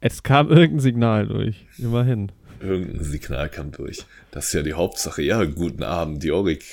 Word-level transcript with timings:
Es 0.00 0.22
kam 0.22 0.48
irgendein 0.48 0.78
Signal 0.80 1.26
durch, 1.26 1.66
immerhin. 1.76 2.30
Irgendein 2.60 3.02
Signal 3.02 3.48
kam 3.48 3.72
durch. 3.72 4.04
Das 4.30 4.46
ist 4.46 4.52
ja 4.52 4.62
die 4.62 4.74
Hauptsache. 4.74 5.22
Ja, 5.22 5.44
guten 5.44 5.82
Abend, 5.82 6.22
Jorik. 6.22 6.64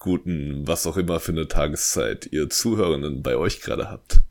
Guten, 0.00 0.66
was 0.66 0.84
auch 0.88 0.96
immer 0.96 1.20
für 1.20 1.30
eine 1.30 1.46
Tageszeit 1.46 2.28
ihr 2.32 2.50
Zuhörenden 2.50 3.22
bei 3.22 3.36
euch 3.36 3.60
gerade 3.60 3.88
habt. 3.88 4.22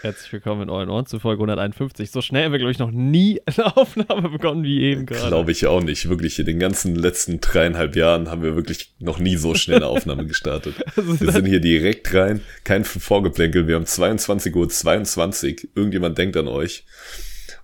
Herzlich 0.00 0.32
willkommen 0.32 0.62
in 0.62 0.70
euren 0.70 0.88
Ohren 0.88 1.04
zu 1.04 1.18
Folge 1.18 1.42
151. 1.42 2.10
So 2.10 2.22
schnell 2.22 2.46
haben 2.46 2.52
wir, 2.52 2.58
glaube 2.58 2.70
ich, 2.72 2.78
noch 2.78 2.92
nie 2.92 3.42
eine 3.44 3.76
Aufnahme 3.76 4.30
begonnen 4.30 4.62
wie 4.62 4.80
eben 4.84 5.04
gerade. 5.04 5.28
Glaube 5.28 5.52
ich 5.52 5.66
auch 5.66 5.82
nicht. 5.82 6.08
Wirklich, 6.08 6.38
in 6.38 6.46
den 6.46 6.58
ganzen 6.58 6.94
letzten 6.94 7.40
dreieinhalb 7.40 7.94
Jahren 7.94 8.30
haben 8.30 8.42
wir 8.42 8.56
wirklich 8.56 8.94
noch 9.00 9.18
nie 9.18 9.36
so 9.36 9.54
schnell 9.54 9.78
eine 9.78 9.86
Aufnahme 9.86 10.24
gestartet. 10.24 10.76
Also 10.96 11.20
wir 11.20 11.32
sind 11.32 11.46
hier 11.46 11.60
direkt 11.60 12.14
rein. 12.14 12.40
Kein 12.64 12.84
Vorgeplänkel. 12.84 13.66
Wir 13.66 13.74
haben 13.74 13.84
22.22 13.84 14.54
Uhr. 14.54 14.68
22. 14.70 15.68
Irgendjemand 15.74 16.16
denkt 16.16 16.38
an 16.38 16.48
euch. 16.48 16.86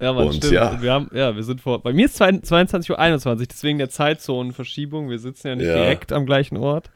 Ja, 0.04 0.12
man, 0.12 0.26
und, 0.26 0.34
stimmt. 0.34 0.52
Ja. 0.52 0.82
wir 0.82 0.92
haben, 0.92 1.10
ja, 1.14 1.34
wir 1.34 1.42
sind 1.42 1.62
vor. 1.62 1.82
Bei 1.82 1.94
mir 1.94 2.04
ist 2.04 2.20
22.21 2.20 3.26
Uhr, 3.26 3.36
deswegen 3.36 3.78
der 3.78 3.88
Zeitzonenverschiebung. 3.88 5.08
Wir 5.08 5.18
sitzen 5.18 5.46
ja 5.48 5.56
nicht 5.56 5.66
ja. 5.66 5.76
direkt 5.76 6.12
am 6.12 6.26
gleichen 6.26 6.58
Ort. 6.58 6.90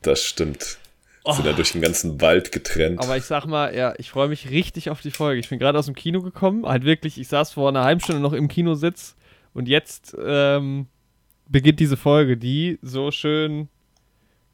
Das 0.00 0.22
stimmt. 0.22 0.78
Oh. 1.24 1.34
Sind 1.34 1.44
ja 1.44 1.52
durch 1.52 1.72
den 1.72 1.82
ganzen 1.82 2.18
Wald 2.22 2.50
getrennt. 2.50 2.98
Aber 3.02 3.18
ich 3.18 3.24
sag 3.24 3.44
mal, 3.44 3.74
ja, 3.76 3.92
ich 3.98 4.10
freue 4.10 4.28
mich 4.28 4.48
richtig 4.48 4.88
auf 4.88 5.02
die 5.02 5.10
Folge. 5.10 5.38
Ich 5.38 5.50
bin 5.50 5.58
gerade 5.58 5.78
aus 5.78 5.84
dem 5.84 5.94
Kino 5.94 6.22
gekommen. 6.22 6.64
Halt 6.64 6.84
wirklich, 6.84 7.20
ich 7.20 7.28
saß 7.28 7.52
vor 7.52 7.68
einer 7.68 7.84
halben 7.84 8.00
Stunde 8.00 8.22
noch 8.22 8.32
im 8.32 8.48
Kinositz 8.48 9.16
und 9.52 9.68
jetzt 9.68 10.16
ähm, 10.24 10.86
beginnt 11.46 11.78
diese 11.78 11.98
Folge, 11.98 12.38
die 12.38 12.78
so 12.80 13.10
schön 13.10 13.68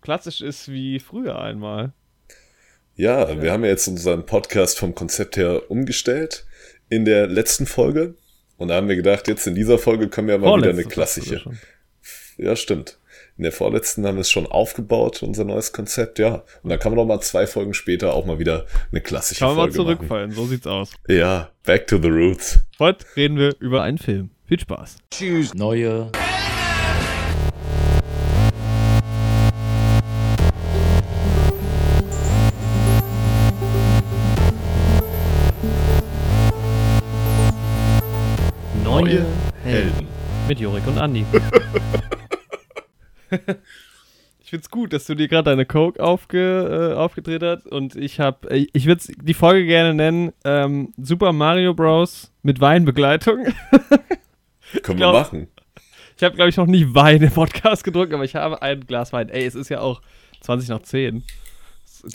klassisch 0.01 0.41
ist 0.41 0.73
wie 0.73 0.99
früher 0.99 1.39
einmal. 1.39 1.93
Ja, 2.97 3.29
ja, 3.29 3.41
wir 3.41 3.53
haben 3.53 3.63
ja 3.63 3.71
jetzt 3.71 3.87
unseren 3.87 4.27
Podcast 4.27 4.77
vom 4.77 4.93
Konzept 4.93 5.37
her 5.37 5.71
umgestellt 5.71 6.47
in 6.89 7.05
der 7.05 7.27
letzten 7.27 7.67
Folge. 7.67 8.15
Und 8.57 8.69
da 8.69 8.77
haben 8.77 8.89
wir 8.89 8.97
gedacht, 8.97 9.29
jetzt 9.29 9.47
in 9.47 9.55
dieser 9.55 9.79
Folge 9.79 10.09
können 10.09 10.29
wir 10.29 10.39
mal 10.39 10.49
Vorletzte 10.49 10.73
wieder 10.73 10.83
eine 10.83 10.89
klassische. 10.91 11.43
Ja, 12.39 12.57
stimmt. 12.57 12.99
In 13.39 13.43
der 13.43 13.53
vorletzten 13.53 14.07
haben 14.07 14.17
wir 14.17 14.23
es 14.23 14.31
schon 14.31 14.47
aufgebaut, 14.47 15.23
unser 15.23 15.45
neues 15.45 15.73
Konzept, 15.73 16.19
ja. 16.19 16.43
Und 16.63 16.71
dann 16.71 16.79
kann 16.79 16.93
man 16.93 16.97
noch 16.97 17.07
mal 17.07 17.21
zwei 17.21 17.47
Folgen 17.47 17.75
später 17.75 18.15
auch 18.15 18.25
mal 18.25 18.39
wieder 18.39 18.67
eine 18.91 19.03
klassische 19.03 19.41
kann 19.41 19.55
Folge 19.55 19.73
Kann 19.73 19.85
man 19.85 19.87
mal 19.87 19.97
zurückfallen, 19.97 20.31
machen. 20.31 20.39
so 20.43 20.47
sieht's 20.47 20.67
aus. 20.67 20.93
Ja, 21.07 21.51
back 21.65 21.87
to 21.87 21.99
the 22.01 22.09
roots. 22.09 22.61
Heute 22.79 23.05
reden 23.15 23.37
wir 23.37 23.55
über 23.61 23.83
einen 23.83 23.99
Film. 23.99 24.31
Viel 24.47 24.61
Spaß. 24.61 24.97
Tschüss. 25.11 25.53
Neue 25.55 26.11
Neue 39.01 39.27
Helden. 39.63 40.09
Mit 40.49 40.59
Jorik 40.59 40.87
und 40.87 40.97
Andi. 40.97 41.27
ich 44.41 44.49
find's 44.49 44.71
gut, 44.71 44.95
dass 44.95 45.05
du 45.05 45.15
dir 45.15 45.29
gerade 45.29 45.51
deine 45.51 45.67
Coke 45.67 46.03
aufge, 46.03 46.95
äh, 46.95 46.97
aufgedreht 46.97 47.43
hast 47.43 47.67
und 47.67 47.95
ich 47.95 48.21
habe, 48.21 48.51
äh, 48.51 48.67
ich 48.73 48.87
würde 48.87 49.03
die 49.21 49.35
Folge 49.35 49.67
gerne 49.67 49.93
nennen 49.93 50.33
ähm, 50.47 50.95
Super 50.97 51.35
Mario 51.35 51.75
Bros. 51.75 52.33
mit 52.43 52.63
Weinbegleitung. 52.63 53.49
Können 54.83 54.99
wir 54.99 55.13
machen. 55.13 55.49
Ich 56.17 56.25
habe, 56.25 56.35
glaube 56.35 56.49
ich, 56.49 56.57
noch 56.57 56.67
nie 56.67 56.87
Wein 56.95 57.21
im 57.21 57.33
Podcast 57.33 57.85
gedrückt, 57.85 58.15
aber 58.15 58.25
ich 58.25 58.35
habe 58.35 58.63
ein 58.63 58.87
Glas 58.87 59.13
Wein. 59.13 59.29
Ey, 59.29 59.45
es 59.45 59.55
ist 59.55 59.69
ja 59.69 59.81
auch 59.81 60.01
20 60.41 60.71
nach 60.71 60.81
10. 60.81 61.23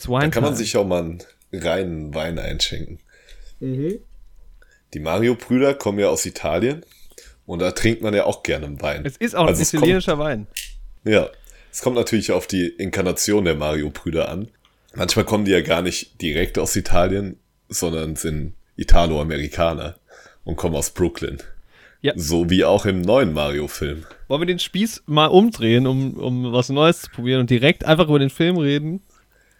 Da 0.07 0.29
kann 0.29 0.41
man 0.41 0.55
sich 0.55 0.75
auch 0.75 0.87
mal 0.87 1.03
einen 1.03 1.21
reinen 1.53 2.15
Wein 2.15 2.39
einschenken. 2.39 2.97
Mhm. 3.59 3.99
Die 4.94 5.00
Mario-Brüder 5.00 5.73
kommen 5.73 6.00
ja 6.00 6.09
aus 6.09 6.25
Italien 6.25 6.86
und 7.45 7.59
da 7.59 7.72
trinkt 7.72 8.02
man 8.02 8.14
ja 8.14 8.25
auch 8.25 8.44
gerne 8.44 8.81
Wein. 8.81 9.06
Es 9.06 9.17
ist 9.17 9.36
auch 9.36 9.48
also 9.48 9.61
ein 9.61 9.80
italienischer 9.80 10.20
Wein. 10.20 10.48
Ja, 11.03 11.30
es 11.72 11.81
kommt 11.81 11.95
natürlich 11.95 12.31
auf 12.31 12.48
die 12.48 12.67
Inkarnation 12.67 13.45
der 13.45 13.56
Mario-Brüder 13.56 14.30
an. 14.30 14.49
Manchmal 14.93 15.26
kommen 15.26 15.45
die 15.45 15.52
ja 15.52 15.61
gar 15.61 15.82
nicht 15.82 16.21
direkt 16.21 16.60
aus 16.60 16.76
Italien, 16.76 17.39
sondern 17.70 18.17
sind 18.17 18.54
Italo-Amerikaner 18.76 19.95
und 20.43 20.58
kommen 20.58 20.76
aus 20.76 20.89
Brooklyn. 20.89 21.38
Ja. 22.02 22.14
So 22.15 22.49
wie 22.49 22.65
auch 22.65 22.86
im 22.86 23.02
neuen 23.02 23.32
Mario-Film. 23.32 24.05
Wollen 24.27 24.42
wir 24.42 24.48
den 24.48 24.60
Spieß 24.60 25.04
mal 25.05 25.27
umdrehen, 25.27 25.88
um, 25.88 26.15
um 26.15 26.52
was 26.52 26.70
Neues 26.70 27.02
zu 27.02 27.10
probieren 27.11 27.42
und 27.42 27.49
direkt 27.49 27.86
einfach 27.86 28.10
über 28.10 28.20
den 28.20 28.32
Film 28.32 28.58
reden? 28.58 29.02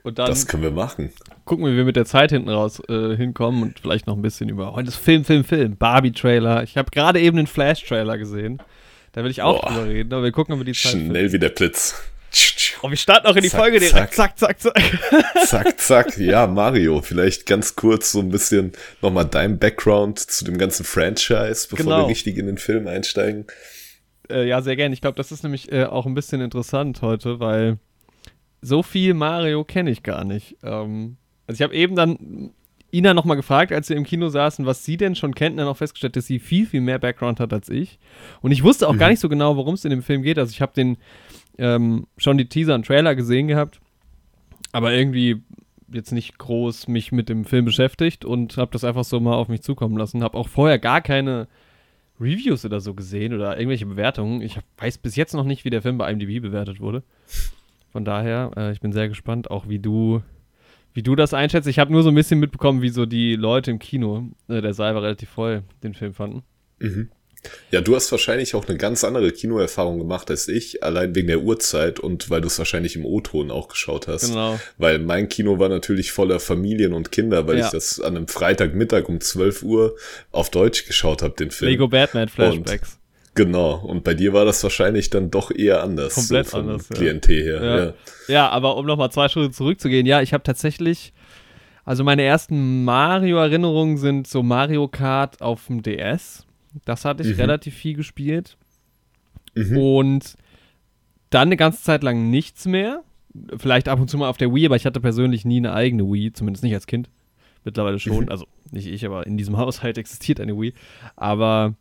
Und 0.03 0.19
dann 0.19 0.28
das 0.28 0.47
können 0.47 0.63
wir 0.63 0.72
machen. 0.72 1.12
Gucken, 1.45 1.66
wie 1.66 1.75
wir 1.75 1.85
mit 1.85 1.95
der 1.95 2.06
Zeit 2.06 2.31
hinten 2.31 2.50
raus 2.50 2.81
äh, 2.89 3.16
hinkommen 3.16 3.62
und 3.62 3.79
vielleicht 3.79 4.07
noch 4.07 4.16
ein 4.16 4.22
bisschen 4.22 4.50
über 4.50 4.73
heute 4.73 4.89
ist 4.89 4.95
Film, 4.95 5.23
Film, 5.23 5.44
Film, 5.44 5.78
Barbie-Trailer. 5.78 6.63
Ich 6.63 6.78
habe 6.78 6.89
gerade 6.91 7.19
eben 7.19 7.38
den 7.38 7.47
Flash-Trailer 7.47 8.17
gesehen. 8.17 8.61
Da 9.11 9.23
will 9.23 9.31
ich 9.31 9.41
auch 9.41 9.61
Boah. 9.61 9.69
drüber 9.69 9.88
reden, 9.88 10.13
aber 10.13 10.23
wir 10.23 10.31
gucken, 10.31 10.53
ob 10.53 10.59
wir 10.59 10.66
die 10.66 10.73
Zeit 10.73 10.94
Schnell 10.94 11.13
finden. 11.13 11.34
wie 11.34 11.40
der 11.40 11.50
Blitz. 11.50 12.01
Oh, 12.81 12.90
wir 12.90 12.97
starten 12.97 13.28
auch 13.28 13.35
in 13.35 13.44
die 13.44 13.50
zack, 13.50 13.59
Folge 13.59 13.79
direkt. 13.79 14.13
Zack, 14.13 14.40
zack, 14.40 14.59
zack. 14.59 14.73
zack, 15.45 15.79
zack. 15.79 16.17
Ja, 16.17 16.47
Mario, 16.47 17.01
vielleicht 17.01 17.45
ganz 17.45 17.75
kurz 17.75 18.13
so 18.13 18.19
ein 18.19 18.29
bisschen 18.29 18.72
nochmal 19.01 19.25
dein 19.25 19.59
Background 19.59 20.17
zu 20.17 20.45
dem 20.45 20.57
ganzen 20.57 20.85
Franchise, 20.85 21.67
bevor 21.69 21.85
genau. 21.85 21.97
wir 22.03 22.07
richtig 22.07 22.38
in 22.38 22.47
den 22.47 22.57
Film 22.57 22.88
einsteigen. 22.88 23.45
Äh, 24.29 24.47
ja, 24.47 24.61
sehr 24.61 24.78
gerne. 24.78 24.94
Ich 24.94 25.01
glaube, 25.01 25.17
das 25.17 25.31
ist 25.31 25.44
nämlich 25.44 25.72
äh, 25.72 25.84
auch 25.84 26.06
ein 26.06 26.13
bisschen 26.13 26.41
interessant 26.41 27.01
heute, 27.01 27.40
weil 27.40 27.78
so 28.61 28.83
viel 28.83 29.13
Mario 29.13 29.63
kenne 29.63 29.91
ich 29.91 30.03
gar 30.03 30.23
nicht. 30.23 30.57
Ähm, 30.63 31.17
also 31.47 31.57
ich 31.57 31.63
habe 31.63 31.75
eben 31.75 31.95
dann 31.95 32.51
Ina 32.94 33.13
nochmal 33.13 33.38
gefragt, 33.38 33.72
als 33.72 33.89
wir 33.89 33.95
im 33.95 34.03
Kino 34.03 34.29
saßen, 34.29 34.66
was 34.66 34.85
sie 34.85 34.97
denn 34.97 35.16
schon 35.16 35.33
kennt, 35.33 35.53
und 35.53 35.57
dann 35.57 35.67
auch 35.67 35.77
festgestellt, 35.77 36.16
dass 36.16 36.27
sie 36.27 36.39
viel, 36.39 36.66
viel 36.66 36.81
mehr 36.81 36.99
Background 36.99 37.39
hat 37.39 37.53
als 37.53 37.69
ich. 37.69 37.99
Und 38.41 38.51
ich 38.51 38.63
wusste 38.63 38.88
auch 38.88 38.94
mhm. 38.94 38.99
gar 38.99 39.09
nicht 39.09 39.19
so 39.19 39.29
genau, 39.29 39.55
worum 39.55 39.75
es 39.75 39.85
in 39.85 39.91
dem 39.91 40.03
Film 40.03 40.22
geht. 40.23 40.38
Also 40.38 40.51
ich 40.51 40.61
habe 40.61 40.73
den 40.73 40.97
ähm, 41.57 42.07
schon 42.17 42.38
die 42.38 42.49
Teaser 42.49 42.75
und 42.75 42.85
Trailer 42.85 43.16
gesehen 43.16 43.47
gehabt, 43.47 43.79
aber 44.72 44.93
irgendwie 44.93 45.41
jetzt 45.93 46.11
nicht 46.11 46.38
groß 46.38 46.88
mich 46.88 47.11
mit 47.11 47.29
dem 47.29 47.45
Film 47.45 47.66
beschäftigt 47.66 48.23
und 48.23 48.57
habe 48.57 48.72
das 48.72 48.83
einfach 48.83 49.03
so 49.03 49.19
mal 49.19 49.35
auf 49.35 49.47
mich 49.47 49.61
zukommen 49.61 49.97
lassen. 49.97 50.23
Habe 50.23 50.38
auch 50.38 50.47
vorher 50.47 50.79
gar 50.79 51.01
keine 51.01 51.47
Reviews 52.19 52.63
oder 52.66 52.79
so 52.79 52.93
gesehen 52.93 53.33
oder 53.33 53.57
irgendwelche 53.57 53.85
Bewertungen. 53.85 54.41
Ich 54.41 54.57
weiß 54.78 54.99
bis 54.99 55.16
jetzt 55.16 55.33
noch 55.33 55.43
nicht, 55.43 55.66
wie 55.66 55.69
der 55.69 55.81
Film 55.81 55.97
bei 55.97 56.11
IMDb 56.11 56.41
bewertet 56.41 56.79
wurde. 56.79 57.03
Von 57.91 58.06
daher, 58.06 58.52
äh, 58.56 58.72
ich 58.72 58.79
bin 58.79 58.94
sehr 58.94 59.09
gespannt, 59.09 59.52
auch 59.52 59.68
wie 59.68 59.79
du 59.79 60.22
wie 60.94 61.03
du 61.03 61.16
das 61.16 61.34
einschätzt. 61.34 61.68
Ich 61.68 61.79
habe 61.79 61.91
nur 61.91 62.03
so 62.03 62.09
ein 62.09 62.16
bisschen 62.16 62.40
mitbekommen, 62.40 62.81
wie 62.81 62.90
so 62.90 63.06
die 63.06 63.35
Leute 63.35 63.72
im 63.72 63.79
Kino, 63.79 64.28
äh, 64.50 64.62
der 64.62 64.74
Saal 64.74 64.96
war 64.96 65.03
relativ 65.03 65.29
voll, 65.29 65.63
den 65.84 65.94
Film 65.94 66.13
fanden. 66.13 66.44
Mhm. 66.79 67.09
Ja, 67.72 67.81
du 67.81 67.96
hast 67.96 68.12
wahrscheinlich 68.12 68.53
auch 68.53 68.68
eine 68.68 68.78
ganz 68.78 69.03
andere 69.03 69.31
Kinoerfahrung 69.31 69.97
gemacht 69.97 70.29
als 70.29 70.47
ich, 70.47 70.84
allein 70.84 71.16
wegen 71.16 71.28
der 71.28 71.41
Uhrzeit 71.41 72.00
und 72.00 72.29
weil 72.29 72.41
du 72.41 72.47
es 72.47 72.59
wahrscheinlich 72.59 72.96
im 72.96 73.03
O-Ton 73.03 73.50
auch 73.50 73.68
geschaut 73.68 74.08
hast. 74.08 74.29
Genau. 74.29 74.59
Weil 74.78 75.00
mein 75.00 75.28
Kino 75.28 75.58
war 75.58 75.68
natürlich 75.68 76.12
voller 76.12 76.40
Familien 76.40 76.94
und 76.94 77.12
Kinder, 77.12 77.47
weil 77.47 77.58
ja. 77.58 77.66
ich 77.66 77.72
das 77.72 78.00
an 78.00 78.16
einem 78.16 78.28
Freitagmittag 78.28 79.09
um 79.09 79.19
12 79.19 79.63
Uhr 79.63 79.96
auf 80.31 80.52
Deutsch 80.52 80.85
geschaut 80.85 81.23
habe, 81.23 81.34
den 81.35 81.50
Film. 81.50 81.72
Lego 81.72 81.88
Batman 81.88 82.29
Flashbacks. 82.29 83.00
Genau, 83.33 83.75
und 83.75 84.03
bei 84.03 84.13
dir 84.13 84.33
war 84.33 84.43
das 84.43 84.61
wahrscheinlich 84.63 85.09
dann 85.09 85.31
doch 85.31 85.51
eher 85.51 85.83
anders. 85.83 86.15
Komplett 86.15 86.49
so 86.49 86.57
anders. 86.57 86.89
Klientel 86.89 87.37
ja. 87.37 87.43
her. 87.43 87.63
Ja. 87.63 87.85
Ja. 87.85 87.93
ja, 88.27 88.49
aber 88.49 88.75
um 88.75 88.85
nochmal 88.85 89.11
zwei 89.11 89.29
Schritte 89.29 89.51
zurückzugehen, 89.51 90.05
ja, 90.05 90.21
ich 90.21 90.33
habe 90.33 90.43
tatsächlich, 90.43 91.13
also 91.85 92.03
meine 92.03 92.23
ersten 92.23 92.83
Mario-Erinnerungen 92.83 93.97
sind 93.97 94.27
so 94.27 94.43
Mario 94.43 94.87
Kart 94.89 95.41
auf 95.41 95.67
dem 95.67 95.81
DS. 95.81 96.45
Das 96.83 97.05
hatte 97.05 97.23
ich 97.23 97.29
mhm. 97.29 97.41
relativ 97.41 97.75
viel 97.75 97.95
gespielt. 97.95 98.57
Mhm. 99.55 99.77
Und 99.77 100.35
dann 101.29 101.47
eine 101.47 101.57
ganze 101.57 101.83
Zeit 101.83 102.03
lang 102.03 102.29
nichts 102.29 102.65
mehr. 102.65 103.03
Vielleicht 103.57 103.87
ab 103.87 103.99
und 103.99 104.09
zu 104.09 104.17
mal 104.17 104.29
auf 104.29 104.37
der 104.37 104.53
Wii, 104.53 104.65
aber 104.65 104.75
ich 104.75 104.85
hatte 104.85 104.99
persönlich 104.99 105.45
nie 105.45 105.57
eine 105.57 105.73
eigene 105.73 106.03
Wii, 106.03 106.33
zumindest 106.33 106.63
nicht 106.63 106.73
als 106.73 106.85
Kind. 106.85 107.09
Mittlerweile 107.63 107.97
schon. 107.97 108.25
Mhm. 108.25 108.29
Also 108.29 108.45
nicht 108.71 108.87
ich, 108.87 109.05
aber 109.05 109.25
in 109.25 109.37
diesem 109.37 109.57
Haushalt 109.57 109.97
existiert 109.97 110.41
eine 110.41 110.59
Wii. 110.59 110.73
Aber 111.15 111.75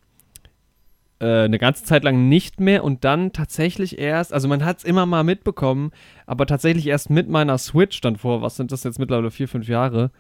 eine 1.25 1.59
ganze 1.59 1.85
Zeit 1.85 2.05
lang 2.05 2.29
nicht 2.29 2.61
mehr 2.61 2.83
und 2.83 3.05
dann 3.05 3.33
tatsächlich 3.33 3.99
erst, 3.99 4.33
also 4.33 4.49
man 4.49 4.65
hat 4.65 4.79
es 4.79 4.85
immer 4.85 5.07
mal 5.07 5.23
mitbekommen, 5.23 5.93
aber 6.27 6.47
tatsächlich 6.47 6.87
erst 6.87 7.11
mit 7.11 7.29
meiner 7.29 7.59
Switch 7.59 8.01
dann 8.01 8.17
vor, 8.17 8.43
was 8.43 8.57
sind 8.57 8.73
das 8.73 8.85
jetzt 8.85 8.99
mittlerweile, 8.99 9.31
vier, 9.31 9.49
fünf 9.49 9.69
Jahre, 9.69 10.11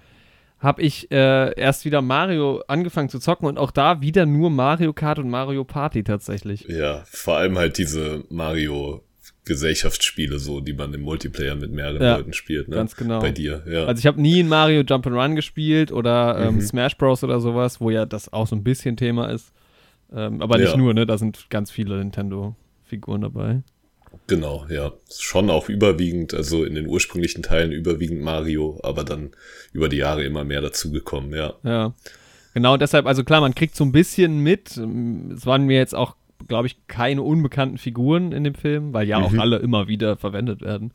habe 0.59 0.83
ich 0.83 1.11
äh, 1.11 1.59
erst 1.59 1.85
wieder 1.85 2.03
Mario 2.03 2.63
angefangen 2.69 3.09
zu 3.09 3.19
zocken 3.19 3.49
und 3.49 3.59
auch 3.59 3.71
da 3.71 4.03
wieder 4.03 4.27
nur 4.27 4.51
Mario 4.51 4.93
Kart 4.93 5.19
und 5.19 5.31
Mario 5.31 5.65
Party 5.65 6.05
tatsächlich. 6.05 6.67
Ja, 6.69 7.03
vor 7.07 7.39
allem 7.39 7.57
halt 7.57 7.79
diese 7.79 8.25
Mario 8.29 9.03
Gesellschaftsspiele 9.47 10.39
so, 10.39 10.61
die 10.61 10.75
man 10.75 10.93
im 10.93 11.01
Multiplayer 11.01 11.55
mit 11.55 11.73
mehreren 11.73 12.03
ja, 12.03 12.17
Leuten 12.17 12.35
spielt, 12.35 12.69
ne? 12.69 12.77
Ganz 12.77 12.95
genau. 12.95 13.21
Bei 13.21 13.33
dir, 13.33 13.65
ja. 13.67 13.87
Also 13.87 13.99
ich 13.99 14.07
habe 14.07 14.21
nie 14.21 14.41
in 14.41 14.49
Mario 14.49 14.83
Jump'n'Run 14.83 15.35
gespielt 15.35 15.93
oder 15.93 16.39
ähm, 16.39 16.57
mhm. 16.57 16.61
Smash 16.61 16.97
Bros. 16.99 17.25
oder 17.25 17.41
sowas, 17.41 17.81
wo 17.81 17.91
ja 17.91 18.05
das 18.05 18.33
auch 18.33 18.47
so 18.47 18.55
ein 18.55 18.63
bisschen 18.63 18.97
Thema 18.97 19.31
ist. 19.31 19.53
Ähm, 20.13 20.43
aber 20.43 20.59
nicht 20.59 20.73
ja. 20.73 20.77
nur, 20.77 20.95
ne? 20.95 21.07
Da 21.07 21.19
sind 21.19 21.51
ganz 21.51 21.71
viele 21.71 21.99
Nintendo-Figuren 21.99 23.23
dabei. 23.23 23.63
Genau, 24.27 24.67
ja. 24.69 24.93
Schon 25.19 25.51
auch 25.51 25.69
überwiegend, 25.69 26.35
also 26.35 26.65
in 26.65 26.75
den 26.75 26.87
ursprünglichen 26.87 27.43
Teilen 27.43 27.73
überwiegend 27.73 28.23
Mario, 28.23 28.81
aber 28.83 29.05
dann 29.05 29.31
über 29.73 29.89
die 29.89 29.99
Jahre 29.99 30.25
immer 30.25 30.45
mehr 30.45 30.61
dazugekommen, 30.61 31.33
ja. 31.33 31.55
Ja. 31.63 31.95
Genau, 32.55 32.77
deshalb, 32.77 33.07
also 33.07 33.23
klar, 33.23 33.41
man 33.41 33.55
kriegt 33.55 33.77
so 33.77 33.85
ein 33.85 33.93
bisschen 33.93 34.41
mit. 34.41 34.71
Es 34.71 35.47
waren 35.47 35.67
mir 35.67 35.77
jetzt 35.79 35.95
auch, 35.95 36.17
glaube 36.49 36.67
ich, 36.67 36.87
keine 36.89 37.23
unbekannten 37.23 37.79
Figuren 37.79 38.33
in 38.33 38.43
dem 38.43 38.55
Film, 38.55 38.93
weil 38.93 39.07
ja 39.07 39.21
mhm. 39.21 39.25
auch 39.25 39.35
alle 39.35 39.59
immer 39.59 39.87
wieder 39.87 40.17
verwendet 40.17 40.61
werden. 40.61 40.93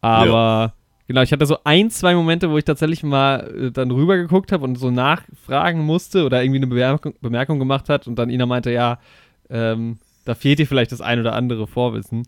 Aber. 0.00 0.74
Genau, 1.06 1.22
ich 1.22 1.32
hatte 1.32 1.46
so 1.46 1.58
ein, 1.64 1.90
zwei 1.90 2.14
Momente, 2.14 2.50
wo 2.50 2.58
ich 2.58 2.64
tatsächlich 2.64 3.02
mal 3.02 3.52
äh, 3.56 3.70
dann 3.70 3.90
rüber 3.90 4.16
geguckt 4.16 4.52
habe 4.52 4.64
und 4.64 4.76
so 4.76 4.90
nachfragen 4.90 5.80
musste 5.80 6.24
oder 6.24 6.42
irgendwie 6.42 6.58
eine 6.58 6.66
Bemerkung, 6.66 7.14
Bemerkung 7.20 7.58
gemacht 7.58 7.88
hat 7.88 8.06
und 8.06 8.16
dann 8.16 8.30
Ina 8.30 8.46
meinte, 8.46 8.70
ja, 8.70 8.98
ähm, 9.50 9.98
da 10.24 10.34
fehlt 10.34 10.58
dir 10.58 10.66
vielleicht 10.66 10.92
das 10.92 11.00
ein 11.00 11.20
oder 11.20 11.34
andere 11.34 11.66
Vorwissen, 11.66 12.26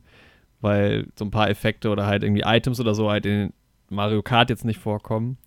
weil 0.61 1.06
so 1.19 1.25
ein 1.25 1.31
paar 1.31 1.49
Effekte 1.50 1.90
oder 1.90 2.06
halt 2.06 2.23
irgendwie 2.23 2.43
Items 2.44 2.81
oder 2.81 2.94
so 2.94 3.11
halt 3.11 3.26
in 3.26 3.52
Mario 3.88 4.23
Kart 4.23 4.50
jetzt 4.50 4.64
nicht 4.64 4.81
vorkommen. 4.81 5.38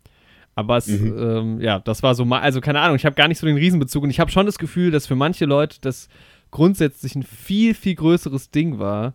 Aber 0.56 0.78
es, 0.78 0.88
mhm. 0.88 1.18
ähm, 1.18 1.62
ja, 1.62 1.80
das 1.80 2.04
war 2.04 2.16
so 2.16 2.26
mal, 2.26 2.42
also 2.42 2.60
keine 2.60 2.82
Ahnung, 2.82 2.98
ich 2.98 3.06
habe 3.06 3.16
gar 3.16 3.28
nicht 3.28 3.38
so 3.38 3.48
den 3.48 3.56
Riesenbezug 3.56 4.04
und 4.04 4.10
ich 4.10 4.20
habe 4.20 4.32
schon 4.32 4.46
das 4.46 4.58
Gefühl, 4.58 4.92
dass 4.92 5.08
für 5.08 5.16
manche 5.16 5.46
Leute 5.46 5.78
das 5.82 6.10
grundsätzlich 6.52 7.16
ein 7.16 7.24
viel, 7.24 7.74
viel 7.74 7.96
größeres 7.96 8.52
Ding 8.52 8.80
war. 8.80 9.14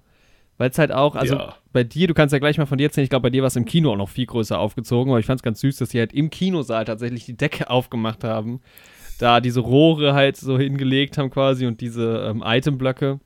Weil 0.56 0.71
es 0.71 0.79
halt 0.79 0.93
auch, 0.93 1.17
also 1.17 1.35
ja. 1.35 1.56
bei 1.73 1.83
dir, 1.83 2.06
du 2.06 2.15
kannst 2.15 2.33
ja 2.33 2.39
gleich 2.39 2.59
mal 2.59 2.67
von 2.67 2.79
dir 2.79 2.85
erzählen, 2.85 3.05
ich 3.05 3.11
glaube, 3.11 3.25
bei 3.25 3.31
dir 3.31 3.43
war 3.43 3.49
es 3.49 3.56
im 3.56 3.65
Kino 3.65 3.93
auch 3.93 3.97
noch 3.97 4.09
viel 4.09 4.27
größer 4.27 4.59
aufgezogen, 4.59 5.11
aber 5.11 5.19
ich 5.19 5.27
fand 5.27 5.41
es 5.41 5.43
ganz 5.43 5.61
süß, 5.61 5.79
dass 5.79 5.91
sie 5.91 5.99
halt 5.99 6.12
im 6.12 6.31
Kinosaal 6.31 6.85
tatsächlich 6.85 7.25
die 7.25 7.37
Decke 7.37 7.71
aufgemacht 7.71 8.23
haben, 8.23 8.61
da 9.19 9.41
diese 9.41 9.61
Rohre 9.61 10.15
halt 10.15 10.37
so 10.37 10.59
hingelegt 10.59 11.19
haben 11.19 11.31
quasi 11.31 11.67
und 11.67 11.81
diese 11.81 12.25
ähm, 12.29 12.43
Itemblöcke. 12.45 13.19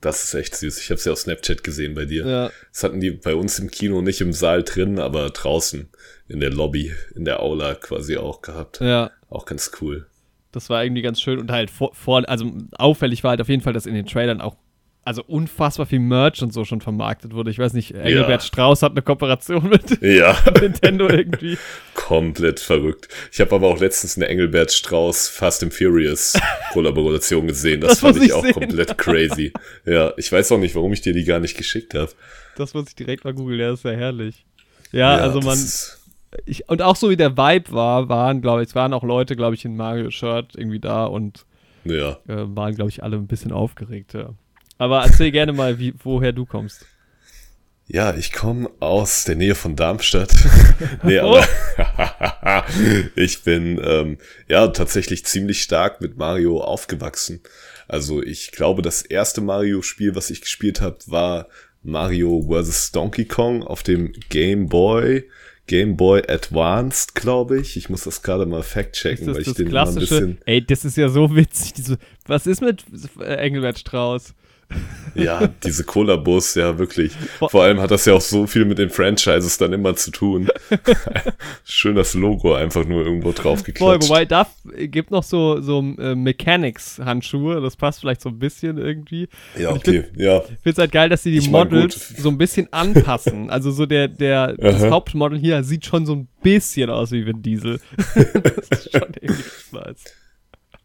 Das 0.00 0.24
ist 0.24 0.34
echt 0.34 0.56
süß. 0.56 0.80
Ich 0.80 0.90
habe 0.90 0.98
es 0.98 1.04
ja 1.04 1.12
auf 1.12 1.18
Snapchat 1.18 1.62
gesehen 1.62 1.94
bei 1.94 2.06
dir. 2.06 2.26
Ja. 2.26 2.50
Das 2.72 2.82
hatten 2.82 2.98
die 2.98 3.12
bei 3.12 3.36
uns 3.36 3.60
im 3.60 3.70
Kino 3.70 4.02
nicht 4.02 4.20
im 4.20 4.32
Saal 4.32 4.64
drin, 4.64 4.98
aber 4.98 5.30
draußen 5.30 5.88
in 6.26 6.40
der 6.40 6.50
Lobby, 6.50 6.92
in 7.14 7.24
der 7.24 7.40
Aula 7.40 7.76
quasi 7.76 8.16
auch 8.16 8.42
gehabt. 8.42 8.80
Ja. 8.80 9.12
Auch 9.30 9.46
ganz 9.46 9.70
cool. 9.80 10.06
Das 10.50 10.68
war 10.70 10.82
irgendwie 10.84 11.02
ganz 11.02 11.20
schön 11.20 11.38
und 11.38 11.52
halt 11.52 11.70
vor, 11.70 11.94
vor, 11.94 12.28
also 12.28 12.52
auffällig 12.72 13.22
war 13.22 13.30
halt 13.30 13.40
auf 13.40 13.48
jeden 13.48 13.62
Fall, 13.62 13.72
dass 13.72 13.86
in 13.86 13.94
den 13.94 14.06
Trailern 14.06 14.40
auch 14.40 14.56
also 15.04 15.22
unfassbar 15.26 15.86
viel 15.86 15.98
Merch 15.98 16.42
und 16.42 16.52
so 16.52 16.64
schon 16.64 16.80
vermarktet 16.80 17.34
wurde. 17.34 17.50
Ich 17.50 17.58
weiß 17.58 17.72
nicht, 17.72 17.92
Engelbert 17.94 18.42
ja. 18.42 18.46
Strauß 18.46 18.82
hat 18.82 18.92
eine 18.92 19.02
Kooperation 19.02 19.68
mit 19.68 20.00
ja. 20.00 20.36
Nintendo 20.60 21.08
irgendwie. 21.08 21.58
Komplett 21.94 22.60
verrückt. 22.60 23.08
Ich 23.32 23.40
habe 23.40 23.54
aber 23.54 23.68
auch 23.68 23.80
letztens 23.80 24.16
eine 24.16 24.28
Engelbert 24.28 24.72
Strauß 24.72 25.28
Fast 25.28 25.62
and 25.62 25.74
Furious 25.74 26.38
Kollaboration 26.72 27.46
gesehen. 27.46 27.72
Das, 27.82 27.92
das 27.92 28.00
fand 28.00 28.16
ich, 28.18 28.24
ich 28.24 28.32
auch 28.32 28.44
sehen. 28.44 28.52
komplett 28.52 28.96
crazy. 28.96 29.52
Ja, 29.84 30.12
ich 30.16 30.30
weiß 30.30 30.52
auch 30.52 30.58
nicht, 30.58 30.74
warum 30.74 30.92
ich 30.92 31.00
dir 31.00 31.12
die 31.12 31.24
gar 31.24 31.40
nicht 31.40 31.56
geschickt 31.56 31.94
habe. 31.94 32.12
Das 32.56 32.74
muss 32.74 32.88
ich 32.88 32.94
direkt 32.94 33.24
mal 33.24 33.34
googeln, 33.34 33.58
ja, 33.58 33.70
das 33.70 33.80
ist 33.80 33.84
ja 33.84 33.92
herrlich. 33.92 34.44
Ja, 34.92 35.16
ja 35.16 35.22
also 35.22 35.40
man. 35.40 35.58
Ich, 36.44 36.68
und 36.68 36.80
auch 36.80 36.96
so 36.96 37.10
wie 37.10 37.16
der 37.16 37.36
Vibe 37.36 37.72
war, 37.72 38.08
waren, 38.08 38.40
glaube 38.40 38.62
ich, 38.62 38.68
es 38.68 38.74
waren 38.74 38.92
auch 38.92 39.02
Leute, 39.02 39.34
glaube 39.34 39.54
ich, 39.54 39.64
in 39.64 39.74
Mario-Shirt 39.74 40.54
irgendwie 40.54 40.78
da 40.78 41.06
und 41.06 41.44
ja. 41.84 42.18
äh, 42.28 42.44
waren, 42.54 42.74
glaube 42.74 42.90
ich, 42.90 43.02
alle 43.02 43.16
ein 43.16 43.26
bisschen 43.26 43.52
aufgeregt, 43.52 44.14
ja. 44.14 44.34
Aber 44.82 45.04
erzähl 45.04 45.30
gerne 45.30 45.52
mal, 45.52 45.78
wie, 45.78 45.94
woher 46.02 46.32
du 46.32 46.44
kommst. 46.44 46.84
Ja, 47.86 48.16
ich 48.16 48.32
komme 48.32 48.68
aus 48.80 49.22
der 49.22 49.36
Nähe 49.36 49.54
von 49.54 49.76
Darmstadt. 49.76 50.34
nee, 51.04 51.20
aber 51.20 51.46
ich 53.14 53.44
bin 53.44 53.80
ähm, 53.80 54.18
ja 54.48 54.66
tatsächlich 54.66 55.24
ziemlich 55.24 55.62
stark 55.62 56.00
mit 56.00 56.16
Mario 56.16 56.60
aufgewachsen. 56.60 57.42
Also 57.86 58.20
ich 58.20 58.50
glaube, 58.50 58.82
das 58.82 59.02
erste 59.02 59.40
Mario-Spiel, 59.40 60.16
was 60.16 60.30
ich 60.30 60.40
gespielt 60.40 60.80
habe, 60.80 60.98
war 61.06 61.46
Mario 61.84 62.44
vs. 62.50 62.90
Donkey 62.90 63.26
Kong 63.26 63.62
auf 63.62 63.84
dem 63.84 64.12
Game 64.30 64.68
Boy. 64.68 65.28
Game 65.68 65.96
Boy 65.96 66.22
Advanced, 66.28 67.14
glaube 67.14 67.60
ich. 67.60 67.76
Ich 67.76 67.88
muss 67.88 68.02
das 68.02 68.22
gerade 68.22 68.46
mal 68.46 68.64
fact-checken, 68.64 69.32
weil 69.32 69.42
ich 69.42 69.54
den 69.54 69.70
mal 69.70 69.88
ein 69.88 69.94
bisschen. 69.94 70.38
Ey, 70.44 70.64
das 70.64 70.84
ist 70.84 70.96
ja 70.96 71.08
so 71.08 71.34
witzig. 71.36 71.74
Diese, 71.74 71.98
was 72.28 72.46
ist 72.46 72.60
mit 72.60 72.84
Engelbert 73.20 73.78
Strauß? 73.78 74.34
Ja, 75.14 75.46
diese 75.62 75.84
Cola-Bus, 75.84 76.54
ja, 76.54 76.78
wirklich. 76.78 77.12
Vor 77.38 77.64
allem 77.64 77.80
hat 77.80 77.90
das 77.90 78.06
ja 78.06 78.14
auch 78.14 78.20
so 78.22 78.46
viel 78.46 78.64
mit 78.64 78.78
den 78.78 78.88
Franchises 78.88 79.58
dann 79.58 79.74
immer 79.74 79.94
zu 79.94 80.10
tun. 80.10 80.48
Schön 81.64 81.96
das 81.96 82.14
Logo 82.14 82.54
einfach 82.54 82.86
nur 82.86 83.04
irgendwo 83.04 83.32
drauf 83.32 83.62
geklatscht. 83.62 84.04
Voll, 84.04 84.08
wobei, 84.08 84.24
da 84.24 84.46
gibt 84.64 85.10
noch 85.10 85.22
so, 85.22 85.60
so 85.60 85.80
äh, 85.98 86.14
Mechanics-Handschuhe, 86.14 87.60
das 87.60 87.76
passt 87.76 88.00
vielleicht 88.00 88.22
so 88.22 88.30
ein 88.30 88.38
bisschen 88.38 88.78
irgendwie. 88.78 89.28
Ja, 89.58 89.70
okay, 89.70 90.04
find, 90.04 90.20
ja. 90.20 90.38
Ich 90.38 90.46
finde 90.46 90.70
es 90.70 90.78
halt 90.78 90.92
geil, 90.92 91.08
dass 91.10 91.22
sie 91.22 91.32
die 91.32 91.38
ich 91.38 91.50
Models 91.50 92.14
so 92.16 92.30
ein 92.30 92.38
bisschen 92.38 92.72
anpassen. 92.72 93.50
also 93.50 93.70
so 93.70 93.84
der, 93.84 94.08
der, 94.08 94.54
das 94.54 94.84
Hauptmodel 94.84 95.38
hier 95.38 95.62
sieht 95.62 95.84
schon 95.84 96.06
so 96.06 96.14
ein 96.14 96.28
bisschen 96.42 96.88
aus 96.88 97.12
wie 97.12 97.26
Vin 97.26 97.42
Diesel. 97.42 97.80
das 98.14 98.68
ist 98.70 98.92
schon 98.92 99.12
irgendwie 99.20 99.42
nice. 99.72 100.04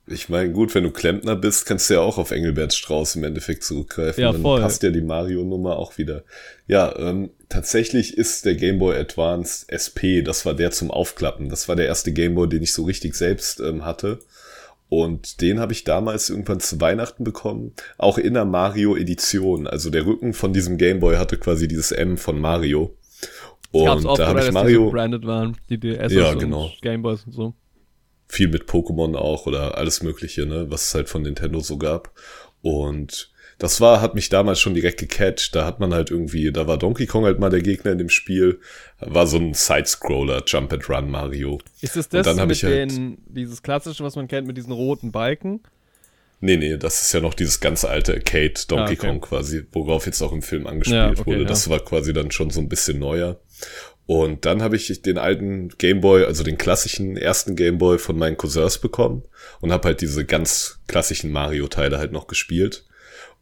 Ich 0.09 0.29
meine, 0.29 0.53
gut, 0.53 0.73
wenn 0.73 0.85
du 0.85 0.91
Klempner 0.91 1.35
bist, 1.35 1.65
kannst 1.65 1.89
du 1.89 1.95
ja 1.95 1.99
auch 1.99 2.17
auf 2.17 2.31
Engelbert 2.31 2.73
Strauß 2.73 3.17
im 3.17 3.25
Endeffekt 3.25 3.63
zurückgreifen. 3.63 4.23
Ja, 4.23 4.31
voll. 4.31 4.59
Dann 4.59 4.67
passt 4.67 4.81
ja 4.83 4.89
die 4.89 5.01
Mario-Nummer 5.01 5.77
auch 5.77 5.97
wieder. 5.97 6.23
Ja, 6.65 6.97
ähm, 6.97 7.31
tatsächlich 7.49 8.17
ist 8.17 8.45
der 8.45 8.55
Game 8.55 8.79
Boy 8.79 8.95
Advance 8.95 9.65
SP, 9.67 10.23
das 10.23 10.45
war 10.45 10.53
der 10.53 10.71
zum 10.71 10.91
Aufklappen. 10.91 11.49
Das 11.49 11.67
war 11.67 11.75
der 11.75 11.87
erste 11.87 12.13
Game 12.13 12.35
Boy, 12.35 12.47
den 12.47 12.63
ich 12.63 12.73
so 12.73 12.85
richtig 12.85 13.15
selbst 13.15 13.59
ähm, 13.59 13.83
hatte. 13.83 14.19
Und 14.87 15.41
den 15.41 15.59
habe 15.59 15.73
ich 15.73 15.83
damals 15.83 16.29
irgendwann 16.29 16.61
zu 16.61 16.79
Weihnachten 16.79 17.25
bekommen, 17.25 17.73
auch 17.97 18.17
in 18.17 18.33
der 18.33 18.45
Mario-Edition. 18.45 19.67
Also 19.67 19.89
der 19.89 20.05
Rücken 20.05 20.33
von 20.33 20.53
diesem 20.53 20.77
Game 20.77 21.01
Boy 21.01 21.17
hatte 21.17 21.37
quasi 21.37 21.67
dieses 21.67 21.91
M 21.91 22.15
von 22.15 22.39
Mario. 22.39 22.95
Und 23.71 24.05
da 24.17 24.27
habe 24.27 24.39
ich 24.39 24.51
Mario. 24.53 24.79
Die 24.79 24.85
so 24.85 24.91
branded 24.91 25.25
waren, 25.25 25.57
die 25.69 25.77
DS 25.77 26.13
ja, 26.13 26.33
genau. 26.33 26.71
Gameboys 26.81 27.25
und 27.25 27.33
so 27.33 27.53
viel 28.27 28.47
mit 28.47 28.63
Pokémon 28.63 29.15
auch 29.15 29.45
oder 29.45 29.77
alles 29.77 30.03
Mögliche, 30.03 30.45
ne, 30.45 30.69
was 30.69 30.87
es 30.87 30.95
halt 30.95 31.09
von 31.09 31.21
Nintendo 31.21 31.59
so 31.59 31.77
gab. 31.77 32.11
Und 32.61 33.31
das 33.59 33.81
war, 33.81 34.01
hat 34.01 34.13
mich 34.13 34.29
damals 34.29 34.59
schon 34.59 34.75
direkt 34.75 34.99
gecatcht. 34.99 35.55
Da 35.55 35.65
hat 35.65 35.79
man 35.79 35.93
halt 35.93 36.11
irgendwie, 36.11 36.51
da 36.51 36.67
war 36.67 36.77
Donkey 36.77 37.07
Kong 37.07 37.25
halt 37.25 37.39
mal 37.39 37.49
der 37.49 37.61
Gegner 37.61 37.91
in 37.91 37.97
dem 37.97 38.09
Spiel. 38.09 38.59
War 38.99 39.25
so 39.25 39.37
ein 39.37 39.53
Sidescroller, 39.53 40.43
Jump 40.45 40.73
and 40.73 40.87
Run 40.89 41.09
Mario. 41.09 41.59
Ist 41.81 41.97
es 41.97 42.07
das 42.09 42.35
mit 42.35 42.51
ich 42.51 42.63
halt, 42.63 42.91
den, 42.91 43.17
dieses 43.27 43.63
klassische, 43.63 44.03
was 44.03 44.15
man 44.15 44.27
kennt, 44.27 44.45
mit 44.45 44.57
diesen 44.57 44.71
roten 44.71 45.11
Balken? 45.11 45.61
Nee, 46.39 46.57
nee, 46.57 46.77
das 46.77 47.01
ist 47.01 47.13
ja 47.13 47.19
noch 47.19 47.33
dieses 47.33 47.59
ganz 47.59 47.83
alte 47.83 48.13
Arcade 48.13 48.53
Donkey 48.67 48.83
ah, 48.83 48.85
okay. 48.85 48.95
Kong 48.95 49.21
quasi, 49.21 49.65
worauf 49.71 50.05
jetzt 50.05 50.21
auch 50.21 50.31
im 50.31 50.43
Film 50.43 50.67
angespielt 50.67 50.99
ja, 50.99 51.09
okay, 51.09 51.25
wurde. 51.25 51.45
Das 51.45 51.65
ja. 51.65 51.71
war 51.71 51.79
quasi 51.79 52.13
dann 52.13 52.29
schon 52.29 52.51
so 52.51 52.59
ein 52.59 52.69
bisschen 52.69 52.99
neuer. 52.99 53.39
Und 54.07 54.45
dann 54.45 54.63
habe 54.63 54.77
ich 54.77 55.01
den 55.01 55.17
alten 55.17 55.67
Gameboy, 55.77 56.23
also 56.23 56.43
den 56.43 56.57
klassischen 56.57 57.17
ersten 57.17 57.57
Gameboy 57.57 57.99
von 57.99 58.17
meinen 58.17 58.37
Cousins 58.37 58.77
bekommen 58.77 59.23
und 59.59 59.73
habe 59.73 59.89
halt 59.89 60.01
diese 60.01 60.25
ganz 60.25 60.79
klassischen 60.87 61.29
Mario-Teile 61.31 61.97
halt 61.97 62.13
noch 62.13 62.27
gespielt. 62.27 62.85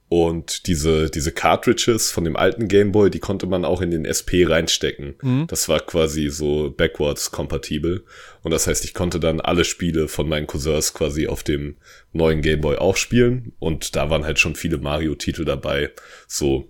Und 0.08 0.68
diese, 0.68 1.10
diese 1.10 1.32
Cartridges 1.32 2.12
von 2.12 2.24
dem 2.24 2.36
alten 2.36 2.68
Gameboy, 2.68 3.10
die 3.10 3.20
konnte 3.20 3.48
man 3.48 3.66
auch 3.66 3.82
in 3.82 3.92
den 3.92 4.06
SP 4.06 4.46
reinstecken. 4.46 5.16
Mhm. 5.22 5.48
Das 5.48 5.68
war 5.70 5.80
quasi 5.80 6.30
so 6.30 6.72
backwards 6.76 7.32
kompatibel. 7.32 8.04
Und 8.44 8.52
das 8.52 8.66
heißt, 8.66 8.86
ich 8.86 8.94
konnte 8.94 9.20
dann 9.20 9.42
alle 9.42 9.66
Spiele 9.66 10.08
von 10.08 10.28
meinen 10.28 10.48
Cousins 10.48 10.94
quasi 10.94 11.28
auf 11.28 11.44
dem 11.44 11.78
neuen 12.12 12.42
Gameboy 12.42 12.78
auch 12.78 12.98
spielen. 12.98 13.54
Und 13.60 13.96
da 13.96 14.10
waren 14.10 14.26
halt 14.26 14.40
schon 14.40 14.56
viele 14.56 14.78
Mario-Titel 14.78 15.44
dabei. 15.44 15.92
So 16.28 16.68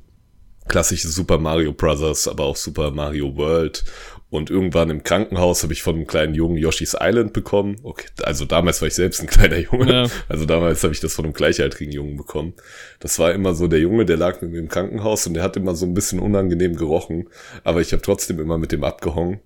klassische 0.68 1.08
Super 1.08 1.38
Mario 1.38 1.74
Brothers, 1.74 2.28
aber 2.28 2.46
auch 2.46 2.56
Super 2.56 2.92
Mario 2.92 3.36
World. 3.36 3.84
Und 4.32 4.50
irgendwann 4.50 4.90
im 4.90 5.04
Krankenhaus 5.04 5.64
habe 5.64 5.72
ich 5.72 5.82
von 5.82 5.96
einem 5.96 6.08
kleinen 6.08 6.34
Jungen 6.34 6.58
Yoshi's 6.58 6.96
Island 7.00 7.32
bekommen. 7.32 7.78
Okay, 7.84 8.08
also 8.24 8.44
damals 8.44 8.82
war 8.82 8.88
ich 8.88 8.96
selbst 8.96 9.22
ein 9.22 9.28
kleiner 9.28 9.58
Junge. 9.60 9.92
Ja. 9.92 10.08
Also 10.28 10.46
damals 10.46 10.84
habe 10.84 10.94
ich 10.94 11.00
das 11.00 11.14
von 11.14 11.26
einem 11.26 11.34
gleichaltrigen 11.34 11.94
Jungen 11.94 12.18
bekommen. 12.18 12.54
Das 13.00 13.18
war 13.20 13.32
immer 13.34 13.54
so 13.54 13.68
der 13.68 13.80
Junge, 13.80 14.06
der 14.06 14.18
lag 14.18 14.42
mit 14.42 14.52
mir 14.52 14.60
im 14.60 14.68
Krankenhaus 14.68 15.26
und 15.28 15.36
der 15.36 15.44
hat 15.44 15.56
immer 15.56 15.76
so 15.76 15.86
ein 15.86 15.94
bisschen 15.94 16.20
unangenehm 16.20 16.76
gerochen. 16.76 17.30
Aber 17.64 17.82
ich 17.82 17.94
habe 17.94 18.02
trotzdem 18.02 18.40
immer 18.40 18.58
mit 18.58 18.72
dem 18.72 18.84
abgehongen 18.84 19.40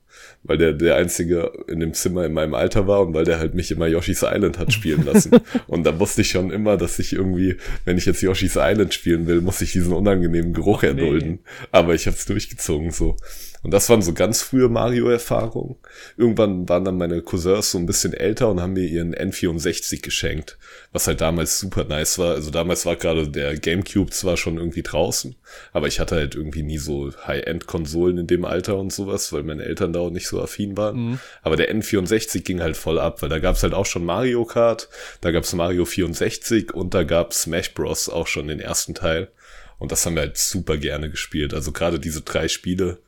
weil 0.44 0.58
der 0.58 0.74
der 0.74 0.96
einzige 0.96 1.52
in 1.68 1.80
dem 1.80 1.94
Zimmer 1.94 2.26
in 2.26 2.34
meinem 2.34 2.54
Alter 2.54 2.88
war 2.88 3.02
und 3.02 3.14
weil 3.14 3.26
der 3.26 3.40
halt 3.40 3.54
mich 3.54 3.72
immer 3.72 3.88
Yoshi's 3.88 4.24
Island 4.24 4.58
hat 4.58 4.74
spielen 4.74 5.06
lassen. 5.06 5.32
und 5.68 5.84
da 5.84 6.00
wusste 6.00 6.22
ich 6.22 6.30
schon 6.30 6.52
immer, 6.52 6.78
dass 6.78 7.00
ich 7.00 7.14
irgendwie, 7.14 7.58
wenn 7.86 7.98
ich 7.98 8.06
jetzt 8.06 8.22
Yoshi's 8.22 8.56
Island 8.58 8.94
spielen 8.94 9.28
will, 9.28 9.42
muss 9.42 9.62
ich 9.62 9.72
diesen 9.74 9.94
unangenehmen 9.94 10.54
Geruch 10.54 10.84
erdulden. 10.84 11.32
Nee. 11.32 11.68
Aber 11.72 11.94
ich 11.94 12.08
habe 12.08 12.16
es 12.16 12.26
durchgezogen 12.26 12.92
so. 12.92 13.18
Und 13.62 13.74
das 13.74 13.90
waren 13.90 14.02
so 14.02 14.14
ganz 14.14 14.42
frühe 14.42 14.70
Mario-Erfahrungen. 14.70 15.76
Irgendwann 16.16 16.70
waren 16.70 16.86
dann 16.86 16.98
meine 16.98 17.22
Cousins 17.22 17.72
so 17.72 17.78
ein 17.78 17.86
bisschen 17.86 18.14
älter 18.14 18.50
und 18.50 18.62
haben 18.62 18.74
mir 18.74 18.86
ihren 18.86 19.14
N64 19.14 20.02
geschenkt, 20.02 20.58
was 20.94 21.08
halt 21.08 21.20
damals 21.20 21.60
super 21.60 21.84
nice 21.84 22.18
war. 22.20 22.36
Also 22.36 22.52
damals 22.52 22.86
war 22.86 22.96
gerade 22.96 23.28
der 23.28 23.58
GameCube 23.58 24.12
zwar 24.12 24.38
schon 24.38 24.58
irgendwie 24.58 24.84
draußen, 24.84 25.36
aber 25.74 25.88
ich 25.88 26.00
hatte 26.00 26.16
halt 26.16 26.36
irgendwie 26.36 26.64
nie 26.64 26.78
so 26.78 27.12
High-End-Konsolen 27.28 28.20
in 28.20 28.28
dem 28.28 28.46
Alter 28.46 28.78
und 28.78 28.94
sowas, 28.94 29.34
weil 29.34 29.44
meine 29.44 29.66
Eltern 29.66 29.92
da 29.92 30.00
auch 30.00 30.12
nicht 30.12 30.29
so 30.30 30.42
affin 30.42 30.78
waren. 30.78 30.96
Mhm. 30.96 31.20
Aber 31.42 31.56
der 31.56 31.74
N64 31.74 32.42
ging 32.44 32.62
halt 32.62 32.78
voll 32.78 33.00
ab, 33.00 33.22
weil 33.22 33.30
da 33.30 33.40
gab's 33.40 33.64
halt 33.64 33.74
auch 33.74 33.86
schon 33.86 34.06
Mario 34.06 34.46
Kart, 34.46 34.90
da 35.22 35.32
gab's 35.32 35.54
Mario 35.54 35.86
64 35.86 36.74
und 36.74 36.94
da 36.94 37.04
gab's 37.04 37.44
Smash 37.44 37.74
Bros. 37.74 38.10
auch 38.10 38.28
schon 38.28 38.48
den 38.48 38.60
ersten 38.60 38.96
Teil. 38.96 39.30
Und 39.78 39.92
das 39.92 40.06
haben 40.06 40.16
wir 40.16 40.22
halt 40.22 40.38
super 40.38 40.78
gerne 40.78 41.10
gespielt. 41.10 41.54
Also 41.54 41.72
gerade 41.72 42.00
diese 42.00 42.22
drei 42.22 42.48
Spiele 42.48 43.00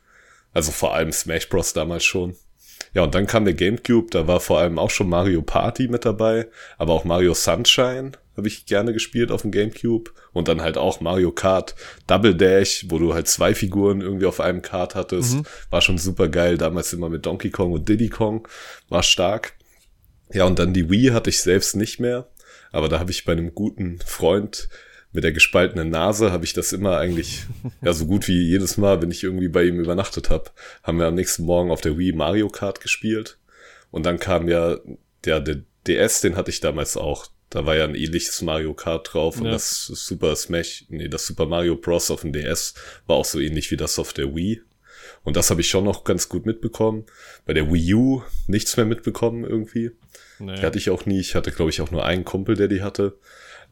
also 0.53 0.71
vor 0.71 0.93
allem 0.93 1.11
Smash 1.11 1.49
Bros. 1.49 1.73
damals 1.73 2.03
schon. 2.03 2.35
Ja, 2.93 3.03
und 3.03 3.15
dann 3.15 3.27
kam 3.27 3.45
der 3.45 3.53
GameCube, 3.53 4.09
da 4.11 4.27
war 4.27 4.39
vor 4.39 4.59
allem 4.59 4.77
auch 4.77 4.89
schon 4.89 5.07
Mario 5.07 5.41
Party 5.41 5.87
mit 5.87 6.03
dabei, 6.03 6.47
aber 6.77 6.93
auch 6.93 7.05
Mario 7.05 7.33
Sunshine 7.33 8.13
habe 8.37 8.47
ich 8.47 8.65
gerne 8.65 8.93
gespielt 8.93 9.31
auf 9.31 9.41
dem 9.41 9.51
GameCube 9.51 10.11
und 10.31 10.47
dann 10.47 10.61
halt 10.61 10.77
auch 10.77 11.01
Mario 11.01 11.31
Kart 11.31 11.75
Double 12.07 12.35
Dash, 12.35 12.85
wo 12.89 12.97
du 12.97 13.13
halt 13.13 13.27
zwei 13.27 13.53
Figuren 13.53 14.01
irgendwie 14.01 14.25
auf 14.25 14.39
einem 14.39 14.61
Kart 14.61 14.95
hattest, 14.95 15.35
mhm. 15.35 15.43
war 15.69 15.81
schon 15.81 15.97
super 15.97 16.29
geil, 16.29 16.57
damals 16.57 16.93
immer 16.93 17.09
mit 17.09 17.25
Donkey 17.25 17.49
Kong 17.49 17.73
und 17.73 17.89
Diddy 17.89 18.09
Kong, 18.09 18.47
war 18.89 19.03
stark. 19.03 19.53
Ja, 20.33 20.45
und 20.45 20.59
dann 20.59 20.73
die 20.73 20.89
Wii 20.89 21.09
hatte 21.09 21.29
ich 21.29 21.41
selbst 21.41 21.75
nicht 21.75 21.99
mehr, 21.99 22.29
aber 22.71 22.87
da 22.87 22.99
habe 22.99 23.11
ich 23.11 23.25
bei 23.25 23.33
einem 23.33 23.53
guten 23.53 23.99
Freund 24.05 24.69
mit 25.13 25.23
der 25.23 25.33
gespaltenen 25.33 25.89
Nase 25.89 26.31
habe 26.31 26.45
ich 26.45 26.53
das 26.53 26.71
immer 26.71 26.97
eigentlich, 26.97 27.43
ja, 27.81 27.93
so 27.93 28.05
gut 28.05 28.27
wie 28.27 28.47
jedes 28.47 28.77
Mal, 28.77 29.01
wenn 29.01 29.11
ich 29.11 29.23
irgendwie 29.23 29.49
bei 29.49 29.63
ihm 29.63 29.79
übernachtet 29.79 30.29
habe, 30.29 30.51
haben 30.83 30.99
wir 30.99 31.07
am 31.07 31.15
nächsten 31.15 31.43
Morgen 31.43 31.71
auf 31.71 31.81
der 31.81 31.97
Wii 31.97 32.13
Mario 32.13 32.47
Kart 32.47 32.81
gespielt. 32.81 33.37
Und 33.91 34.05
dann 34.05 34.19
kam 34.19 34.47
ja 34.47 34.77
der, 35.25 35.41
der 35.41 35.63
DS, 35.87 36.21
den 36.21 36.35
hatte 36.35 36.49
ich 36.49 36.61
damals 36.61 36.95
auch. 36.95 37.27
Da 37.51 37.65
war 37.65 37.75
ja 37.75 37.83
ein 37.83 37.95
ähnliches 37.95 38.41
Mario 38.41 38.73
Kart 38.73 39.13
drauf 39.13 39.37
und 39.37 39.45
ja. 39.45 39.51
das 39.51 39.85
Super 39.85 40.35
Smash, 40.37 40.85
nee, 40.87 41.09
das 41.09 41.27
Super 41.27 41.45
Mario 41.45 41.75
Bros. 41.75 42.09
auf 42.09 42.21
dem 42.21 42.31
DS 42.31 42.73
war 43.07 43.17
auch 43.17 43.25
so 43.25 43.39
ähnlich 43.39 43.69
wie 43.71 43.77
das 43.77 43.99
auf 43.99 44.13
der 44.13 44.33
Wii. 44.33 44.61
Und 45.23 45.35
das 45.35 45.49
habe 45.49 45.59
ich 45.61 45.67
schon 45.69 45.83
noch 45.83 46.05
ganz 46.05 46.29
gut 46.29 46.45
mitbekommen. 46.45 47.05
Bei 47.45 47.53
der 47.53 47.71
Wii 47.71 47.93
U 47.93 48.23
nichts 48.47 48.77
mehr 48.77 48.85
mitbekommen 48.85 49.43
irgendwie. 49.43 49.91
Nee. 50.39 50.55
Die 50.55 50.61
hatte 50.61 50.77
ich 50.77 50.89
auch 50.89 51.05
nie. 51.05 51.19
Ich 51.19 51.35
hatte, 51.35 51.51
glaube 51.51 51.69
ich, 51.69 51.81
auch 51.81 51.91
nur 51.91 52.05
einen 52.05 52.23
Kumpel, 52.23 52.55
der 52.55 52.69
die 52.69 52.81
hatte. 52.81 53.17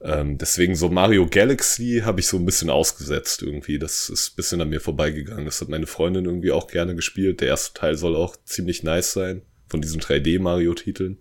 Ähm, 0.01 0.37
deswegen 0.37 0.75
so 0.75 0.89
Mario 0.89 1.27
Galaxy 1.27 2.01
habe 2.03 2.19
ich 2.19 2.27
so 2.27 2.37
ein 2.37 2.45
bisschen 2.45 2.69
ausgesetzt 2.69 3.41
irgendwie. 3.41 3.79
Das 3.79 4.09
ist 4.09 4.33
ein 4.33 4.35
bisschen 4.35 4.61
an 4.61 4.69
mir 4.69 4.81
vorbeigegangen. 4.81 5.45
Das 5.45 5.61
hat 5.61 5.69
meine 5.69 5.87
Freundin 5.87 6.25
irgendwie 6.25 6.51
auch 6.51 6.67
gerne 6.67 6.95
gespielt. 6.95 7.39
Der 7.39 7.47
erste 7.47 7.79
Teil 7.79 7.97
soll 7.97 8.15
auch 8.15 8.35
ziemlich 8.43 8.83
nice 8.83 9.13
sein 9.13 9.41
von 9.67 9.81
diesen 9.81 10.01
3D-Mario-Titeln. 10.01 11.19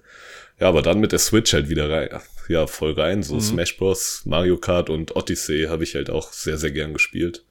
Ja, 0.59 0.69
aber 0.69 0.83
dann 0.83 1.00
mit 1.00 1.12
der 1.12 1.19
Switch 1.19 1.53
halt 1.53 1.69
wieder 1.69 1.88
rein, 1.88 2.21
ja, 2.49 2.67
voll 2.67 2.93
rein. 2.93 3.23
So 3.23 3.35
mhm. 3.35 3.40
Smash 3.40 3.76
Bros., 3.76 4.23
Mario 4.25 4.57
Kart 4.57 4.90
und 4.90 5.17
Odyssey 5.17 5.67
habe 5.69 5.85
ich 5.85 5.95
halt 5.95 6.11
auch 6.11 6.33
sehr, 6.33 6.59
sehr 6.59 6.71
gern 6.71 6.93
gespielt. 6.93 7.45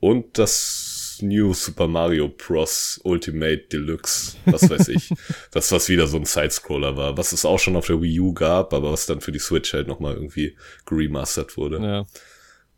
Und 0.00 0.38
das 0.38 1.18
New 1.22 1.54
Super 1.54 1.88
Mario 1.88 2.28
Bros. 2.28 3.00
Ultimate 3.04 3.68
Deluxe, 3.72 4.36
was 4.44 4.68
weiß 4.68 4.88
ich. 4.88 5.10
das, 5.50 5.72
was 5.72 5.88
wieder 5.88 6.06
so 6.06 6.16
ein 6.16 6.24
Sidescroller 6.24 6.96
war, 6.96 7.16
was 7.16 7.32
es 7.32 7.44
auch 7.44 7.58
schon 7.58 7.76
auf 7.76 7.86
der 7.86 8.00
Wii 8.00 8.20
U 8.20 8.32
gab, 8.32 8.72
aber 8.74 8.92
was 8.92 9.06
dann 9.06 9.20
für 9.20 9.32
die 9.32 9.38
Switch 9.38 9.72
halt 9.72 9.88
nochmal 9.88 10.14
irgendwie 10.14 10.56
remastert 10.90 11.56
wurde. 11.56 11.78
Ja. 11.82 12.06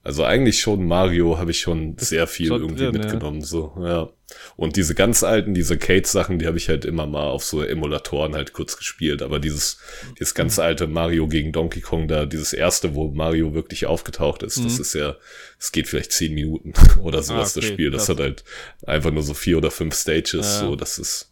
Also 0.03 0.25
eigentlich 0.25 0.61
schon 0.61 0.87
Mario 0.87 1.39
habe 1.39 1.51
ich 1.51 1.61
schon 1.61 1.97
sehr 1.99 2.27
viel 2.27 2.53
irgendwie 2.53 2.85
drin, 2.85 2.93
mitgenommen, 2.93 3.41
ja. 3.41 3.47
so, 3.47 3.75
ja. 3.81 4.09
Und 4.57 4.77
diese 4.77 4.95
ganz 4.95 5.23
alten, 5.23 5.55
diese 5.55 5.79
Kate-Sachen, 5.79 6.39
die 6.39 6.47
habe 6.47 6.59
ich 6.59 6.69
halt 6.69 6.85
immer 6.85 7.07
mal 7.07 7.29
auf 7.29 7.45
so 7.45 7.63
Emulatoren 7.63 8.35
halt 8.35 8.53
kurz 8.53 8.77
gespielt. 8.77 9.23
Aber 9.23 9.39
dieses, 9.39 9.79
dieses 10.19 10.35
ganz 10.35 10.59
mhm. 10.59 10.65
alte 10.65 10.87
Mario 10.87 11.29
gegen 11.29 11.53
Donkey 11.53 11.81
Kong 11.81 12.09
da, 12.09 12.27
dieses 12.27 12.53
erste, 12.53 12.95
wo 12.95 13.09
Mario 13.09 13.55
wirklich 13.55 13.87
aufgetaucht 13.87 14.43
ist, 14.43 14.59
mhm. 14.59 14.65
das 14.65 14.79
ist 14.79 14.95
ja, 14.95 15.17
es 15.59 15.73
geht 15.73 15.89
vielleicht 15.89 16.13
zehn 16.13 16.35
Minuten 16.35 16.73
oder 17.03 17.23
sowas, 17.23 17.57
ah, 17.57 17.59
okay, 17.59 17.67
das 17.67 17.75
Spiel. 17.75 17.91
Das 17.91 18.07
krass. 18.07 18.17
hat 18.17 18.25
halt 18.25 18.45
einfach 18.87 19.11
nur 19.11 19.23
so 19.23 19.35
vier 19.35 19.59
oder 19.59 19.71
fünf 19.71 19.95
Stages, 19.95 20.33
ja. 20.33 20.61
so, 20.61 20.77
das 20.77 20.99
ist. 20.99 21.31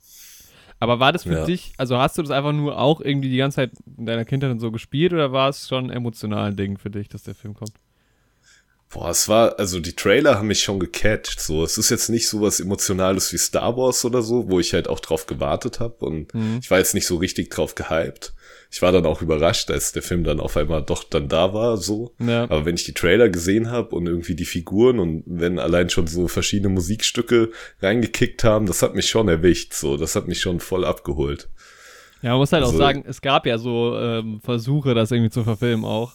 Aber 0.78 1.00
war 1.00 1.12
das 1.12 1.22
für 1.22 1.32
ja. 1.32 1.46
dich, 1.46 1.72
also 1.78 1.96
hast 1.96 2.18
du 2.18 2.22
das 2.22 2.30
einfach 2.30 2.52
nur 2.52 2.78
auch 2.78 3.00
irgendwie 3.00 3.30
die 3.30 3.38
ganze 3.38 3.56
Zeit 3.56 3.72
in 3.96 4.04
deiner 4.04 4.26
Kindheit 4.26 4.60
so 4.60 4.70
gespielt 4.70 5.12
oder 5.14 5.32
war 5.32 5.48
es 5.48 5.68
schon 5.68 5.86
ein 5.86 5.96
emotionales 5.96 6.54
Ding 6.54 6.76
für 6.76 6.90
dich, 6.90 7.08
dass 7.08 7.22
der 7.22 7.34
Film 7.34 7.54
kommt? 7.54 7.72
Boah, 8.88 9.10
es 9.10 9.28
war, 9.28 9.58
also 9.58 9.80
die 9.80 9.94
Trailer 9.94 10.38
haben 10.38 10.46
mich 10.46 10.62
schon 10.62 10.78
gecatcht. 10.78 11.40
So, 11.40 11.64
es 11.64 11.76
ist 11.76 11.90
jetzt 11.90 12.08
nicht 12.08 12.28
so 12.28 12.40
was 12.40 12.60
Emotionales 12.60 13.32
wie 13.32 13.38
Star 13.38 13.76
Wars 13.76 14.04
oder 14.04 14.22
so, 14.22 14.48
wo 14.48 14.60
ich 14.60 14.72
halt 14.74 14.88
auch 14.88 15.00
drauf 15.00 15.26
gewartet 15.26 15.80
habe 15.80 16.04
und 16.04 16.32
mhm. 16.32 16.60
ich 16.62 16.70
war 16.70 16.78
jetzt 16.78 16.94
nicht 16.94 17.06
so 17.06 17.16
richtig 17.16 17.50
drauf 17.50 17.74
gehypt. 17.74 18.32
Ich 18.70 18.82
war 18.82 18.92
dann 18.92 19.06
auch 19.06 19.22
überrascht, 19.22 19.70
als 19.70 19.92
der 19.92 20.02
Film 20.02 20.24
dann 20.24 20.40
auf 20.40 20.56
einmal 20.56 20.82
doch 20.82 21.04
dann 21.04 21.28
da 21.28 21.52
war, 21.54 21.76
so. 21.76 22.14
Ja. 22.18 22.44
Aber 22.44 22.64
wenn 22.64 22.74
ich 22.74 22.84
die 22.84 22.94
Trailer 22.94 23.28
gesehen 23.28 23.70
habe 23.70 23.94
und 23.94 24.06
irgendwie 24.06 24.34
die 24.34 24.44
Figuren 24.44 24.98
und 24.98 25.22
wenn 25.26 25.58
allein 25.58 25.88
schon 25.88 26.06
so 26.06 26.28
verschiedene 26.28 26.68
Musikstücke 26.68 27.50
reingekickt 27.80 28.44
haben, 28.44 28.66
das 28.66 28.82
hat 28.82 28.94
mich 28.94 29.08
schon 29.08 29.28
erwischt, 29.28 29.72
so. 29.72 29.96
Das 29.96 30.14
hat 30.14 30.28
mich 30.28 30.40
schon 30.40 30.60
voll 30.60 30.84
abgeholt. 30.84 31.48
Ja, 32.22 32.30
man 32.30 32.38
muss 32.38 32.52
halt 32.52 32.64
also, 32.64 32.74
auch 32.74 32.78
sagen, 32.78 33.04
es 33.06 33.20
gab 33.20 33.46
ja 33.46 33.58
so 33.58 33.96
ähm, 33.98 34.40
Versuche, 34.40 34.94
das 34.94 35.10
irgendwie 35.10 35.30
zu 35.30 35.44
verfilmen 35.44 35.84
auch 35.84 36.12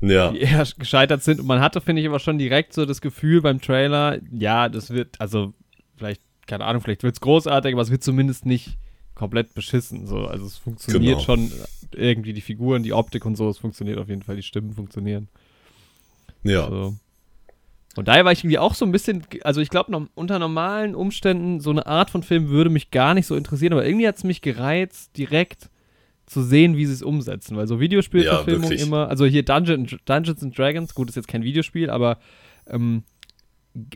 ja. 0.00 0.30
die 0.30 0.40
eher 0.40 0.66
gescheitert 0.78 1.22
sind. 1.22 1.40
Und 1.40 1.46
man 1.46 1.60
hatte, 1.60 1.80
finde 1.80 2.02
ich, 2.02 2.08
aber 2.08 2.18
schon 2.18 2.38
direkt 2.38 2.72
so 2.72 2.84
das 2.86 3.00
Gefühl 3.00 3.40
beim 3.40 3.60
Trailer, 3.60 4.18
ja, 4.32 4.68
das 4.68 4.90
wird, 4.90 5.20
also 5.20 5.54
vielleicht, 5.96 6.22
keine 6.46 6.64
Ahnung, 6.64 6.82
vielleicht 6.82 7.02
wird 7.02 7.14
es 7.14 7.20
großartig, 7.20 7.72
aber 7.72 7.82
es 7.82 7.90
wird 7.90 8.02
zumindest 8.02 8.46
nicht 8.46 8.78
komplett 9.14 9.54
beschissen. 9.54 10.06
So. 10.06 10.26
Also 10.26 10.46
es 10.46 10.56
funktioniert 10.58 11.18
genau. 11.18 11.24
schon 11.24 11.52
irgendwie 11.92 12.32
die 12.32 12.40
Figuren, 12.40 12.82
die 12.82 12.92
Optik 12.92 13.24
und 13.24 13.36
so, 13.36 13.48
es 13.48 13.58
funktioniert 13.58 13.98
auf 13.98 14.08
jeden 14.08 14.22
Fall, 14.22 14.36
die 14.36 14.42
Stimmen 14.42 14.72
funktionieren. 14.72 15.28
Ja. 16.42 16.64
Also. 16.64 16.94
Und 17.96 18.08
daher 18.08 18.26
war 18.26 18.32
ich 18.32 18.40
irgendwie 18.40 18.58
auch 18.58 18.74
so 18.74 18.84
ein 18.84 18.92
bisschen, 18.92 19.24
also 19.42 19.62
ich 19.62 19.70
glaube, 19.70 20.08
unter 20.14 20.38
normalen 20.38 20.94
Umständen, 20.94 21.60
so 21.60 21.70
eine 21.70 21.86
Art 21.86 22.10
von 22.10 22.22
Film 22.22 22.50
würde 22.50 22.68
mich 22.68 22.90
gar 22.90 23.14
nicht 23.14 23.26
so 23.26 23.34
interessieren, 23.34 23.72
aber 23.72 23.86
irgendwie 23.86 24.06
hat 24.06 24.18
es 24.18 24.24
mich 24.24 24.42
gereizt, 24.42 25.16
direkt 25.16 25.70
zu 26.26 26.42
sehen, 26.42 26.76
wie 26.76 26.86
sie 26.86 26.92
es 26.92 27.02
umsetzen. 27.02 27.56
Weil 27.56 27.66
so 27.66 27.80
Videospielverfilmung 27.80 28.72
ja, 28.72 28.82
immer, 28.82 29.08
also 29.08 29.24
hier 29.24 29.44
Dungeon, 29.44 29.86
Dungeons 30.04 30.42
and 30.42 30.56
Dragons, 30.56 30.94
gut, 30.94 31.08
ist 31.08 31.16
jetzt 31.16 31.28
kein 31.28 31.44
Videospiel, 31.44 31.88
aber 31.88 32.18
ähm, 32.66 33.04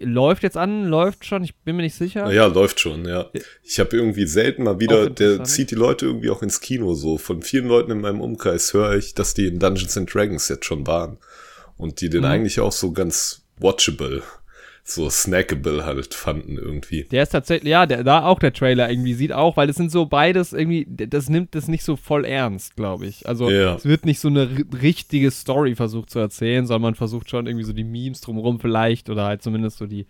läuft 0.01 0.43
jetzt 0.43 0.57
an, 0.57 0.87
läuft 0.87 1.25
schon, 1.25 1.43
ich 1.43 1.57
bin 1.57 1.77
mir 1.77 1.83
nicht 1.83 1.95
sicher. 1.95 2.31
Ja, 2.33 2.47
läuft 2.47 2.81
schon, 2.81 3.07
ja. 3.07 3.31
Ich 3.63 3.81
habe 3.81 3.97
irgendwie 3.97 4.27
selten 4.27 4.65
mal 4.65 4.79
wieder, 4.79 5.11
der 5.11 5.45
zieht 5.45 5.71
die 5.71 5.77
Leute 5.77 6.07
irgendwie 6.07 6.31
auch 6.31 6.43
ins 6.43 6.61
Kino 6.61 6.95
so. 6.95 7.19
Von 7.19 7.43
vielen 7.43 7.67
Leuten 7.67 7.91
in 7.91 8.01
meinem 8.01 8.21
Umkreis 8.21 8.73
höre 8.75 8.95
ich, 8.95 9.15
dass 9.15 9.35
die 9.35 9.47
in 9.47 9.59
Dungeons 9.59 9.97
and 9.97 10.13
Dragons 10.13 10.49
jetzt 10.49 10.67
schon 10.67 10.87
waren. 10.87 11.19
Und 11.77 12.01
die 12.01 12.11
den 12.11 12.21
mhm. 12.21 12.27
eigentlich 12.27 12.61
auch 12.61 12.73
so 12.73 12.93
ganz 12.93 13.43
watchable 13.59 14.23
so 14.83 15.09
snackable 15.09 15.85
halt 15.85 16.15
fanden 16.15 16.57
irgendwie. 16.57 17.05
Der 17.05 17.23
ist 17.23 17.31
tatsächlich, 17.31 17.71
ja, 17.71 17.87
der, 17.87 18.05
da 18.05 18.25
auch 18.25 18.39
der 18.39 18.53
Trailer 18.53 18.91
irgendwie 18.91 19.15
sieht 19.15 19.33
auch, 19.33 19.57
weil 19.57 19.69
es 19.69 19.77
sind 19.77 19.91
so 19.91 20.07
beides 20.07 20.53
irgendwie, 20.53 20.87
das 20.89 21.29
nimmt 21.29 21.55
das 21.55 21.69
nicht 21.69 21.85
so 21.85 21.97
voll 21.97 22.25
ernst, 22.25 22.77
glaube 22.77 23.07
ich. 23.07 23.29
Also 23.29 23.51
ja. 23.51 23.75
es 23.77 23.85
wird 23.85 24.05
nicht 24.05 24.21
so 24.21 24.29
eine 24.29 24.49
richtige 24.83 25.31
Story 25.31 25.75
versucht 25.75 26.11
zu 26.11 26.19
erzählen, 26.19 26.67
sondern 26.67 26.83
man 26.83 26.95
versucht 26.95 27.31
schon 27.31 27.47
irgendwie 27.47 27.65
so 27.65 27.73
die 27.73 27.85
Memes 27.85 28.21
drumherum 28.21 28.61
vielleicht 28.61 29.11
oder 29.11 29.25
halt 29.25 29.43
zumindest 29.43 29.79
so 29.79 29.87
die 29.87 30.07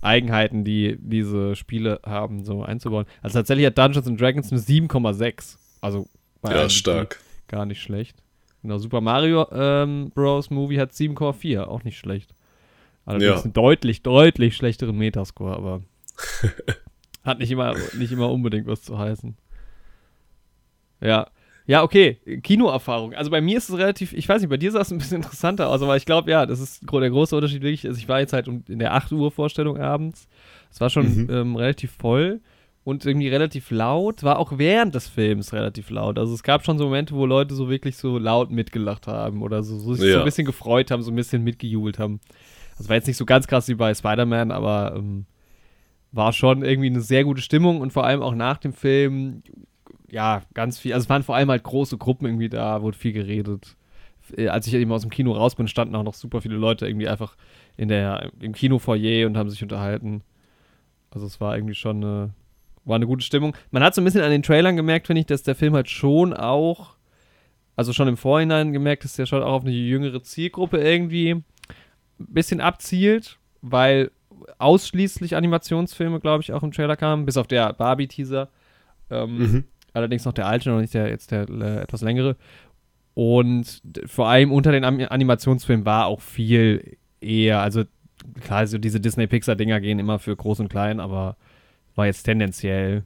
Eigenheiten, 0.00 0.64
die 0.64 0.96
diese 1.00 1.54
Spiele 1.56 2.00
haben, 2.04 2.44
so 2.44 2.62
einzubauen. 2.62 3.06
Also 3.22 3.38
tatsächlich 3.38 3.66
hat 3.66 3.78
Dungeons 3.78 4.06
and 4.06 4.20
Dragons 4.20 4.50
eine 4.50 4.60
7,6. 4.60 5.56
Also 5.80 6.06
ja, 6.44 6.68
stark. 6.68 7.20
Gar 7.48 7.66
nicht 7.66 7.82
schlecht. 7.82 8.16
Genau, 8.62 8.78
Super 8.78 9.00
Mario 9.00 9.46
ähm, 9.52 10.10
Bros. 10.14 10.50
Movie 10.50 10.78
hat 10.78 10.92
7,4, 10.92 11.62
auch 11.64 11.84
nicht 11.84 11.98
schlecht. 11.98 12.34
Allerdings 13.04 13.38
ja. 13.38 13.42
einen 13.42 13.52
deutlich, 13.52 14.02
deutlich 14.02 14.56
schlechteren 14.56 14.96
Metascore, 14.96 15.56
aber 15.56 15.82
hat 17.24 17.38
nicht 17.38 17.50
immer, 17.50 17.74
nicht 17.98 18.12
immer 18.12 18.30
unbedingt 18.30 18.66
was 18.66 18.82
zu 18.82 18.98
heißen. 18.98 19.36
Ja. 21.00 21.26
Ja, 21.64 21.84
okay, 21.84 22.18
Kinoerfahrung. 22.42 23.14
Also 23.14 23.30
bei 23.30 23.40
mir 23.40 23.56
ist 23.56 23.68
es 23.68 23.78
relativ, 23.78 24.12
ich 24.12 24.28
weiß 24.28 24.42
nicht, 24.42 24.50
bei 24.50 24.56
dir 24.56 24.72
sah 24.72 24.80
es 24.80 24.90
ein 24.90 24.98
bisschen 24.98 25.16
interessanter 25.22 25.68
aus, 25.68 25.80
aber 25.80 25.96
ich 25.96 26.06
glaube, 26.06 26.30
ja, 26.30 26.44
das 26.44 26.60
ist 26.60 26.82
der 26.82 27.10
große 27.10 27.36
Unterschied 27.36 27.62
wirklich. 27.62 27.86
Also 27.86 27.98
ich 27.98 28.08
war 28.08 28.20
jetzt 28.20 28.32
halt 28.32 28.48
in 28.48 28.78
der 28.78 28.94
8 28.94 29.12
Uhr 29.12 29.30
Vorstellung 29.30 29.78
abends. 29.78 30.28
Es 30.70 30.80
war 30.80 30.90
schon 30.90 31.24
mhm. 31.24 31.30
ähm, 31.30 31.56
relativ 31.56 31.92
voll 31.92 32.40
und 32.84 33.06
irgendwie 33.06 33.28
relativ 33.28 33.70
laut. 33.70 34.24
War 34.24 34.38
auch 34.38 34.58
während 34.58 34.94
des 34.94 35.06
Films 35.06 35.52
relativ 35.52 35.90
laut. 35.90 36.18
Also 36.18 36.34
es 36.34 36.42
gab 36.42 36.64
schon 36.64 36.78
so 36.78 36.84
Momente, 36.84 37.14
wo 37.14 37.26
Leute 37.26 37.54
so 37.54 37.70
wirklich 37.70 37.96
so 37.96 38.18
laut 38.18 38.50
mitgelacht 38.50 39.06
haben 39.06 39.42
oder 39.42 39.62
so, 39.62 39.78
so 39.78 39.94
sich 39.94 40.08
ja. 40.08 40.14
so 40.14 40.18
ein 40.20 40.24
bisschen 40.24 40.46
gefreut 40.46 40.90
haben, 40.90 41.02
so 41.02 41.12
ein 41.12 41.16
bisschen 41.16 41.44
mitgejubelt 41.44 42.00
haben. 42.00 42.20
Das 42.78 42.88
war 42.88 42.96
jetzt 42.96 43.06
nicht 43.06 43.16
so 43.16 43.26
ganz 43.26 43.46
krass 43.46 43.68
wie 43.68 43.74
bei 43.74 43.94
Spider-Man, 43.94 44.50
aber 44.50 44.94
ähm, 44.96 45.26
war 46.12 46.32
schon 46.32 46.62
irgendwie 46.62 46.88
eine 46.88 47.00
sehr 47.00 47.24
gute 47.24 47.40
Stimmung 47.40 47.80
und 47.80 47.92
vor 47.92 48.04
allem 48.04 48.22
auch 48.22 48.34
nach 48.34 48.58
dem 48.58 48.72
Film, 48.72 49.42
ja, 50.10 50.42
ganz 50.54 50.78
viel. 50.78 50.92
Also 50.92 51.04
es 51.04 51.10
waren 51.10 51.22
vor 51.22 51.36
allem 51.36 51.50
halt 51.50 51.62
große 51.62 51.96
Gruppen 51.96 52.26
irgendwie 52.26 52.50
da, 52.50 52.82
wurde 52.82 52.96
viel 52.96 53.12
geredet. 53.12 53.76
Äh, 54.36 54.48
als 54.48 54.66
ich 54.66 54.74
eben 54.74 54.92
aus 54.92 55.02
dem 55.02 55.10
Kino 55.10 55.32
raus 55.32 55.54
bin, 55.54 55.68
standen 55.68 55.96
auch 55.96 56.02
noch 56.02 56.14
super 56.14 56.40
viele 56.42 56.56
Leute 56.56 56.86
irgendwie 56.86 57.08
einfach 57.08 57.36
in 57.76 57.88
der, 57.88 58.30
im 58.40 58.52
Kinofoyer 58.52 59.26
und 59.26 59.36
haben 59.36 59.50
sich 59.50 59.62
unterhalten. 59.62 60.22
Also 61.10 61.26
es 61.26 61.40
war 61.40 61.56
irgendwie 61.56 61.74
schon 61.74 61.96
eine, 61.96 62.30
war 62.84 62.96
eine 62.96 63.06
gute 63.06 63.24
Stimmung. 63.24 63.56
Man 63.70 63.82
hat 63.82 63.94
so 63.94 64.00
ein 64.00 64.04
bisschen 64.04 64.22
an 64.22 64.30
den 64.30 64.42
Trailern 64.42 64.76
gemerkt, 64.76 65.06
finde 65.06 65.20
ich, 65.20 65.26
dass 65.26 65.42
der 65.42 65.54
Film 65.54 65.74
halt 65.74 65.88
schon 65.88 66.34
auch, 66.34 66.96
also 67.74 67.92
schon 67.92 68.08
im 68.08 68.18
Vorhinein 68.18 68.72
gemerkt, 68.72 69.04
dass 69.04 69.16
der 69.16 69.26
schon 69.26 69.42
auch 69.42 69.52
auf 69.52 69.62
eine 69.62 69.72
jüngere 69.72 70.22
Zielgruppe 70.22 70.78
irgendwie 70.78 71.42
bisschen 72.18 72.60
abzielt, 72.60 73.38
weil 73.60 74.10
ausschließlich 74.58 75.36
Animationsfilme, 75.36 76.20
glaube 76.20 76.42
ich, 76.42 76.52
auch 76.52 76.62
im 76.62 76.72
Trailer 76.72 76.96
kamen, 76.96 77.26
bis 77.26 77.36
auf 77.36 77.46
der 77.46 77.72
Barbie-Teaser. 77.72 78.48
Ähm, 79.10 79.38
mhm. 79.38 79.64
Allerdings 79.92 80.24
noch 80.24 80.32
der 80.32 80.46
alte, 80.46 80.70
noch 80.70 80.80
nicht 80.80 80.94
der 80.94 81.08
jetzt 81.08 81.30
der 81.30 81.48
äh, 81.48 81.82
etwas 81.82 82.02
längere. 82.02 82.36
Und 83.14 83.82
vor 84.06 84.28
allem 84.28 84.52
unter 84.52 84.72
den 84.72 84.84
Animationsfilmen 84.84 85.84
war 85.84 86.06
auch 86.06 86.20
viel 86.20 86.96
eher, 87.20 87.60
also 87.60 87.84
klar, 88.40 88.66
so 88.66 88.78
diese 88.78 89.00
Disney-Pixar-Dinger 89.00 89.80
gehen 89.80 89.98
immer 89.98 90.18
für 90.18 90.34
groß 90.34 90.60
und 90.60 90.68
klein, 90.68 90.98
aber 90.98 91.36
war 91.94 92.06
jetzt 92.06 92.22
tendenziell 92.22 93.04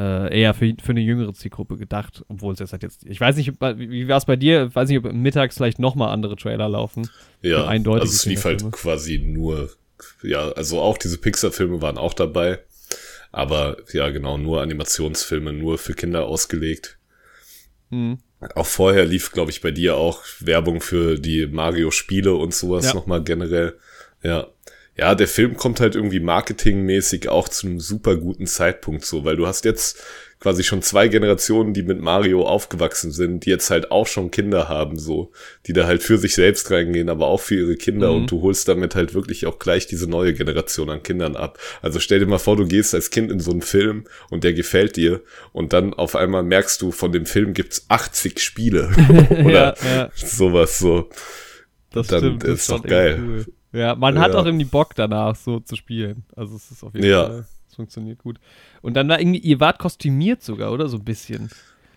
äh, 0.00 0.40
eher 0.40 0.54
für, 0.54 0.74
für 0.82 0.92
eine 0.92 1.00
jüngere 1.00 1.34
Zielgruppe 1.34 1.76
gedacht, 1.76 2.24
obwohl 2.28 2.54
es 2.54 2.60
jetzt 2.60 2.72
halt 2.72 2.82
jetzt, 2.82 3.04
ich 3.04 3.20
weiß 3.20 3.36
nicht, 3.36 3.52
wie, 3.76 4.08
war 4.08 4.16
es 4.16 4.24
bei 4.24 4.36
dir? 4.36 4.68
Ich 4.68 4.74
weiß 4.74 4.88
nicht, 4.88 4.98
ob 4.98 5.12
mittags 5.12 5.56
vielleicht 5.56 5.78
nochmal 5.78 6.08
andere 6.08 6.36
Trailer 6.36 6.70
laufen. 6.70 7.08
Ja, 7.42 7.66
eindeutig. 7.66 8.02
Also 8.02 8.14
es 8.14 8.24
lief 8.24 8.44
halt 8.44 8.64
quasi 8.72 9.18
nur, 9.18 9.70
ja, 10.22 10.48
also 10.52 10.80
auch 10.80 10.96
diese 10.96 11.18
Pixar-Filme 11.18 11.82
waren 11.82 11.98
auch 11.98 12.14
dabei. 12.14 12.60
Aber 13.30 13.76
ja, 13.92 14.08
genau, 14.08 14.38
nur 14.38 14.62
Animationsfilme, 14.62 15.52
nur 15.52 15.76
für 15.76 15.92
Kinder 15.92 16.24
ausgelegt. 16.24 16.98
Mhm. 17.90 18.18
Auch 18.54 18.66
vorher 18.66 19.04
lief, 19.04 19.32
glaube 19.32 19.50
ich, 19.50 19.60
bei 19.60 19.70
dir 19.70 19.96
auch 19.96 20.22
Werbung 20.40 20.80
für 20.80 21.18
die 21.18 21.46
Mario-Spiele 21.46 22.34
und 22.34 22.54
sowas 22.54 22.86
ja. 22.86 22.94
nochmal 22.94 23.22
generell. 23.22 23.76
Ja. 24.22 24.48
Ja, 25.00 25.14
der 25.14 25.28
Film 25.28 25.56
kommt 25.56 25.80
halt 25.80 25.94
irgendwie 25.94 26.20
marketingmäßig 26.20 27.30
auch 27.30 27.48
zu 27.48 27.66
einem 27.66 27.80
super 27.80 28.16
guten 28.16 28.46
Zeitpunkt 28.46 29.06
so, 29.06 29.24
weil 29.24 29.34
du 29.34 29.46
hast 29.46 29.64
jetzt 29.64 29.98
quasi 30.40 30.62
schon 30.62 30.82
zwei 30.82 31.08
Generationen, 31.08 31.72
die 31.72 31.82
mit 31.82 32.02
Mario 32.02 32.46
aufgewachsen 32.46 33.10
sind, 33.10 33.46
die 33.46 33.48
jetzt 33.50 33.70
halt 33.70 33.92
auch 33.92 34.06
schon 34.06 34.30
Kinder 34.30 34.68
haben, 34.68 34.98
so, 34.98 35.32
die 35.66 35.72
da 35.72 35.86
halt 35.86 36.02
für 36.02 36.18
sich 36.18 36.34
selbst 36.34 36.70
reingehen, 36.70 37.08
aber 37.08 37.28
auch 37.28 37.40
für 37.40 37.54
ihre 37.54 37.76
Kinder 37.76 38.10
mhm. 38.10 38.16
und 38.16 38.30
du 38.30 38.42
holst 38.42 38.68
damit 38.68 38.94
halt 38.94 39.14
wirklich 39.14 39.46
auch 39.46 39.58
gleich 39.58 39.86
diese 39.86 40.06
neue 40.06 40.34
Generation 40.34 40.90
an 40.90 41.02
Kindern 41.02 41.34
ab. 41.34 41.58
Also 41.80 41.98
stell 41.98 42.18
dir 42.18 42.26
mal 42.26 42.36
vor, 42.36 42.58
du 42.58 42.66
gehst 42.66 42.94
als 42.94 43.08
Kind 43.08 43.32
in 43.32 43.40
so 43.40 43.52
einen 43.52 43.62
Film 43.62 44.04
und 44.28 44.44
der 44.44 44.52
gefällt 44.52 44.96
dir 44.96 45.22
und 45.52 45.72
dann 45.72 45.94
auf 45.94 46.14
einmal 46.14 46.42
merkst 46.42 46.82
du, 46.82 46.92
von 46.92 47.10
dem 47.10 47.24
Film 47.24 47.54
gibt's 47.54 47.86
80 47.88 48.38
Spiele 48.38 48.90
oder 49.30 49.76
ja, 49.82 49.96
ja. 49.96 50.10
sowas 50.14 50.78
so. 50.78 51.08
Das 51.90 52.08
dann 52.08 52.18
stimmt, 52.18 52.44
das 52.44 52.50
ist 52.50 52.70
doch 52.70 52.82
geil. 52.82 53.18
Cool. 53.18 53.46
Ja, 53.72 53.94
man 53.94 54.18
hat 54.18 54.34
auch 54.34 54.46
irgendwie 54.46 54.64
Bock 54.64 54.94
danach 54.94 55.36
so 55.36 55.60
zu 55.60 55.76
spielen. 55.76 56.24
Also 56.34 56.56
es 56.56 56.70
ist 56.70 56.82
auf 56.82 56.94
jeden 56.94 57.12
Fall, 57.12 57.46
es 57.68 57.74
funktioniert 57.76 58.18
gut. 58.18 58.38
Und 58.82 58.94
dann 58.94 59.08
war 59.08 59.20
irgendwie, 59.20 59.38
ihr 59.38 59.60
wart 59.60 59.78
kostümiert 59.78 60.42
sogar, 60.42 60.72
oder? 60.72 60.88
So 60.88 60.96
ein 60.96 61.04
bisschen. 61.04 61.50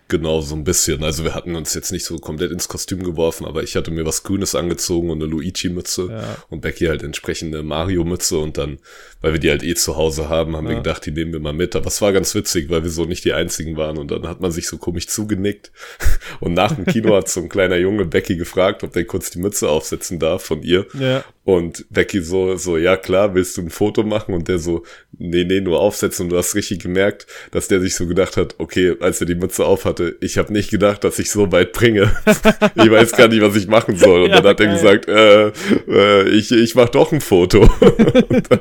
Genau, 0.09 0.41
so 0.41 0.55
ein 0.55 0.63
bisschen. 0.63 1.03
Also 1.03 1.23
wir 1.23 1.33
hatten 1.33 1.55
uns 1.55 1.73
jetzt 1.73 1.91
nicht 1.91 2.05
so 2.05 2.17
komplett 2.17 2.51
ins 2.51 2.67
Kostüm 2.67 3.03
geworfen, 3.03 3.47
aber 3.47 3.63
ich 3.63 3.75
hatte 3.75 3.89
mir 3.89 4.05
was 4.05 4.21
Grünes 4.21 4.53
angezogen 4.53 5.09
und 5.09 5.23
eine 5.23 5.31
Luigi-Mütze 5.31 6.07
ja. 6.11 6.37
und 6.49 6.61
Becky 6.61 6.85
halt 6.85 7.01
entsprechende 7.01 7.63
Mario-Mütze 7.63 8.37
und 8.37 8.59
dann, 8.59 8.77
weil 9.23 9.31
wir 9.31 9.39
die 9.39 9.49
halt 9.49 9.63
eh 9.63 9.73
zu 9.73 9.95
Hause 9.95 10.27
haben, 10.27 10.57
haben 10.57 10.65
ja. 10.65 10.71
wir 10.71 10.77
gedacht, 10.77 11.05
die 11.05 11.11
nehmen 11.11 11.31
wir 11.31 11.39
mal 11.39 11.53
mit. 11.53 11.77
Aber 11.77 11.87
es 11.87 12.01
war 12.01 12.11
ganz 12.11 12.35
witzig, 12.35 12.69
weil 12.69 12.83
wir 12.83 12.89
so 12.89 13.05
nicht 13.05 13.23
die 13.23 13.31
einzigen 13.31 13.77
waren 13.77 13.97
und 13.97 14.11
dann 14.11 14.27
hat 14.27 14.41
man 14.41 14.51
sich 14.51 14.67
so 14.67 14.77
komisch 14.77 15.07
zugenickt 15.07 15.71
und 16.41 16.53
nach 16.53 16.75
dem 16.75 16.85
Kino 16.85 17.15
hat 17.15 17.29
so 17.29 17.39
ein 17.39 17.47
kleiner 17.47 17.77
Junge 17.77 18.03
Becky 18.03 18.35
gefragt, 18.35 18.83
ob 18.83 18.91
der 18.91 19.05
kurz 19.05 19.31
die 19.31 19.39
Mütze 19.39 19.69
aufsetzen 19.69 20.19
darf 20.19 20.43
von 20.43 20.61
ihr. 20.61 20.85
Ja. 20.93 21.23
Und 21.45 21.85
Becky 21.89 22.21
so, 22.21 22.55
so, 22.55 22.77
ja 22.77 22.95
klar, 22.95 23.35
willst 23.35 23.57
du 23.57 23.61
ein 23.61 23.69
Foto 23.69 24.03
machen? 24.03 24.33
Und 24.33 24.47
der 24.47 24.59
so, 24.59 24.83
nee, 25.17 25.43
nee, 25.43 25.59
nur 25.59 25.79
aufsetzen. 25.81 26.25
Und 26.25 26.29
du 26.29 26.37
hast 26.37 26.55
richtig 26.55 26.79
gemerkt, 26.79 27.27
dass 27.51 27.67
der 27.67 27.81
sich 27.81 27.95
so 27.95 28.07
gedacht 28.07 28.37
hat, 28.37 28.55
okay, 28.59 28.95
als 29.01 29.19
er 29.19 29.27
die 29.27 29.35
Mütze 29.35 29.65
auf 29.65 29.83
hatte, 29.83 30.15
ich 30.21 30.37
habe 30.37 30.53
nicht 30.53 30.71
gedacht, 30.71 31.03
dass 31.03 31.19
ich 31.19 31.29
so 31.29 31.51
weit 31.51 31.73
bringe. 31.73 32.15
ich 32.75 32.89
weiß 32.89 33.11
gar 33.11 33.27
nicht, 33.27 33.41
was 33.41 33.57
ich 33.57 33.67
machen 33.67 33.97
soll. 33.97 34.23
Und 34.23 34.29
ja, 34.29 34.37
dann 34.39 34.51
hat 34.51 34.57
geil. 34.57 34.67
er 34.67 34.73
gesagt, 34.73 35.07
äh, 35.09 35.47
äh, 35.89 36.29
ich, 36.29 36.51
ich 36.53 36.75
mach 36.75 36.87
doch 36.87 37.11
ein 37.11 37.19
Foto. 37.19 37.69
dann, 38.49 38.59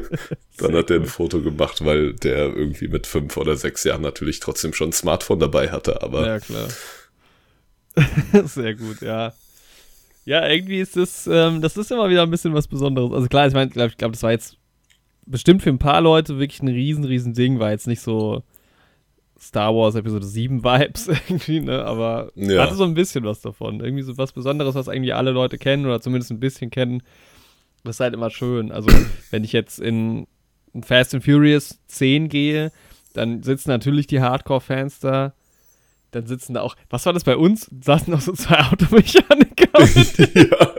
dann 0.58 0.74
hat 0.74 0.90
er 0.90 0.96
ein 0.96 1.06
Foto 1.06 1.40
gemacht, 1.40 1.84
weil 1.84 2.14
der 2.14 2.54
irgendwie 2.54 2.88
mit 2.88 3.06
fünf 3.06 3.36
oder 3.36 3.56
sechs 3.56 3.84
Jahren 3.84 4.02
natürlich 4.02 4.40
trotzdem 4.40 4.72
schon 4.72 4.90
ein 4.90 4.92
Smartphone 4.92 5.38
dabei 5.38 5.70
hatte. 5.70 6.02
Aber 6.02 6.26
ja, 6.26 6.38
klar. 6.40 6.68
Sehr 8.46 8.74
gut, 8.74 9.00
ja. 9.00 9.32
Ja, 10.24 10.48
irgendwie 10.48 10.80
ist 10.80 10.96
das, 10.96 11.28
ähm, 11.30 11.60
das 11.62 11.76
ist 11.76 11.92
immer 11.92 12.10
wieder 12.10 12.22
ein 12.22 12.30
bisschen 12.30 12.52
was 12.52 12.66
Besonderes. 12.66 13.12
Also 13.12 13.28
klar, 13.28 13.46
ich 13.46 13.54
meine, 13.54 13.70
glaub, 13.70 13.90
ich 13.90 13.96
glaube, 13.96 14.12
das 14.12 14.22
war 14.22 14.32
jetzt 14.32 14.56
bestimmt 15.24 15.62
für 15.62 15.70
ein 15.70 15.78
paar 15.78 16.00
Leute 16.00 16.38
wirklich 16.38 16.62
ein 16.62 16.68
riesen, 16.68 17.04
riesen 17.04 17.34
Ding, 17.34 17.58
war 17.58 17.70
jetzt 17.70 17.86
nicht 17.86 18.00
so 18.00 18.42
Star 19.38 19.74
Wars 19.74 19.94
Episode 19.94 20.26
7 20.26 20.64
Vibes 20.64 21.08
irgendwie, 21.28 21.60
ne? 21.60 21.84
Aber 21.84 22.32
ja. 22.34 22.62
hatte 22.62 22.74
so 22.74 22.84
ein 22.84 22.94
bisschen 22.94 23.24
was 23.24 23.40
davon. 23.40 23.80
Irgendwie 23.80 24.02
so 24.02 24.16
was 24.18 24.32
Besonderes, 24.32 24.74
was 24.74 24.88
eigentlich 24.88 25.14
alle 25.14 25.30
Leute 25.30 25.58
kennen 25.58 25.86
oder 25.86 26.00
zumindest 26.00 26.30
ein 26.30 26.40
bisschen 26.40 26.70
kennen. 26.70 27.02
Das 27.86 27.96
ist 27.96 28.00
halt 28.00 28.14
immer 28.14 28.30
schön. 28.30 28.72
Also, 28.72 28.88
wenn 29.30 29.44
ich 29.44 29.52
jetzt 29.52 29.78
in 29.78 30.26
Fast 30.82 31.14
and 31.14 31.24
Furious 31.24 31.80
10 31.86 32.28
gehe, 32.28 32.72
dann 33.14 33.42
sitzen 33.42 33.70
natürlich 33.70 34.06
die 34.06 34.20
Hardcore-Fans 34.20 35.00
da 35.00 35.32
dann 36.16 36.26
sitzen 36.26 36.54
da 36.54 36.62
auch, 36.62 36.76
was 36.88 37.04
war 37.06 37.12
das 37.12 37.24
bei 37.24 37.36
uns? 37.36 37.70
Saßen 37.82 38.12
noch 38.12 38.20
so 38.20 38.32
zwei 38.32 38.58
Automechaniker. 38.60 39.68
ja. 40.34 40.74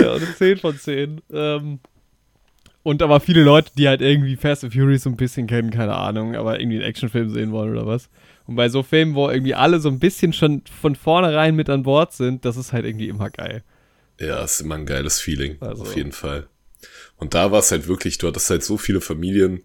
ja, 0.00 0.14
eine 0.14 0.34
10 0.36 0.58
von 0.58 0.76
10. 0.76 1.20
Ähm, 1.32 1.80
und 2.82 3.02
aber 3.02 3.20
viele 3.20 3.42
Leute, 3.42 3.70
die 3.76 3.88
halt 3.88 4.00
irgendwie 4.00 4.36
Fast 4.36 4.64
and 4.64 4.72
Furious 4.72 5.02
so 5.02 5.10
ein 5.10 5.16
bisschen 5.16 5.46
kennen, 5.46 5.70
keine 5.70 5.94
Ahnung, 5.94 6.34
aber 6.34 6.58
irgendwie 6.58 6.78
einen 6.78 6.86
Actionfilm 6.86 7.28
sehen 7.30 7.52
wollen 7.52 7.72
oder 7.72 7.86
was. 7.86 8.08
Und 8.46 8.56
bei 8.56 8.68
so 8.68 8.82
Filmen, 8.82 9.14
wo 9.14 9.28
irgendwie 9.28 9.54
alle 9.54 9.80
so 9.80 9.90
ein 9.90 9.98
bisschen 9.98 10.32
schon 10.32 10.62
von 10.80 10.96
vornherein 10.96 11.54
mit 11.54 11.68
an 11.68 11.82
Bord 11.82 12.12
sind, 12.12 12.44
das 12.44 12.56
ist 12.56 12.72
halt 12.72 12.86
irgendwie 12.86 13.08
immer 13.08 13.28
geil. 13.30 13.62
Ja, 14.20 14.44
ist 14.44 14.60
immer 14.60 14.74
ein 14.74 14.86
geiles 14.86 15.20
Feeling, 15.20 15.56
also. 15.60 15.82
auf 15.82 15.96
jeden 15.96 16.12
Fall. 16.12 16.46
Und 17.16 17.34
da 17.34 17.50
war 17.50 17.60
es 17.60 17.70
halt 17.70 17.88
wirklich, 17.88 18.18
du 18.18 18.28
hattest 18.28 18.50
halt 18.50 18.62
so 18.62 18.76
viele 18.76 19.00
Familien, 19.00 19.64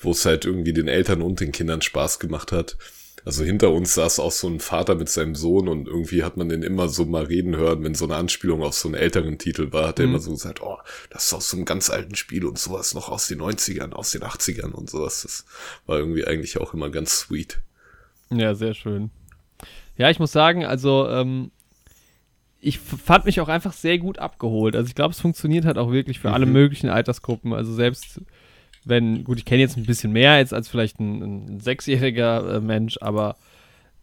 wo 0.00 0.12
es 0.12 0.24
halt 0.24 0.44
irgendwie 0.44 0.72
den 0.72 0.88
Eltern 0.88 1.20
und 1.20 1.40
den 1.40 1.52
Kindern 1.52 1.82
Spaß 1.82 2.20
gemacht 2.20 2.52
hat. 2.52 2.76
Also 3.24 3.44
hinter 3.44 3.72
uns 3.72 3.94
saß 3.94 4.20
auch 4.20 4.30
so 4.30 4.48
ein 4.48 4.60
Vater 4.60 4.94
mit 4.94 5.08
seinem 5.08 5.34
Sohn 5.34 5.68
und 5.68 5.88
irgendwie 5.88 6.22
hat 6.22 6.36
man 6.36 6.48
den 6.48 6.62
immer 6.62 6.88
so 6.88 7.04
mal 7.04 7.24
reden 7.24 7.56
hören, 7.56 7.82
wenn 7.82 7.94
so 7.94 8.04
eine 8.04 8.14
Anspielung 8.14 8.62
auf 8.62 8.74
so 8.74 8.88
einen 8.88 8.94
älteren 8.94 9.38
Titel 9.38 9.72
war, 9.72 9.88
hat 9.88 9.98
er 9.98 10.06
mhm. 10.06 10.12
immer 10.12 10.22
so 10.22 10.30
gesagt, 10.30 10.62
oh, 10.62 10.78
das 11.10 11.26
ist 11.26 11.34
aus 11.34 11.50
so 11.50 11.56
einem 11.56 11.66
ganz 11.66 11.90
alten 11.90 12.14
Spiel 12.14 12.44
und 12.46 12.58
sowas 12.58 12.94
noch 12.94 13.08
aus 13.08 13.26
den 13.28 13.40
90ern, 13.40 13.92
aus 13.92 14.12
den 14.12 14.22
80ern 14.22 14.70
und 14.70 14.88
sowas. 14.88 15.22
Das 15.22 15.44
war 15.86 15.98
irgendwie 15.98 16.26
eigentlich 16.26 16.58
auch 16.58 16.72
immer 16.72 16.90
ganz 16.90 17.18
sweet. 17.18 17.60
Ja, 18.30 18.54
sehr 18.54 18.74
schön. 18.74 19.10
Ja, 19.96 20.10
ich 20.10 20.20
muss 20.20 20.32
sagen, 20.32 20.64
also 20.64 21.08
ähm, 21.08 21.50
ich 22.60 22.78
fand 22.78 23.24
mich 23.24 23.40
auch 23.40 23.48
einfach 23.48 23.72
sehr 23.72 23.98
gut 23.98 24.18
abgeholt. 24.18 24.74
Also 24.74 24.88
ich 24.88 24.94
glaube, 24.94 25.12
es 25.12 25.20
funktioniert 25.20 25.64
halt 25.64 25.78
auch 25.78 25.92
wirklich 25.92 26.18
für 26.18 26.28
mhm. 26.28 26.34
alle 26.34 26.46
möglichen 26.46 26.88
Altersgruppen. 26.88 27.52
Also 27.52 27.72
selbst 27.72 28.20
wenn, 28.84 29.24
gut, 29.24 29.38
ich 29.38 29.44
kenne 29.44 29.60
jetzt 29.60 29.76
ein 29.76 29.86
bisschen 29.86 30.12
mehr 30.12 30.32
als, 30.32 30.52
als 30.52 30.68
vielleicht 30.68 30.98
ein, 30.98 31.54
ein 31.54 31.60
sechsjähriger 31.60 32.56
äh, 32.56 32.60
Mensch, 32.60 32.98
aber 33.00 33.36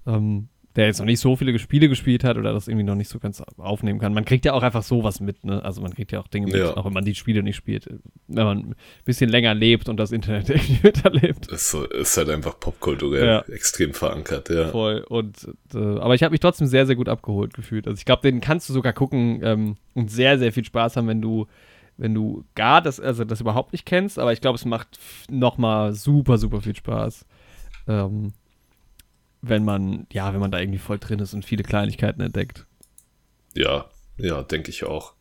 ähm, 0.06 0.48
der 0.75 0.88
jetzt 0.88 0.99
noch 0.99 1.05
nicht 1.05 1.19
so 1.19 1.35
viele 1.35 1.57
Spiele 1.57 1.88
gespielt 1.88 2.23
hat 2.23 2.38
oder 2.38 2.51
das 2.51 2.67
irgendwie 2.67 2.83
noch 2.83 2.95
nicht 2.95 3.09
so 3.09 3.19
ganz 3.19 3.41
aufnehmen 3.57 3.99
kann. 3.99 4.13
Man 4.13 4.25
kriegt 4.25 4.43
ja 4.45 4.53
auch 4.53 4.63
einfach 4.63 4.83
sowas 4.83 5.21
mit, 5.21 5.43
ne? 5.45 5.63
Also 5.63 5.81
man 5.81 5.93
kriegt 5.93 6.11
ja 6.11 6.19
auch 6.19 6.27
Dinge 6.27 6.47
mit, 6.47 6.55
ja. 6.55 6.75
auch 6.75 6.85
wenn 6.85 6.93
man 6.93 7.05
die 7.05 7.15
Spiele 7.15 7.43
nicht 7.43 7.55
spielt. 7.55 7.88
Wenn 8.27 8.43
man 8.43 8.57
ein 8.57 8.75
bisschen 9.05 9.29
länger 9.29 9.53
lebt 9.53 9.88
und 9.88 9.97
das 9.97 10.11
Internet 10.11 10.49
irgendwie 10.49 10.79
miterlebt. 10.83 11.51
Es 11.51 11.73
ist 11.73 12.17
halt 12.17 12.29
einfach 12.29 12.59
popkulturell 12.59 13.25
ja. 13.25 13.39
extrem 13.53 13.93
verankert, 13.93 14.49
ja. 14.49 14.67
Voll. 14.69 15.05
Und 15.07 15.47
äh, 15.73 15.77
aber 15.77 16.15
ich 16.15 16.23
habe 16.23 16.31
mich 16.31 16.41
trotzdem 16.41 16.67
sehr, 16.67 16.85
sehr 16.85 16.95
gut 16.95 17.07
abgeholt 17.07 17.53
gefühlt. 17.53 17.88
Also 17.88 17.97
ich 17.97 18.05
glaube, 18.05 18.23
den 18.23 18.41
kannst 18.41 18.67
du 18.67 18.73
sogar 18.73 18.91
gucken 18.91 19.39
ähm, 19.43 19.77
und 19.93 20.11
sehr, 20.11 20.38
sehr 20.38 20.51
viel 20.51 20.65
Spaß 20.65 20.97
haben, 20.97 21.07
wenn 21.07 21.21
du 21.21 21.47
wenn 21.97 22.13
du 22.13 22.43
gar 22.55 22.81
das, 22.81 22.99
also 22.99 23.23
das 23.23 23.39
überhaupt 23.39 23.71
nicht 23.71 23.85
kennst, 23.85 24.19
aber 24.19 24.33
ich 24.33 24.41
glaube, 24.41 24.57
es 24.57 24.65
macht 24.65 24.99
nochmal 25.29 25.93
super, 25.93 26.38
super 26.38 26.59
viel 26.59 26.75
Spaß. 26.75 27.25
Ähm, 27.88 28.33
wenn 29.49 29.65
man, 29.65 30.08
ja, 30.12 30.34
wenn 30.34 30.39
man 30.39 30.51
da 30.51 30.60
irgendwie 30.60 30.79
voll 30.79 30.99
drin 30.99 31.19
ist 31.19 31.34
und 31.34 31.45
viele 31.45 31.63
Kleinigkeiten 31.63 32.21
entdeckt. 32.21 32.65
Ja, 33.53 33.86
ja, 34.17 34.43
denke 34.43 34.69
ich 34.69 34.84
auch. 34.84 35.13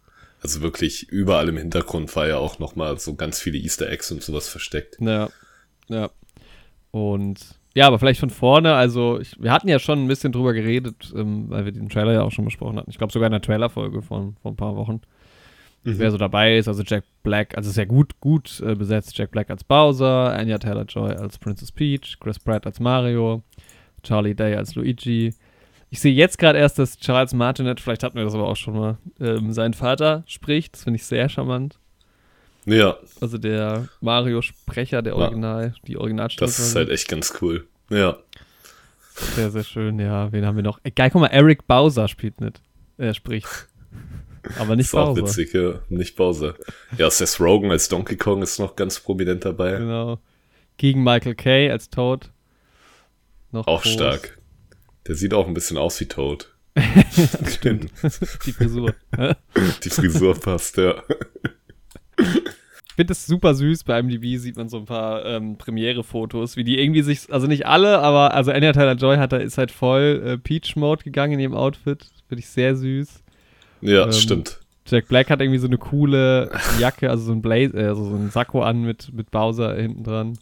Also 0.43 0.61
wirklich 0.61 1.09
überall 1.09 1.49
im 1.49 1.57
Hintergrund 1.57 2.15
war 2.17 2.27
ja 2.27 2.37
auch 2.37 2.59
nochmal 2.59 2.99
so 2.99 3.15
ganz 3.15 3.41
viele 3.41 3.59
Easter 3.59 3.91
Eggs 3.91 4.11
und 4.11 4.23
sowas 4.23 4.49
versteckt. 4.49 4.99
Ja, 5.01 5.29
ja. 5.89 6.11
Und 6.91 7.41
ja, 7.75 7.87
aber 7.87 7.99
vielleicht 7.99 8.21
von 8.21 8.31
vorne, 8.31 8.75
also 8.75 9.19
ich, 9.19 9.41
wir 9.43 9.51
hatten 9.51 9.69
ja 9.69 9.79
schon 9.79 10.05
ein 10.05 10.09
bisschen 10.09 10.33
drüber 10.33 10.53
geredet, 10.53 11.13
ähm, 11.17 11.51
weil 11.51 11.65
wir 11.65 11.73
den 11.73 11.89
Trailer 11.89 12.13
ja 12.13 12.23
auch 12.23 12.31
schon 12.31 12.45
besprochen 12.45 12.77
hatten. 12.77 12.91
Ich 12.91 12.99
glaube 12.99 13.13
sogar 13.13 13.27
in 13.27 13.33
der 13.33 13.43
Trailerfolge 13.43 14.03
von 14.03 14.37
vor 14.43 14.53
ein 14.53 14.57
paar 14.57 14.77
Wochen 14.77 15.01
mhm. 15.85 15.99
wer 15.99 16.11
so 16.11 16.19
dabei 16.19 16.57
ist. 16.57 16.69
Also 16.69 16.83
Jack 16.83 17.05
Black, 17.23 17.57
also 17.57 17.71
sehr 17.71 17.87
gut, 17.87 18.21
gut 18.21 18.61
äh, 18.61 18.75
besetzt. 18.75 19.17
Jack 19.17 19.31
Black 19.31 19.51
als 19.51 19.65
Bowser, 19.65 20.33
Anya 20.33 20.59
Taylor-Joy 20.59 21.13
als 21.15 21.39
Princess 21.39 21.71
Peach, 21.71 22.19
Chris 22.21 22.39
Pratt 22.39 22.67
als 22.67 22.81
Mario, 22.81 23.43
Charlie 24.05 24.35
Day 24.35 24.55
als 24.55 24.75
Luigi. 24.75 25.35
Ich 25.91 26.01
sehe 26.01 26.13
jetzt 26.13 26.39
gerade 26.39 26.59
erst, 26.59 26.79
dass 26.79 26.99
Charles 26.99 27.35
Martinet, 27.35 27.81
vielleicht 27.81 28.03
hatten 28.03 28.17
wir 28.17 28.25
das 28.25 28.35
aber 28.35 28.49
auch 28.49 28.57
schon 28.57 28.75
mal, 28.75 28.99
ähm, 29.21 29.53
seinen 29.53 29.75
Vater 29.75 30.25
spricht. 30.27 30.75
Das 30.75 30.85
finde 30.85 30.97
ich 30.97 31.07
sehr 31.07 31.29
charmant. 31.29 31.79
Ja. 32.67 32.97
Also 33.21 33.39
der 33.39 33.89
Mario-Sprecher, 34.01 35.03
der 35.03 35.17
Original, 35.17 35.73
ja. 35.75 35.83
die 35.87 35.97
Originalstimme. 35.97 36.47
Das 36.47 36.59
ist 36.59 36.75
halt 36.75 36.89
echt 36.89 37.09
ganz 37.09 37.35
cool. 37.41 37.67
Ja. 37.91 38.19
Sehr, 39.15 39.51
sehr 39.51 39.65
schön, 39.65 39.99
ja. 39.99 40.33
Wen 40.33 40.45
haben 40.45 40.57
wir 40.57 40.63
noch? 40.63 40.81
Geil, 40.95 41.11
guck 41.11 41.21
mal, 41.21 41.29
Eric 41.29 41.67
Bowser 41.67 42.09
spielt 42.09 42.41
mit. 42.41 42.61
Er 42.99 43.15
spricht. 43.15 43.47
Aber 44.59 44.77
nicht 44.77 44.87
ist 44.87 44.93
Bowser. 44.93 45.23
Auch 45.23 45.27
witzig, 45.29 45.53
ja. 45.53 45.81
Nicht 45.89 46.17
Bowser. 46.17 46.55
Ja, 46.99 47.11
Seth 47.11 47.41
Rogen 47.41 47.71
als 47.71 47.89
Donkey 47.89 48.17
Kong 48.17 48.43
ist 48.43 48.59
noch 48.59 48.77
ganz 48.77 49.01
prominent 49.01 49.45
dabei. 49.45 49.77
Genau. 49.77 50.19
Gegen 50.77 51.05
Michael 51.05 51.35
Kay 51.35 51.71
als 51.71 51.89
Toad. 51.89 52.31
Noch 53.55 53.69
auch 53.69 53.83
groß. 53.83 53.93
stark. 53.93 54.39
Der 55.07 55.15
sieht 55.15 55.33
auch 55.33 55.47
ein 55.47 55.55
bisschen 55.55 55.79
aus 55.79 56.01
wie 56.01 56.07
Toad. 56.07 56.53
stimmt. 57.47 57.89
Die 58.45 58.53
Frisur. 58.53 58.95
Die 59.85 59.91
Frisur 59.91 60.35
passt, 60.35 60.77
ja. 60.77 61.01
finde 62.97 63.13
es 63.13 63.27
super 63.27 63.55
süß. 63.55 63.85
Bei 63.85 64.03
MDB 64.03 64.39
sieht 64.39 64.57
man 64.57 64.69
so 64.69 64.79
ein 64.79 64.87
paar 64.87 65.25
ähm, 65.25 65.57
Premiere-Fotos, 65.57 66.57
wie 66.57 66.65
die 66.65 66.81
irgendwie 66.81 67.03
sich, 67.03 67.33
also 67.33 67.47
nicht 67.47 67.65
alle, 67.67 68.01
aber 68.01 68.35
also 68.35 68.51
Anya 68.51 68.73
Taylor-Joy 68.73 69.19
hat 69.19 69.33
da 69.33 69.37
ist 69.37 69.57
halt 69.57 69.71
voll 69.71 70.23
äh, 70.27 70.37
Peach-Mode 70.37 71.05
gegangen 71.05 71.35
in 71.35 71.39
ihrem 71.41 71.55
Outfit. 71.55 72.07
Finde 72.27 72.41
ich 72.41 72.49
sehr 72.49 72.75
süß. 72.75 73.23
Ja, 73.83 74.07
ähm, 74.07 74.13
stimmt. 74.13 74.59
Jack 74.87 75.07
Black 75.07 75.31
hat 75.31 75.41
irgendwie 75.41 75.61
so 75.61 75.69
eine 75.69 75.79
coole 75.79 76.51
Jacke, 76.81 77.09
also 77.09 77.23
so 77.23 77.33
ein 77.33 77.41
Blaze, 77.41 77.77
äh, 77.77 77.87
also 77.87 78.05
so 78.05 78.17
ein 78.17 78.31
Sakko 78.31 78.63
an 78.63 78.83
mit, 78.83 79.13
mit 79.13 79.31
Bowser 79.31 79.77
hinten 79.77 80.03
dran. 80.03 80.39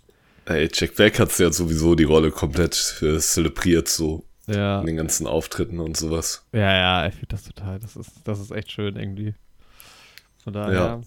Ey, 0.47 0.69
Jack 0.73 0.97
Black 0.97 1.19
hat 1.19 1.39
ja 1.39 1.53
sowieso 1.53 1.95
die 1.95 2.05
Rolle 2.05 2.31
komplett 2.31 2.97
äh, 3.03 3.19
zelebriert, 3.19 3.89
so. 3.89 4.25
Ja. 4.47 4.81
In 4.81 4.87
den 4.87 4.97
ganzen 4.97 5.27
Auftritten 5.27 5.79
und 5.79 5.97
sowas. 5.97 6.45
Ja, 6.53 6.73
ja, 6.75 7.07
ich 7.07 7.15
finde 7.15 7.29
das 7.29 7.45
total. 7.45 7.79
Das 7.79 7.95
ist, 7.95 8.11
das 8.25 8.41
ist 8.41 8.51
echt 8.51 8.73
schön 8.73 8.97
irgendwie. 8.97 9.35
Von 10.43 10.53
daher. 10.53 10.73
Ja. 10.73 11.01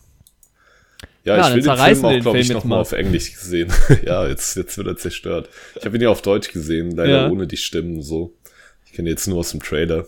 Ja, 1.25 1.37
ja 1.37 1.49
ich 1.49 1.55
will 1.55 1.63
den 1.63 1.77
Film 1.77 2.05
auch, 2.05 2.19
glaube 2.21 2.39
ich, 2.39 2.49
nochmal 2.49 2.79
auf 2.79 2.93
Englisch 2.93 3.33
gesehen. 3.33 3.73
ja, 4.05 4.27
jetzt, 4.27 4.55
jetzt 4.55 4.77
wird 4.77 4.87
er 4.87 4.95
zerstört. 4.95 5.49
Ich 5.75 5.85
habe 5.85 5.97
ihn 5.97 6.03
ja 6.03 6.09
auf 6.09 6.21
Deutsch 6.21 6.51
gesehen, 6.51 6.91
leider 6.91 7.23
ja. 7.23 7.29
ohne 7.29 7.47
die 7.47 7.57
Stimmen 7.57 8.01
so. 8.01 8.33
Ich 8.85 8.93
kenne 8.93 9.09
jetzt 9.09 9.27
nur 9.27 9.39
aus 9.39 9.51
dem 9.51 9.61
Trailer. 9.61 10.05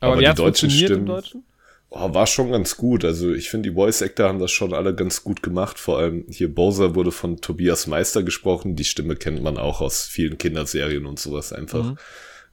Aber, 0.00 0.12
Aber 0.12 0.22
die 0.22 0.34
deutschen 0.34 0.70
Stimmen. 0.70 1.00
Im 1.00 1.06
Deutschen? 1.06 1.44
Oh, 1.90 2.12
war 2.12 2.26
schon 2.26 2.50
ganz 2.50 2.76
gut. 2.76 3.04
Also 3.04 3.32
ich 3.32 3.48
finde, 3.48 3.70
die 3.70 3.74
Voice 3.74 4.02
Actor 4.02 4.28
haben 4.28 4.38
das 4.38 4.50
schon 4.50 4.74
alle 4.74 4.94
ganz 4.94 5.24
gut 5.24 5.42
gemacht. 5.42 5.78
Vor 5.78 5.98
allem 5.98 6.26
hier 6.28 6.54
Bowser 6.54 6.94
wurde 6.94 7.12
von 7.12 7.40
Tobias 7.40 7.86
Meister 7.86 8.22
gesprochen. 8.22 8.76
Die 8.76 8.84
Stimme 8.84 9.16
kennt 9.16 9.42
man 9.42 9.56
auch 9.56 9.80
aus 9.80 10.04
vielen 10.04 10.36
Kinderserien 10.36 11.06
und 11.06 11.18
sowas 11.18 11.52
einfach. 11.52 11.92
Mhm. 11.92 11.98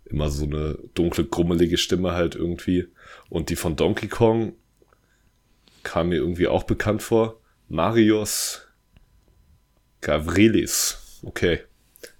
Immer 0.05 0.29
so 0.29 0.45
eine 0.45 0.77
dunkle, 0.93 1.25
grummelige 1.25 1.77
Stimme 1.77 2.13
halt 2.13 2.35
irgendwie. 2.35 2.87
Und 3.29 3.49
die 3.49 3.57
von 3.57 3.75
Donkey 3.75 4.07
Kong 4.07 4.53
kam 5.83 6.09
mir 6.09 6.17
irgendwie 6.17 6.47
auch 6.47 6.63
bekannt 6.63 7.03
vor. 7.03 7.41
Marios 7.67 8.61
Gavrilis. 9.99 11.19
Okay. 11.23 11.59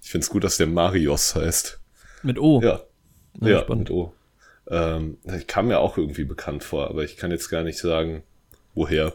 Ich 0.02 0.10
finde 0.12 0.26
es 0.26 0.30
gut, 0.30 0.44
dass 0.44 0.58
der 0.58 0.68
Marios 0.68 1.36
heißt. 1.36 1.80
Mit 2.24 2.40
O. 2.40 2.62
Ja. 2.62 2.82
Ja, 3.40 3.48
ja 3.48 3.76
mit 3.76 3.90
O. 3.90 4.14
Ähm, 4.70 5.18
kam 5.48 5.68
mir 5.68 5.80
auch 5.80 5.98
irgendwie 5.98 6.24
bekannt 6.24 6.64
vor, 6.64 6.90
aber 6.90 7.04
ich 7.04 7.18
kann 7.18 7.32
jetzt 7.32 7.50
gar 7.50 7.64
nicht 7.64 7.78
sagen, 7.78 8.24
woher. 8.74 9.14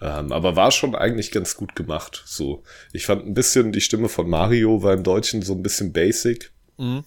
Ähm, 0.00 0.32
aber 0.32 0.56
war 0.56 0.70
schon 0.70 0.94
eigentlich 0.94 1.30
ganz 1.30 1.56
gut 1.56 1.76
gemacht. 1.76 2.22
So, 2.26 2.62
ich 2.92 3.06
fand 3.06 3.26
ein 3.26 3.34
bisschen 3.34 3.72
die 3.72 3.80
Stimme 3.80 4.08
von 4.08 4.28
Mario 4.28 4.82
war 4.82 4.94
im 4.94 5.04
Deutschen 5.04 5.42
so 5.42 5.52
ein 5.52 5.62
bisschen 5.62 5.92
basic. 5.92 6.50
Mhm. 6.76 7.04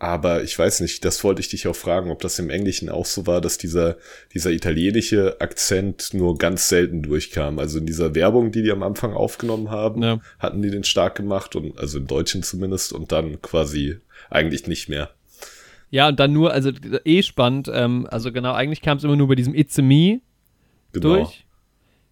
Aber 0.00 0.44
ich 0.44 0.56
weiß 0.56 0.80
nicht, 0.80 1.04
das 1.04 1.24
wollte 1.24 1.40
ich 1.40 1.48
dich 1.48 1.66
auch 1.66 1.74
fragen, 1.74 2.12
ob 2.12 2.20
das 2.20 2.38
im 2.38 2.50
Englischen 2.50 2.88
auch 2.88 3.06
so 3.06 3.26
war, 3.26 3.40
dass 3.40 3.58
dieser, 3.58 3.96
dieser 4.32 4.50
italienische 4.52 5.40
Akzent 5.40 6.14
nur 6.14 6.38
ganz 6.38 6.68
selten 6.68 7.02
durchkam. 7.02 7.58
Also 7.58 7.78
in 7.78 7.86
dieser 7.86 8.14
Werbung, 8.14 8.52
die 8.52 8.62
die 8.62 8.70
am 8.70 8.84
Anfang 8.84 9.12
aufgenommen 9.12 9.72
haben, 9.72 10.02
ja. 10.02 10.20
hatten 10.38 10.62
die 10.62 10.70
den 10.70 10.84
stark 10.84 11.16
gemacht 11.16 11.56
und, 11.56 11.76
also 11.78 11.98
im 11.98 12.06
Deutschen 12.06 12.44
zumindest, 12.44 12.92
und 12.92 13.10
dann 13.10 13.42
quasi 13.42 13.98
eigentlich 14.30 14.68
nicht 14.68 14.88
mehr. 14.88 15.10
Ja, 15.90 16.08
und 16.08 16.20
dann 16.20 16.32
nur, 16.32 16.52
also 16.52 16.70
eh 17.04 17.22
spannend, 17.22 17.70
ähm, 17.72 18.06
also 18.10 18.32
genau, 18.32 18.52
eigentlich 18.52 18.82
kam 18.82 18.98
es 18.98 19.04
immer 19.04 19.16
nur 19.16 19.28
bei 19.28 19.34
diesem 19.34 19.54
It's 19.54 19.78
Me 19.78 20.20
genau. 20.92 21.16
durch. 21.16 21.46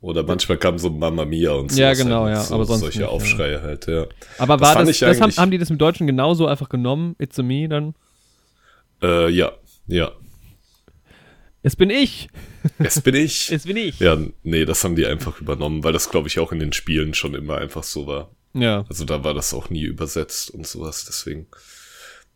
Oder 0.00 0.22
manchmal 0.22 0.58
kam 0.58 0.78
so 0.78 0.90
Mamma 0.90 1.24
Mia 1.24 1.52
und 1.52 1.72
so. 1.72 1.80
Ja, 1.80 1.94
genau, 1.94 2.28
ja. 2.28 2.40
So, 2.40 2.54
aber 2.54 2.64
sonst 2.64 2.80
solche 2.80 3.00
nicht, 3.00 3.08
Aufschreie 3.08 3.54
ja. 3.54 3.62
halt, 3.62 3.86
ja. 3.86 4.06
Aber 4.38 4.60
war 4.60 4.74
das, 4.76 4.86
das, 4.86 4.98
das 5.00 5.20
haben, 5.20 5.36
haben, 5.36 5.50
die 5.50 5.58
das 5.58 5.70
im 5.70 5.78
Deutschen 5.78 6.06
genauso 6.06 6.46
einfach 6.46 6.68
genommen, 6.68 7.16
It's 7.18 7.36
Me 7.38 7.68
dann? 7.68 7.94
Äh, 9.02 9.30
ja, 9.30 9.52
ja. 9.86 10.12
Es 11.62 11.74
bin 11.74 11.90
ich. 11.90 12.28
Es 12.78 13.00
bin 13.00 13.14
ich. 13.16 13.50
es 13.50 13.64
bin 13.64 13.76
ich. 13.76 13.98
Ja, 13.98 14.16
nee, 14.42 14.64
das 14.64 14.84
haben 14.84 14.96
die 14.96 15.06
einfach 15.06 15.40
übernommen, 15.40 15.82
weil 15.82 15.92
das, 15.92 16.10
glaube 16.10 16.28
ich, 16.28 16.38
auch 16.38 16.52
in 16.52 16.60
den 16.60 16.72
Spielen 16.72 17.12
schon 17.12 17.34
immer 17.34 17.58
einfach 17.58 17.82
so 17.82 18.06
war. 18.06 18.30
Ja. 18.54 18.84
Also 18.88 19.04
da 19.04 19.24
war 19.24 19.34
das 19.34 19.52
auch 19.52 19.70
nie 19.70 19.82
übersetzt 19.82 20.50
und 20.50 20.66
sowas, 20.66 21.04
deswegen. 21.06 21.46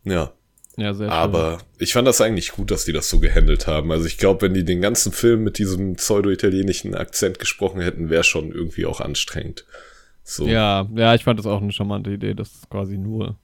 Ja. 0.03 0.33
Ja, 0.77 0.93
sehr 0.93 1.07
schön. 1.07 1.13
Aber 1.13 1.59
ich 1.77 1.93
fand 1.93 2.07
das 2.07 2.21
eigentlich 2.21 2.51
gut, 2.53 2.71
dass 2.71 2.85
die 2.85 2.93
das 2.93 3.09
so 3.09 3.19
gehandelt 3.19 3.67
haben. 3.67 3.91
Also 3.91 4.05
ich 4.05 4.17
glaube, 4.17 4.43
wenn 4.43 4.53
die 4.53 4.63
den 4.63 4.81
ganzen 4.81 5.11
Film 5.11 5.43
mit 5.43 5.57
diesem 5.57 5.95
pseudo-italienischen 5.95 6.95
Akzent 6.95 7.39
gesprochen 7.39 7.81
hätten, 7.81 8.09
wäre 8.09 8.23
schon 8.23 8.51
irgendwie 8.51 8.85
auch 8.85 9.01
anstrengend. 9.01 9.65
So. 10.23 10.47
Ja, 10.47 10.87
ja, 10.95 11.13
ich 11.15 11.23
fand 11.23 11.39
das 11.39 11.45
auch 11.45 11.61
eine 11.61 11.71
charmante 11.71 12.11
Idee, 12.11 12.33
dass 12.33 12.53
es 12.53 12.69
quasi 12.69 12.97
nur 12.97 13.37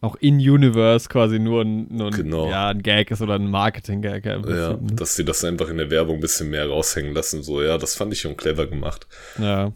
auch 0.00 0.16
in 0.16 0.36
Universe 0.36 1.08
quasi 1.08 1.38
nur 1.38 1.62
ein, 1.62 1.88
nur 1.90 2.08
ein, 2.08 2.12
genau. 2.12 2.50
ja, 2.50 2.68
ein 2.68 2.82
Gag 2.82 3.10
ist 3.10 3.22
oder 3.22 3.34
ein 3.34 3.50
Marketing-Gag. 3.50 4.24
Ja, 4.24 4.38
ne? 4.38 4.78
dass 4.92 5.16
sie 5.16 5.24
das 5.24 5.42
einfach 5.42 5.68
in 5.68 5.78
der 5.78 5.90
Werbung 5.90 6.16
ein 6.16 6.20
bisschen 6.20 6.50
mehr 6.50 6.68
raushängen 6.68 7.14
lassen. 7.14 7.42
So, 7.42 7.62
ja, 7.62 7.78
das 7.78 7.96
fand 7.96 8.12
ich 8.12 8.20
schon 8.20 8.36
clever 8.36 8.66
gemacht. 8.66 9.06
Ja. 9.38 9.72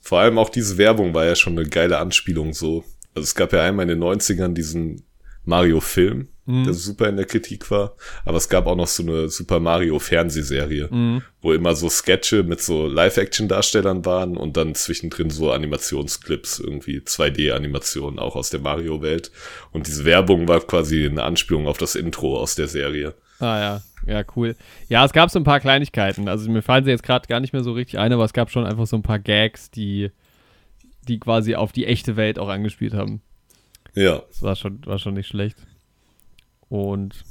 Vor 0.00 0.20
allem 0.20 0.38
auch 0.38 0.48
diese 0.48 0.78
Werbung 0.78 1.12
war 1.12 1.24
ja 1.24 1.34
schon 1.34 1.58
eine 1.58 1.68
geile 1.68 1.98
Anspielung 1.98 2.52
so. 2.52 2.84
Also 3.14 3.24
es 3.24 3.34
gab 3.34 3.52
ja 3.52 3.62
einmal 3.62 3.88
in 3.88 4.00
den 4.00 4.02
90ern 4.02 4.54
diesen 4.54 5.04
Mario-Film, 5.44 6.28
mhm. 6.46 6.64
der 6.64 6.74
super 6.74 7.08
in 7.08 7.16
der 7.16 7.26
Kritik 7.26 7.70
war. 7.70 7.94
Aber 8.24 8.38
es 8.38 8.48
gab 8.48 8.66
auch 8.66 8.76
noch 8.76 8.86
so 8.86 9.02
eine 9.02 9.28
Super 9.28 9.60
Mario-Fernsehserie, 9.60 10.88
mhm. 10.90 11.22
wo 11.40 11.52
immer 11.52 11.74
so 11.74 11.88
Sketche 11.88 12.42
mit 12.42 12.60
so 12.60 12.86
Live-Action-Darstellern 12.86 14.04
waren 14.04 14.36
und 14.36 14.56
dann 14.56 14.74
zwischendrin 14.74 15.30
so 15.30 15.52
Animationsclips, 15.52 16.60
irgendwie 16.60 16.98
2D-Animationen 16.98 18.18
auch 18.18 18.36
aus 18.36 18.50
der 18.50 18.60
Mario-Welt. 18.60 19.30
Und 19.72 19.86
diese 19.86 20.04
Werbung 20.04 20.48
war 20.48 20.60
quasi 20.60 21.06
eine 21.06 21.22
Anspielung 21.22 21.66
auf 21.66 21.78
das 21.78 21.94
Intro 21.94 22.38
aus 22.38 22.54
der 22.54 22.68
Serie. 22.68 23.14
Ah 23.40 23.58
ja, 23.58 23.82
ja, 24.06 24.24
cool. 24.36 24.54
Ja, 24.88 25.04
es 25.04 25.12
gab 25.12 25.30
so 25.30 25.38
ein 25.38 25.44
paar 25.44 25.60
Kleinigkeiten. 25.60 26.28
Also 26.28 26.50
mir 26.50 26.62
fallen 26.62 26.84
sie 26.84 26.90
jetzt 26.90 27.02
gerade 27.02 27.26
gar 27.26 27.40
nicht 27.40 27.52
mehr 27.52 27.64
so 27.64 27.72
richtig 27.72 27.98
ein, 27.98 28.12
aber 28.12 28.24
es 28.24 28.32
gab 28.32 28.50
schon 28.50 28.66
einfach 28.66 28.86
so 28.86 28.96
ein 28.96 29.02
paar 29.02 29.18
Gags, 29.18 29.70
die, 29.70 30.10
die 31.08 31.18
quasi 31.18 31.54
auf 31.54 31.72
die 31.72 31.86
echte 31.86 32.16
Welt 32.16 32.38
auch 32.38 32.48
angespielt 32.48 32.94
haben. 32.94 33.22
Ja. 33.94 34.22
Das 34.28 34.42
war 34.42 34.56
schon, 34.56 34.84
war 34.86 34.98
schon 34.98 35.14
nicht 35.14 35.28
schlecht. 35.28 35.56
Und 36.68 37.24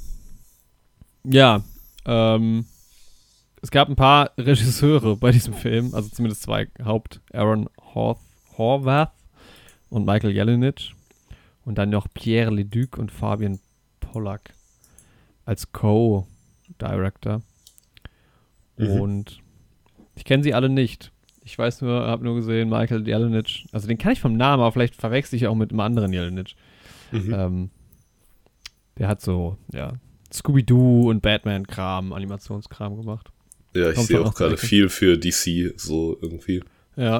ja, 1.24 1.62
ähm, 2.06 2.66
es 3.62 3.70
gab 3.70 3.88
ein 3.88 3.96
paar 3.96 4.32
Regisseure 4.38 5.16
bei 5.16 5.30
diesem 5.30 5.54
Film, 5.54 5.94
also 5.94 6.08
zumindest 6.08 6.42
zwei 6.42 6.68
Haupt, 6.82 7.20
Aaron 7.32 7.68
Horth, 7.94 8.20
Horvath 8.56 9.12
und 9.90 10.04
Michael 10.06 10.32
Jelenic. 10.32 10.92
Und 11.64 11.78
dann 11.78 11.88
noch 11.88 12.08
Pierre 12.12 12.50
Leduc 12.50 12.98
und 12.98 13.10
Fabian 13.10 13.58
Pollack 14.00 14.52
als 15.46 15.72
Co-Director. 15.72 17.40
Mhm. 18.76 19.00
Und 19.00 19.38
ich 20.14 20.24
kenne 20.24 20.42
sie 20.42 20.52
alle 20.52 20.68
nicht. 20.68 21.10
Ich 21.44 21.58
weiß 21.58 21.82
nur, 21.82 22.06
habe 22.06 22.24
nur 22.24 22.34
gesehen, 22.34 22.70
Michael 22.70 23.06
Jelenic. 23.06 23.66
Also 23.72 23.86
den 23.86 23.98
kann 23.98 24.12
ich 24.12 24.20
vom 24.20 24.36
Namen, 24.36 24.62
aber 24.62 24.72
vielleicht 24.72 24.96
verwechsel 24.96 25.36
ich 25.36 25.46
auch 25.46 25.54
mit 25.54 25.70
einem 25.70 25.80
anderen 25.80 26.12
Jelenic. 26.12 26.54
Mhm. 27.12 27.34
Ähm, 27.34 27.70
der 28.98 29.08
hat 29.08 29.20
so, 29.20 29.58
ja, 29.72 29.92
Scooby-Doo 30.32 31.10
und 31.10 31.20
Batman-Kram, 31.20 32.12
Animationskram 32.12 32.96
gemacht. 32.96 33.30
Ja, 33.74 33.90
ich 33.90 33.98
sehe 33.98 34.20
auch 34.20 34.34
gerade 34.34 34.56
viel 34.56 34.88
für 34.88 35.18
DC, 35.18 35.74
so 35.76 36.16
irgendwie. 36.20 36.62
Ja. 36.96 37.18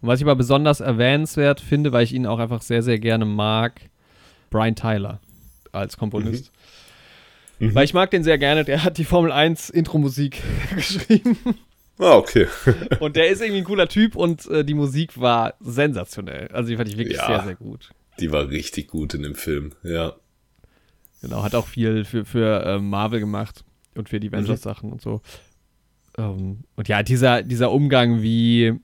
Und 0.00 0.08
was 0.08 0.20
ich 0.20 0.24
aber 0.24 0.36
besonders 0.36 0.80
erwähnenswert 0.80 1.60
finde, 1.60 1.92
weil 1.92 2.04
ich 2.04 2.12
ihn 2.12 2.26
auch 2.26 2.38
einfach 2.38 2.62
sehr, 2.62 2.82
sehr 2.82 2.98
gerne 2.98 3.24
mag, 3.24 3.80
Brian 4.50 4.76
Tyler 4.76 5.20
als 5.72 5.96
Komponist. 5.96 6.52
Mhm. 7.58 7.68
Mhm. 7.68 7.74
Weil 7.74 7.84
ich 7.84 7.94
mag 7.94 8.10
den 8.10 8.22
sehr 8.22 8.38
gerne, 8.38 8.64
der 8.64 8.84
hat 8.84 8.98
die 8.98 9.04
Formel 9.04 9.32
1 9.32 9.70
Intro-Musik 9.70 10.42
geschrieben. 10.74 11.36
Ah, 11.98 12.16
okay. 12.16 12.46
und 13.00 13.16
der 13.16 13.28
ist 13.28 13.40
irgendwie 13.40 13.60
ein 13.60 13.64
cooler 13.64 13.88
Typ 13.88 14.16
und 14.16 14.46
äh, 14.46 14.64
die 14.64 14.74
Musik 14.74 15.18
war 15.18 15.54
sensationell. 15.60 16.48
Also 16.48 16.68
die 16.68 16.76
fand 16.76 16.88
ich 16.88 16.98
wirklich 16.98 17.16
ja, 17.16 17.26
sehr, 17.26 17.44
sehr 17.44 17.54
gut. 17.54 17.90
Die 18.20 18.32
war 18.32 18.48
richtig 18.48 18.88
gut 18.88 19.14
in 19.14 19.22
dem 19.22 19.34
Film, 19.34 19.72
ja. 19.82 20.14
Genau, 21.22 21.42
hat 21.42 21.54
auch 21.54 21.66
viel 21.66 22.04
für, 22.04 22.24
für 22.24 22.64
äh, 22.64 22.78
Marvel 22.78 23.20
gemacht 23.20 23.64
und 23.94 24.08
für 24.08 24.20
die 24.20 24.28
mhm. 24.28 24.34
Avengers-Sachen 24.34 24.88
mhm. 24.88 24.92
und 24.92 25.02
so. 25.02 25.22
Ähm, 26.18 26.64
und 26.76 26.88
ja, 26.88 27.02
dieser, 27.02 27.42
dieser 27.42 27.70
Umgang, 27.70 28.22
wie 28.22 28.74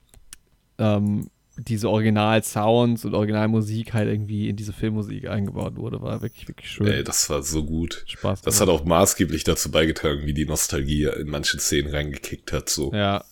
ähm, 0.78 1.28
diese 1.68 1.88
Original-Sounds 1.88 3.04
und 3.04 3.14
Originalmusik 3.14 3.92
halt 3.92 4.08
irgendwie 4.08 4.48
in 4.48 4.56
diese 4.56 4.72
Filmmusik 4.72 5.28
eingebaut 5.28 5.76
wurde, 5.76 6.00
war 6.00 6.22
wirklich, 6.22 6.48
wirklich 6.48 6.70
schön. 6.70 6.86
Ey, 6.86 7.04
das 7.04 7.28
war 7.30 7.42
so 7.42 7.64
gut. 7.64 8.04
Spaß. 8.06 8.42
Das 8.42 8.60
hat 8.60 8.68
auch 8.68 8.84
maßgeblich 8.84 9.44
dazu 9.44 9.70
beigetragen, 9.70 10.26
wie 10.26 10.34
die 10.34 10.46
Nostalgie 10.46 11.04
in 11.04 11.28
manchen 11.28 11.60
Szenen 11.60 11.94
reingekickt 11.94 12.52
hat. 12.52 12.68
So. 12.68 12.92
Ja. 12.92 13.24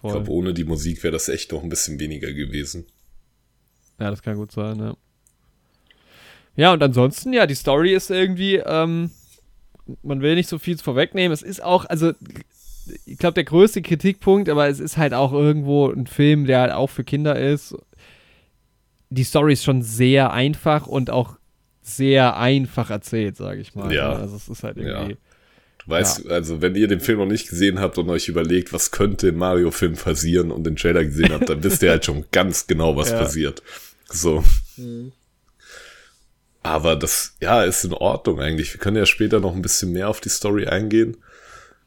Voll. 0.00 0.10
Ich 0.10 0.14
glaube, 0.14 0.30
ohne 0.30 0.54
die 0.54 0.64
Musik 0.64 1.02
wäre 1.02 1.12
das 1.12 1.28
echt 1.28 1.52
noch 1.52 1.62
ein 1.62 1.68
bisschen 1.68 1.98
weniger 1.98 2.32
gewesen. 2.32 2.86
Ja, 3.98 4.10
das 4.10 4.22
kann 4.22 4.36
gut 4.36 4.52
sein, 4.52 4.78
ja. 4.78 4.96
Ja, 6.56 6.72
und 6.72 6.82
ansonsten, 6.82 7.32
ja, 7.32 7.46
die 7.46 7.54
Story 7.54 7.94
ist 7.94 8.10
irgendwie, 8.10 8.56
ähm, 8.56 9.10
man 10.02 10.20
will 10.20 10.34
nicht 10.34 10.48
so 10.48 10.58
viel 10.58 10.78
vorwegnehmen. 10.78 11.32
Es 11.32 11.42
ist 11.42 11.62
auch, 11.62 11.84
also 11.86 12.12
ich 13.04 13.18
glaube, 13.18 13.34
der 13.34 13.44
größte 13.44 13.82
Kritikpunkt, 13.82 14.48
aber 14.48 14.68
es 14.68 14.80
ist 14.80 14.96
halt 14.96 15.14
auch 15.14 15.32
irgendwo 15.32 15.90
ein 15.90 16.06
Film, 16.06 16.46
der 16.46 16.60
halt 16.60 16.72
auch 16.72 16.90
für 16.90 17.04
Kinder 17.04 17.38
ist. 17.38 17.74
Die 19.10 19.24
Story 19.24 19.52
ist 19.52 19.64
schon 19.64 19.82
sehr 19.82 20.32
einfach 20.32 20.86
und 20.86 21.10
auch 21.10 21.36
sehr 21.82 22.36
einfach 22.36 22.90
erzählt, 22.90 23.36
sage 23.36 23.60
ich 23.60 23.74
mal. 23.74 23.92
Ja. 23.92 24.12
Also 24.12 24.36
es 24.36 24.48
ist 24.48 24.62
halt 24.62 24.78
irgendwie. 24.78 25.12
Ja. 25.12 25.18
Du 25.84 25.90
weißt, 25.90 26.24
ja. 26.24 26.30
also 26.30 26.62
wenn 26.62 26.74
ihr 26.74 26.88
den 26.88 27.00
Film 27.00 27.18
noch 27.18 27.26
nicht 27.26 27.48
gesehen 27.48 27.78
habt 27.78 27.98
und 27.98 28.08
euch 28.08 28.28
überlegt, 28.28 28.72
was 28.72 28.90
könnte 28.90 29.28
im 29.28 29.36
Mario-Film 29.36 29.94
passieren 29.94 30.50
und 30.50 30.64
den 30.64 30.76
Trailer 30.76 31.04
gesehen 31.04 31.32
habt, 31.32 31.48
dann 31.48 31.62
wisst 31.62 31.82
ihr 31.82 31.90
halt 31.90 32.04
schon 32.06 32.24
ganz 32.32 32.66
genau, 32.66 32.96
was 32.96 33.10
ja. 33.12 33.18
passiert. 33.18 33.62
So. 34.08 34.42
Mhm. 34.76 35.12
Aber 36.62 36.96
das, 36.96 37.36
ja, 37.42 37.62
ist 37.62 37.84
in 37.84 37.92
Ordnung 37.92 38.40
eigentlich. 38.40 38.72
Wir 38.72 38.80
können 38.80 38.96
ja 38.96 39.04
später 39.04 39.38
noch 39.38 39.54
ein 39.54 39.60
bisschen 39.60 39.92
mehr 39.92 40.08
auf 40.08 40.22
die 40.22 40.30
Story 40.30 40.66
eingehen. 40.66 41.18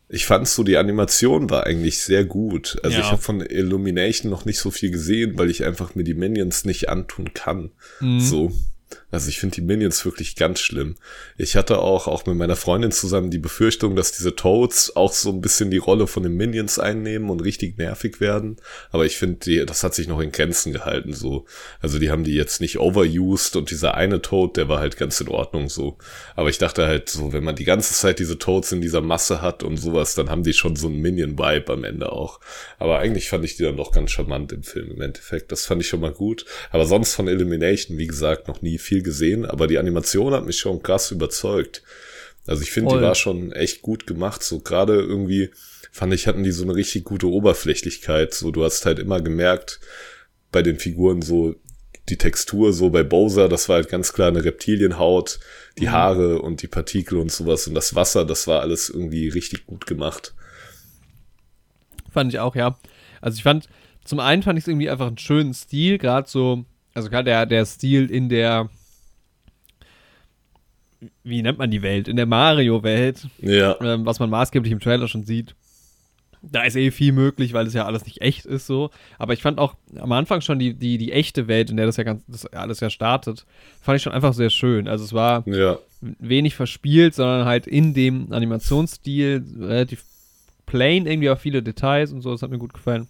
Ich 0.09 0.25
fand 0.25 0.47
so, 0.47 0.63
die 0.63 0.77
Animation 0.77 1.49
war 1.49 1.65
eigentlich 1.65 1.99
sehr 1.99 2.23
gut. 2.23 2.77
Also 2.83 2.97
ja. 2.97 3.03
ich 3.03 3.11
habe 3.11 3.21
von 3.21 3.41
Illumination 3.41 4.31
noch 4.31 4.45
nicht 4.45 4.59
so 4.59 4.71
viel 4.71 4.89
gesehen, 4.89 5.37
weil 5.37 5.49
ich 5.49 5.65
einfach 5.65 5.95
mir 5.95 6.03
die 6.03 6.13
Minions 6.13 6.63
nicht 6.63 6.87
antun 6.89 7.33
kann. 7.33 7.71
Mhm. 7.99 8.19
So. 8.19 8.51
Also 9.09 9.29
ich 9.29 9.39
finde 9.39 9.55
die 9.55 9.61
Minions 9.61 10.03
wirklich 10.03 10.35
ganz 10.35 10.59
schlimm. 10.59 10.95
Ich 11.37 11.55
hatte 11.55 11.79
auch, 11.79 12.07
auch 12.07 12.25
mit 12.25 12.35
meiner 12.35 12.57
Freundin 12.57 12.91
zusammen 12.91 13.31
die 13.31 13.37
Befürchtung, 13.37 13.95
dass 13.95 14.11
diese 14.11 14.35
Toads 14.35 14.97
auch 14.97 15.13
so 15.13 15.29
ein 15.29 15.39
bisschen 15.39 15.71
die 15.71 15.77
Rolle 15.77 16.07
von 16.07 16.23
den 16.23 16.33
Minions 16.33 16.77
einnehmen 16.77 17.29
und 17.29 17.39
richtig 17.39 17.77
nervig 17.77 18.19
werden. 18.19 18.57
Aber 18.91 19.05
ich 19.05 19.15
finde, 19.15 19.65
das 19.65 19.83
hat 19.85 19.95
sich 19.95 20.09
noch 20.09 20.19
in 20.19 20.33
Grenzen 20.33 20.73
gehalten, 20.73 21.13
so. 21.13 21.45
Also 21.79 21.99
die 21.99 22.11
haben 22.11 22.25
die 22.25 22.33
jetzt 22.33 22.59
nicht 22.59 22.79
overused 22.79 23.55
und 23.55 23.71
dieser 23.71 23.95
eine 23.95 24.21
Toad, 24.21 24.57
der 24.57 24.67
war 24.67 24.79
halt 24.79 24.97
ganz 24.97 25.21
in 25.21 25.29
Ordnung, 25.29 25.69
so. 25.69 25.97
Aber 26.35 26.49
ich 26.49 26.57
dachte 26.57 26.85
halt 26.85 27.07
so, 27.07 27.31
wenn 27.31 27.45
man 27.45 27.55
die 27.55 27.63
ganze 27.63 27.93
Zeit 27.93 28.19
diese 28.19 28.37
Toads 28.37 28.73
in 28.73 28.81
dieser 28.81 28.99
Masse 28.99 29.41
hat 29.41 29.63
und 29.63 29.77
sowas, 29.77 30.15
dann 30.15 30.29
haben 30.29 30.43
die 30.43 30.51
schon 30.51 30.75
so 30.75 30.87
einen 30.87 30.99
Minion-Vibe 30.99 31.71
am 31.71 31.85
Ende 31.85 32.11
auch. 32.11 32.41
Aber 32.77 32.99
eigentlich 32.99 33.29
fand 33.29 33.45
ich 33.45 33.55
die 33.55 33.63
dann 33.63 33.77
doch 33.77 33.93
ganz 33.93 34.11
charmant 34.11 34.51
im 34.51 34.63
Film 34.63 34.91
im 34.91 34.99
Endeffekt. 34.99 35.53
Das 35.53 35.65
fand 35.65 35.81
ich 35.81 35.87
schon 35.87 36.01
mal 36.01 36.11
gut. 36.11 36.43
Aber 36.71 36.85
sonst 36.85 37.15
von 37.15 37.29
Elimination, 37.29 37.97
wie 37.97 38.07
gesagt, 38.07 38.49
noch 38.49 38.61
nie 38.61 38.77
viel 38.77 38.96
gesehen, 39.01 39.45
aber 39.45 39.67
die 39.67 39.77
Animation 39.77 40.33
hat 40.33 40.45
mich 40.45 40.59
schon 40.59 40.83
krass 40.83 41.11
überzeugt. 41.11 41.83
Also 42.45 42.63
ich 42.63 42.71
finde, 42.71 42.95
die 42.95 43.01
war 43.01 43.15
schon 43.15 43.51
echt 43.51 43.81
gut 43.81 44.07
gemacht. 44.07 44.41
So 44.41 44.59
gerade 44.59 44.95
irgendwie 44.95 45.49
fand 45.91 46.13
ich, 46.13 46.27
hatten 46.27 46.43
die 46.43 46.51
so 46.51 46.63
eine 46.63 46.75
richtig 46.75 47.03
gute 47.03 47.27
Oberflächlichkeit. 47.27 48.33
So, 48.33 48.51
du 48.51 48.63
hast 48.63 48.85
halt 48.85 48.99
immer 48.99 49.21
gemerkt 49.21 49.79
bei 50.51 50.61
den 50.61 50.79
Figuren 50.79 51.21
so 51.21 51.55
die 52.09 52.17
Textur, 52.17 52.71
so 52.71 52.89
bei 52.89 53.03
Bowser, 53.03 53.49
das 53.49 53.67
war 53.67 53.75
halt 53.75 53.89
ganz 53.89 54.13
klar 54.13 54.29
eine 54.29 54.43
Reptilienhaut, 54.43 55.39
die 55.77 55.87
mhm. 55.87 55.91
Haare 55.91 56.41
und 56.41 56.61
die 56.61 56.67
Partikel 56.67 57.17
und 57.17 57.31
sowas 57.31 57.67
und 57.67 57.73
das 57.73 57.95
Wasser, 57.95 58.23
das 58.23 58.47
war 58.47 58.61
alles 58.61 58.89
irgendwie 58.89 59.27
richtig 59.27 59.65
gut 59.65 59.85
gemacht. 59.85 60.33
Fand 62.11 62.33
ich 62.33 62.39
auch, 62.39 62.55
ja. 62.55 62.79
Also 63.19 63.35
ich 63.35 63.43
fand, 63.43 63.67
zum 64.05 64.19
einen 64.19 64.41
fand 64.41 64.57
ich 64.57 64.63
es 64.63 64.67
irgendwie 64.69 64.89
einfach 64.89 65.07
einen 65.07 65.17
schönen 65.17 65.53
Stil, 65.53 65.97
gerade 65.97 66.29
so, 66.29 66.63
also 66.93 67.09
gerade 67.09 67.25
der, 67.25 67.45
der 67.45 67.65
Stil 67.65 68.09
in 68.09 68.29
der 68.29 68.69
wie 71.23 71.41
nennt 71.41 71.57
man 71.57 71.71
die 71.71 71.81
Welt? 71.81 72.07
In 72.07 72.15
der 72.15 72.25
Mario-Welt, 72.25 73.27
ja. 73.39 73.79
ähm, 73.81 74.05
was 74.05 74.19
man 74.19 74.29
maßgeblich 74.29 74.71
im 74.71 74.79
Trailer 74.79 75.07
schon 75.07 75.25
sieht. 75.25 75.55
Da 76.41 76.63
ist 76.63 76.75
eh 76.75 76.91
viel 76.91 77.13
möglich, 77.13 77.53
weil 77.53 77.67
es 77.67 77.73
ja 77.73 77.85
alles 77.85 78.05
nicht 78.05 78.21
echt 78.21 78.45
ist 78.45 78.67
so. 78.67 78.91
Aber 79.17 79.33
ich 79.33 79.41
fand 79.41 79.59
auch 79.59 79.75
am 79.97 80.11
Anfang 80.11 80.41
schon 80.41 80.59
die, 80.59 80.73
die, 80.73 80.97
die 80.97 81.11
echte 81.11 81.47
Welt, 81.47 81.69
in 81.69 81.77
der 81.77 81.87
das 81.87 81.97
ja 81.97 82.03
ganz, 82.03 82.23
das 82.27 82.45
alles 82.47 82.79
ja 82.79 82.89
startet, 82.89 83.45
fand 83.81 83.97
ich 83.97 84.03
schon 84.03 84.13
einfach 84.13 84.33
sehr 84.33 84.49
schön. 84.49 84.87
Also 84.87 85.03
es 85.03 85.13
war 85.13 85.47
ja. 85.47 85.79
wenig 85.99 86.55
verspielt, 86.55 87.15
sondern 87.15 87.45
halt 87.45 87.67
in 87.67 87.93
dem 87.93 88.31
Animationsstil 88.31 89.43
relativ 89.59 90.03
plain, 90.65 91.07
irgendwie 91.07 91.29
auch 91.29 91.39
viele 91.39 91.63
Details 91.63 92.11
und 92.11 92.21
so, 92.21 92.31
das 92.31 92.43
hat 92.43 92.51
mir 92.51 92.59
gut 92.59 92.73
gefallen. 92.73 93.07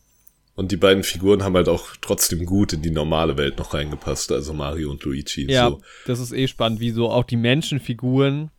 Und 0.58 0.72
die 0.72 0.78
beiden 0.78 1.04
Figuren 1.04 1.43
haben 1.43 1.56
halt 1.56 1.70
auch 1.70 1.96
trotzdem 2.02 2.43
gut 2.43 2.74
in 2.74 2.82
die 2.82 2.89
normale 2.89 3.38
Welt 3.38 3.60
noch 3.60 3.76
reingepasst, 3.76 4.32
also 4.32 4.54
Mario 4.56 4.89
und 4.89 5.04
Luigi. 5.04 5.46
Ja, 5.52 5.70
so. 5.70 5.82
das 6.08 6.20
ist 6.20 6.32
eh 6.32 6.48
spannend, 6.48 6.80
wie 6.80 6.89
so 6.89 7.12
auch 7.12 7.26
die 7.26 7.38
Menschenfiguren, 7.38 8.50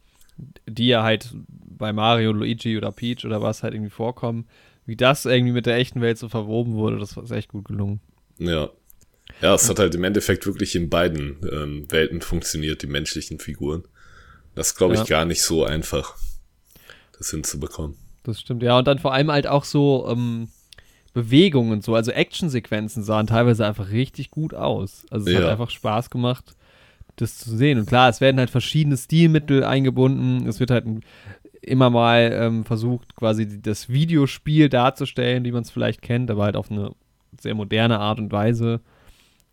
die 0.68 0.86
ja 0.86 1.02
halt 1.02 1.34
bei 1.66 1.92
Mario, 1.92 2.30
Luigi 2.30 2.76
oder 2.76 2.92
Peach 2.92 3.24
oder 3.24 3.42
was 3.42 3.64
halt 3.64 3.74
irgendwie 3.74 3.90
vorkommen, 3.90 4.46
wie 4.86 4.94
das 4.94 5.24
irgendwie 5.24 5.52
mit 5.52 5.66
der 5.66 5.74
echten 5.74 6.00
Welt 6.00 6.18
so 6.18 6.28
verwoben 6.28 6.74
wurde, 6.74 7.00
das 7.00 7.16
ist 7.16 7.32
echt 7.32 7.48
gut 7.48 7.64
gelungen. 7.64 8.00
Ja. 8.38 8.70
Ja, 9.42 9.56
es 9.56 9.68
hat 9.68 9.80
halt 9.80 9.96
im 9.96 10.04
Endeffekt 10.04 10.46
wirklich 10.46 10.76
in 10.76 10.88
beiden 10.88 11.38
ähm, 11.50 11.90
Welten 11.90 12.20
funktioniert, 12.20 12.80
die 12.82 12.86
menschlichen 12.86 13.40
Figuren. 13.40 13.82
Das 14.54 14.76
glaube 14.76 14.94
ich 14.94 15.00
ja. 15.00 15.06
gar 15.06 15.24
nicht 15.24 15.42
so 15.42 15.64
einfach, 15.64 16.16
das 17.18 17.30
hinzubekommen. 17.30 17.96
Das 18.22 18.40
stimmt, 18.40 18.62
ja. 18.62 18.78
Und 18.78 18.86
dann 18.86 19.00
vor 19.00 19.12
allem 19.12 19.32
halt 19.32 19.48
auch 19.48 19.64
so, 19.64 20.06
ähm, 20.08 20.48
Bewegungen 21.12 21.72
und 21.72 21.84
so, 21.84 21.94
also 21.94 22.10
Actionsequenzen 22.10 23.02
sahen 23.02 23.26
teilweise 23.26 23.66
einfach 23.66 23.90
richtig 23.90 24.30
gut 24.30 24.54
aus. 24.54 25.04
Also 25.10 25.26
es 25.26 25.32
ja. 25.32 25.40
hat 25.40 25.48
einfach 25.48 25.70
Spaß 25.70 26.10
gemacht, 26.10 26.54
das 27.16 27.38
zu 27.38 27.56
sehen. 27.56 27.78
Und 27.78 27.86
klar, 27.86 28.08
es 28.08 28.20
werden 28.20 28.38
halt 28.38 28.50
verschiedene 28.50 28.96
Stilmittel 28.96 29.64
eingebunden. 29.64 30.46
Es 30.46 30.60
wird 30.60 30.70
halt 30.70 30.84
immer 31.60 31.90
mal 31.90 32.30
ähm, 32.32 32.64
versucht, 32.64 33.14
quasi 33.16 33.60
das 33.60 33.88
Videospiel 33.88 34.68
darzustellen, 34.68 35.44
wie 35.44 35.52
man 35.52 35.62
es 35.62 35.70
vielleicht 35.70 36.02
kennt, 36.02 36.30
aber 36.30 36.44
halt 36.44 36.56
auf 36.56 36.70
eine 36.70 36.92
sehr 37.40 37.54
moderne 37.54 37.98
Art 37.98 38.18
und 38.18 38.32
Weise, 38.32 38.80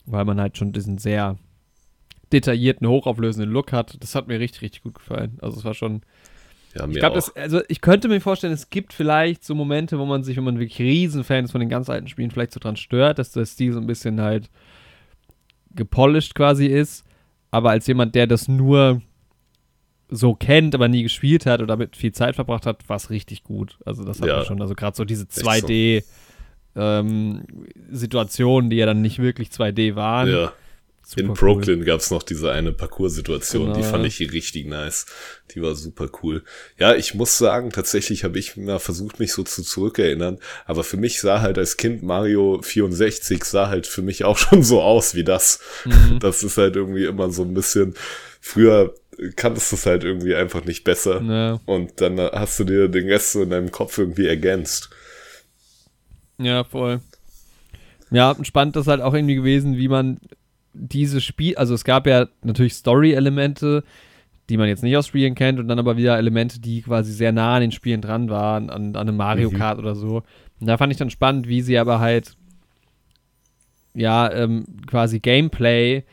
weil 0.06 0.26
man 0.26 0.39
halt 0.39 0.58
schon 0.58 0.72
diesen 0.72 0.98
sehr 0.98 1.38
detaillierten, 2.32 2.88
hochauflösenden 2.88 3.52
Look 3.52 3.72
hat. 3.72 3.98
Das 4.02 4.15
hat 4.15 4.28
mir 4.28 4.39
richtig, 4.39 4.62
richtig 4.62 4.84
gut 4.84 4.96
gefallen. 4.96 5.38
Also 5.41 5.58
es 5.58 5.65
war 5.65 5.74
schon 5.74 6.02
ja, 6.76 6.88
ich 6.88 7.00
glaube, 7.00 7.24
also 7.36 7.62
ich 7.68 7.82
könnte 7.82 8.08
mir 8.10 8.20
vorstellen, 8.20 8.54
es 8.54 8.70
gibt 8.70 8.92
vielleicht 8.92 9.44
so 9.44 9.56
Momente, 9.56 9.98
wo 9.98 10.06
man 10.06 10.24
sich, 10.24 10.36
wenn 10.36 10.44
man 10.44 10.60
wirklich 10.60 10.80
Riesenfan 10.80 11.46
ist 11.46 11.52
von 11.52 11.62
den 11.62 11.70
ganz 11.70 11.90
alten 11.90 12.08
Spielen, 12.08 12.32
vielleicht 12.32 12.52
so 12.52 12.60
dran 12.60 12.76
stört, 12.76 13.18
dass 13.18 13.32
der 13.32 13.46
Stil 13.46 13.74
so 13.74 13.80
ein 13.80 13.88
bisschen 13.88 14.20
halt 14.20 14.50
gepolished 15.74 16.36
quasi 16.36 16.68
ist. 16.68 17.06
Aber 17.50 17.70
als 17.70 17.88
jemand, 17.88 18.14
der 18.16 18.28
das 18.28 18.50
nur 18.50 19.02
so 20.10 20.36
kennt, 20.36 20.76
aber 20.76 20.90
nie 20.90 21.04
gespielt 21.04 21.46
hat 21.46 21.60
oder 21.60 21.68
damit 21.68 21.96
viel 21.96 22.12
Zeit 22.12 22.36
verbracht 22.36 22.66
hat, 22.66 22.88
war 22.90 22.98
es 22.98 23.10
richtig 23.10 23.44
gut. 23.44 23.80
Also 23.86 24.04
das 24.04 24.20
hat 24.20 24.28
ja, 24.28 24.44
schon, 24.44 24.62
also 24.62 24.76
gerade 24.76 24.98
so 24.98 25.06
diese 25.06 25.26
2D 25.26 26.04
so. 26.74 26.82
ähm, 26.82 27.46
Situationen, 27.90 28.70
die 28.70 28.76
ja 28.76 28.86
dann 28.86 29.02
nicht 29.02 29.20
wirklich 29.20 29.48
2D 29.50 29.96
waren. 29.96 30.30
Ja 30.30 30.54
Super 31.06 31.22
in 31.22 31.34
Brooklyn 31.34 31.80
cool. 31.80 31.86
gab's 31.86 32.10
noch 32.10 32.24
diese 32.24 32.52
eine 32.52 32.72
Parcours-Situation, 32.72 33.68
genau. 33.68 33.78
die 33.78 33.84
fand 33.84 34.06
ich 34.08 34.20
richtig 34.20 34.65
nice. 34.65 35.06
Die 35.52 35.62
war 35.62 35.76
super 35.76 36.10
cool. 36.24 36.44
Ja, 36.80 36.96
ich 36.96 37.13
muss 37.13 37.38
sagen, 37.38 37.70
tatsächlich 37.70 38.24
habe 38.24 38.39
ich 38.39 38.58
mal 38.58 38.80
versucht, 38.80 39.20
mich 39.20 39.32
so 39.32 39.44
zu 39.44 39.62
zurückerinnern. 39.62 40.39
Aber 40.65 40.84
für 40.84 40.98
mich 40.98 41.22
sah 41.22 41.41
halt 41.41 41.60
als 41.60 41.78
Kind 41.78 42.02
Mario 42.02 42.60
64 42.60 43.44
sah 43.44 43.70
halt 43.70 43.86
für 43.86 44.02
mich 44.02 44.24
auch 44.24 44.38
schon 44.39 44.63
so 44.63 44.82
aus 44.82 45.13
wie 45.13 45.24
das. 45.24 45.60
Mhm. 45.86 46.18
Das 46.20 46.41
ist 46.41 46.58
halt 46.58 46.76
irgendwie 46.76 47.06
immer 47.06 47.32
so 47.32 47.44
ein 47.44 47.54
bisschen. 47.54 47.94
Früher 48.41 48.96
kanntest 49.36 49.72
du 49.72 49.76
es 49.76 49.86
halt 49.86 50.04
irgendwie 50.04 50.36
einfach 50.36 50.65
nicht 50.65 50.84
besser. 50.84 51.22
Ja. 51.22 51.60
Und 51.65 52.02
dann 52.02 52.20
hast 52.20 52.60
du 52.60 52.63
dir 52.63 52.88
den 52.88 53.08
Rest 53.08 53.34
so 53.34 53.44
in 53.44 53.52
deinem 53.52 53.72
Kopf 53.72 53.98
irgendwie 54.00 54.26
ergänzt. 54.26 54.89
Ja, 56.39 56.63
voll. 56.63 57.02
Ja, 58.10 58.36
spannend 58.41 58.76
ist 58.76 58.88
halt 58.88 59.02
auch 59.02 59.13
irgendwie 59.13 59.36
gewesen, 59.36 59.78
wie 59.78 59.88
man 59.88 60.20
dieses 60.76 61.24
Spiel, 61.24 61.56
also 61.56 61.74
es 61.74 61.84
gab 61.84 62.08
ja 62.08 62.28
natürlich 62.44 62.74
Story-Elemente, 62.74 63.84
die 64.50 64.58
man 64.58 64.68
jetzt 64.68 64.84
nicht 64.84 64.96
aus 64.96 65.08
Spielen 65.08 65.36
kennt, 65.36 65.60
und 65.60 65.68
dann 65.68 65.80
aber 65.80 65.98
wieder 65.98 66.18
Elemente, 66.18 66.60
die 66.60 66.82
quasi 66.82 67.12
sehr 67.12 67.32
nah 67.32 67.56
an 67.56 67.62
den 67.62 67.72
Spielen 67.72 68.02
dran 68.02 68.30
waren, 68.30 68.70
an, 68.70 68.96
an 68.96 69.08
einem 69.08 69.18
Mario 69.18 69.50
mhm. 69.50 69.56
Kart 69.56 69.80
oder 69.80 69.96
so. 69.96 70.24
Und 70.60 70.68
da 70.68 70.78
fand 70.78 70.92
ich 70.92 71.00
dann 71.00 71.10
spannend, 71.10 71.48
wie 71.48 71.62
sie 71.62 71.78
aber 71.78 72.00
halt, 72.00 72.36
ja, 73.94 74.32
ähm, 74.32 74.66
quasi 74.88 75.20
Gameplay 75.20 76.04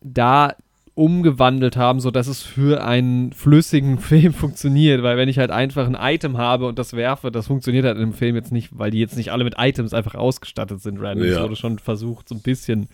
da 0.00 0.54
umgewandelt 0.94 1.76
haben, 1.76 1.98
sodass 1.98 2.28
es 2.28 2.42
für 2.42 2.84
einen 2.84 3.32
flüssigen 3.32 3.98
Film 3.98 4.32
funktioniert, 4.32 5.02
weil 5.02 5.16
wenn 5.16 5.28
ich 5.28 5.38
halt 5.38 5.50
einfach 5.50 5.86
ein 5.86 5.96
Item 5.98 6.38
habe 6.38 6.66
und 6.66 6.78
das 6.78 6.92
werfe, 6.92 7.32
das 7.32 7.48
funktioniert 7.48 7.84
halt 7.84 7.96
in 7.96 8.02
einem 8.02 8.12
Film 8.12 8.36
jetzt 8.36 8.52
nicht, 8.52 8.78
weil 8.78 8.92
die 8.92 9.00
jetzt 9.00 9.16
nicht 9.16 9.32
alle 9.32 9.44
mit 9.44 9.54
Items 9.58 9.92
einfach 9.92 10.14
ausgestattet 10.14 10.80
sind, 10.80 11.00
random. 11.00 11.26
Ja. 11.26 11.36
Es 11.36 11.42
wurde 11.42 11.56
schon 11.56 11.78
versucht, 11.80 12.28
so 12.28 12.36
ein 12.36 12.42
bisschen 12.42 12.88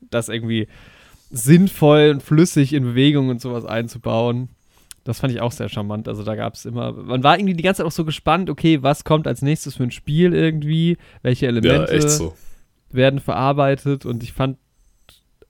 das 0.00 0.28
irgendwie 0.28 0.68
sinnvoll 1.30 2.10
und 2.10 2.22
flüssig 2.22 2.72
in 2.72 2.84
Bewegung 2.84 3.28
und 3.28 3.40
sowas 3.40 3.64
einzubauen. 3.64 4.48
Das 5.04 5.20
fand 5.20 5.32
ich 5.32 5.40
auch 5.40 5.52
sehr 5.52 5.68
charmant. 5.68 6.08
Also 6.08 6.24
da 6.24 6.34
gab 6.34 6.54
es 6.54 6.66
immer, 6.66 6.92
man 6.92 7.22
war 7.22 7.38
irgendwie 7.38 7.54
die 7.54 7.62
ganze 7.62 7.78
Zeit 7.78 7.86
auch 7.86 7.92
so 7.92 8.04
gespannt, 8.04 8.50
okay, 8.50 8.82
was 8.82 9.04
kommt 9.04 9.26
als 9.26 9.40
nächstes 9.42 9.76
für 9.76 9.84
ein 9.84 9.90
Spiel 9.90 10.34
irgendwie, 10.34 10.98
welche 11.22 11.46
Elemente 11.46 11.94
ja, 11.94 12.08
so. 12.08 12.34
werden 12.90 13.20
verarbeitet 13.20 14.04
und 14.04 14.22
ich 14.22 14.32
fand, 14.32 14.58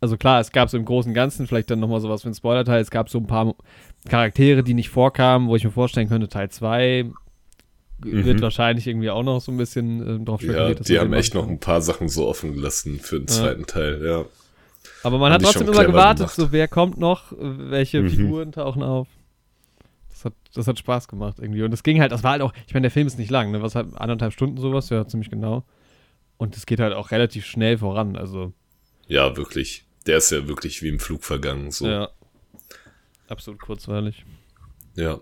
also 0.00 0.16
klar, 0.16 0.40
es 0.40 0.52
gab 0.52 0.70
so 0.70 0.76
im 0.76 0.84
Großen 0.84 1.10
und 1.10 1.14
Ganzen 1.14 1.46
vielleicht 1.46 1.70
dann 1.70 1.80
nochmal 1.80 2.00
sowas 2.00 2.22
für 2.22 2.28
ein 2.28 2.34
Spoiler-Teil, 2.34 2.80
es 2.80 2.90
gab 2.90 3.10
so 3.10 3.18
ein 3.18 3.26
paar 3.26 3.54
Charaktere, 4.08 4.62
die 4.62 4.74
nicht 4.74 4.88
vorkamen, 4.88 5.48
wo 5.48 5.56
ich 5.56 5.64
mir 5.64 5.70
vorstellen 5.70 6.08
könnte, 6.08 6.28
Teil 6.28 6.48
2 6.48 7.10
mhm. 8.04 8.24
wird 8.24 8.40
wahrscheinlich 8.40 8.86
irgendwie 8.86 9.10
auch 9.10 9.22
noch 9.22 9.40
so 9.40 9.50
ein 9.52 9.58
bisschen 9.58 10.22
äh, 10.22 10.24
drauf 10.24 10.40
spekuliert. 10.40 10.78
Ja, 10.78 10.84
die 10.84 10.98
haben 10.98 11.12
echt 11.12 11.34
noch 11.34 11.48
ein 11.48 11.58
paar 11.58 11.82
Sachen 11.82 12.08
so 12.08 12.26
offen 12.26 12.54
gelassen 12.54 13.00
für 13.00 13.18
den 13.18 13.28
zweiten 13.28 13.60
ja. 13.62 13.66
Teil, 13.66 14.02
ja. 14.04 14.24
Aber 15.02 15.18
man 15.18 15.32
hat 15.32 15.42
trotzdem 15.42 15.68
immer 15.68 15.84
gewartet, 15.84 16.18
gemacht. 16.18 16.34
so 16.34 16.52
wer 16.52 16.68
kommt 16.68 16.98
noch, 16.98 17.32
welche 17.38 18.02
mhm. 18.02 18.10
Figuren 18.10 18.52
tauchen 18.52 18.82
auf. 18.82 19.08
Das 20.10 20.24
hat, 20.26 20.34
das 20.54 20.66
hat 20.66 20.78
Spaß 20.78 21.08
gemacht 21.08 21.38
irgendwie. 21.38 21.62
Und 21.62 21.72
es 21.72 21.82
ging 21.82 22.00
halt, 22.00 22.12
das 22.12 22.22
war 22.22 22.32
halt 22.32 22.42
auch, 22.42 22.52
ich 22.66 22.74
meine, 22.74 22.84
der 22.84 22.90
Film 22.90 23.06
ist 23.06 23.18
nicht 23.18 23.30
lang, 23.30 23.50
ne? 23.50 23.62
Was 23.62 23.74
halt 23.74 23.94
anderthalb 23.96 24.32
Stunden 24.32 24.58
sowas, 24.58 24.90
ja, 24.90 25.06
ziemlich 25.06 25.30
genau. 25.30 25.64
Und 26.36 26.56
es 26.56 26.66
geht 26.66 26.80
halt 26.80 26.92
auch 26.92 27.10
relativ 27.10 27.46
schnell 27.46 27.78
voran, 27.78 28.16
also. 28.16 28.52
Ja, 29.06 29.36
wirklich. 29.36 29.84
Der 30.06 30.18
ist 30.18 30.30
ja 30.30 30.46
wirklich 30.48 30.82
wie 30.82 30.88
im 30.88 30.98
Flug 30.98 31.24
vergangen, 31.24 31.70
so. 31.70 31.86
Ja. 31.86 32.10
Absolut 33.28 33.60
kurzweilig. 33.60 34.24
Ja. 34.96 35.20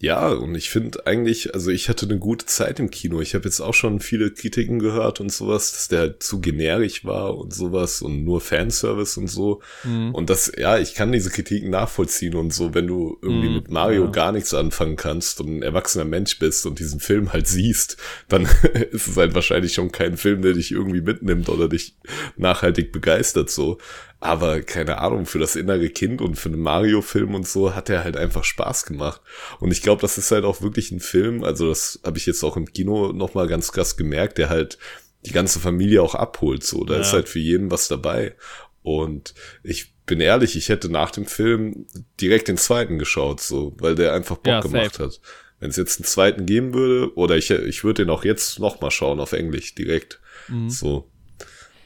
Ja, 0.00 0.28
und 0.28 0.54
ich 0.54 0.70
finde 0.70 1.06
eigentlich, 1.06 1.54
also 1.54 1.70
ich 1.70 1.88
hatte 1.88 2.04
eine 2.04 2.18
gute 2.18 2.46
Zeit 2.46 2.78
im 2.80 2.90
Kino. 2.90 3.20
Ich 3.20 3.34
habe 3.34 3.44
jetzt 3.44 3.60
auch 3.60 3.72
schon 3.72 4.00
viele 4.00 4.32
Kritiken 4.32 4.78
gehört 4.78 5.20
und 5.20 5.32
sowas, 5.32 5.72
dass 5.72 5.88
der 5.88 6.00
halt 6.00 6.22
zu 6.22 6.40
generisch 6.40 7.04
war 7.04 7.38
und 7.38 7.54
sowas 7.54 8.02
und 8.02 8.24
nur 8.24 8.40
Fanservice 8.40 9.16
und 9.16 9.28
so. 9.28 9.62
Mhm. 9.84 10.14
Und 10.14 10.30
das, 10.30 10.52
ja, 10.58 10.78
ich 10.78 10.94
kann 10.94 11.12
diese 11.12 11.30
Kritiken 11.30 11.70
nachvollziehen 11.70 12.34
und 12.34 12.52
so, 12.52 12.74
wenn 12.74 12.88
du 12.88 13.18
irgendwie 13.22 13.48
mhm, 13.48 13.54
mit 13.54 13.70
Mario 13.70 14.04
ja. 14.04 14.10
gar 14.10 14.32
nichts 14.32 14.52
anfangen 14.52 14.96
kannst 14.96 15.40
und 15.40 15.58
ein 15.58 15.62
erwachsener 15.62 16.04
Mensch 16.04 16.38
bist 16.38 16.66
und 16.66 16.80
diesen 16.80 17.00
Film 17.00 17.32
halt 17.32 17.46
siehst, 17.46 17.96
dann 18.28 18.42
ist 18.90 19.06
es 19.06 19.16
halt 19.16 19.34
wahrscheinlich 19.34 19.74
schon 19.74 19.92
kein 19.92 20.16
Film, 20.16 20.42
der 20.42 20.54
dich 20.54 20.72
irgendwie 20.72 21.02
mitnimmt 21.02 21.48
oder 21.48 21.68
dich 21.68 21.96
nachhaltig 22.36 22.92
begeistert 22.92 23.48
so. 23.48 23.78
Aber 24.24 24.62
keine 24.62 25.02
Ahnung, 25.02 25.26
für 25.26 25.38
das 25.38 25.54
innere 25.54 25.90
Kind 25.90 26.22
und 26.22 26.36
für 26.36 26.48
einen 26.48 26.62
Mario-Film 26.62 27.34
und 27.34 27.46
so 27.46 27.74
hat 27.74 27.90
er 27.90 28.04
halt 28.04 28.16
einfach 28.16 28.42
Spaß 28.42 28.86
gemacht. 28.86 29.20
Und 29.60 29.70
ich 29.70 29.82
glaube, 29.82 30.00
das 30.00 30.16
ist 30.16 30.30
halt 30.30 30.46
auch 30.46 30.62
wirklich 30.62 30.90
ein 30.92 31.00
Film, 31.00 31.44
also 31.44 31.68
das 31.68 32.00
habe 32.02 32.16
ich 32.16 32.24
jetzt 32.24 32.42
auch 32.42 32.56
im 32.56 32.72
Kino 32.72 33.12
nochmal 33.12 33.48
ganz 33.48 33.70
krass 33.70 33.98
gemerkt, 33.98 34.38
der 34.38 34.48
halt 34.48 34.78
die 35.26 35.32
ganze 35.32 35.60
Familie 35.60 36.00
auch 36.00 36.14
abholt. 36.14 36.64
So, 36.64 36.84
da 36.84 36.94
ja. 36.94 37.00
ist 37.00 37.12
halt 37.12 37.28
für 37.28 37.38
jeden 37.38 37.70
was 37.70 37.86
dabei. 37.86 38.34
Und 38.82 39.34
ich 39.62 39.92
bin 40.06 40.22
ehrlich, 40.22 40.56
ich 40.56 40.70
hätte 40.70 40.88
nach 40.88 41.10
dem 41.10 41.26
Film 41.26 41.84
direkt 42.18 42.48
den 42.48 42.56
zweiten 42.56 42.98
geschaut, 42.98 43.42
so, 43.42 43.74
weil 43.78 43.94
der 43.94 44.14
einfach 44.14 44.36
Bock 44.36 44.46
ja, 44.46 44.60
gemacht 44.60 45.00
hat. 45.00 45.20
Wenn 45.60 45.68
es 45.68 45.76
jetzt 45.76 46.00
einen 46.00 46.06
zweiten 46.06 46.46
geben 46.46 46.72
würde, 46.72 47.14
oder 47.14 47.36
ich, 47.36 47.50
ich 47.50 47.84
würde 47.84 48.04
den 48.04 48.10
auch 48.10 48.24
jetzt 48.24 48.58
nochmal 48.58 48.90
schauen 48.90 49.20
auf 49.20 49.34
Englisch 49.34 49.74
direkt. 49.74 50.18
Mhm. 50.48 50.70
So. 50.70 51.10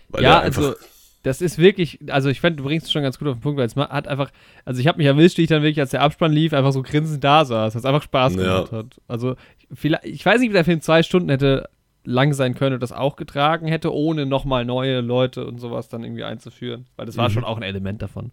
Weil 0.08 0.22
ja, 0.22 0.38
also 0.38 0.76
das 1.28 1.42
ist 1.42 1.58
wirklich, 1.58 1.98
also 2.08 2.30
ich 2.30 2.40
fand, 2.40 2.58
du 2.58 2.64
bringst 2.64 2.86
es 2.86 2.92
schon 2.92 3.02
ganz 3.02 3.18
gut 3.18 3.28
auf 3.28 3.36
den 3.36 3.42
Punkt, 3.42 3.58
weil 3.58 3.66
es 3.66 3.76
hat 3.76 4.08
einfach, 4.08 4.30
also 4.64 4.80
ich 4.80 4.88
habe 4.88 4.96
mich 4.96 5.06
erwischt, 5.06 5.36
wie 5.36 5.42
ich 5.42 5.48
dann 5.48 5.62
wirklich, 5.62 5.78
als 5.78 5.90
der 5.90 6.00
Abspann 6.00 6.32
lief, 6.32 6.54
einfach 6.54 6.72
so 6.72 6.82
grinsend 6.82 7.22
da 7.22 7.44
saß, 7.44 7.74
es 7.74 7.84
einfach 7.84 8.02
Spaß 8.02 8.36
gemacht 8.36 8.72
ja. 8.72 8.78
hat. 8.78 9.00
Also 9.08 9.36
vielleicht, 9.72 10.06
ich 10.06 10.24
weiß 10.24 10.40
nicht, 10.40 10.48
wie 10.48 10.54
der 10.54 10.64
Film 10.64 10.80
zwei 10.80 11.02
Stunden 11.02 11.28
hätte 11.28 11.68
lang 12.04 12.32
sein 12.32 12.54
können 12.54 12.74
und 12.74 12.82
das 12.82 12.92
auch 12.92 13.16
getragen 13.16 13.66
hätte, 13.66 13.92
ohne 13.92 14.24
nochmal 14.24 14.64
neue 14.64 15.00
Leute 15.00 15.46
und 15.46 15.58
sowas 15.58 15.88
dann 15.88 16.02
irgendwie 16.02 16.24
einzuführen. 16.24 16.86
Weil 16.96 17.04
das 17.04 17.18
war 17.18 17.28
mhm. 17.28 17.34
schon 17.34 17.44
auch 17.44 17.58
ein 17.58 17.62
Element 17.62 18.00
davon. 18.00 18.32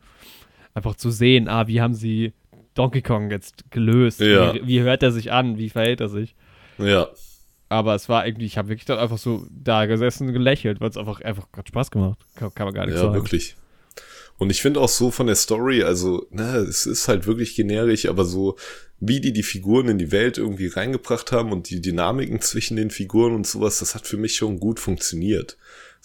Einfach 0.74 0.96
zu 0.96 1.12
sehen, 1.12 1.50
ah, 1.50 1.68
wie 1.68 1.82
haben 1.82 1.94
sie 1.94 2.32
Donkey 2.76 3.02
Kong 3.02 3.30
jetzt 3.30 3.70
gelöst? 3.72 4.22
Ja. 4.22 4.54
Wie, 4.54 4.66
wie 4.66 4.82
hört 4.82 5.04
er 5.04 5.12
sich 5.12 5.34
an? 5.34 5.58
Wie 5.58 5.70
verhält 5.70 6.00
er 6.00 6.08
sich? 6.08 6.36
Ja. 6.78 7.08
Aber 7.70 7.96
es 7.96 8.10
war 8.10 8.26
irgendwie, 8.26 8.46
ich 8.46 8.58
habe 8.58 8.70
wirklich 8.70 8.86
dann 8.86 9.00
einfach 9.00 9.18
so 9.18 9.48
da 9.50 9.86
gesessen 9.86 10.28
und 10.28 10.34
gelächelt, 10.34 10.82
weil 10.82 10.90
es 10.90 10.98
einfach, 10.98 11.22
einfach 11.22 11.48
hat 11.56 11.68
Spaß 11.68 11.92
gemacht. 11.92 12.20
Kann, 12.36 12.54
kann 12.54 12.66
man 12.68 12.74
gar 12.74 12.86
nicht 12.86 12.96
ja, 12.96 13.02
sagen. 13.02 13.14
Ja, 13.14 13.20
wirklich. 13.20 13.56
Und 14.38 14.50
ich 14.50 14.62
finde 14.62 14.82
auch 14.82 14.90
so 14.90 15.12
von 15.12 15.28
der 15.28 15.36
Story, 15.36 15.84
also, 15.84 16.28
ne, 16.30 16.58
es 16.58 16.86
ist 16.86 17.08
halt 17.08 17.26
wirklich 17.26 17.56
generisch, 17.56 18.06
aber 18.06 18.26
so, 18.26 18.58
wie 19.00 19.22
die 19.22 19.32
die 19.32 19.44
Figuren 19.44 19.88
in 19.88 19.98
die 19.98 20.12
Welt 20.12 20.38
irgendwie 20.38 20.68
reingebracht 20.68 21.32
haben 21.32 21.52
und 21.52 21.70
die 21.70 21.82
Dynamiken 21.82 22.42
zwischen 22.42 22.76
den 22.76 22.92
Figuren 22.92 23.34
und 23.34 23.48
sowas, 23.48 23.80
das 23.80 23.96
hat 23.96 24.06
für 24.08 24.18
mich 24.18 24.36
schon 24.36 24.60
gut 24.60 24.80
funktioniert. 24.80 25.58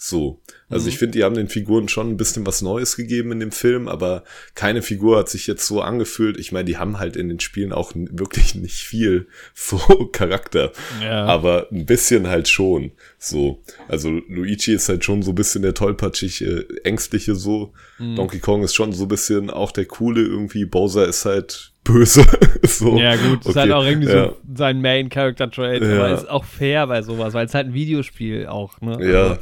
So. 0.03 0.41
Also 0.67 0.85
mhm. 0.85 0.89
ich 0.89 0.97
finde, 0.97 1.19
die 1.19 1.23
haben 1.23 1.35
den 1.35 1.47
Figuren 1.47 1.87
schon 1.87 2.09
ein 2.09 2.17
bisschen 2.17 2.43
was 2.47 2.63
Neues 2.63 2.95
gegeben 2.95 3.33
in 3.33 3.39
dem 3.39 3.51
Film, 3.51 3.87
aber 3.87 4.23
keine 4.55 4.81
Figur 4.81 5.19
hat 5.19 5.29
sich 5.29 5.45
jetzt 5.45 5.67
so 5.67 5.79
angefühlt. 5.79 6.39
Ich 6.39 6.51
meine, 6.51 6.65
die 6.65 6.77
haben 6.77 6.97
halt 6.97 7.15
in 7.15 7.29
den 7.29 7.39
Spielen 7.39 7.71
auch 7.71 7.91
wirklich 7.93 8.55
nicht 8.55 8.77
viel 8.77 9.27
so 9.53 9.77
Charakter. 10.11 10.71
Ja. 11.03 11.25
Aber 11.25 11.67
ein 11.71 11.85
bisschen 11.85 12.27
halt 12.27 12.47
schon. 12.47 12.93
So. 13.19 13.61
Also 13.87 14.09
Luigi 14.09 14.73
ist 14.73 14.89
halt 14.89 15.05
schon 15.05 15.21
so 15.21 15.33
ein 15.33 15.35
bisschen 15.35 15.61
der 15.61 15.75
tollpatschige, 15.75 16.65
ängstliche 16.83 17.35
so. 17.35 17.71
Mhm. 17.99 18.15
Donkey 18.15 18.39
Kong 18.39 18.63
ist 18.63 18.73
schon 18.73 18.93
so 18.93 19.05
ein 19.05 19.09
bisschen 19.09 19.51
auch 19.51 19.71
der 19.71 19.85
coole 19.85 20.21
irgendwie. 20.21 20.65
Bowser 20.65 21.07
ist 21.07 21.25
halt 21.25 21.73
böse. 21.83 22.25
so. 22.63 22.97
Ja, 22.97 23.15
gut, 23.17 23.41
okay. 23.41 23.49
ist 23.49 23.55
halt 23.55 23.71
auch 23.71 23.85
irgendwie 23.85 24.09
ja. 24.09 24.29
so 24.29 24.37
sein 24.55 24.81
Main 24.81 25.09
Character 25.09 25.51
Trait, 25.51 25.83
ja. 25.83 25.95
aber 25.95 26.09
ist 26.09 26.27
auch 26.27 26.45
fair 26.45 26.87
bei 26.87 27.03
sowas, 27.03 27.35
weil 27.35 27.45
es 27.45 27.53
halt 27.53 27.67
ein 27.67 27.73
Videospiel 27.75 28.47
auch, 28.47 28.81
ne? 28.81 28.97
Ja. 29.07 29.23
Also, 29.23 29.41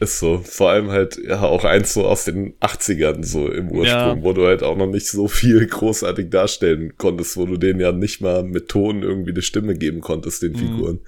ist 0.00 0.18
so. 0.18 0.38
Vor 0.38 0.70
allem 0.70 0.90
halt, 0.90 1.20
ja, 1.22 1.42
auch 1.42 1.64
eins 1.64 1.92
so 1.92 2.06
aus 2.06 2.24
den 2.24 2.54
80ern 2.60 3.22
so 3.22 3.48
im 3.50 3.70
Ursprung, 3.70 4.18
ja. 4.18 4.22
wo 4.22 4.32
du 4.32 4.46
halt 4.46 4.62
auch 4.62 4.76
noch 4.76 4.86
nicht 4.86 5.06
so 5.06 5.28
viel 5.28 5.66
großartig 5.66 6.30
darstellen 6.30 6.94
konntest, 6.96 7.36
wo 7.36 7.44
du 7.44 7.58
denen 7.58 7.80
ja 7.80 7.92
nicht 7.92 8.22
mal 8.22 8.42
mit 8.42 8.68
Ton 8.68 9.02
irgendwie 9.02 9.30
eine 9.30 9.42
Stimme 9.42 9.74
geben 9.74 10.00
konntest, 10.00 10.42
den 10.42 10.52
mhm. 10.52 10.56
Figuren, 10.56 11.00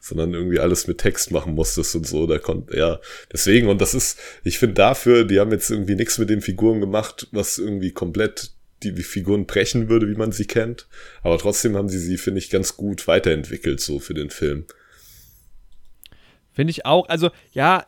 sondern 0.00 0.32
irgendwie 0.32 0.58
alles 0.60 0.86
mit 0.86 0.98
Text 0.98 1.30
machen 1.30 1.54
musstest 1.54 1.94
und 1.94 2.06
so. 2.06 2.26
Da 2.26 2.38
konnte, 2.38 2.76
ja, 2.76 3.00
deswegen, 3.30 3.68
und 3.68 3.82
das 3.82 3.94
ist, 3.94 4.18
ich 4.44 4.58
finde 4.58 4.74
dafür, 4.74 5.24
die 5.24 5.40
haben 5.40 5.52
jetzt 5.52 5.70
irgendwie 5.70 5.94
nichts 5.94 6.18
mit 6.18 6.30
den 6.30 6.40
Figuren 6.40 6.80
gemacht, 6.80 7.28
was 7.32 7.58
irgendwie 7.58 7.92
komplett 7.92 8.52
die, 8.82 8.94
die 8.94 9.02
Figuren 9.02 9.44
brechen 9.44 9.90
würde, 9.90 10.08
wie 10.08 10.16
man 10.16 10.32
sie 10.32 10.46
kennt. 10.46 10.86
Aber 11.22 11.36
trotzdem 11.36 11.76
haben 11.76 11.90
sie 11.90 11.98
sie, 11.98 12.16
finde 12.16 12.38
ich, 12.38 12.48
ganz 12.48 12.76
gut 12.76 13.06
weiterentwickelt, 13.06 13.80
so 13.80 13.98
für 13.98 14.14
den 14.14 14.30
Film. 14.30 14.64
Finde 16.54 16.70
ich 16.70 16.86
auch. 16.86 17.08
Also, 17.08 17.30
ja, 17.52 17.86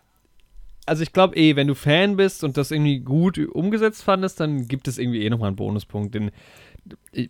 also 0.91 1.05
ich 1.05 1.13
glaube 1.13 1.37
eh, 1.37 1.55
wenn 1.55 1.69
du 1.69 1.77
Fan 1.77 2.17
bist 2.17 2.43
und 2.43 2.57
das 2.57 2.73
irgendwie 2.73 2.99
gut 2.99 3.39
umgesetzt 3.39 4.03
fandest, 4.03 4.41
dann 4.41 4.67
gibt 4.67 4.89
es 4.89 4.99
irgendwie 4.99 5.23
eh 5.23 5.31
nochmal 5.31 5.47
einen 5.47 5.57
Bonuspunkt. 5.57 6.17
Denn 6.17 6.33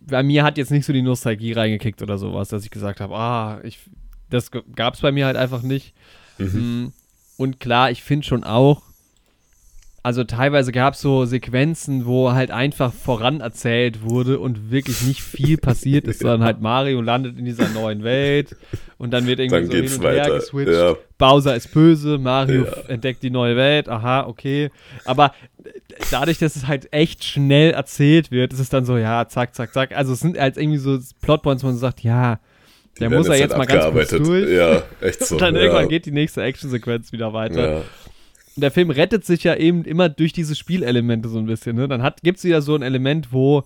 bei 0.01 0.23
mir 0.23 0.43
hat 0.43 0.57
jetzt 0.57 0.71
nicht 0.71 0.83
so 0.83 0.91
die 0.93 1.03
Nostalgie 1.03 1.51
reingekickt 1.51 2.01
oder 2.01 2.17
sowas, 2.17 2.49
dass 2.49 2.65
ich 2.65 2.71
gesagt 2.71 2.99
habe, 2.99 3.15
ah, 3.15 3.61
ich, 3.63 3.77
das 4.31 4.49
gab 4.75 4.95
es 4.95 5.01
bei 5.01 5.11
mir 5.11 5.27
halt 5.27 5.37
einfach 5.37 5.61
nicht. 5.61 5.93
Mhm. 6.39 6.85
Mm, 6.85 6.93
und 7.37 7.59
klar, 7.59 7.91
ich 7.91 8.01
finde 8.01 8.25
schon 8.25 8.43
auch, 8.43 8.81
also 10.01 10.23
teilweise 10.23 10.71
gab 10.71 10.95
es 10.95 11.01
so 11.01 11.25
Sequenzen, 11.25 12.07
wo 12.07 12.31
halt 12.31 12.49
einfach 12.49 12.91
voran 12.91 13.41
erzählt 13.41 14.01
wurde 14.01 14.39
und 14.39 14.71
wirklich 14.71 15.03
nicht 15.03 15.21
viel 15.21 15.57
passiert 15.57 16.07
ist, 16.07 16.19
sondern 16.21 16.43
halt 16.43 16.61
Mario 16.61 16.99
landet 16.99 17.37
in 17.37 17.45
dieser 17.45 17.69
neuen 17.69 18.03
Welt 18.03 18.55
und 19.01 19.09
dann 19.09 19.25
wird 19.25 19.39
irgendwie 19.39 19.61
dann 19.61 19.71
so 19.71 19.73
hin 19.73 19.91
und 19.91 20.03
weiter. 20.03 20.23
her 20.25 20.35
geswitcht. 20.35 20.73
Ja. 20.73 20.95
Bowser 21.17 21.55
ist 21.55 21.73
böse, 21.73 22.19
Mario 22.19 22.65
ja. 22.65 22.71
entdeckt 22.87 23.23
die 23.23 23.31
neue 23.31 23.55
Welt, 23.55 23.89
aha, 23.89 24.27
okay. 24.27 24.69
Aber 25.05 25.33
dadurch, 26.11 26.37
dass 26.37 26.55
es 26.55 26.67
halt 26.67 26.93
echt 26.93 27.23
schnell 27.23 27.71
erzählt 27.71 28.29
wird, 28.29 28.53
ist 28.53 28.59
es 28.59 28.69
dann 28.69 28.85
so, 28.85 28.97
ja, 28.97 29.27
zack, 29.27 29.55
zack, 29.55 29.73
zack. 29.73 29.97
Also 29.97 30.13
es 30.13 30.19
sind 30.19 30.37
halt 30.37 30.55
irgendwie 30.55 30.77
so 30.77 30.99
Plotpoints, 31.21 31.63
wo 31.63 31.67
man 31.67 31.77
sagt, 31.77 32.03
ja, 32.03 32.39
der 32.99 33.09
muss 33.09 33.27
er 33.27 33.33
jetzt, 33.33 33.41
jetzt 33.41 33.57
halt 33.57 33.69
mal 33.69 33.91
ganz 33.91 33.91
kurz 33.91 34.23
durch. 34.23 34.51
Ja, 34.51 34.83
echt 35.01 35.25
so. 35.25 35.35
Und 35.35 35.41
dann 35.41 35.55
ja. 35.55 35.61
irgendwann 35.61 35.89
geht 35.89 36.05
die 36.05 36.11
nächste 36.11 36.43
Actionsequenz 36.43 37.11
wieder 37.11 37.33
weiter. 37.33 37.77
Ja 37.77 37.81
der 38.57 38.69
Film 38.69 38.89
rettet 38.89 39.25
sich 39.25 39.45
ja 39.45 39.55
eben 39.55 39.85
immer 39.85 40.09
durch 40.09 40.33
diese 40.33 40.55
Spielelemente 40.55 41.29
so 41.29 41.39
ein 41.39 41.45
bisschen. 41.45 41.77
Ne? 41.77 41.87
Dann 41.87 42.07
gibt 42.21 42.37
es 42.37 42.43
wieder 42.43 42.61
so 42.61 42.75
ein 42.75 42.81
Element, 42.81 43.31
wo 43.31 43.63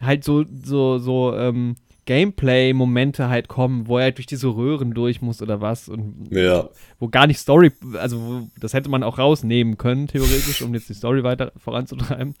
halt 0.00 0.24
so, 0.24 0.44
so, 0.64 0.98
so 0.98 1.32
ähm, 1.36 1.76
Gameplay-Momente 2.10 3.28
halt 3.28 3.46
kommen, 3.46 3.86
wo 3.86 3.98
er 3.98 4.02
halt 4.02 4.18
durch 4.18 4.26
diese 4.26 4.48
Röhren 4.48 4.94
durch 4.94 5.22
muss 5.22 5.40
oder 5.42 5.60
was. 5.60 5.88
Und 5.88 6.26
ja. 6.32 6.68
wo 6.98 7.06
gar 7.06 7.28
nicht 7.28 7.38
Story, 7.38 7.70
also 7.94 8.20
wo, 8.20 8.48
das 8.58 8.74
hätte 8.74 8.90
man 8.90 9.04
auch 9.04 9.16
rausnehmen 9.16 9.78
können, 9.78 10.08
theoretisch, 10.08 10.60
um 10.62 10.74
jetzt 10.74 10.88
die 10.88 10.94
Story 10.94 11.22
weiter 11.22 11.52
voranzutreiben. 11.56 12.34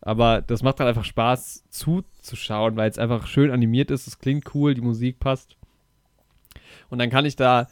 Aber 0.00 0.42
das 0.42 0.64
macht 0.64 0.80
halt 0.80 0.88
einfach 0.88 1.04
Spaß 1.04 1.62
zuzuschauen, 1.70 2.74
weil 2.74 2.90
es 2.90 2.98
einfach 2.98 3.28
schön 3.28 3.52
animiert 3.52 3.92
ist, 3.92 4.08
es 4.08 4.18
klingt 4.18 4.52
cool, 4.56 4.74
die 4.74 4.80
Musik 4.80 5.20
passt. 5.20 5.54
Und 6.90 6.98
dann 6.98 7.08
kann 7.08 7.24
ich 7.24 7.36
da 7.36 7.68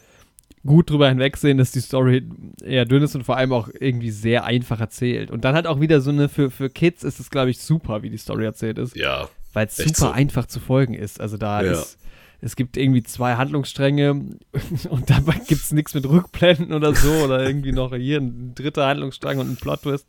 gut 0.65 0.89
drüber 0.89 1.09
hinwegsehen, 1.09 1.57
dass 1.57 1.73
die 1.73 1.81
Story 1.81 2.29
eher 2.63 2.85
dünn 2.85 3.03
ist 3.03 3.13
und 3.13 3.25
vor 3.25 3.35
allem 3.35 3.51
auch 3.51 3.67
irgendwie 3.77 4.11
sehr 4.11 4.45
einfach 4.45 4.79
erzählt. 4.79 5.31
Und 5.31 5.43
dann 5.43 5.53
hat 5.53 5.67
auch 5.67 5.81
wieder 5.81 5.99
so 5.99 6.11
eine, 6.11 6.29
für, 6.29 6.49
für 6.49 6.69
Kids 6.69 7.03
ist 7.03 7.19
es, 7.19 7.29
glaube 7.29 7.49
ich, 7.49 7.59
super, 7.59 8.03
wie 8.03 8.09
die 8.09 8.17
Story 8.17 8.45
erzählt 8.45 8.77
ist. 8.77 8.95
Ja. 8.95 9.27
Weil 9.53 9.67
es 9.67 9.77
super 9.77 9.93
so. 9.93 10.11
einfach 10.11 10.45
zu 10.45 10.59
folgen 10.59 10.93
ist. 10.93 11.19
Also 11.19 11.37
da 11.37 11.61
ja. 11.61 11.71
ist, 11.71 11.97
es 12.39 12.55
gibt 12.55 12.77
irgendwie 12.77 13.03
zwei 13.03 13.35
Handlungsstränge 13.35 14.11
und 14.89 15.09
dabei 15.09 15.33
gibt 15.33 15.61
es 15.61 15.71
nichts 15.71 15.93
mit 15.93 16.07
Rückblenden 16.07 16.73
oder 16.73 16.95
so 16.95 17.11
oder 17.23 17.45
irgendwie 17.45 17.71
noch 17.71 17.93
hier 17.95 18.19
ein 18.19 18.55
dritter 18.55 18.87
Handlungsstrang 18.87 19.39
und 19.39 19.51
ein 19.51 19.57
Plot-Twist. 19.57 20.07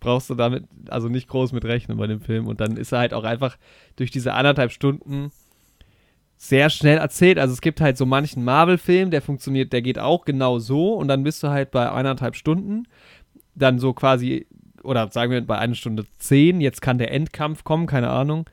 Brauchst 0.00 0.30
du 0.30 0.34
damit 0.34 0.64
also 0.88 1.08
nicht 1.08 1.28
groß 1.28 1.52
mit 1.52 1.64
rechnen 1.64 1.96
bei 1.96 2.08
dem 2.08 2.20
Film. 2.20 2.48
Und 2.48 2.60
dann 2.60 2.76
ist 2.76 2.92
er 2.92 2.98
halt 2.98 3.14
auch 3.14 3.24
einfach 3.24 3.56
durch 3.96 4.10
diese 4.10 4.34
anderthalb 4.34 4.72
Stunden 4.72 5.30
sehr 6.42 6.70
schnell 6.70 6.98
erzählt. 6.98 7.38
Also 7.38 7.54
es 7.54 7.60
gibt 7.60 7.80
halt 7.80 7.96
so 7.96 8.04
manchen 8.04 8.42
Marvel-Film, 8.42 9.12
der 9.12 9.22
funktioniert, 9.22 9.72
der 9.72 9.80
geht 9.80 10.00
auch 10.00 10.24
genau 10.24 10.58
so 10.58 10.94
und 10.94 11.06
dann 11.06 11.22
bist 11.22 11.40
du 11.44 11.48
halt 11.50 11.70
bei 11.70 11.90
eineinhalb 11.90 12.34
Stunden, 12.34 12.82
dann 13.54 13.78
so 13.78 13.92
quasi, 13.92 14.48
oder 14.82 15.08
sagen 15.12 15.30
wir 15.30 15.46
bei 15.46 15.56
einer 15.56 15.76
Stunde 15.76 16.04
zehn, 16.18 16.60
jetzt 16.60 16.82
kann 16.82 16.98
der 16.98 17.12
Endkampf 17.12 17.62
kommen, 17.62 17.86
keine 17.86 18.10
Ahnung. 18.10 18.46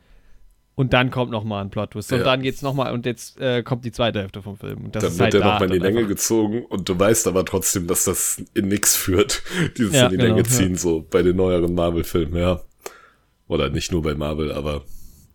Und 0.79 0.93
dann 0.93 1.11
kommt 1.11 1.29
nochmal 1.29 1.61
ein 1.61 1.69
Plot-Twist. 1.71 2.13
Und 2.13 2.19
ja. 2.19 2.23
dann 2.23 2.41
geht's 2.41 2.61
nochmal, 2.61 2.93
und 2.93 3.05
jetzt 3.05 3.37
äh, 3.37 3.63
kommt 3.63 3.83
die 3.83 3.91
zweite 3.91 4.21
Hälfte 4.21 4.41
vom 4.41 4.55
Film. 4.55 4.85
Und 4.85 4.95
das 4.95 5.03
dann 5.03 5.11
wird 5.11 5.21
halt 5.21 5.33
er 5.33 5.39
nochmal 5.41 5.63
in 5.65 5.73
die 5.73 5.79
Länge 5.79 5.97
einfach. 5.97 6.09
gezogen 6.11 6.63
und 6.63 6.87
du 6.87 6.97
weißt 6.97 7.27
aber 7.27 7.43
trotzdem, 7.43 7.85
dass 7.85 8.05
das 8.05 8.41
in 8.53 8.69
nichts 8.69 8.95
führt, 8.95 9.43
dieses 9.77 9.93
ja, 9.93 10.05
in 10.05 10.11
die 10.11 10.15
genau, 10.15 10.29
Länge 10.29 10.43
ziehen, 10.43 10.75
ja. 10.75 10.77
so 10.77 11.01
bei 11.01 11.21
den 11.21 11.35
neueren 11.35 11.75
Marvel-Filmen, 11.75 12.37
ja. 12.37 12.61
Oder 13.49 13.69
nicht 13.69 13.91
nur 13.91 14.03
bei 14.03 14.15
Marvel, 14.15 14.53
aber 14.53 14.85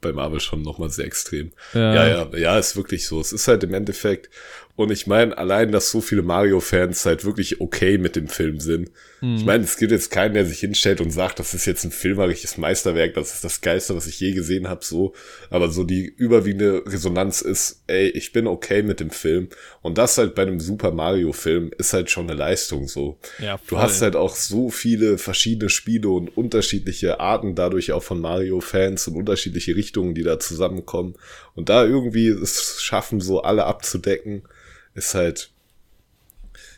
bei 0.01 0.15
Marvel 0.15 0.41
schon 0.41 0.63
nochmal 0.63 0.89
sehr 0.89 1.05
extrem. 1.05 1.53
Ja. 1.75 1.95
ja, 1.95 2.07
ja, 2.07 2.37
ja, 2.39 2.59
ist 2.59 2.77
wirklich 2.77 3.07
so. 3.07 3.21
Es 3.21 3.35
ist 3.35 3.47
halt 3.47 3.65
im 3.65 3.75
Endeffekt, 3.75 4.31
und 4.77 4.91
ich 4.91 5.07
meine, 5.07 5.37
allein, 5.37 5.73
dass 5.73 5.91
so 5.91 6.01
viele 6.01 6.23
Mario-Fans 6.23 7.05
halt 7.05 7.27
wirklich 7.27 7.61
okay 7.61 7.99
mit 7.99 8.17
dem 8.17 8.29
Film 8.29 8.61
sind. 8.61 8.91
Mhm. 9.25 9.37
Ich 9.37 9.45
meine, 9.47 9.65
es 9.65 9.79
gibt 9.79 9.91
jetzt 9.91 10.11
keinen, 10.11 10.35
der 10.35 10.45
sich 10.45 10.61
hinstellt 10.61 11.01
und 11.01 11.11
sagt, 11.11 11.39
das 11.39 11.55
ist 11.55 11.65
jetzt 11.65 11.83
ein 11.85 11.91
filmerisches 11.91 12.59
Meisterwerk, 12.59 13.15
das 13.15 13.33
ist 13.33 13.43
das 13.43 13.63
Geilste, 13.63 13.97
was 13.97 14.07
ich 14.07 14.21
je 14.21 14.33
gesehen 14.33 14.69
habe, 14.69 14.85
so. 14.85 15.15
Aber 15.49 15.71
so 15.71 15.83
die 15.83 16.05
überwiegende 16.05 16.83
Resonanz 16.87 17.41
ist, 17.41 17.83
ey, 17.87 18.09
ich 18.09 18.33
bin 18.33 18.47
okay 18.47 18.83
mit 18.83 19.01
dem 19.01 19.09
Film. 19.09 19.49
Und 19.81 19.97
das 19.97 20.19
halt 20.19 20.35
bei 20.35 20.43
einem 20.43 20.61
Super 20.61 20.91
Mario-Film 20.91 21.71
ist 21.79 21.95
halt 21.95 22.11
schon 22.11 22.29
eine 22.29 22.39
Leistung, 22.39 22.87
so. 22.87 23.19
Ja, 23.39 23.59
du 23.67 23.79
hast 23.79 24.03
halt 24.03 24.15
auch 24.15 24.37
so 24.37 24.69
viele 24.69 25.17
verschiedene 25.17 25.71
Spiele 25.71 26.11
und 26.11 26.37
unterschiedliche 26.37 27.19
Arten 27.19 27.55
dadurch 27.55 27.93
auch 27.93 28.03
von 28.03 28.21
Mario-Fans 28.21 29.09
und 29.09 29.17
unterschiedliche 29.17 29.75
Richtungen, 29.75 30.15
die 30.15 30.23
da 30.23 30.39
zusammenkommen. 30.39 31.15
Und 31.55 31.71
da 31.71 31.87
irgendwie 31.87 32.29
es 32.29 32.83
schaffen, 32.83 33.21
so 33.21 33.41
alle 33.41 33.65
abzudecken 33.65 34.43
ist 34.95 35.15
halt, 35.15 35.51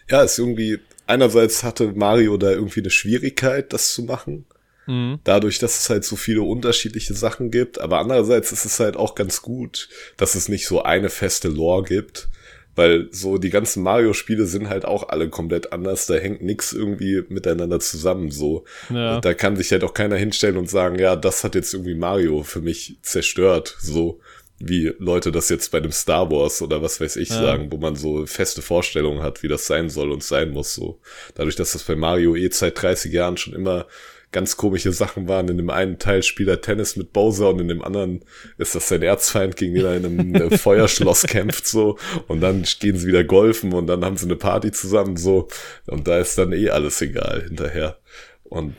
ja, 0.09 0.23
ist 0.23 0.39
irgendwie, 0.39 0.79
einerseits 1.07 1.63
hatte 1.63 1.93
Mario 1.95 2.37
da 2.37 2.51
irgendwie 2.51 2.81
eine 2.81 2.91
Schwierigkeit, 2.91 3.73
das 3.73 3.93
zu 3.93 4.03
machen. 4.03 4.47
Mhm. 4.87 5.19
Dadurch, 5.25 5.59
dass 5.59 5.79
es 5.81 5.91
halt 5.91 6.05
so 6.05 6.17
viele 6.17 6.43
unterschiedliche 6.43 7.15
Sachen 7.15 7.51
gibt. 7.51 7.81
Aber 7.81 7.99
andererseits 7.99 8.53
ist 8.53 8.65
es 8.65 8.81
halt 8.81 8.97
auch 8.97 9.15
ganz 9.15 9.43
gut, 9.43 9.89
dass 10.17 10.35
es 10.35 10.49
nicht 10.49 10.67
so 10.67 10.83
eine 10.83 11.11
feste 11.11 11.49
Lore 11.49 11.85
gibt. 11.85 12.29
Weil 12.77 13.09
so 13.11 13.39
die 13.39 13.49
ganzen 13.49 13.83
Mario-Spiele 13.83 14.45
sind 14.45 14.69
halt 14.69 14.85
auch 14.85 15.09
alle 15.09 15.31
komplett 15.31 15.73
anders. 15.73 16.07
Da 16.07 16.15
hängt 16.15 16.43
nix 16.43 16.75
irgendwie 16.75 17.25
miteinander 17.29 17.81
zusammen 17.81 18.31
so. 18.31 18.65
Ja. 18.91 19.19
Da 19.21 19.33
kann 19.33 19.57
sich 19.57 19.73
halt 19.73 19.83
auch 19.83 19.95
keiner 19.95 20.17
hinstellen 20.17 20.59
und 20.59 20.69
sagen, 20.69 20.99
ja, 20.99 21.17
das 21.17 21.43
hat 21.43 21.55
jetzt 21.55 21.73
irgendwie 21.73 21.95
Mario 21.95 22.43
für 22.43 22.61
mich 22.61 22.99
zerstört. 23.01 23.77
So 23.81 24.21
wie 24.59 24.93
Leute 24.99 25.33
das 25.33 25.49
jetzt 25.49 25.71
bei 25.71 25.81
dem 25.81 25.93
Star 25.93 26.31
Wars 26.31 26.63
oder 26.63 26.83
was 26.83 27.01
weiß 27.01 27.17
ich 27.17 27.29
ja. 27.29 27.41
sagen, 27.41 27.71
wo 27.71 27.77
man 27.77 27.95
so 27.97 28.27
feste 28.27 28.63
Vorstellungen 28.63 29.23
hat, 29.23 29.43
wie 29.43 29.49
das 29.49 29.67
sein 29.67 29.91
soll 29.91 30.11
und 30.11 30.23
sein 30.23 30.51
muss. 30.51 30.75
So 30.75 31.01
dadurch, 31.35 31.57
dass 31.57 31.73
das 31.73 31.83
bei 31.83 31.97
Mario 31.97 32.35
eh 32.37 32.49
seit 32.51 32.81
30 32.81 33.13
Jahren 33.13 33.37
schon 33.37 33.53
immer 33.55 33.87
ganz 34.33 34.57
komische 34.57 34.93
Sachen 34.93 35.29
waren. 35.29 35.49
In 35.49 35.57
dem 35.57 35.71
einen 35.71 35.99
Teil 35.99 36.23
spielt 36.23 36.49
er 36.49 36.61
Tennis 36.61 36.97
mit 36.97 37.13
Bowser 37.13 37.51
und 37.51 37.61
in 37.61 37.69
dem 37.69 37.83
anderen 37.83 38.25
ist 38.59 38.75
das 38.75 38.89
sein 38.89 39.03
Erzfeind, 39.03 39.57
gegen 39.57 39.75
den 39.75 39.85
er 39.85 39.97
in 39.97 40.05
einem 40.05 40.35
äh, 40.35 40.59
Feuerschloss 40.59 41.23
kämpft 41.23 41.67
so 41.67 41.97
und 42.27 42.41
dann 42.41 42.65
gehen 42.81 42.97
sie 42.97 43.07
wieder 43.07 43.25
golfen 43.25 43.73
und 43.73 43.87
dann 43.87 44.05
haben 44.05 44.17
sie 44.17 44.27
eine 44.27 44.37
Party 44.37 44.73
zusammen 44.73 45.17
so 45.17 45.49
und 45.87 46.07
da 46.09 46.19
ist 46.19 46.37
dann 46.39 46.53
eh 46.53 46.71
alles 46.71 47.01
egal 47.01 47.45
hinterher. 47.45 47.99
Und 48.45 48.75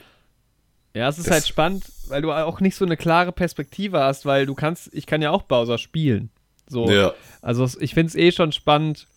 ja, 0.94 1.10
es 1.10 1.20
ist 1.20 1.30
halt 1.30 1.48
spannend, 1.48 1.86
weil 2.10 2.22
du 2.22 2.32
auch 2.32 2.60
nicht 2.60 2.76
so 2.76 2.86
eine 2.86 2.98
klare 2.98 3.32
Perspektive 3.32 4.00
hast, 4.00 4.26
weil 4.26 4.46
du 4.46 4.56
kannst, 4.56 4.94
ich 4.94 5.06
kann 5.06 5.22
ja 5.22 5.32
auch 5.32 5.44
Bowser 5.44 5.78
spielen. 5.78 6.30
So. 6.68 6.90
Ja. 6.90 7.14
Also 7.42 7.68
ich 7.80 7.94
finde 7.94 8.08
es 8.08 8.16
eh 8.16 8.32
schon 8.32 8.52
spannend, 8.52 9.08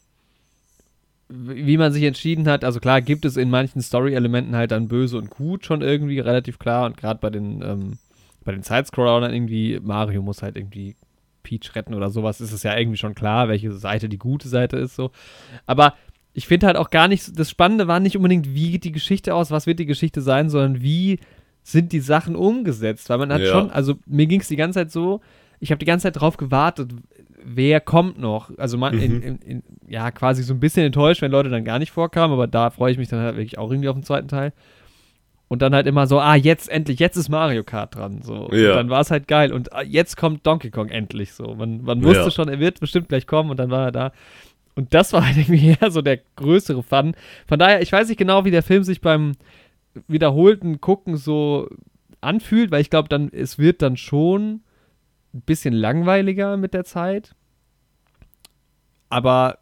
wie 1.28 1.76
man 1.76 1.92
sich 1.92 2.02
entschieden 2.04 2.48
hat. 2.48 2.64
Also 2.64 2.80
klar, 2.80 3.00
gibt 3.00 3.24
es 3.24 3.36
in 3.36 3.50
manchen 3.50 3.82
Story-Elementen 3.82 4.56
halt 4.56 4.72
dann 4.72 4.88
böse 4.88 5.16
und 5.18 5.30
gut 5.30 5.64
schon 5.64 5.80
irgendwie 5.80 6.18
relativ 6.18 6.58
klar. 6.58 6.86
Und 6.86 6.96
gerade 6.96 7.20
bei 7.20 7.30
den, 7.30 7.62
ähm, 7.62 7.98
bei 8.44 8.52
den 8.52 8.62
Sidescrollern 8.62 9.32
irgendwie, 9.32 9.78
Mario 9.80 10.22
muss 10.22 10.42
halt 10.42 10.56
irgendwie 10.56 10.96
Peach 11.42 11.74
retten 11.74 11.94
oder 11.94 12.10
sowas, 12.10 12.40
ist 12.40 12.52
es 12.52 12.62
ja 12.62 12.76
irgendwie 12.76 12.98
schon 12.98 13.14
klar, 13.14 13.48
welche 13.48 13.72
Seite 13.72 14.08
die 14.08 14.18
gute 14.18 14.48
Seite 14.48 14.76
ist 14.76 14.96
so. 14.96 15.10
Aber 15.66 15.94
ich 16.32 16.46
finde 16.46 16.66
halt 16.66 16.76
auch 16.76 16.90
gar 16.90 17.08
nicht, 17.08 17.38
das 17.38 17.50
Spannende 17.50 17.88
war 17.88 18.00
nicht 18.00 18.16
unbedingt, 18.16 18.54
wie 18.54 18.72
geht 18.72 18.84
die 18.84 18.92
Geschichte 18.92 19.34
aus, 19.34 19.50
was 19.50 19.66
wird 19.66 19.78
die 19.78 19.86
Geschichte 19.86 20.20
sein, 20.20 20.50
sondern 20.50 20.82
wie 20.82 21.18
sind 21.72 21.92
die 21.92 22.00
Sachen 22.00 22.36
umgesetzt. 22.36 23.08
Weil 23.10 23.18
man 23.18 23.32
hat 23.32 23.40
ja. 23.40 23.48
schon, 23.48 23.70
also 23.70 23.94
mir 24.06 24.26
ging 24.26 24.40
es 24.40 24.48
die 24.48 24.56
ganze 24.56 24.80
Zeit 24.80 24.90
so, 24.90 25.20
ich 25.58 25.70
habe 25.70 25.78
die 25.78 25.86
ganze 25.86 26.04
Zeit 26.04 26.20
drauf 26.20 26.36
gewartet, 26.36 26.92
wer 27.44 27.80
kommt 27.80 28.18
noch. 28.18 28.50
Also 28.58 28.78
man, 28.78 28.94
mhm. 28.94 29.02
in, 29.02 29.22
in, 29.22 29.38
in, 29.38 29.62
ja, 29.88 30.10
quasi 30.10 30.42
so 30.42 30.54
ein 30.54 30.60
bisschen 30.60 30.84
enttäuscht, 30.84 31.22
wenn 31.22 31.30
Leute 31.30 31.48
dann 31.48 31.64
gar 31.64 31.78
nicht 31.78 31.90
vorkamen, 31.90 32.32
aber 32.32 32.46
da 32.46 32.70
freue 32.70 32.92
ich 32.92 32.98
mich 32.98 33.08
dann 33.08 33.20
halt 33.20 33.36
wirklich 33.36 33.58
auch 33.58 33.70
irgendwie 33.70 33.88
auf 33.88 33.96
den 33.96 34.04
zweiten 34.04 34.28
Teil. 34.28 34.52
Und 35.48 35.62
dann 35.62 35.74
halt 35.74 35.88
immer 35.88 36.06
so, 36.06 36.20
ah, 36.20 36.36
jetzt 36.36 36.68
endlich, 36.68 37.00
jetzt 37.00 37.16
ist 37.16 37.28
Mario 37.28 37.64
Kart 37.64 37.96
dran. 37.96 38.22
So. 38.22 38.48
Ja. 38.52 38.74
Dann 38.74 38.88
war 38.88 39.00
es 39.00 39.10
halt 39.10 39.26
geil. 39.26 39.52
Und 39.52 39.72
ah, 39.72 39.82
jetzt 39.82 40.16
kommt 40.16 40.46
Donkey 40.46 40.70
Kong 40.70 40.90
endlich 40.90 41.32
so. 41.32 41.56
Man, 41.56 41.82
man 41.82 42.04
wusste 42.04 42.24
ja. 42.24 42.30
schon, 42.30 42.48
er 42.48 42.60
wird 42.60 42.78
bestimmt 42.78 43.08
gleich 43.08 43.26
kommen 43.26 43.50
und 43.50 43.56
dann 43.58 43.68
war 43.68 43.86
er 43.86 43.92
da. 43.92 44.12
Und 44.76 44.94
das 44.94 45.12
war 45.12 45.26
halt 45.26 45.36
irgendwie 45.36 45.76
eher 45.80 45.90
so 45.90 46.02
der 46.02 46.20
größere 46.36 46.84
Fun. 46.84 47.14
Von 47.48 47.58
daher, 47.58 47.82
ich 47.82 47.90
weiß 47.90 48.08
nicht 48.08 48.18
genau, 48.18 48.44
wie 48.44 48.52
der 48.52 48.62
Film 48.62 48.84
sich 48.84 49.00
beim, 49.00 49.32
wiederholten 50.08 50.80
Gucken 50.80 51.16
so 51.16 51.68
anfühlt, 52.20 52.70
weil 52.70 52.80
ich 52.80 52.90
glaube, 52.90 53.08
dann, 53.08 53.30
es 53.32 53.58
wird 53.58 53.82
dann 53.82 53.96
schon 53.96 54.62
ein 55.34 55.42
bisschen 55.42 55.74
langweiliger 55.74 56.56
mit 56.56 56.74
der 56.74 56.84
Zeit. 56.84 57.34
Aber 59.08 59.58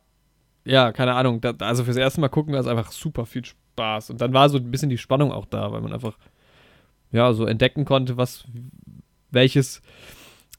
ja, 0.65 0.93
keine 0.93 1.15
Ahnung. 1.15 1.41
Da, 1.41 1.55
also 1.61 1.85
fürs 1.85 1.97
erste 1.97 2.21
Mal 2.21 2.29
gucken 2.29 2.53
war 2.53 2.61
es 2.61 2.67
einfach 2.67 2.93
super 2.93 3.27
viel 3.27 3.45
Spaß. 3.45 4.11
Und 4.11 4.21
dann 4.21 4.33
war 4.33 4.49
so 4.49 4.59
ein 4.59 4.71
bisschen 4.71 4.91
die 4.91 4.99
Spannung 4.99 5.33
auch 5.33 5.47
da, 5.47 5.73
weil 5.73 5.81
man 5.81 5.93
einfach 5.93 6.19
ja 7.11 7.33
so 7.33 7.47
entdecken 7.47 7.85
konnte, 7.85 8.17
was 8.17 8.45
welches 9.31 9.83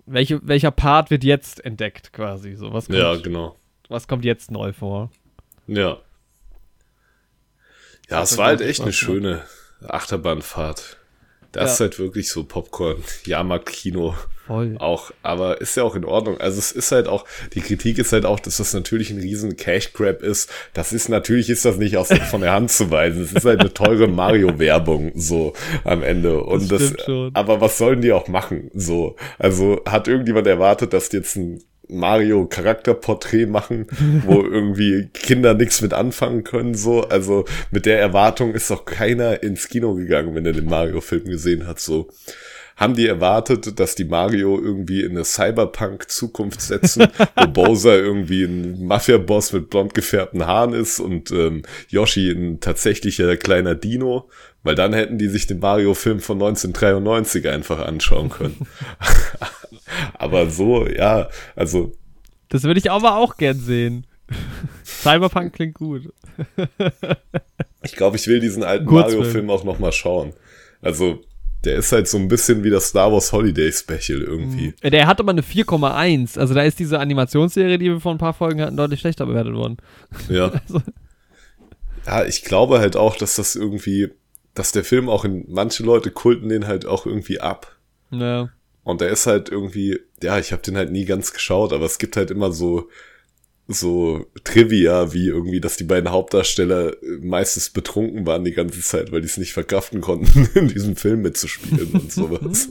welche, 0.05 0.39
welcher 0.47 0.71
Part 0.71 1.11
wird 1.11 1.23
jetzt 1.23 1.63
entdeckt 1.63 2.13
quasi. 2.13 2.55
So 2.55 2.73
was 2.73 2.87
kommt, 2.87 2.99
ja, 2.99 3.15
genau. 3.15 3.55
Was 3.87 4.07
kommt 4.07 4.25
jetzt 4.25 4.51
neu 4.51 4.73
vor? 4.73 5.11
Ja. 5.67 5.97
Ja, 8.09 8.23
es 8.23 8.37
war 8.37 8.47
halt 8.47 8.61
echt 8.61 8.81
eine 8.81 8.93
schöne 8.93 9.43
Achterbahnfahrt. 9.87 10.97
Das 11.51 11.63
ja. 11.63 11.73
ist 11.73 11.79
halt 11.79 11.99
wirklich 11.99 12.29
so 12.29 12.43
Popcorn, 12.43 13.03
Jahrmarkt-Kino. 13.25 14.13
Voll. 14.45 14.77
Auch, 14.79 15.11
aber 15.21 15.61
ist 15.61 15.75
ja 15.77 15.83
auch 15.83 15.95
in 15.95 16.05
Ordnung. 16.05 16.39
Also 16.39 16.57
es 16.57 16.71
ist 16.71 16.91
halt 16.91 17.07
auch, 17.07 17.25
die 17.53 17.61
Kritik 17.61 17.97
ist 17.99 18.13
halt 18.13 18.25
auch, 18.25 18.39
dass 18.39 18.57
das 18.57 18.73
natürlich 18.73 19.11
ein 19.11 19.19
riesen 19.19 19.57
Cash-Grab 19.57 20.21
ist. 20.21 20.51
Das 20.73 20.91
ist, 20.91 21.07
natürlich 21.07 21.49
ist 21.49 21.65
das 21.65 21.77
nicht 21.77 21.97
aus, 21.97 22.09
von 22.29 22.41
der 22.41 22.53
Hand 22.53 22.71
zu 22.71 22.89
weisen. 22.89 23.23
Es 23.23 23.31
ist 23.31 23.45
halt 23.45 23.59
eine 23.59 23.73
teure 23.73 24.07
Mario-Werbung, 24.07 25.11
so 25.15 25.53
am 25.83 26.03
Ende. 26.03 26.43
Und 26.43 26.71
das, 26.71 26.93
das 26.93 27.07
aber 27.33 27.61
was 27.61 27.77
sollen 27.77 28.01
die 28.01 28.11
auch 28.11 28.27
machen? 28.27 28.71
So. 28.73 29.15
Also 29.37 29.81
hat 29.87 30.07
irgendjemand 30.07 30.47
erwartet, 30.47 30.93
dass 30.93 31.11
jetzt 31.11 31.35
ein 31.35 31.63
Mario 31.89 32.45
Charakterporträt 32.45 33.47
machen, 33.47 33.87
wo 34.25 34.41
irgendwie 34.43 35.09
Kinder 35.13 35.53
nichts 35.55 35.81
mit 35.81 35.93
anfangen 35.93 36.43
können, 36.43 36.75
so. 36.75 37.01
Also 37.01 37.45
mit 37.71 37.85
der 37.85 37.99
Erwartung 37.99 38.53
ist 38.53 38.69
doch 38.69 38.85
keiner 38.85 39.43
ins 39.43 39.67
Kino 39.67 39.95
gegangen, 39.95 40.35
wenn 40.35 40.45
er 40.45 40.53
den 40.53 40.65
Mario-Film 40.65 41.25
gesehen 41.25 41.67
hat, 41.67 41.79
so. 41.79 42.09
Haben 42.77 42.95
die 42.95 43.07
erwartet, 43.07 43.77
dass 43.77 43.95
die 43.95 44.05
Mario 44.05 44.57
irgendwie 44.57 45.01
in 45.01 45.11
eine 45.11 45.25
Cyberpunk-Zukunft 45.25 46.61
setzen, 46.61 47.07
wo 47.35 47.47
Bowser 47.53 47.97
irgendwie 47.97 48.45
ein 48.45 48.85
Mafia-Boss 48.85 49.51
mit 49.51 49.69
blond 49.69 49.93
gefärbten 49.93 50.47
Haaren 50.47 50.71
ist 50.71 51.01
und 51.01 51.29
ähm, 51.31 51.63
Yoshi 51.89 52.31
ein 52.31 52.61
tatsächlicher 52.61 53.35
kleiner 53.35 53.75
Dino? 53.75 54.29
Weil 54.63 54.75
dann 54.75 54.93
hätten 54.93 55.17
die 55.17 55.27
sich 55.27 55.47
den 55.47 55.59
Mario-Film 55.59 56.19
von 56.19 56.37
1993 56.37 57.47
einfach 57.47 57.79
anschauen 57.79 58.29
können. 58.29 58.67
aber 60.13 60.49
so, 60.49 60.87
ja, 60.87 61.29
also. 61.55 61.93
Das 62.49 62.63
würde 62.63 62.79
ich 62.79 62.91
aber 62.91 63.15
auch 63.15 63.37
gern 63.37 63.59
sehen. 63.59 64.05
Cyberpunk 64.83 65.53
klingt 65.53 65.75
gut. 65.75 66.13
ich 67.83 67.93
glaube, 67.93 68.17
ich 68.17 68.27
will 68.27 68.39
diesen 68.39 68.63
alten 68.63 68.85
Mario-Film 68.85 69.49
auch 69.49 69.63
noch 69.63 69.79
mal 69.79 69.91
schauen. 69.91 70.33
Also, 70.81 71.21
der 71.63 71.75
ist 71.75 71.91
halt 71.91 72.07
so 72.07 72.17
ein 72.17 72.27
bisschen 72.27 72.63
wie 72.63 72.69
das 72.69 72.87
Star 72.87 73.11
Wars 73.11 73.31
Holiday 73.31 73.71
Special 73.71 74.21
irgendwie. 74.21 74.73
Mhm. 74.81 74.89
Der 74.91 75.07
hat 75.07 75.19
aber 75.19 75.31
eine 75.31 75.41
4,1. 75.41 76.39
Also 76.39 76.53
da 76.53 76.61
ist 76.61 76.79
diese 76.79 76.99
Animationsserie, 76.99 77.77
die 77.77 77.85
wir 77.85 77.99
vor 77.99 78.13
ein 78.13 78.17
paar 78.17 78.33
Folgen 78.33 78.61
hatten, 78.61 78.77
deutlich 78.77 79.01
schlechter 79.01 79.25
bewertet 79.25 79.53
worden. 79.53 79.77
Ja. 80.29 80.51
also. 80.67 80.81
Ja, 82.05 82.25
ich 82.25 82.43
glaube 82.43 82.79
halt 82.79 82.95
auch, 82.95 83.17
dass 83.17 83.35
das 83.35 83.55
irgendwie, 83.55 84.09
dass 84.53 84.71
der 84.71 84.83
Film 84.83 85.09
auch 85.09 85.25
in 85.25 85.45
manche 85.47 85.83
Leute 85.83 86.11
kulten 86.11 86.49
den 86.49 86.67
halt 86.67 86.85
auch 86.85 87.05
irgendwie 87.05 87.39
ab. 87.39 87.77
Ja. 88.11 88.49
Und 88.83 89.01
der 89.01 89.09
ist 89.09 89.27
halt 89.27 89.49
irgendwie, 89.49 89.99
ja, 90.23 90.39
ich 90.39 90.51
habe 90.51 90.61
den 90.61 90.77
halt 90.77 90.91
nie 90.91 91.05
ganz 91.05 91.33
geschaut, 91.33 91.73
aber 91.73 91.85
es 91.85 91.99
gibt 91.99 92.17
halt 92.17 92.31
immer 92.31 92.51
so 92.51 92.89
so 93.71 94.25
Trivia, 94.43 95.13
wie 95.13 95.27
irgendwie, 95.27 95.61
dass 95.61 95.77
die 95.77 95.83
beiden 95.83 96.09
Hauptdarsteller 96.09 96.95
meistens 97.21 97.69
betrunken 97.69 98.25
waren 98.25 98.43
die 98.43 98.53
ganze 98.53 98.81
Zeit, 98.81 99.11
weil 99.11 99.21
die 99.21 99.27
es 99.27 99.37
nicht 99.37 99.53
verkraften 99.53 100.01
konnten, 100.01 100.49
in 100.55 100.67
diesem 100.67 100.95
Film 100.95 101.21
mitzuspielen 101.21 101.91
und 101.91 102.11
sowas. 102.11 102.69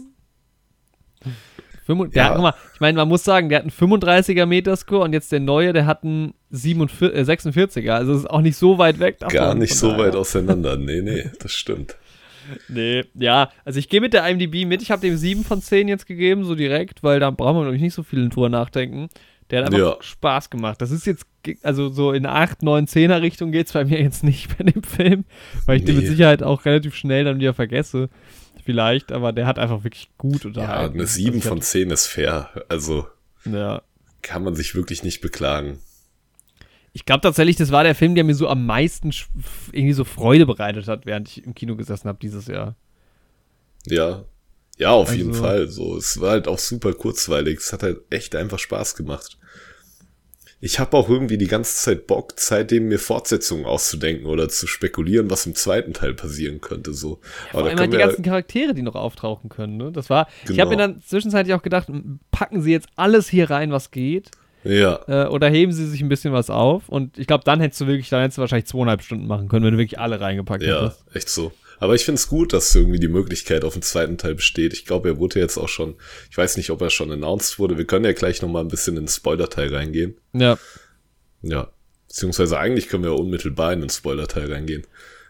Der 1.89 2.23
ja. 2.23 2.31
hat, 2.31 2.39
mal, 2.39 2.55
ich 2.75 2.81
meine, 2.81 2.97
man 2.97 3.09
muss 3.09 3.25
sagen, 3.25 3.49
der 3.49 3.59
hat 3.59 3.63
einen 3.65 3.93
35er 3.93 4.47
Meterscore 4.47 5.05
und 5.05 5.13
jetzt 5.13 5.33
der 5.33 5.41
neue, 5.41 5.73
der 5.73 5.87
hat 5.87 6.05
einen 6.05 6.35
47, 6.51 7.19
äh, 7.19 7.23
46er. 7.23 7.91
Also 7.91 8.13
es 8.13 8.19
ist 8.21 8.31
auch 8.31 8.41
nicht 8.41 8.57
so 8.57 8.79
weit 8.79 8.99
weg 9.01 9.19
davon. 9.19 9.35
Gar 9.35 9.55
nicht 9.55 9.75
so 9.75 9.97
weit 9.97 10.15
auseinander. 10.15 10.77
Nee, 10.77 11.01
nee, 11.03 11.31
das 11.41 11.53
stimmt. 11.53 11.97
Nee, 12.69 13.05
ja, 13.15 13.51
also 13.67 13.79
ich 13.79 13.91
gehe 13.91 14.01
mit 14.01 14.15
der 14.15 14.27
IMDb 14.27 14.67
mit. 14.67 14.81
Ich 14.81 14.91
habe 14.91 15.03
dem 15.03 15.19
7 15.19 15.45
von 15.45 15.61
10 15.61 15.87
jetzt 15.87 16.07
gegeben, 16.07 16.45
so 16.45 16.55
direkt, 16.55 17.03
weil 17.03 17.21
da 17.21 17.31
brauchen 17.31 17.57
wir, 17.57 17.63
glaube 17.63 17.77
ich, 17.77 17.83
nicht 17.83 17.93
so 17.93 18.03
viel 18.03 18.27
drüber 18.31 18.49
nachdenken. 18.49 19.11
Der 19.51 19.61
hat 19.61 19.67
einfach 19.67 19.97
ja. 19.97 19.97
Spaß 20.01 20.51
gemacht. 20.51 20.81
Das 20.83 20.91
ist 20.91 21.07
jetzt, 21.07 21.27
also 21.63 21.89
so 21.89 22.13
in 22.13 22.27
8, 22.27 22.63
9, 22.63 22.87
10er 22.87 23.23
Richtung 23.23 23.51
geht 23.51 23.67
es 23.67 23.73
bei 23.73 23.85
mir 23.85 24.01
jetzt 24.01 24.25
nicht 24.25 24.57
bei 24.59 24.65
dem 24.65 24.83
Film, 24.83 25.25
weil 25.67 25.77
ich 25.77 25.83
nee. 25.83 25.93
den 25.93 25.97
mit 25.97 26.07
Sicherheit 26.07 26.43
auch 26.43 26.65
relativ 26.65 26.95
schnell 26.95 27.25
dann 27.25 27.39
wieder 27.39 27.55
vergesse. 27.55 28.09
Vielleicht, 28.69 29.13
aber 29.13 29.33
der 29.33 29.47
hat 29.47 29.59
einfach 29.59 29.83
wirklich 29.83 30.11
gut 30.19 30.45
unterhalten. 30.45 30.97
Ja, 30.97 31.01
eine 31.01 31.07
7 31.07 31.41
von 31.41 31.63
10 31.63 31.91
ist 31.91 32.05
fair. 32.05 32.51
Also 32.69 33.07
ja. 33.47 33.81
kann 34.21 34.45
man 34.45 34.55
sich 34.55 34.75
wirklich 34.75 35.03
nicht 35.03 35.23
beklagen. 35.23 35.79
Ich 36.93 37.07
glaube 37.07 37.23
tatsächlich, 37.23 37.57
das 37.57 37.73
war 37.73 37.83
der 37.83 37.95
Film, 37.95 38.15
der 38.15 38.25
mir 38.25 38.35
so 38.35 38.47
am 38.47 38.67
meisten 38.67 39.11
irgendwie 39.73 39.95
so 39.95 40.05
Freude 40.05 40.45
bereitet 40.45 40.87
hat, 40.87 41.07
während 41.07 41.29
ich 41.29 41.47
im 41.47 41.55
Kino 41.55 41.77
gesessen 41.77 42.09
habe 42.09 42.19
dieses 42.21 42.47
Jahr. 42.47 42.77
Ja. 43.87 44.27
Ja, 44.77 44.91
auf 44.91 45.09
also, 45.09 45.19
jeden 45.19 45.33
Fall. 45.33 45.69
So, 45.69 45.97
es 45.97 46.21
war 46.21 46.33
halt 46.33 46.47
auch 46.47 46.59
super 46.59 46.93
kurzweilig. 46.93 47.61
Es 47.61 47.73
hat 47.73 47.83
halt 47.83 48.01
echt 48.11 48.37
einfach 48.37 48.59
Spaß 48.59 48.97
gemacht 48.97 49.39
ich 50.61 50.81
habe 50.81 50.97
auch 50.97 51.09
irgendwie 51.09 51.39
die 51.39 51.47
ganze 51.47 51.77
Zeit 51.77 52.07
Bock, 52.07 52.35
seitdem 52.37 52.89
mir 52.89 52.99
Fortsetzungen 52.99 53.65
auszudenken 53.65 54.27
oder 54.27 54.49
zu 54.49 54.67
spekulieren, 54.67 55.31
was 55.31 55.47
im 55.47 55.55
zweiten 55.55 55.93
Teil 55.93 56.15
passieren 56.15 56.61
könnte. 56.61 56.93
So. 56.95 57.21
Ja, 57.47 57.51
vor 57.53 57.65
allem 57.65 57.79
halt 57.79 57.93
die 57.93 57.99
ganzen 57.99 58.23
Charaktere, 58.23 58.75
die 58.75 58.83
noch 58.83 58.97
auftauchen 58.97 59.51
können. 59.51 59.77
Ne? 59.77 59.93
Das 59.93 60.11
war. 60.11 60.27
Genau. 60.43 60.55
Ich 60.55 60.61
habe 60.61 60.71
mir 60.71 60.77
dann 60.77 61.01
zwischenzeitlich 61.01 61.55
auch 61.55 61.63
gedacht, 61.63 61.89
packen 62.33 62.61
Sie 62.63 62.73
jetzt 62.73 62.89
alles 62.97 63.29
hier 63.29 63.51
rein, 63.51 63.71
was 63.71 63.93
geht. 63.93 64.33
Ja. 64.65 65.01
Äh, 65.07 65.29
oder 65.29 65.49
heben 65.49 65.73
sie 65.73 65.87
sich 65.87 66.01
ein 66.01 66.09
bisschen 66.09 66.33
was 66.33 66.51
auf. 66.51 66.89
Und 66.89 67.17
ich 67.17 67.29
glaube, 67.29 67.45
dann 67.45 67.61
hättest 67.61 67.81
du 67.81 67.87
wirklich, 67.87 68.09
dann 68.09 68.23
hättest 68.23 68.39
du 68.39 68.41
wahrscheinlich 68.41 68.67
zweieinhalb 68.67 69.03
Stunden 69.03 69.27
machen 69.27 69.49
können, 69.49 69.65
wenn 69.65 69.73
du 69.73 69.79
wirklich 69.79 70.01
alle 70.01 70.21
reingepackt 70.21 70.65
ja, 70.65 70.83
hättest. 70.83 71.05
Ja, 71.07 71.17
echt 71.17 71.29
so. 71.29 71.53
Aber 71.81 71.95
ich 71.95 72.05
finde 72.05 72.19
es 72.19 72.29
gut, 72.29 72.53
dass 72.53 72.75
irgendwie 72.75 72.99
die 72.99 73.09
Möglichkeit 73.09 73.65
auf 73.65 73.75
den 73.75 73.83
zweiten 73.83 74.19
Teil 74.19 74.35
besteht. 74.35 74.73
Ich 74.73 74.85
glaube, 74.85 75.09
er 75.09 75.19
wurde 75.19 75.41
jetzt 75.41 75.59
auch 75.59 75.69
schon, 75.69 75.95
ich 76.31 76.37
weiß 76.37 76.57
nicht, 76.57 76.71
ob 76.71 76.81
er 76.83 76.91
schon 76.91 77.11
announced 77.11 77.59
wurde. 77.59 77.79
Wir 77.79 77.87
können 77.87 78.05
ja 78.05 78.13
gleich 78.13 78.43
nochmal 78.43 78.63
ein 78.63 78.69
bisschen 78.69 78.97
in 78.97 79.05
den 79.05 79.09
Spoiler-Teil 79.09 79.75
reingehen. 79.75 80.17
Ja. 80.33 80.59
Ja. 81.43 81.69
Beziehungsweise 82.09 82.59
eigentlich 82.59 82.89
können 82.89 83.05
wir 83.05 83.15
unmittelbar 83.15 83.73
in 83.73 83.81
den 83.81 83.91
Spoiler-Teil 83.91 84.53
reingehen. 84.53 84.87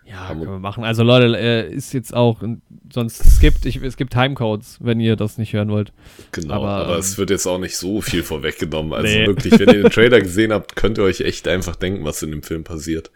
Ja, 0.09 0.29
können 0.29 0.41
wir 0.41 0.59
machen. 0.59 0.85
Also 0.85 1.03
Leute, 1.03 1.39
äh, 1.39 1.71
ist 1.71 1.93
jetzt 1.93 2.15
auch, 2.15 2.43
sonst 2.91 3.23
skippt, 3.37 3.67
ich, 3.67 3.77
es 3.83 3.99
gibt 3.99 4.15
Timecodes, 4.15 4.79
wenn 4.81 5.01
ihr 5.01 5.17
das 5.17 5.37
nicht 5.37 5.53
hören 5.53 5.69
wollt. 5.69 5.93
Genau, 6.33 6.55
aber, 6.55 6.69
aber 6.69 6.95
ähm, 6.95 7.01
es 7.01 7.19
wird 7.19 7.29
jetzt 7.29 7.47
auch 7.47 7.59
nicht 7.59 7.77
so 7.77 8.01
viel 8.01 8.23
vorweggenommen. 8.23 8.95
Also 8.95 9.07
nee. 9.07 9.27
wirklich, 9.27 9.59
wenn 9.59 9.69
ihr 9.69 9.83
den 9.83 9.91
Trailer 9.91 10.21
gesehen 10.21 10.53
habt, 10.53 10.77
könnt 10.77 10.97
ihr 10.97 11.05
euch 11.05 11.21
echt 11.21 11.47
einfach 11.47 11.77
denken, 11.77 12.05
was 12.05 12.23
in 12.23 12.31
dem 12.31 12.43
Film 12.43 12.65
passiert. 12.65 13.11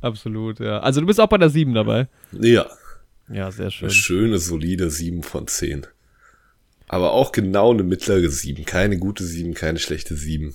Absolut, 0.00 0.60
ja. 0.60 0.80
Also 0.80 1.00
du 1.00 1.06
bist 1.06 1.20
auch 1.20 1.28
bei 1.28 1.38
der 1.38 1.50
7 1.50 1.74
dabei. 1.74 2.08
Ja. 2.32 2.66
Ja, 3.30 3.50
sehr 3.50 3.70
schön. 3.70 3.88
Eine 3.88 3.94
schöne, 3.94 4.38
solide 4.38 4.90
7 4.90 5.22
von 5.22 5.46
10. 5.46 5.86
Aber 6.88 7.12
auch 7.12 7.32
genau 7.32 7.72
eine 7.72 7.82
mittlere 7.82 8.30
7. 8.30 8.64
Keine 8.64 8.98
gute 8.98 9.24
7, 9.24 9.54
keine 9.54 9.78
schlechte 9.78 10.16
7. 10.16 10.54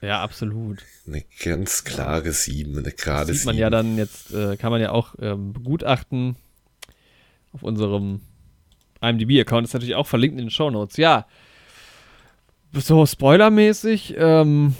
Ja, 0.00 0.22
absolut. 0.22 0.82
Eine 1.06 1.22
ganz 1.44 1.84
klare 1.84 2.32
7, 2.32 2.78
eine 2.78 2.90
gerade 2.90 3.26
7. 3.26 3.36
Sieht 3.36 3.46
man 3.46 3.56
ja 3.56 3.70
dann 3.70 3.98
jetzt, 3.98 4.32
äh, 4.32 4.56
kann 4.56 4.72
man 4.72 4.80
ja 4.80 4.90
auch 4.90 5.14
ähm, 5.20 5.52
begutachten 5.52 6.36
auf 7.52 7.62
unserem 7.62 8.20
IMDb-Account. 9.00 9.66
Ist 9.66 9.74
natürlich 9.74 9.94
auch 9.94 10.06
verlinkt 10.06 10.38
in 10.38 10.46
den 10.46 10.50
Show 10.50 10.70
Notes. 10.70 10.96
Ja, 10.96 11.26
so 12.72 13.04
spoilermäßig, 13.04 14.14
ähm, 14.16 14.74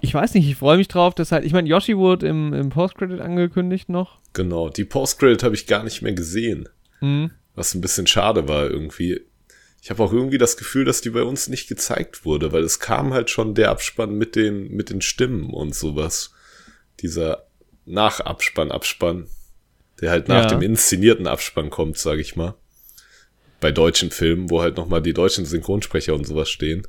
ich 0.00 0.14
weiß 0.14 0.34
nicht, 0.34 0.48
ich 0.48 0.56
freue 0.56 0.76
mich 0.76 0.88
drauf, 0.88 1.14
dass 1.14 1.32
halt, 1.32 1.44
ich 1.44 1.52
meine, 1.52 1.68
Yoshi 1.68 1.96
wurde 1.96 2.26
im, 2.26 2.52
im 2.52 2.70
Post-Credit 2.70 3.20
angekündigt 3.20 3.88
noch. 3.88 4.18
Genau, 4.32 4.68
die 4.68 4.84
Post-Credit 4.84 5.42
habe 5.42 5.54
ich 5.54 5.66
gar 5.66 5.84
nicht 5.84 6.02
mehr 6.02 6.12
gesehen. 6.12 6.68
Mhm. 7.00 7.30
Was 7.54 7.74
ein 7.74 7.80
bisschen 7.80 8.06
schade 8.06 8.48
war 8.48 8.70
irgendwie. 8.70 9.20
Ich 9.82 9.90
habe 9.90 10.02
auch 10.02 10.12
irgendwie 10.12 10.38
das 10.38 10.56
Gefühl, 10.56 10.84
dass 10.84 11.00
die 11.00 11.10
bei 11.10 11.22
uns 11.22 11.48
nicht 11.48 11.68
gezeigt 11.68 12.24
wurde, 12.24 12.52
weil 12.52 12.62
es 12.62 12.80
kam 12.80 13.14
halt 13.14 13.30
schon 13.30 13.54
der 13.54 13.70
Abspann 13.70 14.14
mit 14.14 14.36
den, 14.36 14.70
mit 14.70 14.90
den 14.90 15.00
Stimmen 15.00 15.50
und 15.50 15.74
sowas. 15.74 16.32
Dieser 17.00 17.46
Nachabspann, 17.86 18.70
Abspann, 18.70 19.26
der 20.00 20.10
halt 20.10 20.28
nach 20.28 20.44
ja. 20.44 20.48
dem 20.48 20.62
inszenierten 20.62 21.26
Abspann 21.26 21.70
kommt, 21.70 21.98
sage 21.98 22.20
ich 22.20 22.36
mal. 22.36 22.54
Bei 23.60 23.72
deutschen 23.72 24.10
Filmen, 24.10 24.50
wo 24.50 24.62
halt 24.62 24.76
nochmal 24.76 25.02
die 25.02 25.12
deutschen 25.12 25.44
Synchronsprecher 25.44 26.14
und 26.14 26.26
sowas 26.26 26.50
stehen. 26.50 26.86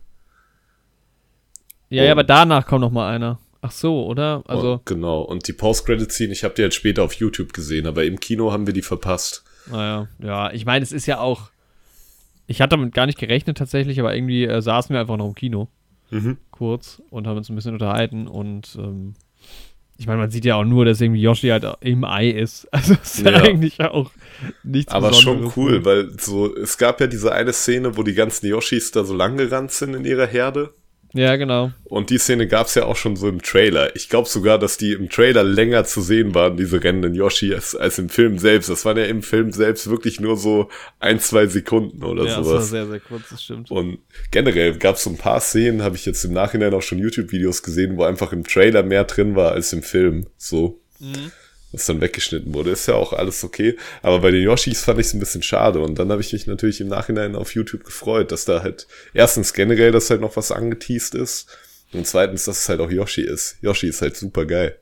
Ja, 1.91 2.05
ja, 2.05 2.11
aber 2.13 2.23
danach 2.23 2.65
kommt 2.65 2.81
noch 2.81 2.91
mal 2.91 3.13
einer. 3.13 3.37
Ach 3.61 3.71
so, 3.71 4.05
oder? 4.05 4.43
Also 4.47 4.75
oh, 4.75 4.81
genau. 4.85 5.21
Und 5.21 5.47
die 5.47 5.53
Post-Credit-Scene, 5.53 6.31
ich 6.31 6.43
habe 6.43 6.53
die 6.55 6.63
halt 6.63 6.73
später 6.73 7.03
auf 7.03 7.13
YouTube 7.13 7.53
gesehen, 7.53 7.85
aber 7.85 8.05
im 8.05 8.19
Kino 8.19 8.51
haben 8.51 8.65
wir 8.65 8.73
die 8.73 8.81
verpasst. 8.81 9.43
Naja, 9.69 10.07
ja. 10.19 10.51
Ich 10.53 10.65
meine, 10.65 10.83
es 10.83 10.91
ist 10.91 11.05
ja 11.05 11.19
auch. 11.19 11.51
Ich 12.47 12.61
hatte 12.61 12.71
damit 12.77 12.93
gar 12.93 13.05
nicht 13.05 13.19
gerechnet 13.19 13.57
tatsächlich, 13.57 13.99
aber 13.99 14.15
irgendwie 14.15 14.45
äh, 14.45 14.61
saßen 14.61 14.93
wir 14.93 15.01
einfach 15.01 15.17
noch 15.17 15.27
im 15.27 15.35
Kino. 15.35 15.67
Mhm. 16.09 16.37
Kurz 16.49 17.01
und 17.09 17.27
haben 17.27 17.37
uns 17.37 17.49
ein 17.49 17.55
bisschen 17.55 17.73
unterhalten 17.73 18.27
und 18.27 18.75
ähm, 18.77 19.13
ich 19.97 20.07
meine, 20.07 20.19
man 20.19 20.31
sieht 20.31 20.45
ja 20.45 20.55
auch 20.55 20.65
nur, 20.65 20.83
dass 20.83 20.99
irgendwie 20.99 21.21
Yoshi 21.21 21.49
halt 21.49 21.65
im 21.81 22.03
Ei 22.03 22.29
ist. 22.29 22.67
Also 22.71 22.95
ist 22.95 23.19
ja, 23.19 23.31
ja 23.31 23.43
eigentlich 23.43 23.79
auch 23.79 24.11
nichts 24.63 24.91
Aber 24.91 25.13
schon 25.13 25.51
cool, 25.55 25.79
ne? 25.79 25.85
weil 25.85 26.19
so, 26.19 26.55
es 26.55 26.77
gab 26.77 26.99
ja 26.99 27.07
diese 27.07 27.31
eine 27.31 27.53
Szene, 27.53 27.95
wo 27.97 28.03
die 28.03 28.15
ganzen 28.15 28.47
Yoshis 28.47 28.91
da 28.91 29.03
so 29.03 29.13
lang 29.13 29.37
gerannt 29.37 29.71
sind 29.71 29.93
in 29.93 30.03
ihrer 30.03 30.25
Herde. 30.25 30.73
Ja, 31.13 31.35
genau. 31.35 31.71
Und 31.83 32.09
die 32.09 32.17
Szene 32.17 32.47
gab 32.47 32.67
es 32.67 32.75
ja 32.75 32.85
auch 32.85 32.95
schon 32.95 33.15
so 33.15 33.27
im 33.27 33.41
Trailer. 33.41 33.95
Ich 33.95 34.07
glaube 34.07 34.29
sogar, 34.29 34.57
dass 34.57 34.77
die 34.77 34.93
im 34.93 35.09
Trailer 35.09 35.43
länger 35.43 35.83
zu 35.83 36.01
sehen 36.01 36.33
waren, 36.33 36.55
diese 36.55 36.81
rennenden 36.83 37.15
Yoshi, 37.15 37.53
als, 37.53 37.75
als 37.75 37.99
im 37.99 38.09
Film 38.09 38.39
selbst. 38.39 38.69
Das 38.69 38.85
waren 38.85 38.97
ja 38.97 39.05
im 39.05 39.21
Film 39.21 39.51
selbst 39.51 39.89
wirklich 39.89 40.19
nur 40.19 40.37
so 40.37 40.69
ein, 40.99 41.19
zwei 41.19 41.47
Sekunden 41.47 42.03
oder 42.03 42.25
ja, 42.25 42.35
sowas. 42.35 42.47
Ja, 42.47 42.53
das 42.53 42.61
war 42.61 42.61
sehr, 42.61 42.87
sehr 42.87 42.99
kurz, 42.99 43.23
das 43.29 43.43
stimmt. 43.43 43.71
Und 43.71 43.99
generell 44.31 44.77
gab 44.77 44.95
es 44.95 45.03
so 45.03 45.09
ein 45.09 45.17
paar 45.17 45.41
Szenen, 45.41 45.81
habe 45.81 45.95
ich 45.95 46.05
jetzt 46.05 46.23
im 46.23 46.33
Nachhinein 46.33 46.73
auch 46.73 46.81
schon 46.81 46.99
YouTube-Videos 46.99 47.61
gesehen, 47.63 47.97
wo 47.97 48.03
einfach 48.03 48.31
im 48.31 48.45
Trailer 48.45 48.83
mehr 48.83 49.03
drin 49.03 49.35
war 49.35 49.51
als 49.51 49.73
im 49.73 49.83
Film. 49.83 50.27
So. 50.37 50.79
Mhm 50.99 51.31
was 51.71 51.85
dann 51.85 52.01
weggeschnitten 52.01 52.53
wurde. 52.53 52.71
Ist 52.71 52.87
ja 52.87 52.95
auch 52.95 53.13
alles 53.13 53.43
okay. 53.43 53.77
Aber 54.01 54.19
bei 54.19 54.31
den 54.31 54.43
Yoshis 54.43 54.81
fand 54.81 54.99
ich 54.99 55.07
es 55.07 55.13
ein 55.13 55.19
bisschen 55.19 55.43
schade. 55.43 55.79
Und 55.79 55.99
dann 55.99 56.11
habe 56.11 56.21
ich 56.21 56.33
mich 56.33 56.47
natürlich 56.47 56.81
im 56.81 56.87
Nachhinein 56.87 57.35
auf 57.35 57.55
YouTube 57.55 57.83
gefreut, 57.83 58.31
dass 58.31 58.45
da 58.45 58.61
halt 58.61 58.87
erstens 59.13 59.53
generell, 59.53 59.91
dass 59.91 60.09
halt 60.09 60.21
noch 60.21 60.35
was 60.35 60.51
angeteased 60.51 61.15
ist. 61.15 61.47
Und 61.93 62.07
zweitens, 62.07 62.45
dass 62.45 62.59
es 62.59 62.69
halt 62.69 62.79
auch 62.79 62.91
Yoshi 62.91 63.21
ist. 63.21 63.57
Yoshi 63.61 63.87
ist 63.87 64.01
halt 64.01 64.15
super 64.15 64.45
geil. 64.45 64.77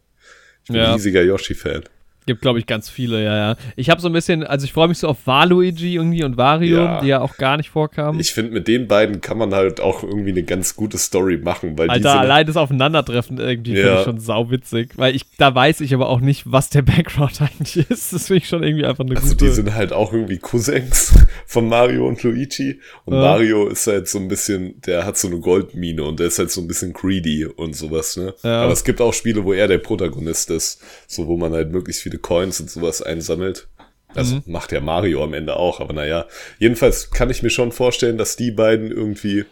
Ich 0.63 0.67
bin 0.67 0.77
ja. 0.77 0.89
ein 0.89 0.93
riesiger 0.93 1.23
Yoshi-Fan. 1.23 1.83
Gibt, 2.25 2.41
glaube 2.41 2.59
ich, 2.59 2.67
ganz 2.67 2.89
viele, 2.89 3.23
ja, 3.23 3.35
ja. 3.35 3.55
Ich 3.75 3.89
habe 3.89 4.01
so 4.01 4.07
ein 4.07 4.13
bisschen, 4.13 4.43
also 4.43 4.63
ich 4.65 4.73
freue 4.73 4.87
mich 4.87 4.99
so 4.99 5.07
auf 5.07 5.25
Waluigi 5.25 5.95
irgendwie 5.95 6.23
und 6.23 6.37
Wario, 6.37 6.77
ja. 6.77 7.01
die 7.01 7.07
ja 7.07 7.21
auch 7.21 7.37
gar 7.37 7.57
nicht 7.57 7.69
vorkamen. 7.69 8.19
Ich 8.19 8.33
finde, 8.33 8.51
mit 8.51 8.67
den 8.67 8.87
beiden 8.87 9.21
kann 9.21 9.37
man 9.37 9.53
halt 9.53 9.79
auch 9.79 10.03
irgendwie 10.03 10.31
eine 10.31 10.43
ganz 10.43 10.75
gute 10.75 10.97
Story 10.97 11.37
machen, 11.37 11.77
weil 11.77 11.89
Alter, 11.89 12.13
die 12.13 12.19
allein 12.19 12.45
das 12.45 12.57
Aufeinandertreffen 12.57 13.39
irgendwie 13.39 13.73
ja. 13.73 13.81
finde 13.81 13.97
ich 13.97 14.03
schon 14.05 14.19
sauwitzig, 14.19 14.91
weil 14.95 15.15
ich, 15.15 15.23
da 15.37 15.55
weiß 15.55 15.81
ich 15.81 15.93
aber 15.93 16.09
auch 16.09 16.19
nicht, 16.19 16.43
was 16.45 16.69
der 16.69 16.81
Background 16.83 17.41
eigentlich 17.41 17.89
ist. 17.89 18.13
Das 18.13 18.27
finde 18.27 18.43
ich 18.43 18.47
schon 18.47 18.63
irgendwie 18.63 18.85
einfach 18.85 19.05
eine 19.05 19.15
also 19.15 19.29
gute. 19.29 19.45
Also 19.45 19.61
die 19.61 19.67
sind 19.67 19.75
halt 19.75 19.93
auch 19.93 20.13
irgendwie 20.13 20.37
Cousins 20.37 21.13
von 21.47 21.67
Mario 21.67 22.07
und 22.07 22.21
Luigi 22.21 22.79
und 23.05 23.15
ja. 23.15 23.21
Mario 23.21 23.67
ist 23.67 23.87
halt 23.87 24.07
so 24.07 24.19
ein 24.19 24.27
bisschen, 24.27 24.79
der 24.81 25.05
hat 25.05 25.17
so 25.17 25.27
eine 25.27 25.39
Goldmine 25.39 26.03
und 26.03 26.19
der 26.19 26.27
ist 26.27 26.37
halt 26.39 26.51
so 26.51 26.61
ein 26.61 26.67
bisschen 26.67 26.93
greedy 26.93 27.45
und 27.45 27.75
sowas, 27.75 28.17
ne? 28.17 28.33
Ja. 28.43 28.63
Aber 28.63 28.73
es 28.73 28.83
gibt 28.83 29.01
auch 29.01 29.13
Spiele, 29.13 29.43
wo 29.45 29.53
er 29.53 29.67
der 29.67 29.77
Protagonist 29.79 30.49
ist, 30.51 30.81
so 31.07 31.27
wo 31.27 31.37
man 31.37 31.53
halt 31.53 31.71
möglichst 31.71 32.01
viele 32.09 32.19
Coins 32.19 32.59
und 32.59 32.69
sowas 32.69 33.01
einsammelt. 33.01 33.67
Also 34.15 34.37
mhm. 34.37 34.43
macht 34.47 34.71
ja 34.71 34.81
Mario 34.81 35.23
am 35.23 35.33
Ende 35.33 35.55
auch, 35.55 35.79
aber 35.79 35.93
naja. 35.93 36.25
Jedenfalls 36.57 37.11
kann 37.11 37.29
ich 37.29 37.43
mir 37.43 37.51
schon 37.51 37.71
vorstellen, 37.71 38.17
dass 38.17 38.35
die 38.35 38.51
beiden 38.51 38.91
irgendwie. 38.91 39.45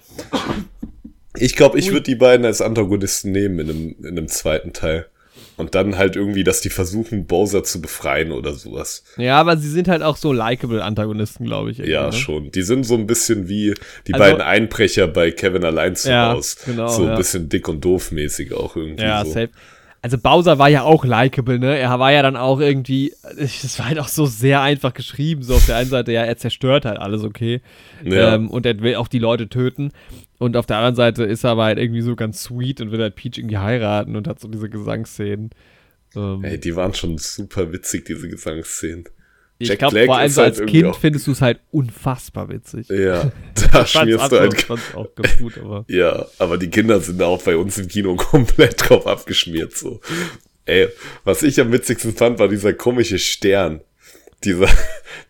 Ich 1.37 1.55
glaube, 1.55 1.77
ich 1.77 1.91
würde 1.91 2.01
die 2.01 2.15
beiden 2.15 2.45
als 2.45 2.61
Antagonisten 2.61 3.31
nehmen 3.31 3.59
in 3.59 3.69
einem, 3.69 3.95
in 3.99 4.07
einem 4.07 4.27
zweiten 4.27 4.73
Teil. 4.73 5.05
Und 5.55 5.75
dann 5.75 5.97
halt 5.97 6.15
irgendwie, 6.15 6.43
dass 6.43 6.61
die 6.61 6.69
versuchen, 6.69 7.25
Bowser 7.25 7.63
zu 7.63 7.81
befreien 7.81 8.31
oder 8.31 8.53
sowas. 8.53 9.03
Ja, 9.17 9.39
aber 9.39 9.57
sie 9.57 9.69
sind 9.69 9.87
halt 9.87 10.01
auch 10.01 10.17
so 10.17 10.33
likable 10.33 10.83
Antagonisten, 10.83 11.45
glaube 11.45 11.71
ich. 11.71 11.77
Ja, 11.79 12.07
ne? 12.07 12.13
schon. 12.13 12.51
Die 12.51 12.61
sind 12.61 12.83
so 12.83 12.95
ein 12.95 13.05
bisschen 13.05 13.47
wie 13.47 13.73
die 14.07 14.13
also, 14.13 14.23
beiden 14.23 14.41
Einbrecher 14.41 15.07
bei 15.07 15.31
Kevin 15.31 15.63
allein 15.63 15.95
zu 15.95 16.09
ja, 16.09 16.31
Haus. 16.31 16.57
Genau, 16.65 16.87
so 16.87 17.03
ein 17.03 17.09
ja. 17.09 17.15
bisschen 17.15 17.49
dick 17.49 17.67
und 17.67 17.85
doof 17.85 18.11
mäßig 18.11 18.53
auch 18.53 18.75
irgendwie. 18.75 19.03
Ja, 19.03 19.23
so. 19.25 19.31
safe 19.31 19.49
also 20.07 20.17
Bowser 20.17 20.57
war 20.57 20.69
ja 20.69 20.83
auch 20.83 21.03
likable, 21.03 21.59
ne? 21.59 21.77
Er 21.77 21.99
war 21.99 22.13
ja 22.13 22.21
dann 22.21 22.37
auch 22.37 22.61
irgendwie, 22.61 23.13
das 23.37 23.77
war 23.77 23.87
halt 23.87 23.99
auch 23.99 24.07
so 24.07 24.25
sehr 24.25 24.61
einfach 24.61 24.93
geschrieben, 24.93 25.43
so 25.43 25.55
auf 25.55 25.65
der 25.65 25.75
einen 25.75 25.89
Seite, 25.89 26.13
ja, 26.13 26.23
er 26.23 26.37
zerstört 26.37 26.85
halt 26.85 26.97
alles, 26.97 27.23
okay. 27.23 27.61
Ja. 28.05 28.35
Ähm, 28.35 28.49
und 28.49 28.65
er 28.65 28.79
will 28.79 28.95
auch 28.95 29.09
die 29.09 29.19
Leute 29.19 29.49
töten. 29.49 29.91
Und 30.37 30.55
auf 30.55 30.65
der 30.65 30.77
anderen 30.77 30.95
Seite 30.95 31.25
ist 31.25 31.43
er 31.43 31.51
aber 31.51 31.65
halt 31.65 31.77
irgendwie 31.77 31.99
so 31.99 32.15
ganz 32.15 32.41
sweet 32.41 32.79
und 32.79 32.91
will 32.91 33.01
halt 33.01 33.15
Peach 33.15 33.37
irgendwie 33.37 33.57
heiraten 33.57 34.15
und 34.15 34.29
hat 34.29 34.39
so 34.39 34.47
diese 34.47 34.69
Gesangsszenen. 34.69 35.49
Ähm, 36.15 36.43
Ey, 36.45 36.57
die 36.57 36.75
waren 36.77 36.93
schon 36.93 37.17
super 37.17 37.73
witzig, 37.73 38.05
diese 38.05 38.29
Gesangsszenen. 38.29 39.09
Ich 39.59 39.77
glaube, 39.77 40.05
vor 40.05 40.17
allem 40.17 40.29
so 40.29 40.41
halt 40.41 40.59
als 40.59 40.69
Kind 40.69 40.95
findest 40.95 41.27
du 41.27 41.31
es 41.31 41.41
halt 41.41 41.59
unfassbar 41.71 42.49
witzig. 42.49 42.87
Ja, 42.89 43.31
da 43.71 43.85
schmierst 43.85 44.31
du 44.31 44.39
halt. 44.39 44.69
Auch 44.95 45.15
ganz 45.15 45.37
gut, 45.39 45.57
aber. 45.57 45.85
ja, 45.87 46.25
aber 46.37 46.57
die 46.57 46.69
Kinder 46.69 46.99
sind 46.99 47.21
auch 47.21 47.41
bei 47.41 47.57
uns 47.57 47.77
im 47.77 47.87
Kino 47.87 48.15
komplett 48.17 48.89
drauf 48.89 49.07
abgeschmiert, 49.07 49.75
so. 49.75 49.99
Ey, 50.65 50.89
was 51.23 51.43
ich 51.43 51.59
am 51.59 51.71
witzigsten 51.71 52.13
fand, 52.13 52.39
war 52.39 52.47
dieser 52.47 52.73
komische 52.73 53.19
Stern. 53.19 53.81
Dieser, 54.43 54.67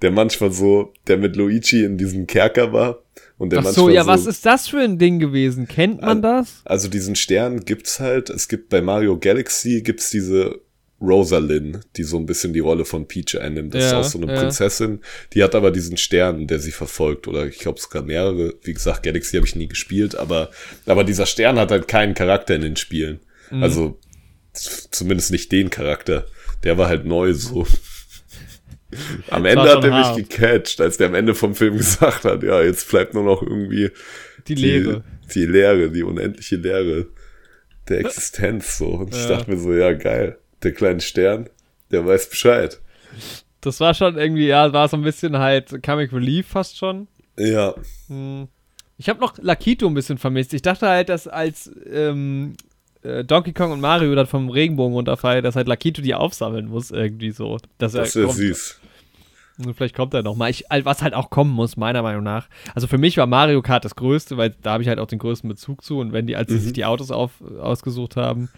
der 0.01 0.11
manchmal 0.11 0.51
so, 0.51 0.93
der 1.07 1.17
mit 1.17 1.35
Luigi 1.37 1.83
in 1.83 1.97
diesem 1.97 2.27
Kerker 2.27 2.73
war. 2.73 3.03
Und 3.37 3.53
der 3.53 3.59
Ach 3.59 3.65
so, 3.65 3.87
ja, 3.87 4.03
so, 4.03 4.07
was 4.09 4.25
ist 4.25 4.45
das 4.45 4.67
für 4.67 4.79
ein 4.79 4.97
Ding 4.97 5.19
gewesen? 5.19 5.67
Kennt 5.67 6.01
man 6.01 6.21
das? 6.21 6.61
Also 6.65 6.89
diesen 6.89 7.15
Stern 7.15 7.63
gibt's 7.63 7.99
halt. 7.99 8.29
Es 8.29 8.47
gibt 8.47 8.69
bei 8.69 8.81
Mario 8.81 9.17
Galaxy 9.17 9.81
gibt's 9.81 10.09
diese 10.09 10.59
Rosalind, 10.99 11.81
die 11.95 12.03
so 12.03 12.17
ein 12.17 12.25
bisschen 12.25 12.53
die 12.53 12.59
Rolle 12.59 12.83
von 12.83 13.07
Peach 13.07 13.39
einnimmt. 13.39 13.73
Das 13.73 13.83
ja, 13.83 13.87
ist 13.99 14.07
auch 14.07 14.11
so 14.11 14.21
eine 14.21 14.33
ja. 14.33 14.39
Prinzessin. 14.39 15.01
Die 15.33 15.43
hat 15.43 15.53
aber 15.53 15.71
diesen 15.71 15.97
Stern, 15.97 16.47
der 16.47 16.59
sie 16.59 16.71
verfolgt. 16.71 17.27
Oder 17.27 17.45
ich 17.45 17.59
glaube 17.59 17.79
sogar 17.79 18.01
mehrere. 18.01 18.55
Wie 18.63 18.73
gesagt, 18.73 19.03
Galaxy 19.03 19.35
habe 19.35 19.45
ich 19.45 19.55
nie 19.55 19.67
gespielt. 19.67 20.15
Aber, 20.15 20.49
aber 20.85 21.03
dieser 21.03 21.27
Stern 21.27 21.59
hat 21.59 21.71
halt 21.71 21.87
keinen 21.87 22.15
Charakter 22.15 22.55
in 22.55 22.61
den 22.61 22.75
Spielen. 22.77 23.19
Mhm. 23.51 23.63
Also 23.63 23.99
zumindest 24.53 25.31
nicht 25.31 25.51
den 25.51 25.69
Charakter. 25.69 26.25
Der 26.63 26.77
war 26.79 26.87
halt 26.87 27.05
neu 27.05 27.33
so. 27.33 27.67
Am 29.29 29.45
Ende 29.45 29.69
hat 29.69 29.83
er 29.83 30.15
mich 30.15 30.29
gecatcht, 30.29 30.79
als 30.79 30.95
der 30.95 31.07
am 31.07 31.15
Ende 31.15 31.35
vom 31.35 31.55
Film 31.55 31.77
gesagt 31.77 32.23
hat, 32.23 32.41
ja, 32.41 32.61
jetzt 32.63 32.89
bleibt 32.89 33.13
nur 33.13 33.23
noch 33.23 33.41
irgendwie 33.41 33.91
die 34.47 34.55
Leere. 34.55 35.03
Die, 35.25 35.41
die 35.41 35.45
Leere, 35.45 35.91
die 35.91 36.03
unendliche 36.03 36.55
Leere 36.55 37.07
der 37.89 37.99
Existenz 37.99 38.77
so. 38.77 38.91
Und 38.91 39.13
ja. 39.13 39.21
ich 39.21 39.27
dachte 39.27 39.51
mir 39.51 39.57
so, 39.57 39.73
ja, 39.73 39.91
geil. 39.91 40.37
Der 40.63 40.73
kleine 40.73 41.01
Stern, 41.01 41.49
der 41.91 42.05
weiß 42.05 42.29
Bescheid. 42.29 42.79
Das 43.61 43.79
war 43.79 43.93
schon 43.93 44.17
irgendwie, 44.17 44.47
ja, 44.47 44.71
war 44.73 44.87
so 44.87 44.97
ein 44.97 45.03
bisschen 45.03 45.37
halt 45.37 45.83
Comic 45.83 46.13
Relief 46.13 46.47
fast 46.47 46.77
schon. 46.77 47.07
Ja. 47.37 47.75
Hm. 48.07 48.47
Ich 48.97 49.09
habe 49.09 49.19
noch 49.19 49.37
Lakito 49.37 49.87
ein 49.87 49.93
bisschen 49.93 50.17
vermisst. 50.17 50.53
Ich 50.53 50.63
dachte 50.63 50.87
halt, 50.87 51.09
dass 51.09 51.27
als 51.27 51.71
ähm, 51.91 52.55
äh, 53.03 53.23
Donkey 53.23 53.53
Kong 53.53 53.71
und 53.71 53.81
Mario 53.81 54.13
dann 54.15 54.25
vom 54.25 54.49
Regenbogen 54.49 54.93
runterfallen, 54.93 55.43
dass 55.43 55.55
halt 55.55 55.67
Lakito 55.67 56.01
die 56.01 56.15
aufsammeln 56.15 56.67
muss, 56.67 56.91
irgendwie 56.91 57.31
so. 57.31 57.57
Dass 57.77 57.93
das 57.93 58.15
wäre 58.15 58.31
süß. 58.31 58.79
Vielleicht 59.75 59.95
kommt 59.95 60.13
er 60.13 60.21
nochmal. 60.21 60.51
Was 60.83 61.01
halt 61.01 61.15
auch 61.15 61.31
kommen 61.31 61.51
muss, 61.51 61.77
meiner 61.77 62.03
Meinung 62.03 62.23
nach. 62.23 62.47
Also 62.75 62.85
für 62.85 62.99
mich 62.99 63.17
war 63.17 63.25
Mario 63.25 63.61
Kart 63.63 63.85
das 63.85 63.95
Größte, 63.95 64.37
weil 64.37 64.55
da 64.61 64.73
habe 64.73 64.83
ich 64.83 64.89
halt 64.89 64.99
auch 64.99 65.07
den 65.07 65.17
größten 65.17 65.47
Bezug 65.49 65.83
zu. 65.83 65.99
Und 65.99 66.13
wenn 66.13 66.27
die, 66.27 66.35
als 66.35 66.49
sie 66.51 66.59
sich 66.59 66.69
mhm. 66.69 66.75
die 66.75 66.85
Autos 66.85 67.09
auf, 67.09 67.31
ausgesucht 67.59 68.17
haben, 68.17 68.49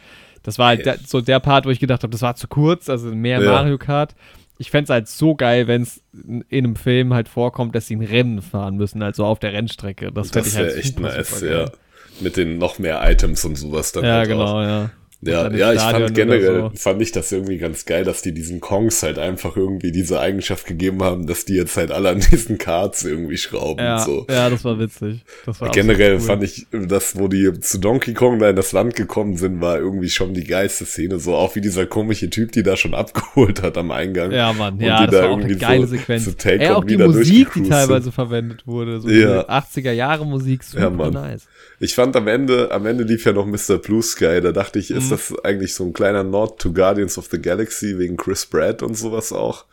das 0.43 0.59
war 0.59 0.67
halt 0.67 0.85
der, 0.85 0.97
so 1.05 1.21
der 1.21 1.39
Part, 1.39 1.65
wo 1.65 1.69
ich 1.69 1.79
gedacht 1.79 2.03
habe, 2.03 2.11
das 2.11 2.21
war 2.21 2.35
zu 2.35 2.47
kurz, 2.47 2.89
also 2.89 3.13
mehr 3.13 3.41
ja. 3.41 3.51
Mario 3.51 3.77
Kart. 3.77 4.15
Ich 4.57 4.71
fände 4.71 4.85
es 4.85 4.89
halt 4.89 5.07
so 5.07 5.35
geil, 5.35 5.67
wenn 5.67 5.83
es 5.83 6.01
in 6.13 6.43
einem 6.51 6.75
Film 6.75 7.13
halt 7.13 7.29
vorkommt, 7.29 7.75
dass 7.75 7.87
sie 7.87 7.95
ein 7.95 8.03
Rennen 8.03 8.41
fahren 8.41 8.75
müssen, 8.75 9.01
also 9.01 9.25
auf 9.25 9.39
der 9.39 9.53
Rennstrecke. 9.53 10.11
Das, 10.11 10.31
das 10.31 10.53
wäre 10.53 10.67
halt 10.67 10.77
echt 10.77 10.95
super, 10.95 11.15
nice, 11.15 11.39
super 11.39 11.51
ja. 11.51 11.71
Mit 12.19 12.35
den 12.35 12.57
noch 12.57 12.79
mehr 12.79 12.99
Items 13.09 13.45
und 13.45 13.55
sowas 13.55 13.93
dann. 13.93 14.03
Ja, 14.03 14.17
halt 14.17 14.27
genau, 14.27 14.59
auch. 14.59 14.61
ja. 14.61 14.91
Ja, 15.21 15.51
ja 15.51 15.73
ich 15.73 15.81
fand 15.81 16.15
generell, 16.15 16.69
so. 16.71 16.71
fand 16.75 17.01
ich 17.01 17.11
das 17.11 17.31
irgendwie 17.31 17.57
ganz 17.57 17.85
geil, 17.85 18.05
dass 18.05 18.21
die 18.21 18.33
diesen 18.33 18.61
Kongs 18.61 19.03
halt 19.03 19.19
einfach 19.19 19.57
irgendwie 19.57 19.91
diese 19.91 20.19
Eigenschaft 20.19 20.65
gegeben 20.65 21.03
haben, 21.03 21.27
dass 21.27 21.43
die 21.43 21.55
jetzt 21.55 21.75
halt 21.75 21.91
alle 21.91 22.09
an 22.09 22.21
diesen 22.31 22.57
Cards 22.57 23.03
irgendwie 23.03 23.37
schrauben 23.37 23.83
ja, 23.83 23.97
und 23.97 24.05
so. 24.05 24.25
Ja, 24.29 24.49
das 24.49 24.63
war 24.63 24.79
witzig. 24.79 25.25
Das 25.45 25.59
war 25.59 25.71
generell 25.71 26.15
cool. 26.15 26.19
fand 26.21 26.43
ich, 26.43 26.67
das, 26.71 27.19
wo 27.19 27.27
die 27.27 27.51
zu 27.59 27.79
Donkey 27.79 28.13
Kong 28.13 28.39
da 28.39 28.49
in 28.49 28.55
das 28.55 28.71
Land 28.71 28.95
gekommen 28.95 29.35
sind, 29.35 29.59
war 29.59 29.77
irgendwie 29.77 30.09
schon 30.09 30.33
die 30.33 30.45
geilste 30.45 30.85
Szene, 30.85 31.19
so 31.19 31.35
auch 31.35 31.53
wie 31.55 31.61
dieser 31.61 31.85
komische 31.85 32.29
Typ, 32.29 32.53
die 32.53 32.63
da 32.63 32.77
schon 32.77 32.93
abgeholt 32.99 33.61
hat 33.61 33.77
am 33.77 33.91
Eingang. 33.91 34.31
Ja, 34.31 34.53
Mann, 34.53 34.79
ja, 34.79 35.05
das 35.05 35.15
da 35.15 35.23
war 35.23 35.31
auch 35.31 35.39
eine 35.39 35.55
geile 35.57 35.85
so 35.85 35.97
Sequenz. 35.97 36.23
Zu 36.23 36.37
Take 36.37 36.63
Ey, 36.63 36.69
auch 36.69 36.85
die 36.85 36.97
Musik, 36.97 37.51
die 37.55 37.63
teilweise 37.63 38.13
verwendet 38.13 38.65
wurde, 38.65 39.01
so 39.01 39.09
ja. 39.09 39.49
80er 39.49 39.91
Jahre 39.91 40.25
Musik, 40.25 40.63
super 40.63 40.83
ja, 40.83 40.89
Mann. 40.89 41.13
nice. 41.13 41.45
Ich 41.81 41.95
fand 41.95 42.15
am 42.15 42.27
Ende, 42.27 42.71
am 42.71 42.85
Ende 42.85 43.03
lief 43.03 43.25
ja 43.25 43.33
noch 43.33 43.45
Mr. 43.45 43.77
Blue 43.77 44.01
Sky, 44.01 44.39
da 44.41 44.51
dachte 44.51 44.79
ich, 44.79 44.91
ist 44.91 45.08
mhm. 45.09 45.11
das 45.11 45.33
eigentlich 45.43 45.73
so 45.73 45.83
ein 45.85 45.93
kleiner 45.93 46.23
Nord 46.23 46.59
to 46.59 46.71
Guardians 46.71 47.17
of 47.17 47.27
the 47.31 47.41
Galaxy 47.41 47.97
wegen 47.97 48.17
Chris 48.17 48.45
Pratt 48.45 48.83
und 48.83 48.95
sowas 48.95 49.31
auch? 49.31 49.65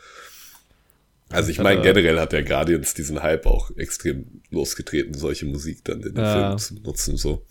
Also 1.30 1.50
ich 1.50 1.58
meine, 1.58 1.82
generell 1.82 2.20
hat 2.20 2.32
der 2.32 2.44
Guardians 2.44 2.94
diesen 2.94 3.22
Hype 3.22 3.46
auch 3.46 3.70
extrem 3.76 4.42
losgetreten, 4.50 5.14
solche 5.14 5.46
Musik 5.46 5.84
dann 5.84 6.00
in 6.02 6.14
den 6.14 6.24
ja. 6.24 6.32
Filmen 6.32 6.58
zu 6.58 6.74
benutzen, 6.76 7.16
so. 7.16 7.42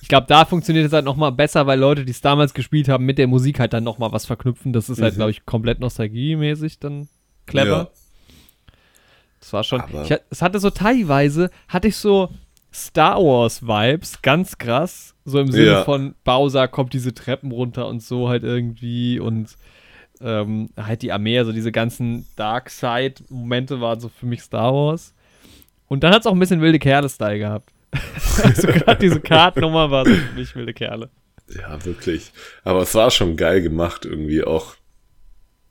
Ich 0.00 0.08
glaube, 0.08 0.26
da 0.26 0.44
funktioniert 0.44 0.86
es 0.86 0.92
halt 0.92 1.04
nochmal 1.04 1.30
besser, 1.30 1.68
weil 1.68 1.78
Leute, 1.78 2.04
die 2.04 2.10
es 2.10 2.20
damals 2.20 2.54
gespielt 2.54 2.88
haben, 2.88 3.04
mit 3.06 3.18
der 3.18 3.28
Musik 3.28 3.60
halt 3.60 3.72
dann 3.72 3.84
nochmal 3.84 4.10
was 4.10 4.26
verknüpfen. 4.26 4.72
Das 4.72 4.90
ist 4.90 5.00
halt, 5.00 5.14
mhm. 5.14 5.18
glaube 5.18 5.30
ich, 5.30 5.46
komplett 5.46 5.78
nostalgiemäßig 5.78 6.80
dann 6.80 7.08
clever. 7.46 7.68
Ja. 7.68 7.90
Das 9.38 9.52
war 9.52 9.62
schon. 9.62 9.82
Ich, 10.04 10.14
es 10.30 10.42
hatte 10.42 10.58
so 10.58 10.70
teilweise, 10.70 11.50
hatte 11.68 11.86
ich 11.86 11.96
so, 11.96 12.30
Star 12.72 13.18
Wars 13.18 13.62
Vibes, 13.62 14.22
ganz 14.22 14.58
krass. 14.58 15.14
So 15.24 15.38
im 15.38 15.52
Sinne 15.52 15.66
ja. 15.66 15.84
von 15.84 16.14
Bowser 16.24 16.68
kommt 16.68 16.92
diese 16.92 17.14
Treppen 17.14 17.52
runter 17.52 17.86
und 17.86 18.02
so 18.02 18.28
halt 18.28 18.42
irgendwie 18.42 19.20
und 19.20 19.56
ähm, 20.20 20.70
halt 20.76 21.02
die 21.02 21.12
Armee, 21.12 21.38
also 21.38 21.52
diese 21.52 21.72
ganzen 21.72 22.26
Dark 22.36 22.70
Side-Momente 22.70 23.80
waren 23.80 24.00
so 24.00 24.08
für 24.08 24.26
mich 24.26 24.42
Star 24.42 24.72
Wars. 24.72 25.14
Und 25.88 26.02
dann 26.02 26.12
hat 26.12 26.20
es 26.20 26.26
auch 26.26 26.32
ein 26.32 26.38
bisschen 26.38 26.60
wilde 26.60 26.78
Kerle-Style 26.78 27.38
gehabt. 27.38 27.72
also 28.42 28.66
gerade 28.68 29.00
diese 29.00 29.20
Kartnummer 29.20 29.90
war 29.90 30.06
so 30.06 30.14
für 30.14 30.34
mich 30.34 30.54
wilde 30.56 30.72
Kerle. 30.72 31.10
Ja, 31.54 31.84
wirklich. 31.84 32.32
Aber 32.64 32.80
es 32.82 32.94
war 32.94 33.10
schon 33.10 33.36
geil 33.36 33.60
gemacht 33.60 34.04
irgendwie 34.04 34.42
auch. 34.42 34.76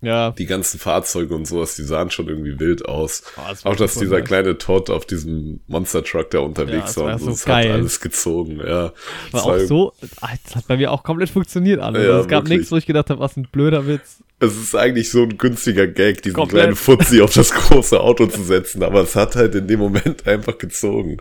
Ja. 0.02 0.32
Die 0.32 0.48
ganzen 0.48 0.80
Fahrzeuge 0.80 1.36
und 1.36 1.46
sowas, 1.46 1.76
die 1.76 1.84
sahen 1.84 2.10
schon 2.10 2.28
irgendwie 2.28 2.60
wild 2.60 2.86
aus. 2.86 3.24
Oh, 3.38 3.42
das 3.48 3.66
auch, 3.66 3.76
dass 3.76 3.96
dieser 3.96 4.22
kleine 4.22 4.58
Todd 4.58 4.90
auf 4.90 5.06
diesem 5.06 5.62
Monster 5.68 6.04
Truck 6.04 6.32
da 6.32 6.40
unterwegs 6.40 6.96
ja, 6.96 7.04
war. 7.04 7.20
So 7.20 7.28
das 7.28 7.46
geil. 7.46 7.70
hat 7.70 7.76
alles 7.76 8.00
gezogen, 8.00 8.58
ja. 8.58 8.94
War 9.32 9.46
auch 9.46 9.60
so, 9.60 9.94
das 10.02 10.56
hat 10.56 10.68
bei 10.68 10.78
mir 10.78 10.92
auch 10.92 11.04
komplett 11.04 11.30
funktioniert 11.30 11.80
alles. 11.80 12.04
Ja, 12.04 12.20
es 12.20 12.28
gab 12.28 12.48
nichts, 12.48 12.72
wo 12.72 12.78
ich 12.78 12.88
gedacht 12.88 13.12
habe, 13.12 13.20
was 13.20 13.38
ein 13.38 13.48
blöder 13.52 13.86
Witz. 13.86 14.24
Es 14.40 14.58
ist 14.58 14.76
eigentlich 14.76 15.12
so 15.12 15.22
ein 15.22 15.38
günstiger 15.38 15.86
Gag, 15.86 16.24
diesen 16.24 16.36
komplett. 16.36 16.64
kleinen 16.64 16.76
Fuzzi 16.76 17.22
auf 17.22 17.32
das 17.34 17.52
große 17.52 18.00
Auto 18.00 18.26
zu 18.26 18.44
setzen, 18.44 18.82
aber 18.82 19.02
es 19.02 19.16
hat 19.16 19.36
halt 19.36 19.54
in 19.54 19.68
dem 19.68 19.80
Moment 19.80 20.26
einfach 20.28 20.58
gezogen. 20.58 21.18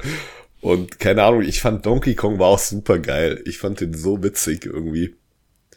Und 0.63 0.99
keine 0.99 1.23
Ahnung, 1.25 1.43
ich 1.43 1.61
fand 1.61 1.85
Donkey 1.85 2.15
Kong 2.15 2.39
war 2.39 2.49
auch 2.49 2.59
super 2.59 2.99
geil. 2.99 3.43
Ich 3.45 3.59
fand 3.59 3.81
den 3.81 3.95
so 3.95 4.23
witzig 4.23 4.67
irgendwie. 4.67 5.15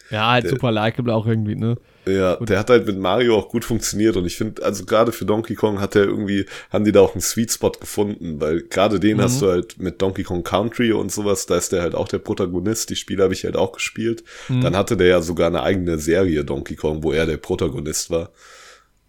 Ja, 0.09 0.31
halt 0.31 0.43
der, 0.43 0.51
super 0.51 0.71
likeable 0.71 1.13
auch 1.13 1.25
irgendwie, 1.25 1.55
ne? 1.55 1.77
Ja, 2.05 2.35
gut. 2.35 2.49
der 2.49 2.59
hat 2.59 2.69
halt 2.69 2.85
mit 2.85 2.97
Mario 2.97 3.37
auch 3.37 3.49
gut 3.49 3.63
funktioniert 3.63 4.17
und 4.17 4.25
ich 4.25 4.35
finde, 4.35 4.63
also 4.63 4.85
gerade 4.85 5.11
für 5.11 5.25
Donkey 5.25 5.55
Kong 5.55 5.79
hat 5.79 5.95
er 5.95 6.03
irgendwie, 6.03 6.45
haben 6.69 6.83
die 6.83 6.91
da 6.91 6.99
auch 6.99 7.13
einen 7.13 7.21
Sweet 7.21 7.51
Spot 7.51 7.71
gefunden, 7.71 8.41
weil 8.41 8.61
gerade 8.63 8.99
den 8.99 9.17
mhm. 9.17 9.21
hast 9.21 9.41
du 9.41 9.49
halt 9.49 9.79
mit 9.79 10.01
Donkey 10.01 10.23
Kong 10.23 10.43
Country 10.43 10.91
und 10.91 11.11
sowas, 11.11 11.45
da 11.45 11.55
ist 11.55 11.71
der 11.71 11.81
halt 11.81 11.95
auch 11.95 12.07
der 12.07 12.19
Protagonist, 12.19 12.89
die 12.89 12.95
Spiele 12.95 13.23
habe 13.23 13.33
ich 13.33 13.45
halt 13.45 13.55
auch 13.55 13.71
gespielt. 13.71 14.23
Mhm. 14.49 14.61
Dann 14.61 14.75
hatte 14.75 14.97
der 14.97 15.07
ja 15.07 15.21
sogar 15.21 15.47
eine 15.47 15.63
eigene 15.63 15.97
Serie 15.97 16.43
Donkey 16.43 16.75
Kong, 16.75 17.03
wo 17.03 17.13
er 17.13 17.25
der 17.25 17.37
Protagonist 17.37 18.09
war, 18.09 18.31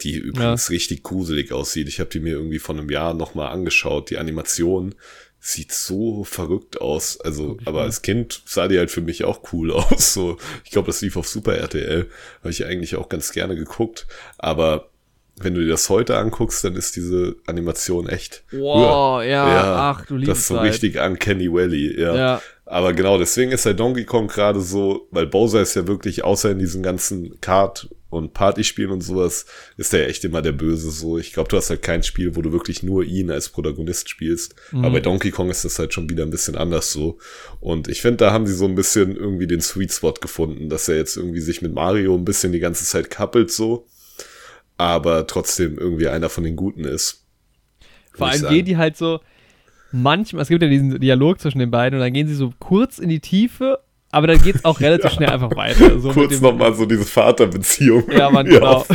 die 0.01 0.17
übrigens 0.17 0.69
ja. 0.69 0.73
richtig 0.73 1.03
gruselig 1.03 1.53
aussieht. 1.53 1.89
Ich 1.89 1.99
habe 1.99 2.11
die 2.11 2.21
mir 2.21 2.35
irgendwie 2.35 2.61
vor 2.61 2.77
einem 2.77 2.91
Jahr 2.91 3.15
nochmal 3.15 3.53
angeschaut, 3.53 4.11
die 4.11 4.19
Animation 4.19 4.95
sieht 5.47 5.73
so 5.73 6.25
verrückt 6.25 6.81
aus. 6.81 7.21
Also, 7.21 7.59
aber 7.67 7.81
mal. 7.81 7.85
als 7.85 8.01
Kind 8.01 8.41
sah 8.47 8.67
die 8.67 8.79
halt 8.79 8.91
für 8.91 9.03
mich 9.03 9.25
auch 9.25 9.41
cool 9.53 9.71
aus. 9.73 10.15
So, 10.15 10.39
ich 10.65 10.71
glaube, 10.71 10.87
das 10.87 11.03
lief 11.03 11.19
auf 11.19 11.29
Super 11.29 11.55
RTL. 11.57 12.09
Habe 12.41 12.51
ich 12.51 12.65
eigentlich 12.65 12.97
auch 12.97 13.11
ganz 13.11 13.31
gerne 13.31 13.55
geguckt. 13.55 14.07
Aber 14.39 14.89
wenn 15.37 15.55
du 15.55 15.61
dir 15.61 15.73
das 15.73 15.91
heute 15.91 16.17
anguckst, 16.17 16.65
dann 16.65 16.77
ist 16.77 16.97
diese 16.97 17.37
Animation 17.47 18.09
echt. 18.09 18.43
Wow, 18.53 19.23
ja, 19.23 19.49
ja, 19.49 19.91
ach 19.91 20.07
du 20.07 20.17
liebst 20.17 20.31
Das 20.31 20.39
ist 20.39 20.47
so 20.49 20.59
richtig 20.59 20.99
Uncanny 20.99 21.53
Valley, 21.53 22.01
ja. 22.01 22.15
ja. 22.17 22.43
Aber 22.65 22.95
genau, 22.95 23.19
deswegen 23.19 23.53
ist 23.53 23.67
der 23.67 23.75
Donkey 23.75 24.05
Kong 24.07 24.29
gerade 24.29 24.63
so, 24.63 25.09
weil 25.11 25.27
Bowser 25.27 25.61
ist 25.61 25.75
ja 25.75 25.87
wirklich, 25.87 26.25
außer 26.25 26.53
in 26.53 26.59
diesen 26.59 26.83
ganzen 26.83 27.39
Kart- 27.43 27.89
und 28.15 28.33
Partyspielen 28.33 28.91
und 28.91 29.03
sowas, 29.03 29.47
ist 29.77 29.93
er 29.93 30.03
ja 30.03 30.07
echt 30.07 30.25
immer 30.25 30.43
der 30.43 30.53
Böse 30.53 30.91
so. 30.91 31.19
Ich 31.19 31.33
glaube, 31.33 31.49
du 31.49 31.57
hast 31.57 31.71
halt 31.71 31.83
kein 31.83 32.03
Spiel, 32.03 32.37
wo 32.37 32.43
du 32.43 32.53
wirklich 32.53 32.83
nur 32.83 33.05
ihn 33.05 33.31
als 33.31 33.49
Protagonist 33.49 34.09
spielst. 34.09 34.55
Mhm. 34.73 34.85
Aber 34.85 34.95
bei 34.95 35.01
Donkey 35.01 35.31
Kong 35.31 35.51
ist 35.51 35.65
das 35.65 35.79
halt 35.79 35.93
schon 35.93 36.09
wieder 36.09 36.25
ein 36.25 36.31
bisschen 36.31 36.57
anders 36.57 36.93
so. 36.93 37.19
Und 37.61 37.89
ich 37.89 38.01
finde, 38.01 38.19
da 38.19 38.33
haben 38.33 38.47
sie 38.47 38.55
so 38.55 38.65
ein 38.65 38.75
bisschen 38.75 39.17
irgendwie 39.17 39.47
den 39.47 39.61
Sweet 39.61 39.93
Spot 39.93 40.15
gefunden, 40.15 40.69
dass 40.69 40.89
er 40.89 40.97
jetzt 40.97 41.17
irgendwie 41.17 41.41
sich 41.41 41.63
mit 41.63 41.75
Mario 41.75 42.15
ein 42.15 42.25
bisschen 42.25 42.53
die 42.53 42.61
ganze 42.61 42.85
Zeit 42.85 43.11
kappelt 43.11 43.51
so. 43.51 43.87
Aber 44.77 45.27
trotzdem 45.27 45.79
irgendwie 45.79 46.09
einer 46.09 46.29
von 46.29 46.45
den 46.45 46.57
Guten 46.57 46.85
ist. 46.85 47.25
Vor 48.13 48.29
allem 48.29 48.49
gehen 48.49 48.65
die 48.65 48.77
halt 48.77 48.97
so, 48.97 49.21
manchmal, 49.93 50.43
es 50.43 50.49
gibt 50.49 50.63
ja 50.63 50.69
diesen 50.69 51.01
Dialog 51.01 51.41
zwischen 51.41 51.59
den 51.59 51.71
beiden 51.71 51.99
und 51.99 52.05
dann 52.05 52.13
gehen 52.13 52.29
sie 52.29 52.35
so 52.35 52.53
kurz 52.59 52.99
in 52.99 53.09
die 53.09 53.21
Tiefe, 53.21 53.81
aber 54.15 54.29
dann 54.29 54.41
geht 54.41 54.57
es 54.57 54.65
auch 54.65 54.81
relativ 54.81 55.11
ja. 55.11 55.11
schnell 55.11 55.31
einfach 55.31 55.55
weiter. 55.57 55.99
So 55.99 56.11
kurz 56.11 56.41
nochmal 56.41 56.75
so 56.75 56.87
diese 56.87 57.05
Vaterbeziehung. 57.05 58.05
Ja, 58.11 58.31
man, 58.31 58.47
genau. 58.51 58.87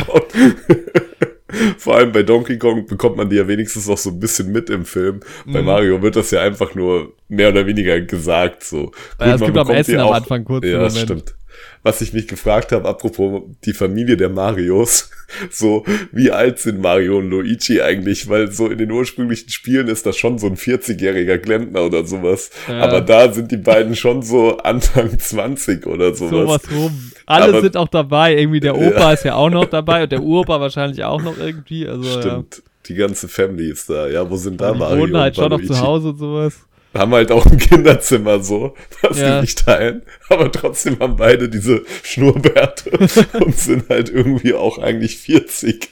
Vor 1.78 1.96
allem 1.96 2.12
bei 2.12 2.22
Donkey 2.22 2.58
Kong 2.58 2.86
bekommt 2.86 3.16
man 3.16 3.28
die 3.28 3.36
ja 3.36 3.46
wenigstens 3.46 3.88
auch 3.88 3.98
so 3.98 4.10
ein 4.10 4.20
bisschen 4.20 4.52
mit 4.52 4.70
im 4.70 4.84
Film. 4.84 5.20
Bei 5.46 5.62
Mario 5.62 6.00
wird 6.00 6.14
das 6.14 6.30
ja 6.30 6.42
einfach 6.42 6.76
nur 6.76 7.12
mehr 7.28 7.48
oder 7.48 7.66
weniger 7.66 8.00
gesagt. 8.00 8.62
So. 8.62 8.86
Gut, 8.86 8.94
ja, 9.18 9.34
es 9.34 9.40
gibt 9.40 9.58
auch 9.58 9.68
Essen 9.68 9.98
am 9.98 10.12
Anfang 10.12 10.44
kurz. 10.44 10.64
Ja, 10.64 10.88
stimmt 10.88 11.34
was 11.82 12.00
ich 12.00 12.12
mich 12.12 12.28
gefragt 12.28 12.72
habe, 12.72 12.88
apropos 12.88 13.42
die 13.64 13.72
Familie 13.72 14.16
der 14.16 14.28
Marios, 14.28 15.10
so 15.50 15.84
wie 16.12 16.30
alt 16.30 16.58
sind 16.58 16.80
Mario 16.80 17.18
und 17.18 17.30
Luigi 17.30 17.80
eigentlich? 17.80 18.28
Weil 18.28 18.52
so 18.52 18.68
in 18.68 18.78
den 18.78 18.90
ursprünglichen 18.90 19.48
Spielen 19.50 19.88
ist 19.88 20.04
das 20.06 20.16
schon 20.16 20.38
so 20.38 20.46
ein 20.46 20.56
40-jähriger 20.56 21.38
Klempner 21.38 21.84
oder 21.84 22.04
sowas. 22.04 22.50
Ja. 22.68 22.80
Aber 22.80 23.00
da 23.00 23.32
sind 23.32 23.50
die 23.50 23.56
beiden 23.56 23.96
schon 23.96 24.22
so 24.22 24.58
Anfang 24.58 25.18
20 25.18 25.86
oder 25.86 26.14
sowas. 26.14 26.30
Sowas 26.30 26.62
rum. 26.70 27.12
Alle 27.26 27.44
Aber, 27.44 27.60
sind 27.60 27.76
auch 27.76 27.88
dabei. 27.88 28.36
Irgendwie 28.36 28.60
der 28.60 28.76
Opa 28.76 29.00
ja. 29.00 29.12
ist 29.12 29.24
ja 29.24 29.34
auch 29.36 29.50
noch 29.50 29.66
dabei 29.66 30.02
und 30.02 30.12
der 30.12 30.22
Uropa 30.22 30.60
wahrscheinlich 30.60 31.04
auch 31.04 31.22
noch 31.22 31.38
irgendwie. 31.38 31.86
Also, 31.86 32.20
Stimmt. 32.20 32.56
Ja. 32.56 32.62
Die 32.88 32.94
ganze 32.94 33.28
Family 33.28 33.70
ist 33.70 33.88
da. 33.88 34.08
Ja, 34.08 34.28
wo 34.28 34.36
sind 34.36 34.60
da 34.60 34.72
die 34.72 34.78
Mario? 34.78 34.96
Die 34.96 35.02
wohnen 35.02 35.16
halt 35.16 35.36
schon 35.36 35.48
noch 35.48 35.62
zu 35.62 35.80
Hause 35.80 36.08
und 36.08 36.18
sowas. 36.18 36.54
Haben 36.94 37.12
halt 37.12 37.32
auch 37.32 37.46
ein 37.46 37.58
Kinderzimmer 37.58 38.40
so, 38.40 38.74
was 39.02 39.18
ja. 39.18 39.36
die 39.36 39.42
nicht 39.42 39.58
teilen, 39.64 40.02
aber 40.28 40.50
trotzdem 40.50 40.98
haben 40.98 41.16
beide 41.16 41.48
diese 41.48 41.82
Schnurrbärte 42.02 42.90
und 43.44 43.56
sind 43.56 43.88
halt 43.88 44.08
irgendwie 44.08 44.54
auch 44.54 44.78
eigentlich 44.78 45.16
40. 45.18 45.88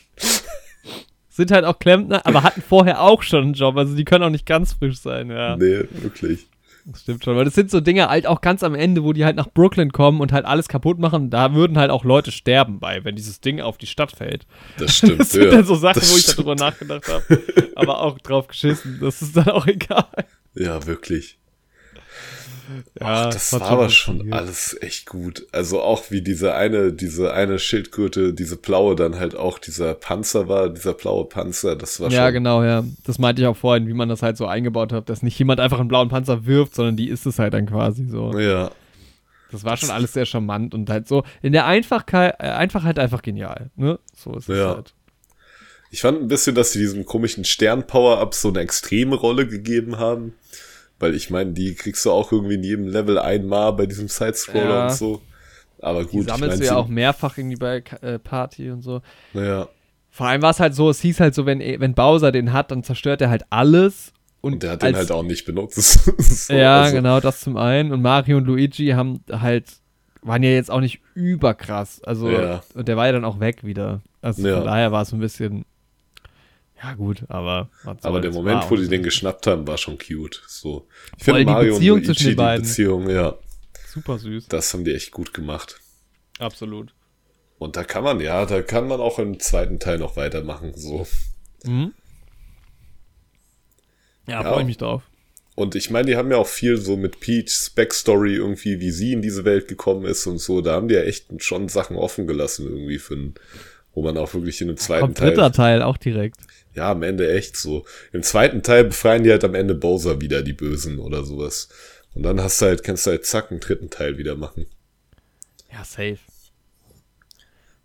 Sind 1.30 1.50
halt 1.52 1.64
auch 1.64 1.78
Klempner, 1.78 2.26
aber 2.26 2.42
hatten 2.42 2.62
vorher 2.62 3.00
auch 3.02 3.22
schon 3.22 3.44
einen 3.44 3.52
Job, 3.52 3.76
also 3.76 3.94
die 3.94 4.04
können 4.04 4.24
auch 4.24 4.30
nicht 4.30 4.46
ganz 4.46 4.72
frisch 4.72 4.98
sein, 4.98 5.30
ja. 5.30 5.56
Nee, 5.56 5.84
wirklich. 5.90 6.46
Das 6.90 7.02
stimmt 7.02 7.22
schon, 7.22 7.36
weil 7.36 7.44
das 7.44 7.54
sind 7.54 7.70
so 7.70 7.80
Dinge 7.80 8.08
halt 8.08 8.26
auch 8.26 8.40
ganz 8.40 8.62
am 8.62 8.74
Ende, 8.74 9.04
wo 9.04 9.12
die 9.12 9.26
halt 9.26 9.36
nach 9.36 9.48
Brooklyn 9.48 9.92
kommen 9.92 10.22
und 10.22 10.32
halt 10.32 10.46
alles 10.46 10.68
kaputt 10.68 10.98
machen. 10.98 11.28
Da 11.28 11.52
würden 11.52 11.76
halt 11.76 11.90
auch 11.90 12.02
Leute 12.02 12.32
sterben 12.32 12.80
bei, 12.80 13.04
wenn 13.04 13.14
dieses 13.14 13.42
Ding 13.42 13.60
auf 13.60 13.76
die 13.76 13.86
Stadt 13.86 14.10
fällt. 14.10 14.46
Das 14.78 14.96
stimmt. 14.96 15.18
Das 15.18 15.32
sind 15.32 15.44
ja, 15.44 15.50
dann 15.50 15.64
so 15.64 15.74
Sachen, 15.74 16.00
wo 16.00 16.16
ich 16.16 16.24
darüber 16.24 16.54
nachgedacht 16.54 17.06
habe. 17.08 17.42
aber 17.74 18.00
auch 18.00 18.18
drauf 18.20 18.46
geschissen. 18.46 18.98
Das 19.02 19.20
ist 19.20 19.36
dann 19.36 19.50
auch 19.50 19.66
egal. 19.66 20.06
Ja, 20.58 20.86
wirklich. 20.86 21.38
Ja, 23.00 23.28
Ach, 23.28 23.32
das 23.32 23.52
war 23.52 23.62
aber 23.62 23.88
schon 23.88 24.32
alles 24.32 24.76
echt 24.82 25.06
gut. 25.06 25.46
Also 25.52 25.80
auch 25.80 26.10
wie 26.10 26.20
diese 26.20 26.54
eine, 26.54 26.92
diese 26.92 27.32
eine 27.32 27.58
Schildgürtel, 27.58 28.34
diese 28.34 28.56
blaue 28.56 28.94
dann 28.94 29.18
halt 29.18 29.34
auch 29.34 29.58
dieser 29.58 29.94
Panzer 29.94 30.48
war, 30.48 30.68
dieser 30.68 30.92
blaue 30.92 31.24
Panzer, 31.24 31.76
das 31.76 31.98
war 31.98 32.08
ja, 32.08 32.10
schon. 32.10 32.24
Ja, 32.24 32.30
genau, 32.30 32.62
ja. 32.62 32.84
Das 33.04 33.18
meinte 33.18 33.40
ich 33.40 33.48
auch 33.48 33.56
vorhin, 33.56 33.86
wie 33.86 33.94
man 33.94 34.08
das 34.08 34.22
halt 34.22 34.36
so 34.36 34.46
eingebaut 34.46 34.92
hat, 34.92 35.08
dass 35.08 35.22
nicht 35.22 35.38
jemand 35.38 35.60
einfach 35.60 35.80
einen 35.80 35.88
blauen 35.88 36.08
Panzer 36.08 36.44
wirft, 36.44 36.74
sondern 36.74 36.96
die 36.96 37.08
ist 37.08 37.24
es 37.24 37.38
halt 37.38 37.54
dann 37.54 37.66
quasi 37.66 38.06
so. 38.06 38.38
Ja. 38.38 38.70
Das 39.50 39.64
war 39.64 39.78
schon 39.78 39.90
alles 39.90 40.12
sehr 40.12 40.26
charmant 40.26 40.74
und 40.74 40.90
halt 40.90 41.08
so 41.08 41.24
in 41.40 41.52
der 41.52 41.64
Einfachkeit, 41.64 42.34
äh, 42.38 42.48
Einfachheit 42.50 42.98
einfach 42.98 43.22
genial, 43.22 43.70
ne? 43.76 43.98
So 44.14 44.36
ist 44.36 44.48
es 44.50 44.58
ja. 44.58 44.74
halt. 44.74 44.92
Ich 45.90 46.02
fand 46.02 46.20
ein 46.20 46.28
bisschen, 46.28 46.54
dass 46.54 46.72
sie 46.72 46.78
diesem 46.80 47.06
komischen 47.06 47.44
Stern-Power-Up 47.44 48.34
so 48.34 48.48
eine 48.48 48.60
extreme 48.60 49.16
Rolle 49.16 49.46
gegeben 49.46 49.98
haben. 49.98 50.34
Weil 50.98 51.14
ich 51.14 51.30
meine, 51.30 51.52
die 51.52 51.74
kriegst 51.74 52.04
du 52.04 52.10
auch 52.10 52.32
irgendwie 52.32 52.54
in 52.54 52.64
jedem 52.64 52.88
Level 52.88 53.18
einmal 53.18 53.72
bei 53.72 53.86
diesem 53.86 54.08
Sidescroller 54.08 54.68
ja. 54.68 54.86
und 54.86 54.92
so. 54.92 55.22
Aber 55.80 56.04
gut. 56.04 56.26
Die 56.26 56.30
sammelst 56.30 56.42
ich 56.42 56.48
mein, 56.48 56.58
du 56.60 56.64
ja 56.64 56.76
auch 56.76 56.88
mehrfach 56.88 57.38
irgendwie 57.38 57.56
bei 57.56 57.82
äh, 58.02 58.18
Party 58.18 58.70
und 58.70 58.82
so. 58.82 59.00
Naja. 59.32 59.68
Vor 60.10 60.26
allem 60.26 60.42
war 60.42 60.50
es 60.50 60.58
halt 60.58 60.74
so, 60.74 60.90
es 60.90 61.00
hieß 61.00 61.20
halt 61.20 61.34
so, 61.34 61.46
wenn, 61.46 61.60
wenn 61.60 61.94
Bowser 61.94 62.32
den 62.32 62.52
hat, 62.52 62.72
dann 62.72 62.82
zerstört 62.82 63.20
er 63.20 63.30
halt 63.30 63.44
alles. 63.50 64.12
Und, 64.40 64.54
und 64.54 64.62
der 64.64 64.72
hat 64.72 64.82
den 64.82 64.96
halt 64.96 65.12
auch 65.12 65.22
nicht 65.22 65.44
benutzt. 65.44 65.76
so, 66.18 66.52
ja, 66.52 66.82
also. 66.82 66.96
genau, 66.96 67.20
das 67.20 67.40
zum 67.40 67.56
einen. 67.56 67.92
Und 67.92 68.02
Mario 68.02 68.38
und 68.38 68.46
Luigi 68.46 68.88
haben 68.88 69.20
halt, 69.30 69.66
waren 70.22 70.42
ja 70.42 70.50
jetzt 70.50 70.70
auch 70.70 70.80
nicht 70.80 71.00
überkrass. 71.14 72.02
Also, 72.02 72.28
ja. 72.30 72.62
und 72.74 72.88
der 72.88 72.96
war 72.96 73.06
ja 73.06 73.12
dann 73.12 73.24
auch 73.24 73.38
weg 73.38 73.62
wieder. 73.62 74.00
Also 74.20 74.46
ja. 74.46 74.56
von 74.56 74.64
daher 74.64 74.90
war 74.90 75.02
es 75.02 75.12
ein 75.12 75.20
bisschen 75.20 75.64
ja, 76.82 76.94
gut, 76.94 77.24
aber. 77.28 77.70
Aber 78.02 78.20
der 78.20 78.32
Moment, 78.32 78.70
wo 78.70 78.76
die 78.76 78.88
den 78.88 79.02
geschnappt 79.02 79.46
haben, 79.46 79.66
war 79.66 79.78
schon 79.78 79.98
cute. 79.98 80.42
So. 80.46 80.86
Ich 81.16 81.24
finde 81.24 81.44
Mario 81.44 81.76
und 81.76 81.84
Luigi, 81.84 82.06
zwischen 82.06 82.28
den 82.28 82.36
beiden. 82.36 82.62
die 82.62 82.68
Beziehung, 82.68 83.10
ja. 83.10 83.36
Super 83.86 84.18
süß. 84.18 84.48
Das 84.48 84.72
haben 84.72 84.84
die 84.84 84.94
echt 84.94 85.10
gut 85.10 85.34
gemacht. 85.34 85.80
Absolut. 86.38 86.94
Und 87.58 87.76
da 87.76 87.82
kann 87.82 88.04
man, 88.04 88.20
ja, 88.20 88.46
da 88.46 88.62
kann 88.62 88.86
man 88.86 89.00
auch 89.00 89.18
im 89.18 89.40
zweiten 89.40 89.80
Teil 89.80 89.98
noch 89.98 90.16
weitermachen, 90.16 90.72
so. 90.76 91.06
Mhm. 91.64 91.92
Ja, 94.28 94.42
ja. 94.42 94.52
freue 94.52 94.60
ich 94.60 94.66
mich 94.66 94.78
drauf. 94.78 95.02
Und 95.56 95.74
ich 95.74 95.90
meine, 95.90 96.06
die 96.06 96.16
haben 96.16 96.30
ja 96.30 96.36
auch 96.36 96.46
viel 96.46 96.76
so 96.76 96.96
mit 96.96 97.18
Peach's 97.18 97.70
Backstory 97.70 98.36
irgendwie, 98.36 98.78
wie 98.78 98.92
sie 98.92 99.12
in 99.12 99.22
diese 99.22 99.44
Welt 99.44 99.66
gekommen 99.66 100.04
ist 100.04 100.24
und 100.28 100.38
so. 100.38 100.60
Da 100.60 100.74
haben 100.74 100.86
die 100.86 100.94
ja 100.94 101.02
echt 101.02 101.26
schon 101.42 101.68
Sachen 101.68 101.96
offen 101.96 102.28
gelassen 102.28 102.68
irgendwie 102.68 102.98
für 103.00 103.14
ein, 103.14 103.34
wo 103.92 104.02
man 104.02 104.16
auch 104.16 104.32
wirklich 104.34 104.60
in 104.60 104.68
einem 104.68 104.76
zweiten 104.76 105.00
Kommt 105.00 105.18
Teil. 105.18 105.30
dritter 105.30 105.50
Teil 105.50 105.82
auch 105.82 105.96
direkt 105.96 106.36
ja, 106.78 106.92
am 106.92 107.02
Ende 107.02 107.30
echt 107.32 107.56
so. 107.56 107.84
Im 108.12 108.22
zweiten 108.22 108.62
Teil 108.62 108.84
befreien 108.84 109.24
die 109.24 109.30
halt 109.30 109.44
am 109.44 109.54
Ende 109.54 109.74
Bowser 109.74 110.20
wieder, 110.20 110.42
die 110.42 110.52
Bösen 110.52 110.98
oder 110.98 111.24
sowas. 111.24 111.68
Und 112.14 112.22
dann 112.22 112.40
hast 112.40 112.60
du 112.60 112.66
halt, 112.66 112.84
kannst 112.84 113.06
du 113.06 113.10
halt 113.10 113.26
zack 113.26 113.50
einen 113.50 113.60
dritten 113.60 113.90
Teil 113.90 114.16
wieder 114.16 114.36
machen. 114.36 114.66
Ja, 115.72 115.84
safe. 115.84 116.18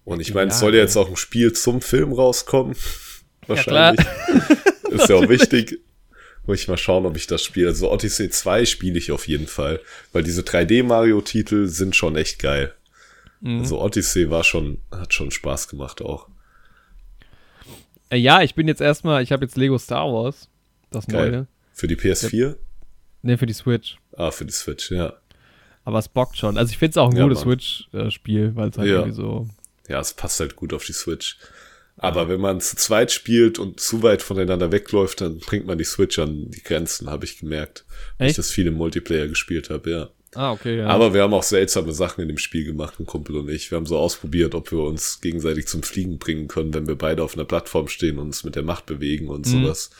Und 0.06 0.20
ich 0.20 0.34
meine, 0.34 0.50
ja, 0.50 0.54
es 0.54 0.60
soll 0.60 0.76
ja 0.76 0.82
jetzt 0.82 0.96
auch 0.96 1.10
ein 1.10 1.16
Spiel 1.16 1.54
zum 1.54 1.82
Film 1.82 2.14
rauskommen. 2.14 2.76
Wahrscheinlich. 3.48 4.06
Ja, 4.06 4.89
Ist 4.91 5.10
ja 5.10 5.16
auch 5.16 5.28
wichtig. 5.28 5.80
Muss 6.46 6.60
ich 6.60 6.68
mal 6.68 6.78
schauen, 6.78 7.06
ob 7.06 7.16
ich 7.16 7.26
das 7.26 7.41
spiele. 7.41 7.70
Also 7.70 7.91
Odyssey 7.91 8.30
2 8.30 8.66
spiele 8.66 8.98
ich 8.98 9.12
auf 9.12 9.28
jeden 9.28 9.48
Fall. 9.48 9.80
Weil 10.12 10.24
diese 10.24 10.41
3D-Mario-Titel 10.41 11.68
sind 11.68 11.96
schon 11.96 12.16
echt 12.16 12.38
geil. 12.39 12.74
Mhm. 13.41 13.60
Also 13.60 13.82
Odyssey 13.82 14.30
war 14.30 14.44
schon, 14.44 14.82
hat 14.91 15.14
schon 15.14 15.32
Spaß 15.32 15.68
gemacht 15.68 16.02
auch. 16.02 16.28
Äh, 18.14 18.18
ja, 18.18 18.43
ich 18.43 18.53
bin 18.53 18.68
jetzt 18.68 18.82
erstmal, 18.82 19.24
ich 19.24 19.32
habe 19.32 19.43
jetzt 19.43 19.57
Lego 19.57 19.78
Star 19.78 20.11
Wars, 20.14 20.47
das 20.91 21.07
Geil. 21.07 21.32
neue. 21.32 21.47
Für 21.74 21.88
die 21.88 21.95
PS4? 21.95 22.55
Ne, 23.24 23.38
für 23.38 23.45
die 23.45 23.53
Switch. 23.53 23.97
Ah, 24.16 24.32
für 24.32 24.45
die 24.45 24.53
Switch, 24.53 24.91
ja. 24.91 25.14
Aber 25.84 25.99
es 25.99 26.07
bockt 26.07 26.38
schon. 26.38 26.57
Also 26.57 26.72
ich 26.72 26.78
finde 26.78 26.91
es 26.91 26.97
auch 26.97 27.09
ein 27.09 27.18
ja, 27.18 27.24
gutes 27.24 27.41
Switch-Spiel, 27.41 28.55
weil 28.55 28.70
es 28.70 28.78
halt 28.78 28.88
ja. 28.88 28.95
irgendwie 28.97 29.16
so. 29.16 29.49
Ja, 29.88 29.99
es 29.99 30.14
passt 30.14 30.39
halt 30.39 30.55
gut 30.55 30.74
auf 30.74 30.86
die 30.86 30.93
Switch. 30.93 31.38
Aber 31.97 32.28
wenn 32.28 32.39
man 32.39 32.61
zu 32.61 32.76
zweit 32.76 33.11
spielt 33.11 33.59
und 33.59 33.80
zu 33.80 34.01
weit 34.03 34.22
voneinander 34.22 34.72
wegläuft, 34.72 35.22
dann 35.22 35.39
bringt 35.39 35.66
man 35.66 35.78
die 35.78 35.84
Switch 35.84 36.18
an 36.20 36.49
die 36.51 36.64
Grenzen, 36.64 37.09
habe 37.09 37.26
ich 37.26 37.39
gemerkt. 37.39 37.86
Weil 38.18 38.30
ich 38.30 38.36
das 38.36 38.51
viel 38.51 38.68
im 38.68 38.76
Multiplayer 38.76 39.28
gespielt 39.28 39.70
habe, 39.70 39.89
ja. 39.89 40.09
Ah, 40.36 40.52
okay, 40.52 40.78
ja. 40.78 40.88
Aber 40.88 41.14
wir 41.14 41.22
haben 41.22 41.34
auch 41.34 41.44
seltsame 41.44 41.92
Sachen 41.92 42.22
in 42.22 42.28
dem 42.28 42.38
Spiel 42.38 42.66
gemacht, 42.66 43.00
ein 43.00 43.06
Kumpel 43.06 43.36
und 43.38 43.50
ich. 43.50 43.72
Wir 43.72 43.78
haben 43.78 43.86
so 43.86 43.98
ausprobiert, 43.98 44.56
ob 44.56 44.72
wir 44.72 44.80
uns 44.80 45.22
gegenseitig 45.22 45.68
zum 45.68 45.84
Fliegen 45.84 46.18
bringen 46.18 46.48
können, 46.48 46.74
wenn 46.74 46.88
wir 46.88 46.96
beide 46.96 47.24
auf 47.24 47.36
einer 47.36 47.46
Plattform 47.46 47.88
stehen 47.88 48.18
und 48.18 48.28
uns 48.28 48.44
mit 48.44 48.56
der 48.56 48.64
Macht 48.64 48.86
bewegen 48.86 49.30
und 49.30 49.46
mhm. 49.46 49.64
sowas. 49.64 49.92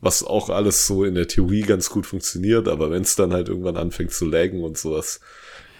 Was 0.00 0.24
auch 0.24 0.50
alles 0.50 0.86
so 0.86 1.04
in 1.04 1.14
der 1.14 1.28
Theorie 1.28 1.62
ganz 1.62 1.88
gut 1.88 2.06
funktioniert, 2.06 2.66
aber 2.68 2.90
wenn 2.90 3.02
es 3.02 3.14
dann 3.14 3.32
halt 3.32 3.48
irgendwann 3.48 3.76
anfängt 3.76 4.12
zu 4.12 4.26
laggen 4.26 4.64
und 4.64 4.76
sowas, 4.76 5.20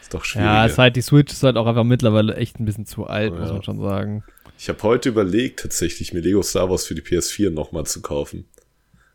ist 0.00 0.14
doch 0.14 0.24
schwierig. 0.24 0.46
Ja, 0.46 0.66
ist 0.66 0.78
halt, 0.78 0.94
die 0.96 1.02
Switch 1.02 1.32
ist 1.32 1.42
halt 1.42 1.56
auch 1.56 1.66
einfach 1.66 1.84
mittlerweile 1.84 2.36
echt 2.36 2.60
ein 2.60 2.64
bisschen 2.64 2.86
zu 2.86 3.06
alt, 3.06 3.32
ja. 3.32 3.40
muss 3.40 3.50
man 3.50 3.62
schon 3.62 3.80
sagen. 3.80 4.22
Ich 4.58 4.68
habe 4.68 4.80
heute 4.84 5.08
überlegt, 5.08 5.60
tatsächlich 5.60 6.12
mir 6.12 6.20
Lego 6.20 6.40
Star 6.42 6.70
Wars 6.70 6.86
für 6.86 6.94
die 6.94 7.02
PS4 7.02 7.50
nochmal 7.50 7.84
zu 7.84 8.00
kaufen. 8.00 8.44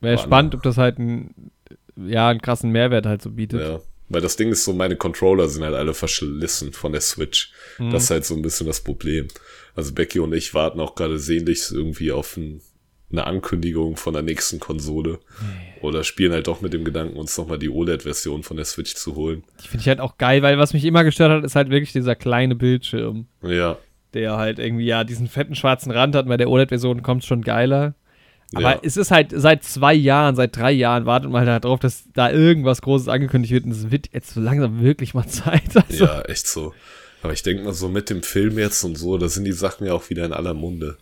Wäre 0.02 0.18
spannend, 0.18 0.54
ob 0.56 0.64
das 0.64 0.78
halt 0.78 1.00
ein, 1.00 1.52
ja, 1.96 2.28
einen 2.28 2.42
krassen 2.42 2.72
Mehrwert 2.72 3.06
halt 3.06 3.22
so 3.22 3.32
bietet. 3.32 3.62
Ja. 3.62 3.80
Weil 4.10 4.22
das 4.22 4.38
Ding 4.38 4.52
ist 4.52 4.64
so, 4.64 4.74
meine 4.74 4.96
Controller 4.96 5.50
sind 5.50 5.64
halt 5.64 5.76
alle 5.76 5.94
verschlissen 5.94 6.72
von 6.72 6.94
der 6.94 7.02
Switch. 7.02 7.52
Mhm. 7.78 7.92
Das 7.92 8.04
ist 8.04 8.10
halt 8.12 8.26
so 8.26 8.36
ein 8.36 8.42
bisschen 8.42 8.68
das 8.68 8.82
Problem. 8.82 9.28
Also 9.76 9.94
Becky 9.94 10.20
und 10.20 10.34
ich 10.34 10.54
warten 10.54 10.80
auch 10.80 10.96
gerade 10.96 11.20
sehnlichst 11.20 11.72
irgendwie 11.72 12.12
auf 12.12 12.38
ein, 12.38 12.62
eine 13.12 13.28
Ankündigung 13.28 13.98
von 13.98 14.14
der 14.14 14.24
nächsten 14.24 14.60
Konsole. 14.60 15.20
Nee. 15.42 15.82
Oder 15.82 16.04
spielen 16.04 16.32
halt 16.32 16.48
doch 16.48 16.62
mit 16.62 16.74
dem 16.74 16.86
Gedanken, 16.86 17.18
uns 17.18 17.38
nochmal 17.38 17.60
die 17.60 17.70
OLED-Version 17.70 18.44
von 18.44 18.58
der 18.58 18.66
Switch 18.66 18.96
zu 18.96 19.16
holen. 19.16 19.44
Die 19.64 19.68
finde 19.68 19.82
ich 19.82 19.88
halt 19.88 20.00
auch 20.00 20.18
geil, 20.18 20.42
weil 20.42 20.58
was 20.58 20.74
mich 20.74 20.86
immer 20.86 21.04
gestört 21.04 21.32
hat, 21.32 21.44
ist 21.44 21.56
halt 21.56 21.70
wirklich 21.70 21.92
dieser 21.92 22.16
kleine 22.16 22.56
Bildschirm. 22.56 23.28
Ja. 23.44 23.78
Der 24.14 24.38
halt 24.38 24.58
irgendwie 24.58 24.86
ja 24.86 25.04
diesen 25.04 25.28
fetten 25.28 25.56
schwarzen 25.56 25.92
Rand 25.92 26.16
hat. 26.16 26.28
Bei 26.28 26.38
der 26.38 26.50
OLED-Version 26.50 27.04
kommt 27.04 27.26
schon 27.26 27.42
geiler. 27.42 27.94
Aber 28.54 28.76
ja. 28.76 28.80
es 28.82 28.96
ist 28.96 29.12
halt 29.12 29.34
seit 29.36 29.64
zwei 29.64 29.94
Jahren, 29.94 30.36
seit 30.36 30.56
drei 30.56 30.72
Jahren 30.72 31.06
wartet 31.06 31.30
man 31.30 31.48
halt 31.48 31.66
darauf, 31.66 31.80
dass 31.80 32.06
da 32.14 32.32
irgendwas 32.32 32.82
Großes 32.82 33.10
angekündigt 33.10 33.54
wird 33.54 33.66
und 33.66 33.72
es 33.72 33.92
wird 33.92 34.10
jetzt 34.14 34.34
so 34.34 34.40
langsam 34.40 34.82
wirklich 34.82 35.14
mal 35.14 35.28
Zeit. 35.28 35.76
Also. 35.76 36.06
Ja, 36.06 36.22
echt 36.22 36.48
so. 36.48 36.74
Aber 37.24 37.34
ich 37.34 37.44
denke 37.44 37.64
mal 37.64 37.74
so 37.74 37.90
mit 37.90 38.10
dem 38.10 38.24
Film 38.24 38.58
jetzt 38.58 38.84
und 38.84 38.98
so, 38.98 39.18
da 39.18 39.28
sind 39.28 39.44
die 39.44 39.52
Sachen 39.52 39.86
ja 39.86 39.94
auch 39.94 40.10
wieder 40.10 40.26
in 40.26 40.34
aller 40.34 40.54
Munde. 40.54 40.98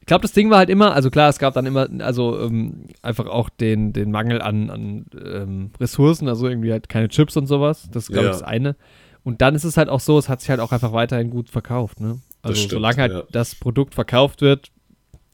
Ich 0.00 0.06
glaube, 0.06 0.22
das 0.22 0.32
Ding 0.32 0.50
war 0.50 0.58
halt 0.58 0.70
immer, 0.70 0.94
also 0.94 1.10
klar, 1.10 1.28
es 1.28 1.38
gab 1.38 1.54
dann 1.54 1.66
immer, 1.66 1.88
also 1.98 2.40
ähm, 2.40 2.84
einfach 3.02 3.26
auch 3.26 3.48
den, 3.48 3.92
den 3.92 4.10
Mangel 4.10 4.40
an, 4.40 4.70
an 4.70 5.06
ähm, 5.20 5.70
Ressourcen, 5.80 6.28
also 6.28 6.48
irgendwie 6.48 6.72
halt 6.72 6.88
keine 6.88 7.08
Chips 7.08 7.36
und 7.36 7.46
sowas. 7.46 7.88
Das 7.92 8.04
ist, 8.04 8.12
glaube 8.12 8.28
ich, 8.28 8.32
ja. 8.32 8.38
das 8.38 8.42
eine. 8.42 8.76
Und 9.24 9.40
dann 9.42 9.56
ist 9.56 9.64
es 9.64 9.76
halt 9.76 9.88
auch 9.88 9.98
so, 10.00 10.18
es 10.18 10.28
hat 10.28 10.40
sich 10.40 10.50
halt 10.50 10.60
auch 10.60 10.70
einfach 10.70 10.92
weiterhin 10.92 11.30
gut 11.30 11.50
verkauft, 11.50 12.00
ne? 12.00 12.20
Also 12.42 12.68
solange 12.68 12.96
halt 12.98 13.12
ja. 13.12 13.22
das 13.32 13.56
Produkt 13.56 13.94
verkauft 13.94 14.40
wird, 14.40 14.70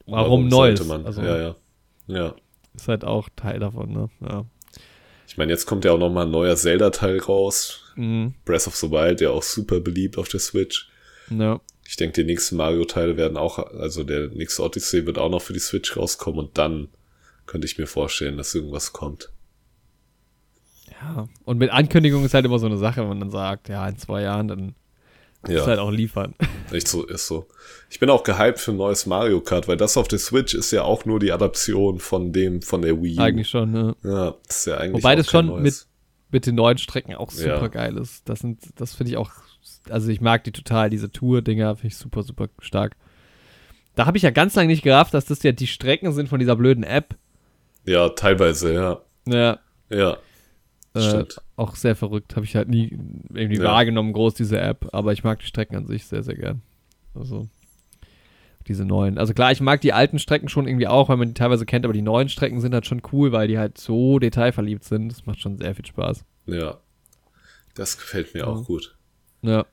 Warum, 0.05 0.25
Warum 0.25 0.47
Neues? 0.47 0.85
Man? 0.85 1.05
Also, 1.05 1.21
ja, 1.21 1.37
ja. 1.37 1.55
Ja. 2.07 2.35
Ist 2.75 2.87
halt 2.87 3.05
auch 3.05 3.29
Teil 3.35 3.59
davon, 3.59 3.91
ne? 3.91 4.09
Ja. 4.21 4.45
Ich 5.27 5.37
meine, 5.37 5.51
jetzt 5.51 5.65
kommt 5.65 5.85
ja 5.85 5.93
auch 5.93 5.97
noch 5.97 6.11
mal 6.11 6.25
ein 6.25 6.31
neuer 6.31 6.55
Zelda-Teil 6.55 7.19
raus. 7.19 7.91
Mhm. 7.95 8.33
Breath 8.45 8.67
of 8.67 8.75
the 8.75 8.91
Wild, 8.91 9.19
der 9.19 9.31
auch 9.31 9.43
super 9.43 9.79
beliebt 9.79 10.17
auf 10.17 10.27
der 10.27 10.39
Switch. 10.39 10.89
Ja. 11.29 11.59
Ich 11.87 11.95
denke, 11.95 12.21
die 12.21 12.25
nächsten 12.25 12.55
Mario-Teile 12.55 13.17
werden 13.17 13.37
auch, 13.37 13.59
also 13.59 14.03
der 14.03 14.27
nächste 14.29 14.63
Odyssey 14.63 15.05
wird 15.05 15.17
auch 15.17 15.29
noch 15.29 15.41
für 15.41 15.53
die 15.53 15.59
Switch 15.59 15.95
rauskommen 15.95 16.39
und 16.39 16.57
dann 16.57 16.89
könnte 17.45 17.65
ich 17.65 17.77
mir 17.77 17.87
vorstellen, 17.87 18.37
dass 18.37 18.55
irgendwas 18.55 18.93
kommt. 18.93 19.31
Ja, 20.89 21.27
und 21.43 21.57
mit 21.57 21.71
Ankündigung 21.71 22.23
ist 22.23 22.33
halt 22.33 22.45
immer 22.45 22.59
so 22.59 22.65
eine 22.65 22.77
Sache, 22.77 23.01
wenn 23.01 23.09
man 23.09 23.19
dann 23.19 23.31
sagt, 23.31 23.69
ja, 23.69 23.87
in 23.87 23.97
zwei 23.97 24.21
Jahren, 24.21 24.47
dann 24.47 24.75
ja. 25.47 25.59
Ist 25.59 25.67
halt 25.67 25.79
auch 25.79 25.91
liefern. 25.91 26.35
Echt 26.71 26.87
so, 26.87 27.05
ist 27.05 27.27
so. 27.27 27.47
Ich 27.89 27.99
bin 27.99 28.09
auch 28.09 28.23
gehypt 28.23 28.59
für 28.59 28.71
ein 28.71 28.77
neues 28.77 29.05
Mario 29.05 29.41
Kart, 29.41 29.67
weil 29.67 29.77
das 29.77 29.97
auf 29.97 30.07
der 30.07 30.19
Switch 30.19 30.53
ist 30.53 30.71
ja 30.71 30.83
auch 30.83 31.05
nur 31.05 31.19
die 31.19 31.31
Adaption 31.31 31.99
von 31.99 32.31
dem, 32.31 32.61
von 32.61 32.81
der 32.81 33.01
Wii. 33.01 33.19
Eigentlich 33.19 33.49
schon, 33.49 33.71
ne? 33.71 33.95
Ja, 34.03 34.35
das 34.47 34.59
ist 34.59 34.65
ja 34.67 34.77
eigentlich 34.77 35.03
Wobei 35.03 35.15
das 35.15 35.29
schon 35.29 35.61
mit, 35.61 35.85
mit 36.31 36.45
den 36.45 36.55
neuen 36.55 36.77
Strecken 36.77 37.15
auch 37.15 37.31
super 37.31 37.61
ja. 37.61 37.67
geil 37.67 37.97
ist. 37.97 38.27
Das 38.29 38.39
sind, 38.39 38.59
das 38.75 38.95
finde 38.95 39.11
ich 39.11 39.17
auch, 39.17 39.31
also 39.89 40.09
ich 40.09 40.21
mag 40.21 40.43
die 40.45 40.51
total, 40.51 40.89
diese 40.89 41.11
Tour-Dinger, 41.11 41.75
finde 41.75 41.87
ich 41.87 41.97
super, 41.97 42.23
super 42.23 42.47
stark. 42.59 42.95
Da 43.95 44.05
habe 44.05 44.17
ich 44.17 44.23
ja 44.23 44.31
ganz 44.31 44.55
lange 44.55 44.69
nicht 44.69 44.81
gerafft, 44.81 45.13
dass 45.13 45.25
das 45.25 45.43
ja 45.43 45.51
die 45.51 45.67
Strecken 45.67 46.13
sind 46.13 46.29
von 46.29 46.39
dieser 46.39 46.55
blöden 46.55 46.83
App. 46.83 47.15
Ja, 47.85 48.09
teilweise, 48.09 48.73
ja. 48.73 49.01
Ja. 49.25 49.59
Ja. 49.89 50.17
Äh, 50.95 51.25
auch 51.63 51.75
sehr 51.75 51.95
verrückt. 51.95 52.35
Habe 52.35 52.45
ich 52.45 52.55
halt 52.55 52.69
nie 52.69 52.97
irgendwie 53.33 53.57
ja. 53.57 53.63
wahrgenommen, 53.63 54.13
groß 54.13 54.33
diese 54.35 54.59
App. 54.59 54.89
Aber 54.91 55.13
ich 55.13 55.23
mag 55.23 55.39
die 55.39 55.45
Strecken 55.45 55.75
an 55.75 55.85
sich 55.85 56.05
sehr, 56.05 56.23
sehr 56.23 56.35
gern. 56.35 56.61
Also 57.15 57.47
diese 58.67 58.85
neuen. 58.85 59.17
Also 59.17 59.33
klar, 59.33 59.51
ich 59.51 59.61
mag 59.61 59.81
die 59.81 59.93
alten 59.93 60.19
Strecken 60.19 60.49
schon 60.49 60.67
irgendwie 60.67 60.87
auch, 60.87 61.09
weil 61.09 61.17
man 61.17 61.29
die 61.29 61.33
teilweise 61.33 61.65
kennt, 61.65 61.85
aber 61.85 61.93
die 61.93 62.01
neuen 62.01 62.29
Strecken 62.29 62.61
sind 62.61 62.73
halt 62.73 62.85
schon 62.85 63.01
cool, 63.11 63.31
weil 63.31 63.47
die 63.47 63.57
halt 63.57 63.77
so 63.77 64.19
detailverliebt 64.19 64.83
sind. 64.83 65.09
Das 65.09 65.25
macht 65.25 65.41
schon 65.41 65.57
sehr 65.57 65.75
viel 65.75 65.85
Spaß. 65.85 66.23
Ja. 66.45 66.77
Das 67.75 67.97
gefällt 67.97 68.33
mir 68.33 68.41
ja. 68.41 68.47
auch 68.47 68.65
gut. 68.65 68.95
Ja. 69.41 69.65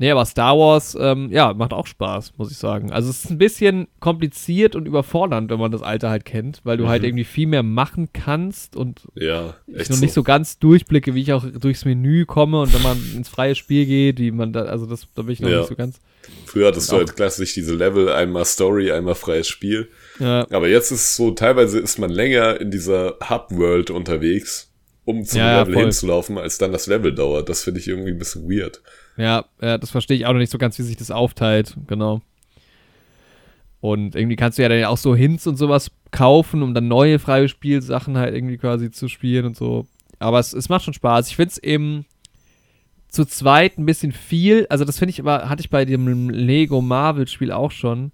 Nee, 0.00 0.12
aber 0.12 0.24
Star 0.24 0.56
Wars, 0.56 0.96
ähm, 0.98 1.28
ja, 1.32 1.52
macht 1.54 1.72
auch 1.72 1.88
Spaß, 1.88 2.34
muss 2.36 2.52
ich 2.52 2.56
sagen. 2.56 2.92
Also 2.92 3.10
es 3.10 3.24
ist 3.24 3.30
ein 3.30 3.38
bisschen 3.38 3.88
kompliziert 3.98 4.76
und 4.76 4.86
überfordernd, 4.86 5.50
wenn 5.50 5.58
man 5.58 5.72
das 5.72 5.82
Alte 5.82 6.08
halt 6.08 6.24
kennt, 6.24 6.60
weil 6.62 6.76
du 6.76 6.84
halt 6.84 6.88
mhm. 6.88 6.92
halt 6.92 7.04
irgendwie 7.04 7.24
viel 7.24 7.48
mehr 7.48 7.64
machen 7.64 8.10
kannst 8.12 8.76
und 8.76 9.02
ja, 9.16 9.56
ich 9.66 9.90
noch 9.90 9.96
so. 9.96 10.04
nicht 10.04 10.14
so 10.14 10.22
ganz 10.22 10.60
durchblicke, 10.60 11.14
wie 11.14 11.22
ich 11.22 11.32
auch 11.32 11.44
durchs 11.44 11.84
Menü 11.84 12.26
komme 12.26 12.60
und 12.60 12.72
wenn 12.72 12.82
man 12.82 12.96
ins 13.16 13.28
freie 13.28 13.56
Spiel 13.56 13.86
geht, 13.86 14.20
wie 14.20 14.30
man 14.30 14.52
da, 14.52 14.62
also 14.62 14.86
das, 14.86 15.08
da 15.16 15.22
bin 15.22 15.32
ich 15.32 15.40
noch 15.40 15.50
ja. 15.50 15.58
nicht 15.58 15.68
so 15.68 15.74
ganz. 15.74 16.00
Früher 16.46 16.68
hattest 16.68 16.92
du 16.92 16.96
halt 16.96 17.16
klassisch 17.16 17.54
diese 17.54 17.74
Level, 17.74 18.08
einmal 18.08 18.44
Story, 18.44 18.92
einmal 18.92 19.14
freies 19.16 19.48
Spiel. 19.48 19.88
Ja. 20.20 20.46
Aber 20.50 20.68
jetzt 20.68 20.92
ist 20.92 21.00
es 21.00 21.16
so, 21.16 21.32
teilweise 21.32 21.78
ist 21.80 21.98
man 21.98 22.10
länger 22.10 22.60
in 22.60 22.70
dieser 22.70 23.16
Hub-World 23.28 23.90
unterwegs, 23.90 24.67
um 25.08 25.24
zum 25.24 25.38
ja, 25.40 25.62
Level 25.62 25.74
hinzulaufen, 25.74 26.36
als 26.36 26.58
dann 26.58 26.70
das 26.70 26.86
Level 26.86 27.14
dauert. 27.14 27.48
Das 27.48 27.64
finde 27.64 27.80
ich 27.80 27.88
irgendwie 27.88 28.10
ein 28.10 28.18
bisschen 28.18 28.46
weird. 28.46 28.82
Ja, 29.16 29.46
ja, 29.60 29.78
das 29.78 29.88
verstehe 29.88 30.18
ich 30.18 30.26
auch 30.26 30.32
noch 30.32 30.38
nicht 30.38 30.52
so 30.52 30.58
ganz, 30.58 30.78
wie 30.78 30.82
sich 30.82 30.98
das 30.98 31.10
aufteilt, 31.10 31.76
genau. 31.86 32.20
Und 33.80 34.14
irgendwie 34.14 34.36
kannst 34.36 34.58
du 34.58 34.62
ja 34.62 34.68
dann 34.68 34.84
auch 34.84 34.98
so 34.98 35.16
Hints 35.16 35.46
und 35.46 35.56
sowas 35.56 35.90
kaufen, 36.10 36.62
um 36.62 36.74
dann 36.74 36.88
neue 36.88 37.18
freie 37.18 37.48
Spielsachen 37.48 38.18
halt 38.18 38.34
irgendwie 38.34 38.58
quasi 38.58 38.90
zu 38.90 39.08
spielen 39.08 39.46
und 39.46 39.56
so. 39.56 39.86
Aber 40.18 40.40
es, 40.40 40.52
es 40.52 40.68
macht 40.68 40.84
schon 40.84 40.94
Spaß. 40.94 41.28
Ich 41.28 41.36
finde 41.36 41.52
es 41.52 41.58
eben 41.58 42.04
zu 43.08 43.24
zweit 43.24 43.78
ein 43.78 43.86
bisschen 43.86 44.12
viel. 44.12 44.66
Also, 44.68 44.84
das 44.84 44.98
finde 44.98 45.10
ich 45.10 45.20
aber, 45.20 45.48
hatte 45.48 45.60
ich 45.60 45.70
bei 45.70 45.86
dem 45.86 46.28
Lego 46.28 46.82
Marvel-Spiel 46.82 47.50
auch 47.50 47.70
schon, 47.70 48.12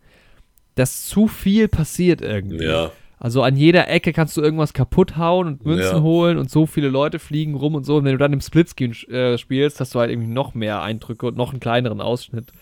dass 0.77 1.07
zu 1.07 1.27
viel 1.27 1.67
passiert 1.67 2.21
irgendwie. 2.21 2.67
Ja. 2.67 2.93
Also 3.25 3.43
an 3.43 3.57
jeder 3.57 3.89
Ecke 3.89 4.13
kannst 4.13 4.37
du 4.37 4.43
irgendwas 4.43 4.75
kaputt 4.75 5.17
hauen 5.17 5.47
und 5.47 5.65
Münzen 5.65 5.97
ja. 5.97 6.03
holen 6.03 6.37
und 6.37 6.51
so 6.51 6.67
viele 6.67 6.89
Leute 6.89 7.19
fliegen 7.19 7.55
rum 7.55 7.75
und 7.75 7.85
so. 7.87 7.97
Und 7.97 8.05
wenn 8.05 8.13
du 8.13 8.19
dann 8.19 8.35
im 8.35 8.43
Splitscreen 8.43 8.93
äh, 9.09 9.39
spielst, 9.39 9.81
hast 9.81 9.95
du 9.95 9.99
halt 10.01 10.11
irgendwie 10.11 10.29
noch 10.29 10.53
mehr 10.53 10.83
Eindrücke 10.83 11.25
und 11.25 11.35
noch 11.35 11.51
einen 11.51 11.59
kleineren 11.59 12.03
Ausschnitt. 12.03 12.53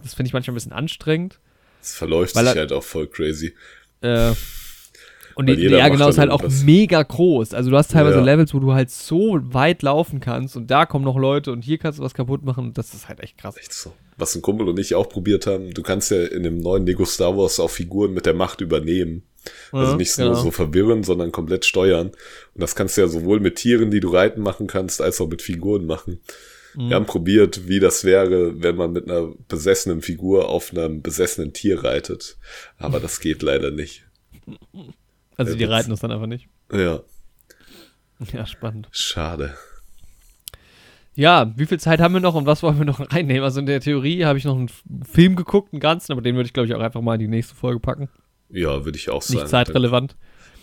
Das 0.00 0.14
finde 0.14 0.28
ich 0.28 0.32
manchmal 0.32 0.52
ein 0.52 0.54
bisschen 0.54 0.70
anstrengend. 0.70 1.40
Das 1.80 1.96
verläuft 1.96 2.36
sich 2.36 2.46
halt 2.46 2.72
auch 2.72 2.84
voll 2.84 3.08
crazy. 3.08 3.52
Äh, 4.00 4.30
und 5.34 5.46
die, 5.46 5.54
ja, 5.54 5.88
genau, 5.88 6.06
ist 6.06 6.18
halt 6.18 6.30
auch 6.30 6.44
mega 6.62 7.02
groß. 7.02 7.52
Also 7.52 7.70
du 7.70 7.76
hast 7.76 7.90
teilweise 7.90 8.18
ja. 8.18 8.24
Levels, 8.24 8.54
wo 8.54 8.60
du 8.60 8.74
halt 8.74 8.90
so 8.90 9.40
weit 9.42 9.82
laufen 9.82 10.20
kannst 10.20 10.56
und 10.56 10.70
da 10.70 10.86
kommen 10.86 11.04
noch 11.04 11.16
Leute 11.16 11.50
und 11.50 11.62
hier 11.64 11.78
kannst 11.78 11.98
du 11.98 12.04
was 12.04 12.14
kaputt 12.14 12.44
machen. 12.44 12.72
Das 12.74 12.94
ist 12.94 13.08
halt 13.08 13.18
echt 13.18 13.38
krass. 13.38 13.56
Echt 13.56 13.72
so. 13.72 13.92
Was 14.18 14.36
ein 14.36 14.42
Kumpel 14.42 14.68
und 14.68 14.78
ich 14.78 14.94
auch 14.94 15.08
probiert 15.08 15.48
haben, 15.48 15.74
du 15.74 15.82
kannst 15.82 16.12
ja 16.12 16.22
in 16.22 16.44
dem 16.44 16.58
neuen 16.58 16.86
Lego 16.86 17.04
Star 17.04 17.36
Wars 17.36 17.58
auch 17.58 17.70
Figuren 17.70 18.14
mit 18.14 18.24
der 18.24 18.34
Macht 18.34 18.60
übernehmen. 18.60 19.24
Also 19.72 19.96
nicht 19.96 20.12
so, 20.12 20.22
genau. 20.22 20.34
so 20.34 20.50
verwirren, 20.50 21.02
sondern 21.02 21.32
komplett 21.32 21.64
steuern. 21.64 22.08
Und 22.08 22.60
das 22.60 22.74
kannst 22.74 22.96
du 22.96 23.00
ja 23.00 23.08
sowohl 23.08 23.40
mit 23.40 23.56
Tieren, 23.56 23.90
die 23.90 24.00
du 24.00 24.10
reiten 24.10 24.42
machen 24.42 24.66
kannst, 24.66 25.00
als 25.00 25.20
auch 25.20 25.28
mit 25.28 25.42
Figuren 25.42 25.86
machen. 25.86 26.20
Mhm. 26.74 26.88
Wir 26.88 26.96
haben 26.96 27.06
probiert, 27.06 27.68
wie 27.68 27.80
das 27.80 28.04
wäre, 28.04 28.62
wenn 28.62 28.76
man 28.76 28.92
mit 28.92 29.10
einer 29.10 29.32
besessenen 29.48 30.02
Figur 30.02 30.48
auf 30.48 30.72
einem 30.72 31.02
besessenen 31.02 31.52
Tier 31.52 31.82
reitet. 31.82 32.36
Aber 32.78 33.00
das 33.00 33.20
geht 33.20 33.42
leider 33.42 33.70
nicht. 33.70 34.04
Also 35.38 35.56
die 35.56 35.64
reiten 35.64 35.90
es 35.90 36.00
dann 36.00 36.12
einfach 36.12 36.26
nicht. 36.26 36.48
Ja. 36.70 37.00
Ja, 38.32 38.46
spannend. 38.46 38.88
Schade. 38.92 39.54
Ja, 41.14 41.52
wie 41.56 41.66
viel 41.66 41.80
Zeit 41.80 42.00
haben 42.00 42.14
wir 42.14 42.20
noch 42.20 42.34
und 42.34 42.46
was 42.46 42.62
wollen 42.62 42.78
wir 42.78 42.84
noch 42.84 43.00
reinnehmen? 43.12 43.42
Also 43.42 43.60
in 43.60 43.66
der 43.66 43.80
Theorie 43.80 44.24
habe 44.24 44.38
ich 44.38 44.44
noch 44.44 44.56
einen 44.56 44.70
Film 45.10 45.34
geguckt, 45.36 45.72
einen 45.72 45.80
ganzen, 45.80 46.12
aber 46.12 46.22
den 46.22 46.36
würde 46.36 46.46
ich, 46.46 46.52
glaube 46.52 46.68
ich, 46.68 46.74
auch 46.74 46.80
einfach 46.80 47.00
mal 47.00 47.14
in 47.14 47.20
die 47.20 47.28
nächste 47.28 47.54
Folge 47.54 47.80
packen. 47.80 48.08
Ja, 48.52 48.84
würde 48.84 48.98
ich 48.98 49.10
auch 49.10 49.22
sagen. 49.22 49.40
Nicht 49.40 49.48
zeitrelevant. 49.48 50.14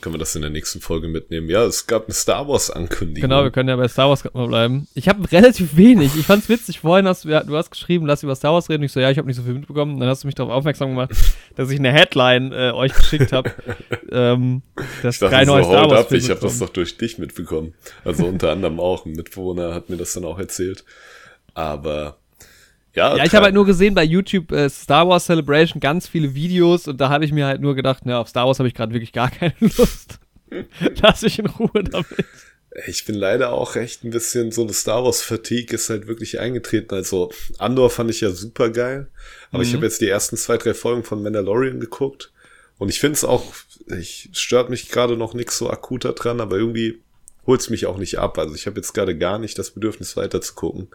Können 0.01 0.15
wir 0.15 0.19
das 0.19 0.33
in 0.35 0.41
der 0.41 0.51
nächsten 0.51 0.79
Folge 0.79 1.09
mitnehmen? 1.09 1.49
Ja, 1.49 1.65
es 1.65 1.85
gab 1.85 2.05
eine 2.05 2.13
Star 2.13 2.47
Wars-Ankündigung. 2.47 3.29
Genau, 3.29 3.43
wir 3.43 3.51
können 3.51 3.67
ja 3.67 3.75
bei 3.75 3.89
Star 3.89 4.07
Wars 4.07 4.23
mal 4.33 4.47
bleiben. 4.47 4.87
Ich 4.93 5.09
habe 5.09 5.29
relativ 5.29 5.75
wenig. 5.75 6.15
Ich 6.15 6.25
fand's 6.25 6.47
witzig. 6.47 6.79
Vorhin 6.79 7.05
hast 7.05 7.25
du, 7.25 7.29
du 7.29 7.57
hast 7.57 7.69
geschrieben, 7.69 8.05
lass 8.05 8.23
über 8.23 8.33
Star 8.35 8.53
Wars 8.53 8.69
reden. 8.69 8.83
Ich 8.83 8.93
so, 8.93 9.01
ja, 9.01 9.11
ich 9.11 9.17
habe 9.17 9.27
nicht 9.27 9.35
so 9.35 9.43
viel 9.43 9.55
mitbekommen. 9.55 9.99
Dann 9.99 10.07
hast 10.07 10.23
du 10.23 10.27
mich 10.27 10.35
darauf 10.35 10.53
aufmerksam 10.53 10.89
gemacht, 10.91 11.11
dass 11.55 11.69
ich 11.69 11.79
eine 11.79 11.91
Headline 11.91 12.53
äh, 12.53 12.71
euch 12.71 12.93
geschickt 12.93 13.33
habe. 13.33 13.51
ähm, 14.09 14.61
dass 15.01 15.15
ich 15.15 15.19
dachte, 15.19 15.35
drei 15.35 15.43
neue 15.43 15.63
so, 15.65 15.71
Star 15.71 15.89
Wars 15.89 16.11
Ich 16.13 16.29
habe 16.29 16.39
das 16.39 16.59
doch 16.59 16.69
durch 16.69 16.97
dich 16.97 17.17
mitbekommen. 17.17 17.73
Also 18.05 18.25
unter 18.25 18.51
anderem 18.51 18.79
auch. 18.79 19.05
Ein 19.05 19.13
Mitbewohner 19.13 19.73
hat 19.73 19.89
mir 19.89 19.97
das 19.97 20.13
dann 20.13 20.23
auch 20.23 20.39
erzählt. 20.39 20.85
Aber 21.55 22.18
ja, 22.95 23.17
ja 23.17 23.25
ich 23.25 23.33
habe 23.33 23.45
halt 23.45 23.55
nur 23.55 23.65
gesehen 23.65 23.93
bei 23.93 24.03
YouTube 24.03 24.51
äh, 24.51 24.69
Star 24.69 25.07
Wars 25.07 25.25
Celebration 25.25 25.79
ganz 25.79 26.07
viele 26.07 26.33
Videos 26.33 26.87
und 26.87 26.99
da 26.99 27.09
habe 27.09 27.25
ich 27.25 27.31
mir 27.31 27.45
halt 27.45 27.61
nur 27.61 27.75
gedacht, 27.75 28.03
na, 28.05 28.19
auf 28.19 28.29
Star 28.29 28.47
Wars 28.47 28.59
habe 28.59 28.67
ich 28.67 28.73
gerade 28.73 28.93
wirklich 28.93 29.13
gar 29.13 29.29
keine 29.31 29.53
Lust. 29.59 30.19
Lass 31.01 31.21
mich 31.21 31.39
in 31.39 31.45
Ruhe 31.45 31.83
damit. 31.83 32.25
Ich 32.87 33.05
bin 33.05 33.15
leider 33.15 33.51
auch 33.51 33.75
echt 33.75 34.03
ein 34.03 34.11
bisschen 34.11 34.51
so 34.51 34.61
eine 34.63 34.73
Star 34.73 35.03
Wars 35.03 35.21
Fatigue 35.21 35.75
ist 35.75 35.89
halt 35.89 36.07
wirklich 36.07 36.39
eingetreten. 36.39 36.93
Also 36.93 37.31
Andor 37.57 37.89
fand 37.89 38.09
ich 38.09 38.21
ja 38.21 38.31
super 38.31 38.69
geil, 38.69 39.07
aber 39.51 39.63
mhm. 39.63 39.69
ich 39.69 39.73
habe 39.73 39.85
jetzt 39.85 40.01
die 40.01 40.09
ersten 40.09 40.37
zwei, 40.37 40.57
drei 40.57 40.73
Folgen 40.73 41.03
von 41.03 41.21
Mandalorian 41.21 41.79
geguckt 41.79 42.31
und 42.79 42.89
ich 42.89 42.99
finde 42.99 43.15
es 43.15 43.23
auch, 43.23 43.53
ich 43.87 44.29
stört 44.33 44.69
mich 44.69 44.89
gerade 44.89 45.17
noch 45.17 45.33
nichts 45.33 45.57
so 45.57 45.69
akuter 45.69 46.13
dran, 46.13 46.39
aber 46.39 46.57
irgendwie 46.57 47.01
holt 47.45 47.61
es 47.61 47.69
mich 47.69 47.85
auch 47.85 47.97
nicht 47.97 48.17
ab. 48.17 48.37
Also 48.37 48.55
ich 48.55 48.67
habe 48.67 48.77
jetzt 48.77 48.93
gerade 48.93 49.17
gar 49.17 49.37
nicht 49.37 49.59
das 49.59 49.71
Bedürfnis 49.71 50.15
weiter 50.15 50.39
zu 50.41 50.53
gucken. 50.53 50.87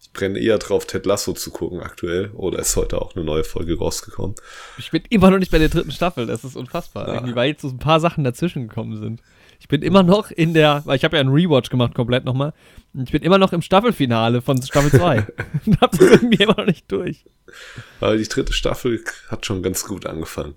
Ich 0.00 0.12
brenne 0.12 0.38
eher 0.38 0.58
drauf, 0.58 0.86
Ted 0.86 1.06
Lasso 1.06 1.32
zu 1.32 1.50
gucken 1.50 1.80
aktuell. 1.80 2.30
Oder 2.34 2.60
ist 2.60 2.76
heute 2.76 3.00
auch 3.00 3.14
eine 3.14 3.24
neue 3.24 3.44
Folge 3.44 3.78
rausgekommen? 3.78 4.36
Ich 4.78 4.90
bin 4.90 5.02
immer 5.10 5.30
noch 5.30 5.38
nicht 5.38 5.50
bei 5.50 5.58
der 5.58 5.68
dritten 5.68 5.90
Staffel. 5.90 6.26
Das 6.26 6.44
ist 6.44 6.56
unfassbar. 6.56 7.08
Ja. 7.08 7.14
Irgendwie, 7.14 7.34
weil 7.34 7.48
jetzt 7.50 7.62
so 7.62 7.68
ein 7.68 7.78
paar 7.78 8.00
Sachen 8.00 8.24
dazwischen 8.24 8.68
gekommen 8.68 8.96
sind. 8.96 9.20
Ich 9.60 9.66
bin 9.66 9.82
immer 9.82 10.04
noch 10.04 10.30
in 10.30 10.54
der, 10.54 10.82
weil 10.84 10.96
ich 10.96 11.04
habe 11.04 11.16
ja 11.16 11.20
einen 11.20 11.32
Rewatch 11.32 11.68
gemacht 11.68 11.94
komplett 11.94 12.24
nochmal. 12.24 12.52
Ich 12.94 13.10
bin 13.10 13.22
immer 13.22 13.38
noch 13.38 13.52
im 13.52 13.60
Staffelfinale 13.60 14.40
von 14.40 14.62
Staffel 14.62 14.90
2. 14.90 15.26
und 15.66 15.80
hab 15.80 15.90
das 15.90 16.00
irgendwie 16.00 16.42
immer 16.42 16.56
noch 16.56 16.66
nicht 16.66 16.90
durch. 16.90 17.24
Weil 17.98 18.18
die 18.18 18.28
dritte 18.28 18.52
Staffel 18.52 19.02
hat 19.28 19.46
schon 19.46 19.62
ganz 19.62 19.84
gut 19.84 20.06
angefangen. 20.06 20.54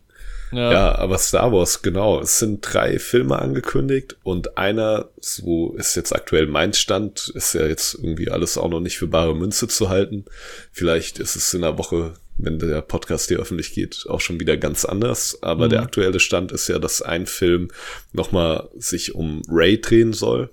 Ja. 0.52 0.72
ja. 0.72 0.96
aber 0.96 1.18
Star 1.18 1.52
Wars, 1.52 1.82
genau. 1.82 2.20
Es 2.20 2.40
sind 2.40 2.62
drei 2.62 3.00
Filme 3.00 3.40
angekündigt 3.40 4.18
und 4.24 4.58
einer, 4.58 5.10
so 5.20 5.74
ist 5.76 5.96
jetzt 5.96 6.14
aktuell 6.14 6.48
mein 6.48 6.74
Stand, 6.74 7.32
ist 7.36 7.54
ja 7.54 7.66
jetzt 7.66 7.96
irgendwie 7.96 8.30
alles 8.30 8.58
auch 8.58 8.70
noch 8.70 8.82
nicht 8.82 8.98
für 8.98 9.08
bare 9.08 9.36
Münze 9.36 9.68
zu 9.68 9.90
halten. 9.90 10.26
Vielleicht 10.72 11.20
ist 11.20 11.36
es 11.36 11.54
in 11.54 11.62
der 11.62 11.78
Woche, 11.78 12.14
wenn 12.38 12.60
der 12.60 12.82
Podcast 12.82 13.30
hier 13.30 13.40
öffentlich 13.40 13.74
geht, 13.74 14.06
auch 14.10 14.22
schon 14.22 14.40
wieder 14.40 14.58
ganz 14.58 14.86
anders. 14.86 15.40
Aber 15.42 15.66
mhm. 15.66 15.70
der 15.70 15.82
aktuelle 15.84 16.20
Stand 16.20 16.52
ist 16.52 16.68
ja, 16.68 16.80
dass 16.80 17.02
ein 17.02 17.26
Film 17.26 17.70
nochmal 18.12 18.70
sich 18.78 19.16
um 19.16 19.42
Ray 19.48 19.80
drehen 19.80 20.14
soll 20.14 20.50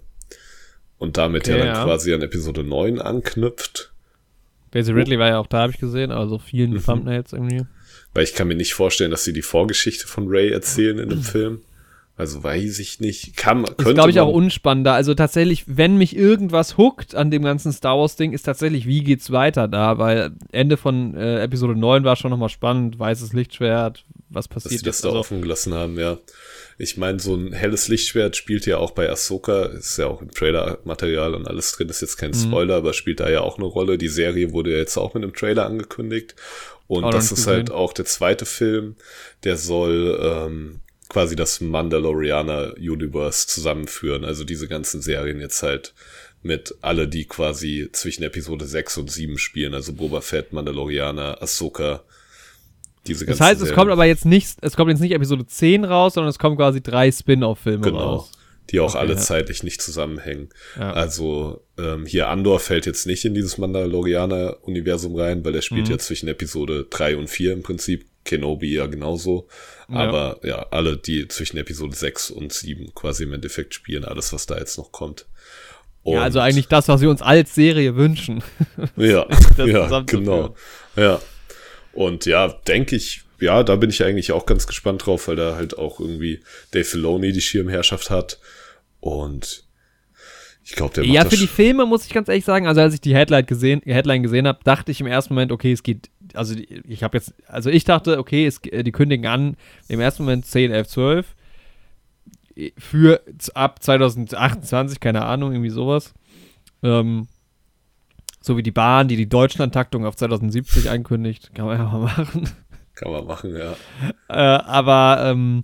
und 0.98 1.16
damit 1.16 1.48
okay, 1.48 1.52
ja 1.52 1.58
dann 1.58 1.74
ja. 1.74 1.84
quasi 1.84 2.12
an 2.14 2.22
Episode 2.22 2.64
9 2.64 3.00
anknüpft. 3.00 3.92
Basil 4.70 4.94
Ridley 4.94 5.18
war 5.18 5.28
ja 5.28 5.38
auch 5.38 5.46
da, 5.46 5.60
habe 5.62 5.72
ich 5.72 5.78
gesehen, 5.78 6.10
also 6.12 6.38
vielen 6.38 6.72
mhm. 6.72 6.84
Thumbnails 6.84 7.32
irgendwie. 7.32 7.64
Weil 8.18 8.24
ich 8.24 8.34
kann 8.34 8.48
mir 8.48 8.56
nicht 8.56 8.74
vorstellen, 8.74 9.12
dass 9.12 9.22
sie 9.22 9.32
die 9.32 9.42
Vorgeschichte 9.42 10.08
von 10.08 10.26
Ray 10.26 10.50
erzählen 10.50 10.98
in 10.98 11.12
einem 11.12 11.22
Film. 11.22 11.60
Also 12.16 12.42
weiß 12.42 12.80
ich 12.80 12.98
nicht. 12.98 13.36
Kann, 13.36 13.62
könnte 13.62 13.90
ist, 13.90 13.94
glaube 13.94 14.10
ich, 14.10 14.18
auch 14.18 14.32
unspannender. 14.32 14.92
Also 14.92 15.14
tatsächlich, 15.14 15.62
wenn 15.68 15.96
mich 15.96 16.16
irgendwas 16.16 16.76
huckt 16.76 17.14
an 17.14 17.30
dem 17.30 17.44
ganzen 17.44 17.70
Star 17.70 17.96
Wars-Ding, 17.96 18.32
ist 18.32 18.42
tatsächlich, 18.42 18.86
wie 18.86 19.04
geht's 19.04 19.30
weiter 19.30 19.68
da? 19.68 19.98
Weil 19.98 20.32
Ende 20.50 20.76
von 20.76 21.14
äh, 21.14 21.44
Episode 21.44 21.76
9 21.76 22.02
war 22.02 22.16
schon 22.16 22.32
nochmal 22.32 22.48
spannend. 22.48 22.98
Weißes 22.98 23.34
Lichtschwert, 23.34 24.04
was 24.30 24.48
passiert 24.48 24.72
Dass 24.72 24.78
sie 24.80 24.84
das 24.84 25.00
da 25.02 25.10
also, 25.10 25.20
offen 25.20 25.40
gelassen 25.40 25.74
haben, 25.74 25.96
ja. 25.96 26.18
Ich 26.80 26.96
meine, 26.96 27.18
so 27.18 27.34
ein 27.34 27.52
helles 27.52 27.88
Lichtschwert 27.88 28.36
spielt 28.36 28.64
ja 28.64 28.78
auch 28.78 28.92
bei 28.92 29.10
Ahsoka, 29.10 29.64
ist 29.64 29.98
ja 29.98 30.06
auch 30.06 30.22
im 30.22 30.30
Trailer-Material 30.30 31.34
und 31.34 31.48
alles 31.48 31.72
drin, 31.72 31.88
ist 31.88 32.00
jetzt 32.00 32.16
kein 32.16 32.30
mhm. 32.30 32.36
Spoiler, 32.36 32.74
mhm. 32.76 32.86
aber 32.86 32.92
spielt 32.92 33.18
da 33.18 33.28
ja 33.28 33.40
auch 33.40 33.58
eine 33.58 33.66
Rolle. 33.66 33.98
Die 33.98 34.08
Serie 34.08 34.52
wurde 34.52 34.70
ja 34.70 34.78
jetzt 34.78 34.96
auch 34.96 35.12
mit 35.14 35.24
einem 35.24 35.34
Trailer 35.34 35.66
angekündigt. 35.66 36.36
Und 36.86 37.04
oh, 37.04 37.10
das 37.10 37.32
ist 37.32 37.46
halt 37.46 37.70
auch 37.70 37.92
der 37.92 38.06
zweite 38.06 38.46
Film, 38.46 38.96
der 39.44 39.56
soll 39.56 40.18
ähm, 40.22 40.80
quasi 41.08 41.36
das 41.36 41.60
Mandalorianer 41.60 42.74
Universe 42.78 43.46
zusammenführen. 43.46 44.24
Also 44.24 44.44
diese 44.44 44.68
ganzen 44.68 45.02
Serien 45.02 45.40
jetzt 45.40 45.62
halt 45.62 45.94
mit 46.42 46.76
alle, 46.80 47.08
die 47.08 47.24
quasi 47.24 47.88
zwischen 47.92 48.22
Episode 48.22 48.66
6 48.66 48.98
und 48.98 49.10
7 49.10 49.38
spielen. 49.38 49.74
Also 49.74 49.92
Boba 49.92 50.20
Fett, 50.20 50.52
Mandalorianer, 50.52 51.42
Ahsoka. 51.42 52.04
Diese 53.08 53.26
das 53.26 53.40
heißt, 53.40 53.60
es 53.60 53.72
kommt 53.72 53.90
aber 53.90 54.04
jetzt 54.04 54.24
nicht, 54.24 54.58
es 54.60 54.76
kommt 54.76 54.90
jetzt 54.90 55.00
nicht 55.00 55.12
Episode 55.12 55.46
10 55.46 55.84
raus, 55.84 56.14
sondern 56.14 56.30
es 56.30 56.38
kommen 56.38 56.56
quasi 56.56 56.82
drei 56.82 57.10
Spin-off-Filme 57.10 57.82
genau. 57.82 57.98
raus 57.98 58.32
die 58.70 58.80
auch 58.80 58.90
okay, 58.90 58.98
alle 58.98 59.14
ja. 59.14 59.18
zeitlich 59.18 59.62
nicht 59.62 59.80
zusammenhängen. 59.80 60.50
Ja. 60.76 60.92
Also 60.92 61.64
ähm, 61.78 62.06
hier 62.06 62.28
Andor 62.28 62.60
fällt 62.60 62.86
jetzt 62.86 63.06
nicht 63.06 63.24
in 63.24 63.34
dieses 63.34 63.58
Mandalorianer-Universum 63.58 65.16
rein, 65.16 65.44
weil 65.44 65.54
er 65.54 65.62
spielt 65.62 65.86
mhm. 65.86 65.92
ja 65.92 65.98
zwischen 65.98 66.28
Episode 66.28 66.86
3 66.90 67.16
und 67.16 67.28
4 67.28 67.52
im 67.54 67.62
Prinzip 67.62 68.06
Kenobi 68.24 68.74
ja 68.74 68.86
genauso. 68.86 69.48
Ja. 69.88 69.96
Aber 69.96 70.40
ja, 70.42 70.66
alle, 70.70 70.98
die 70.98 71.28
zwischen 71.28 71.56
Episode 71.56 71.96
6 71.96 72.30
und 72.30 72.52
7 72.52 72.94
quasi 72.94 73.24
im 73.24 73.32
Endeffekt 73.32 73.74
spielen, 73.74 74.04
alles, 74.04 74.32
was 74.32 74.46
da 74.46 74.58
jetzt 74.58 74.76
noch 74.76 74.92
kommt. 74.92 75.26
Und 76.02 76.14
ja, 76.14 76.22
also 76.22 76.40
eigentlich 76.40 76.68
das, 76.68 76.88
was 76.88 77.00
wir 77.00 77.10
uns 77.10 77.22
als 77.22 77.54
Serie 77.54 77.96
wünschen. 77.96 78.42
Ja, 78.96 79.26
ja 79.56 80.00
genau. 80.02 80.54
Ja. 80.94 81.20
Und 81.98 82.26
ja, 82.26 82.46
denke 82.46 82.94
ich, 82.94 83.22
ja, 83.40 83.64
da 83.64 83.74
bin 83.74 83.90
ich 83.90 84.04
eigentlich 84.04 84.30
auch 84.30 84.46
ganz 84.46 84.68
gespannt 84.68 85.04
drauf, 85.04 85.26
weil 85.26 85.34
da 85.34 85.56
halt 85.56 85.76
auch 85.76 85.98
irgendwie 85.98 86.38
Dave 86.70 86.84
Filoni 86.84 87.32
die 87.32 87.40
Schirmherrschaft 87.40 88.08
hat. 88.08 88.38
Und 89.00 89.64
ich 90.62 90.76
glaube, 90.76 90.94
der 90.94 91.02
macht 91.02 91.12
Ja, 91.12 91.24
für 91.24 91.36
die 91.36 91.48
Filme 91.48 91.86
muss 91.86 92.06
ich 92.06 92.12
ganz 92.12 92.28
ehrlich 92.28 92.44
sagen, 92.44 92.68
also 92.68 92.82
als 92.82 92.94
ich 92.94 93.00
die 93.00 93.16
Headline 93.16 93.46
gesehen, 93.46 93.82
Headline 93.84 94.22
gesehen 94.22 94.46
habe, 94.46 94.60
dachte 94.62 94.92
ich 94.92 95.00
im 95.00 95.08
ersten 95.08 95.34
Moment, 95.34 95.50
okay, 95.50 95.72
es 95.72 95.82
geht, 95.82 96.08
also 96.34 96.54
ich 96.56 97.02
habe 97.02 97.18
jetzt, 97.18 97.34
also 97.48 97.68
ich 97.68 97.82
dachte, 97.82 98.18
okay, 98.18 98.46
es, 98.46 98.60
die 98.60 98.92
kündigen 98.92 99.26
an, 99.26 99.56
im 99.88 99.98
ersten 99.98 100.22
Moment 100.22 100.46
10, 100.46 100.70
11, 100.70 100.86
12 100.86 101.34
für 102.78 103.22
ab 103.54 103.82
2028, 103.82 105.00
keine 105.00 105.24
Ahnung, 105.24 105.50
irgendwie 105.50 105.70
sowas. 105.70 106.14
Ähm, 106.84 107.26
so 108.48 108.56
wie 108.56 108.62
die 108.62 108.72
Bahn, 108.72 109.06
die 109.06 109.16
die 109.16 109.28
Deutschlandtaktung 109.28 110.04
auf 110.04 110.16
2070 110.16 110.90
ankündigt. 110.90 111.54
Kann 111.54 111.66
man 111.66 111.78
ja 111.78 111.84
mal 111.84 111.98
machen. 112.16 112.48
Kann 112.94 113.12
man 113.12 113.26
machen, 113.26 113.54
ja. 113.56 113.74
Äh, 114.28 114.62
aber, 114.64 115.20
ähm, 115.22 115.62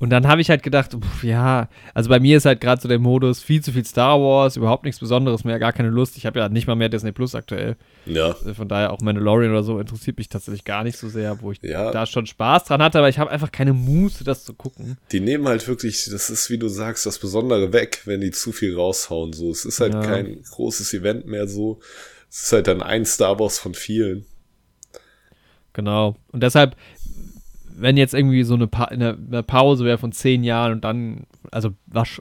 und 0.00 0.08
dann 0.08 0.26
habe 0.26 0.40
ich 0.40 0.48
halt 0.48 0.62
gedacht, 0.62 0.96
pf, 0.98 1.24
ja, 1.24 1.68
also 1.92 2.08
bei 2.08 2.18
mir 2.18 2.38
ist 2.38 2.46
halt 2.46 2.62
gerade 2.62 2.80
so 2.80 2.88
der 2.88 2.98
Modus, 2.98 3.42
viel 3.42 3.62
zu 3.62 3.70
viel 3.70 3.84
Star 3.84 4.18
Wars, 4.18 4.56
überhaupt 4.56 4.84
nichts 4.84 4.98
Besonderes 4.98 5.44
mehr, 5.44 5.58
gar 5.58 5.74
keine 5.74 5.90
Lust. 5.90 6.16
Ich 6.16 6.24
habe 6.24 6.38
ja 6.38 6.48
nicht 6.48 6.66
mal 6.66 6.74
mehr 6.74 6.88
Disney 6.88 7.12
Plus 7.12 7.34
aktuell. 7.34 7.76
Ja. 8.06 8.30
Äh, 8.30 8.54
von 8.54 8.66
daher 8.66 8.94
auch 8.94 9.02
Mandalorian 9.02 9.50
oder 9.50 9.62
so 9.62 9.78
interessiert 9.78 10.16
mich 10.16 10.30
tatsächlich 10.30 10.64
gar 10.64 10.84
nicht 10.84 10.96
so 10.96 11.10
sehr, 11.10 11.42
wo 11.42 11.52
ich 11.52 11.58
ja. 11.60 11.92
da 11.92 12.06
schon 12.06 12.24
Spaß 12.24 12.64
dran 12.64 12.82
hatte, 12.82 12.98
aber 12.98 13.10
ich 13.10 13.18
habe 13.18 13.30
einfach 13.30 13.52
keine 13.52 13.74
Muße, 13.74 14.24
das 14.24 14.44
zu 14.44 14.54
gucken. 14.54 14.96
Die 15.12 15.20
nehmen 15.20 15.46
halt 15.46 15.68
wirklich, 15.68 16.08
das 16.10 16.30
ist, 16.30 16.48
wie 16.48 16.56
du 16.56 16.68
sagst, 16.68 17.04
das 17.04 17.18
Besondere 17.18 17.74
weg, 17.74 18.00
wenn 18.06 18.22
die 18.22 18.30
zu 18.30 18.52
viel 18.52 18.74
raushauen. 18.74 19.34
So, 19.34 19.50
es 19.50 19.66
ist 19.66 19.80
halt 19.80 19.92
ja. 19.92 20.00
kein 20.00 20.42
großes 20.50 20.94
Event 20.94 21.26
mehr 21.26 21.46
so. 21.46 21.78
Es 22.30 22.44
ist 22.44 22.52
halt 22.54 22.68
dann 22.68 22.80
ein 22.80 23.04
Star 23.04 23.38
Wars 23.38 23.58
von 23.58 23.74
vielen. 23.74 24.24
Genau. 25.72 26.16
Und 26.32 26.42
deshalb, 26.42 26.76
wenn 27.80 27.96
jetzt 27.96 28.14
irgendwie 28.14 28.42
so 28.42 28.54
eine, 28.54 28.66
pa 28.66 28.84
eine, 28.84 29.16
eine 29.26 29.42
Pause 29.42 29.84
wäre 29.84 29.98
von 29.98 30.12
zehn 30.12 30.44
Jahren 30.44 30.72
und 30.72 30.84
dann, 30.84 31.26
also, 31.50 31.70
was, 31.86 32.20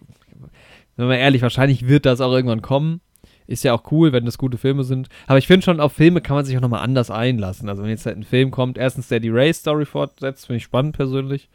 wenn 0.96 1.08
man 1.08 1.18
ehrlich, 1.18 1.42
wahrscheinlich 1.42 1.88
wird 1.88 2.06
das 2.06 2.22
auch 2.22 2.32
irgendwann 2.32 2.62
kommen. 2.62 3.02
Ist 3.48 3.64
ja 3.64 3.74
auch 3.74 3.92
cool, 3.92 4.12
wenn 4.12 4.26
das 4.26 4.38
gute 4.38 4.60
Filme 4.60 4.84
sind. 4.84 5.10
Aber 5.26 5.40
ich 5.40 5.48
finde 5.48 5.66
schon, 5.66 5.80
auf 5.80 5.94
Filme 5.94 6.22
kann 6.22 6.36
man 6.36 6.46
sich 6.46 6.56
auch 6.56 6.62
nochmal 6.62 6.84
anders 6.84 7.10
einlassen. 7.10 7.68
Also, 7.68 7.82
wenn 7.82 7.90
jetzt 7.90 8.06
halt 8.06 8.18
ein 8.18 8.24
Film 8.24 8.52
kommt, 8.52 8.78
erstens 8.78 9.08
der 9.08 9.20
die 9.20 9.30
Ray-Story 9.30 9.86
fortsetzt, 9.86 10.46
finde 10.46 10.58
ich 10.58 10.64
spannend 10.64 10.96
persönlich. 10.96 11.50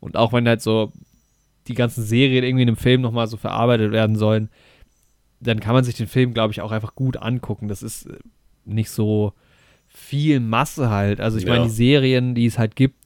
Und 0.00 0.16
auch 0.16 0.32
wenn 0.32 0.48
halt 0.48 0.60
so 0.60 0.92
die 1.68 1.74
ganzen 1.74 2.02
Serien 2.02 2.44
irgendwie 2.44 2.62
in 2.62 2.68
einem 2.68 2.76
Film 2.76 3.00
nochmal 3.00 3.28
so 3.28 3.36
verarbeitet 3.36 3.92
werden 3.92 4.16
sollen, 4.16 4.50
dann 5.40 5.60
kann 5.60 5.74
man 5.74 5.84
sich 5.84 5.94
den 5.94 6.08
Film, 6.08 6.34
glaube 6.34 6.52
ich, 6.52 6.60
auch 6.60 6.72
einfach 6.72 6.94
gut 6.94 7.16
angucken. 7.16 7.68
Das 7.68 7.82
ist 7.82 8.06
äh, 8.06 8.18
nicht 8.64 8.90
so, 8.90 9.32
viel 9.96 10.40
Masse 10.40 10.90
halt. 10.90 11.20
Also 11.20 11.38
ich 11.38 11.44
ja. 11.44 11.54
meine, 11.54 11.64
die 11.64 11.70
Serien, 11.70 12.34
die 12.34 12.46
es 12.46 12.58
halt 12.58 12.76
gibt, 12.76 13.05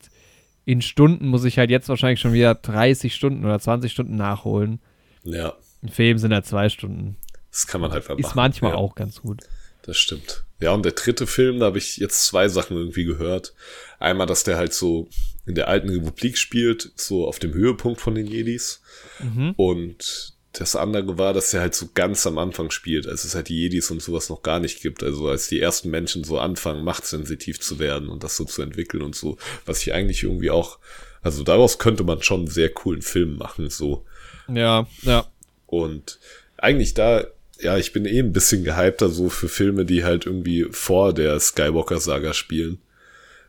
in 0.65 0.83
Stunden 0.83 1.29
muss 1.29 1.45
ich 1.45 1.59
halt 1.59 1.71
jetzt 1.71 1.89
wahrscheinlich 1.89 2.21
schon 2.21 2.33
wieder 2.33 2.55
30 2.55 3.15
Stunden 3.15 3.45
oder 3.45 3.59
20 3.59 3.91
Stunden 3.91 4.17
nachholen. 4.17 4.81
Ja. 5.25 5.55
Ein 5.83 5.89
Film 5.89 6.19
sind 6.19 6.33
ja 6.33 6.43
zwei 6.43 6.69
Stunden. 6.69 7.17
Das 7.51 7.67
kann 7.67 7.81
man 7.81 7.91
halt 7.91 8.05
vermachen. 8.05 8.25
Ist 8.25 8.37
manchmal 8.37 8.73
ja. 8.73 8.77
auch 8.77 8.95
ganz 8.95 9.23
gut. 9.23 9.43
Das 9.83 9.97
stimmt. 9.97 10.45
Ja, 10.61 10.73
und 10.73 10.85
der 10.85 10.93
dritte 10.93 11.27
Film, 11.27 11.59
da 11.59 11.67
habe 11.67 11.79
ich 11.79 11.97
jetzt 11.97 12.27
zwei 12.27 12.49
Sachen 12.49 12.77
irgendwie 12.77 13.05
gehört. 13.05 13.55
Einmal, 13.99 14.27
dass 14.27 14.45
der 14.45 14.57
halt 14.57 14.75
so 14.75 15.09
in 15.47 15.55
der 15.55 15.69
alten 15.69 15.89
Republik 15.89 16.37
spielt, 16.37 16.93
so 16.97 17.27
auf 17.27 17.39
dem 17.39 17.55
Höhepunkt 17.55 18.01
von 18.01 18.15
den 18.15 18.27
Jedis. 18.27 18.83
Mhm. 19.19 19.55
Und 19.57 20.35
das 20.53 20.75
andere 20.75 21.17
war, 21.17 21.33
dass 21.33 21.55
er 21.55 21.61
halt 21.61 21.75
so 21.75 21.91
ganz 21.95 22.27
am 22.27 22.39
Anfang 22.39 22.71
spielt, 22.71 23.07
als 23.07 23.25
es 23.25 23.35
halt 23.35 23.49
die 23.49 23.57
Jedis 23.57 23.91
und 23.91 24.03
sowas 24.03 24.29
noch 24.29 24.43
gar 24.43 24.59
nicht 24.59 24.83
gibt. 24.83 25.03
Also 25.03 25.29
als 25.29 25.49
die 25.49 25.61
ersten 25.61 25.91
Menschen 25.91 26.25
so 26.25 26.39
anfangen, 26.39 26.85
machtsensitiv 26.85 27.61
zu 27.61 27.79
werden 27.79 28.09
und 28.09 28.25
das 28.25 28.37
so 28.37 28.45
zu 28.45 28.63
entwickeln 28.63 29.03
und 29.03 29.15
so. 29.15 29.39
Was 29.65 29.83
ich 29.83 29.93
eigentlich 29.93 30.25
irgendwie 30.25 30.51
auch, 30.51 30.79
also 31.23 31.45
daraus 31.45 31.79
könnte 31.79 32.03
man 32.03 32.23
schon 32.23 32.41
einen 32.41 32.51
sehr 32.51 32.71
coolen 32.71 33.03
Film 33.03 33.37
machen, 33.37 33.71
so. 33.71 34.05
Ja, 34.49 34.89
ja. 35.03 35.27
Und 35.67 36.19
eigentlich 36.57 36.95
da, 36.95 37.25
ja, 37.61 37.79
ich 37.79 37.93
bin 37.93 38.05
eh 38.05 38.19
ein 38.19 38.33
bisschen 38.33 38.65
gehypter 38.65 39.09
so 39.09 39.29
für 39.29 39.49
Filme, 39.49 39.85
die 39.85 40.03
halt 40.03 40.27
irgendwie 40.27 40.67
vor 40.71 41.15
der 41.15 41.39
Skywalker-Saga 41.39 42.35
spielen. 42.35 42.79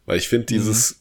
Weil 0.05 0.17
ich 0.19 0.27
finde 0.27 0.45
dieses, 0.47 0.91
mhm 0.91 1.00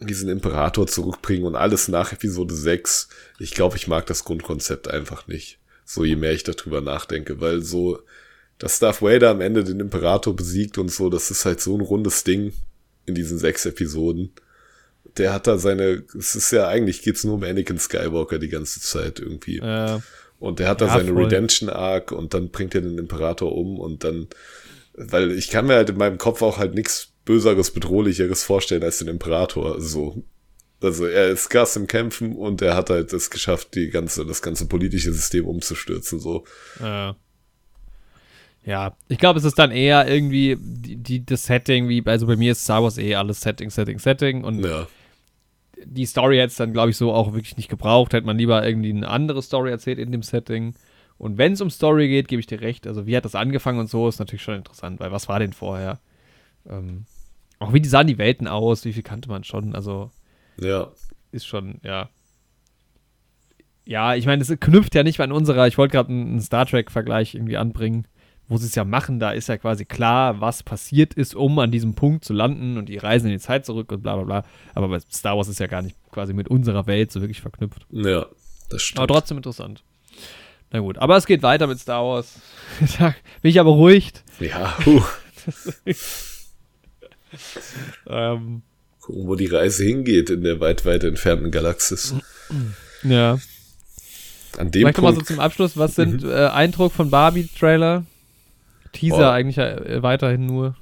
diesen 0.00 0.28
Imperator 0.28 0.86
zurückbringen 0.86 1.44
und 1.44 1.56
alles 1.56 1.88
nach 1.88 2.12
Episode 2.12 2.54
6. 2.54 3.08
Ich 3.38 3.52
glaube, 3.52 3.76
ich 3.76 3.86
mag 3.88 4.06
das 4.06 4.24
Grundkonzept 4.24 4.88
einfach 4.88 5.26
nicht. 5.26 5.58
So 5.84 6.04
je 6.04 6.16
mehr 6.16 6.32
ich 6.32 6.44
darüber 6.44 6.80
nachdenke, 6.80 7.40
weil 7.40 7.62
so, 7.62 8.00
dass 8.58 8.78
Darth 8.78 9.02
Vader 9.02 9.30
am 9.30 9.40
Ende 9.40 9.64
den 9.64 9.80
Imperator 9.80 10.34
besiegt 10.34 10.78
und 10.78 10.90
so, 10.90 11.10
das 11.10 11.30
ist 11.30 11.44
halt 11.44 11.60
so 11.60 11.76
ein 11.76 11.80
rundes 11.80 12.24
Ding 12.24 12.52
in 13.06 13.14
diesen 13.14 13.38
sechs 13.38 13.66
Episoden. 13.66 14.32
Der 15.16 15.32
hat 15.32 15.46
da 15.46 15.58
seine, 15.58 16.04
es 16.16 16.36
ist 16.36 16.52
ja 16.52 16.68
eigentlich 16.68 17.02
geht's 17.02 17.24
nur 17.24 17.34
um 17.34 17.42
Anakin 17.42 17.78
Skywalker 17.78 18.38
die 18.38 18.48
ganze 18.48 18.80
Zeit 18.80 19.18
irgendwie. 19.18 19.58
Äh, 19.58 19.98
und 20.38 20.58
der 20.58 20.68
hat 20.68 20.80
da 20.80 20.86
ja, 20.86 20.94
seine 20.94 21.12
voll. 21.12 21.24
Redemption 21.24 21.68
Arc 21.68 22.12
und 22.12 22.32
dann 22.32 22.50
bringt 22.50 22.74
er 22.74 22.80
den 22.80 22.98
Imperator 22.98 23.52
um 23.52 23.78
und 23.78 24.04
dann, 24.04 24.28
weil 24.94 25.32
ich 25.32 25.50
kann 25.50 25.66
mir 25.66 25.74
halt 25.74 25.90
in 25.90 25.98
meinem 25.98 26.18
Kopf 26.18 26.42
auch 26.42 26.58
halt 26.58 26.74
nichts 26.74 27.09
Böseres, 27.30 27.70
Bedrohlicheres 27.70 28.42
vorstellen 28.42 28.82
als 28.82 28.98
den 28.98 29.06
Imperator. 29.06 29.80
So. 29.80 30.24
Also 30.82 31.06
er 31.06 31.28
ist 31.28 31.48
Gast 31.48 31.76
im 31.76 31.86
Kämpfen 31.86 32.34
und 32.34 32.60
er 32.60 32.74
hat 32.74 32.90
halt 32.90 33.12
es 33.12 33.30
geschafft, 33.30 33.76
die 33.76 33.88
ganze, 33.90 34.26
das 34.26 34.42
ganze 34.42 34.66
politische 34.66 35.12
System 35.12 35.46
umzustürzen. 35.46 36.18
So. 36.18 36.44
Ja. 36.80 37.14
Ja, 38.64 38.96
ich 39.06 39.18
glaube, 39.18 39.38
es 39.38 39.44
ist 39.44 39.60
dann 39.60 39.70
eher 39.70 40.08
irgendwie 40.08 40.56
die, 40.60 40.96
die, 40.96 41.24
das 41.24 41.46
Setting, 41.46 41.88
wie, 41.88 42.02
also 42.04 42.26
bei 42.26 42.36
mir 42.36 42.52
ist 42.52 42.64
Star 42.64 42.82
Wars 42.82 42.98
eh 42.98 43.14
alles 43.14 43.40
Setting, 43.40 43.70
Setting, 43.70 44.00
Setting 44.00 44.42
und 44.42 44.64
ja. 44.64 44.88
die 45.84 46.06
Story 46.06 46.36
hätte 46.36 46.48
es 46.48 46.56
dann, 46.56 46.72
glaube 46.72 46.90
ich, 46.90 46.96
so 46.96 47.12
auch 47.12 47.32
wirklich 47.32 47.56
nicht 47.56 47.70
gebraucht. 47.70 48.12
Hätte 48.12 48.26
man 48.26 48.38
lieber 48.38 48.66
irgendwie 48.66 48.90
eine 48.90 49.08
andere 49.08 49.40
Story 49.40 49.70
erzählt 49.70 50.00
in 50.00 50.10
dem 50.10 50.22
Setting. 50.22 50.74
Und 51.16 51.38
wenn 51.38 51.52
es 51.52 51.60
um 51.60 51.70
Story 51.70 52.08
geht, 52.08 52.26
gebe 52.26 52.40
ich 52.40 52.46
dir 52.46 52.60
recht. 52.60 52.88
Also, 52.88 53.06
wie 53.06 53.16
hat 53.16 53.24
das 53.24 53.34
angefangen 53.34 53.78
und 53.78 53.88
so, 53.88 54.08
ist 54.08 54.18
natürlich 54.18 54.42
schon 54.42 54.56
interessant, 54.56 54.98
weil 54.98 55.12
was 55.12 55.28
war 55.28 55.38
denn 55.38 55.52
vorher? 55.52 56.00
Ähm, 56.68 57.04
auch 57.60 57.72
wie 57.72 57.80
die 57.80 57.88
sahen 57.88 58.08
die 58.08 58.18
Welten 58.18 58.48
aus, 58.48 58.84
wie 58.84 58.92
viel 58.92 59.02
kannte 59.02 59.28
man 59.28 59.44
schon, 59.44 59.74
also. 59.76 60.10
Ja. 60.58 60.88
Ist 61.30 61.46
schon, 61.46 61.78
ja. 61.84 62.08
Ja, 63.84 64.14
ich 64.14 64.26
meine, 64.26 64.42
es 64.42 64.52
knüpft 64.60 64.94
ja 64.94 65.02
nicht 65.02 65.20
an 65.20 65.32
unserer, 65.32 65.66
ich 65.68 65.78
wollte 65.78 65.92
gerade 65.92 66.10
einen 66.10 66.40
Star 66.40 66.66
Trek-Vergleich 66.66 67.34
irgendwie 67.34 67.56
anbringen, 67.56 68.06
wo 68.48 68.56
sie 68.56 68.66
es 68.66 68.74
ja 68.74 68.84
machen, 68.84 69.20
da 69.20 69.30
ist 69.30 69.48
ja 69.48 69.58
quasi 69.58 69.84
klar, 69.84 70.40
was 70.40 70.62
passiert 70.62 71.14
ist, 71.14 71.34
um 71.34 71.58
an 71.58 71.70
diesem 71.70 71.94
Punkt 71.94 72.24
zu 72.24 72.32
landen 72.32 72.78
und 72.78 72.88
die 72.88 72.96
reisen 72.96 73.26
in 73.26 73.32
die 73.32 73.38
Zeit 73.38 73.64
zurück 73.64 73.92
und 73.92 74.02
bla 74.02 74.16
bla 74.16 74.24
bla. 74.24 74.44
Aber 74.74 74.88
bei 74.88 74.98
Star 75.00 75.36
Wars 75.36 75.48
ist 75.48 75.60
ja 75.60 75.66
gar 75.66 75.82
nicht 75.82 75.96
quasi 76.10 76.32
mit 76.32 76.48
unserer 76.48 76.86
Welt 76.86 77.12
so 77.12 77.20
wirklich 77.20 77.40
verknüpft. 77.40 77.86
Ja, 77.90 78.26
das 78.70 78.82
stimmt. 78.82 78.98
Aber 78.98 79.14
trotzdem 79.14 79.36
interessant. 79.36 79.84
Na 80.72 80.80
gut, 80.80 80.98
aber 80.98 81.16
es 81.16 81.26
geht 81.26 81.42
weiter 81.42 81.66
mit 81.66 81.78
Star 81.78 82.04
Wars. 82.04 82.40
Bin 83.42 83.50
ich 83.50 83.60
aber 83.60 83.70
ruhig. 83.70 84.12
Ja, 84.40 84.76
huh. 84.84 85.02
ähm, 88.06 88.62
Gucken, 89.00 89.26
wo 89.26 89.34
die 89.34 89.46
Reise 89.46 89.84
hingeht 89.84 90.30
in 90.30 90.42
der 90.42 90.60
weit, 90.60 90.84
weit 90.84 91.04
entfernten 91.04 91.50
Galaxis. 91.50 92.14
Ja. 93.02 93.38
An 94.58 94.70
dem 94.70 94.82
Vielleicht 94.82 94.96
Punkt, 94.96 95.10
mal 95.10 95.14
so 95.14 95.22
zum 95.22 95.40
Abschluss, 95.40 95.76
was 95.76 95.94
sind 95.94 96.22
mhm. 96.22 96.30
äh, 96.30 96.46
Eindruck 96.48 96.92
von 96.92 97.10
Barbie-Trailer? 97.10 98.04
Teaser 98.92 99.30
oh. 99.30 99.32
eigentlich 99.32 99.58
äh, 99.58 100.02
weiterhin 100.02 100.46
nur. 100.46 100.76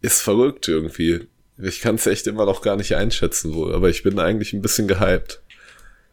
Ist 0.00 0.22
verrückt 0.22 0.66
irgendwie. 0.66 1.28
Ich 1.58 1.80
kann 1.80 1.94
es 1.94 2.06
echt 2.06 2.26
immer 2.26 2.46
noch 2.46 2.62
gar 2.62 2.76
nicht 2.76 2.96
einschätzen, 2.96 3.54
wohl, 3.54 3.74
aber 3.74 3.88
ich 3.88 4.02
bin 4.02 4.18
eigentlich 4.18 4.52
ein 4.52 4.62
bisschen 4.62 4.88
gehypt. 4.88 5.42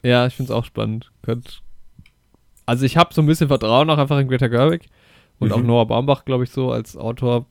Ja, 0.04 0.28
ich 0.28 0.36
finde 0.36 0.52
es 0.52 0.56
auch 0.58 0.66
spannend. 0.66 1.12
Könnt 1.24 1.62
also 2.66 2.86
ich 2.86 2.96
habe 2.96 3.14
so 3.14 3.22
ein 3.22 3.26
bisschen 3.26 3.50
Vertrauen 3.50 3.90
auch 3.90 3.98
einfach 3.98 4.18
in 4.20 4.28
Greta 4.28 4.48
Gerwig 4.48 4.88
und 5.40 5.50
mhm. 5.50 5.54
auch 5.54 5.62
Noah 5.62 5.88
Baumbach, 5.88 6.26
glaube 6.26 6.46
ich, 6.46 6.52
so 6.52 6.72
als 6.72 6.96
Autor 6.96 7.46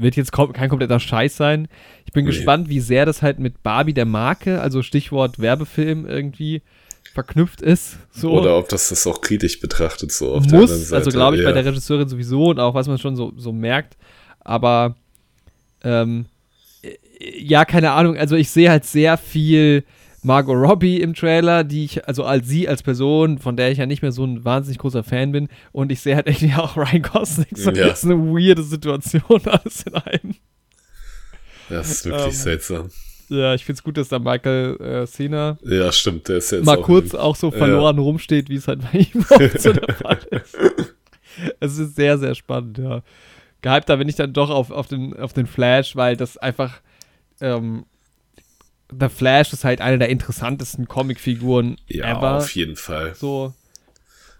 wird 0.00 0.16
jetzt 0.16 0.32
kein 0.32 0.68
kompletter 0.68 1.00
Scheiß 1.00 1.36
sein. 1.36 1.68
Ich 2.06 2.12
bin 2.12 2.24
nee. 2.24 2.30
gespannt, 2.30 2.68
wie 2.68 2.80
sehr 2.80 3.06
das 3.06 3.22
halt 3.22 3.38
mit 3.38 3.62
Barbie 3.62 3.94
der 3.94 4.06
Marke, 4.06 4.60
also 4.60 4.82
Stichwort 4.82 5.38
Werbefilm 5.38 6.06
irgendwie 6.06 6.62
verknüpft 7.12 7.60
ist. 7.60 7.98
So. 8.12 8.32
Oder 8.32 8.56
ob 8.56 8.68
das 8.68 8.88
das 8.88 9.06
auch 9.06 9.20
kritisch 9.20 9.60
betrachtet 9.60 10.12
so 10.12 10.34
auf 10.34 10.44
Muss, 10.46 10.70
der 10.70 10.78
Seite. 10.78 10.96
also 10.96 11.10
glaube 11.10 11.36
ich 11.36 11.42
ja. 11.42 11.48
bei 11.48 11.52
der 11.52 11.64
Regisseurin 11.64 12.08
sowieso 12.08 12.50
und 12.50 12.60
auch 12.60 12.74
was 12.74 12.86
man 12.86 12.98
schon 12.98 13.16
so, 13.16 13.32
so 13.36 13.52
merkt. 13.52 13.96
Aber 14.40 14.96
ähm, 15.82 16.26
ja, 17.20 17.64
keine 17.64 17.92
Ahnung, 17.92 18.16
also 18.16 18.36
ich 18.36 18.50
sehe 18.50 18.70
halt 18.70 18.84
sehr 18.84 19.18
viel 19.18 19.84
Margot 20.22 20.56
Robbie 20.56 21.00
im 21.00 21.14
Trailer, 21.14 21.64
die 21.64 21.84
ich, 21.84 22.06
also 22.06 22.24
als 22.24 22.46
sie 22.46 22.68
als 22.68 22.82
Person, 22.82 23.38
von 23.38 23.56
der 23.56 23.70
ich 23.70 23.78
ja 23.78 23.86
nicht 23.86 24.02
mehr 24.02 24.12
so 24.12 24.24
ein 24.24 24.44
wahnsinnig 24.44 24.78
großer 24.78 25.02
Fan 25.02 25.32
bin. 25.32 25.48
Und 25.72 25.90
ich 25.90 26.00
sehe 26.00 26.16
halt 26.16 26.26
irgendwie 26.26 26.54
auch 26.56 26.76
Ryan 26.76 27.02
Gosling. 27.02 27.46
So, 27.54 27.70
ja. 27.70 27.88
Das 27.88 28.04
ist 28.04 28.10
eine 28.10 28.18
weirde 28.18 28.62
Situation 28.62 29.22
alles 29.46 29.82
in 29.84 29.94
einem. 29.94 30.34
Das 31.68 31.90
ist 31.90 32.04
wirklich 32.04 32.24
ähm, 32.24 32.32
seltsam. 32.32 32.90
Ja, 33.28 33.54
ich 33.54 33.64
finde 33.64 33.78
es 33.78 33.84
gut, 33.84 33.96
dass 33.96 34.08
da 34.08 34.18
Michael 34.18 34.76
äh, 34.80 35.06
Cena 35.06 35.56
ja, 35.62 35.92
stimmt, 35.92 36.28
der 36.28 36.38
ist 36.38 36.50
jetzt 36.50 36.64
mal 36.64 36.78
auch 36.78 36.82
kurz 36.82 37.14
auch 37.14 37.36
so 37.36 37.52
verloren 37.52 37.96
ja. 37.96 38.02
rumsteht, 38.02 38.48
wie 38.48 38.56
es 38.56 38.66
halt 38.66 38.80
bei 38.90 38.98
ihm 38.98 39.24
auch 39.30 39.58
so 39.58 39.72
der 39.72 39.94
Fall 39.94 40.18
ist. 40.30 40.56
Es 41.60 41.78
ist 41.78 41.94
sehr, 41.94 42.18
sehr 42.18 42.34
spannend, 42.34 42.78
ja. 42.78 43.02
Gehypter 43.62 43.96
bin 43.98 44.08
ich 44.08 44.16
dann 44.16 44.32
doch 44.32 44.50
auf, 44.50 44.72
auf, 44.72 44.88
den, 44.88 45.16
auf 45.16 45.32
den 45.32 45.46
Flash, 45.46 45.94
weil 45.94 46.16
das 46.16 46.36
einfach 46.36 46.80
ähm, 47.40 47.84
The 48.98 49.08
Flash 49.08 49.52
ist 49.52 49.64
halt 49.64 49.80
eine 49.80 49.98
der 49.98 50.08
interessantesten 50.08 50.88
Comicfiguren 50.88 51.76
ja, 51.86 52.10
ever. 52.10 52.38
auf 52.38 52.54
jeden 52.54 52.76
Fall. 52.76 53.14
So. 53.14 53.54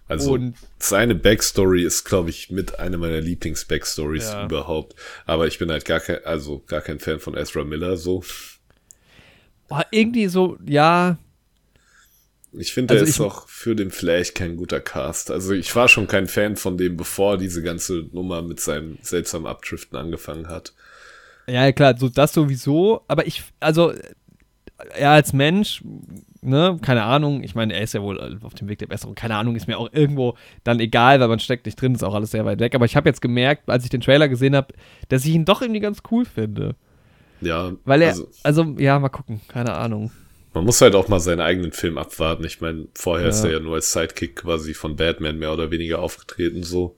Also 0.09 0.33
und, 0.33 0.57
seine 0.81 1.15
Backstory 1.15 1.85
ist, 1.85 2.05
glaube 2.05 2.31
ich, 2.31 2.51
mit 2.51 2.81
einer 2.81 2.99
meiner 2.99 3.21
Lieblings-Backstories 3.21 4.33
ja. 4.33 4.45
überhaupt. 4.45 4.97
Aber 5.25 5.47
ich 5.47 5.59
bin 5.59 5.71
halt 5.71 5.85
gar 5.85 6.01
kein, 6.01 6.25
also 6.25 6.63
gar 6.67 6.81
kein 6.81 6.99
Fan 6.99 7.21
von 7.21 7.37
Ezra 7.37 7.63
Miller 7.63 7.97
so. 7.97 8.25
Oh, 9.69 9.81
irgendwie 9.93 10.27
so, 10.27 10.59
ja. 10.67 11.17
Ich 12.53 12.73
finde, 12.73 12.95
also 12.95 13.05
er 13.05 13.09
ist 13.09 13.21
auch 13.21 13.47
für 13.49 13.77
den 13.77 13.93
Flash 13.93 14.35
kein 14.35 14.57
guter 14.57 14.81
Cast. 14.81 15.31
Also 15.31 15.53
ich 15.53 15.75
war 15.77 15.87
schon 15.87 16.09
kein 16.09 16.27
Fan 16.27 16.57
von 16.57 16.77
dem, 16.77 16.97
bevor 16.97 17.39
diese 17.39 17.63
ganze 17.63 18.09
Nummer 18.13 18.43
mit 18.43 18.59
seinem 18.59 18.99
seltsamen 19.03 19.47
Abdriften 19.47 19.97
angefangen 19.97 20.49
hat. 20.49 20.73
Ja, 21.47 21.71
klar, 21.71 21.97
so 21.97 22.09
das 22.09 22.33
sowieso. 22.33 23.05
Aber 23.07 23.27
ich, 23.27 23.45
also 23.61 23.93
er 24.95 25.11
als 25.11 25.33
Mensch, 25.33 25.83
ne, 26.43 26.79
keine 26.83 27.03
Ahnung, 27.03 27.43
ich 27.43 27.55
meine, 27.55 27.75
er 27.75 27.83
ist 27.83 27.95
ja 27.95 28.03
wohl 28.03 28.39
auf 28.43 28.55
dem 28.55 28.69
Weg 28.69 28.79
der 28.79 28.87
Besserung, 28.87 29.15
keine 29.15 29.37
Ahnung, 29.37 29.57
ist 29.57 29.67
mir 29.67 29.79
auch 29.79 29.93
irgendwo 29.93 30.37
dann 30.65 30.81
egal, 30.81 31.21
weil 31.21 31.29
man 31.29 31.41
steckt 31.41 31.67
nicht 31.67 31.81
drin, 31.81 31.95
ist 31.95 32.03
auch 32.03 32.15
alles 32.15 32.31
sehr 32.31 32.45
weit 32.45 32.61
weg. 32.61 32.75
Aber 32.75 32.85
ich 32.85 32.97
habe 32.97 33.09
jetzt 33.09 33.21
gemerkt, 33.21 33.69
als 33.69 33.85
ich 33.85 33.91
den 33.91 34.01
Trailer 34.01 34.29
gesehen 34.29 34.57
habe, 34.57 34.75
dass 35.09 35.25
ich 35.25 35.35
ihn 35.35 35.45
doch 35.45 35.63
irgendwie 35.63 35.81
ganz 35.81 36.03
cool 36.11 36.25
finde. 36.25 36.77
Ja. 37.41 37.73
Weil 37.85 38.03
er, 38.03 38.09
also, 38.11 38.29
also 38.43 38.63
ja, 38.79 38.99
mal 38.99 39.09
gucken, 39.09 39.41
keine 39.49 39.75
Ahnung. 39.75 40.11
Man 40.53 40.65
muss 40.65 40.81
halt 40.81 40.95
auch 40.95 41.09
mal 41.09 41.21
seinen 41.21 41.41
eigenen 41.41 41.73
Film 41.73 41.97
abwarten. 41.97 42.45
Ich 42.45 42.61
meine, 42.61 42.89
vorher 42.95 43.27
ja. 43.27 43.31
ist 43.31 43.45
er 43.45 43.53
ja 43.53 43.61
nur 43.61 43.77
als 43.77 43.93
Sidekick 43.93 44.37
quasi 44.37 44.75
von 44.75 44.97
Batman 44.97 45.39
mehr 45.39 45.53
oder 45.53 45.71
weniger 45.71 46.01
aufgetreten, 46.01 46.63
so. 46.63 46.97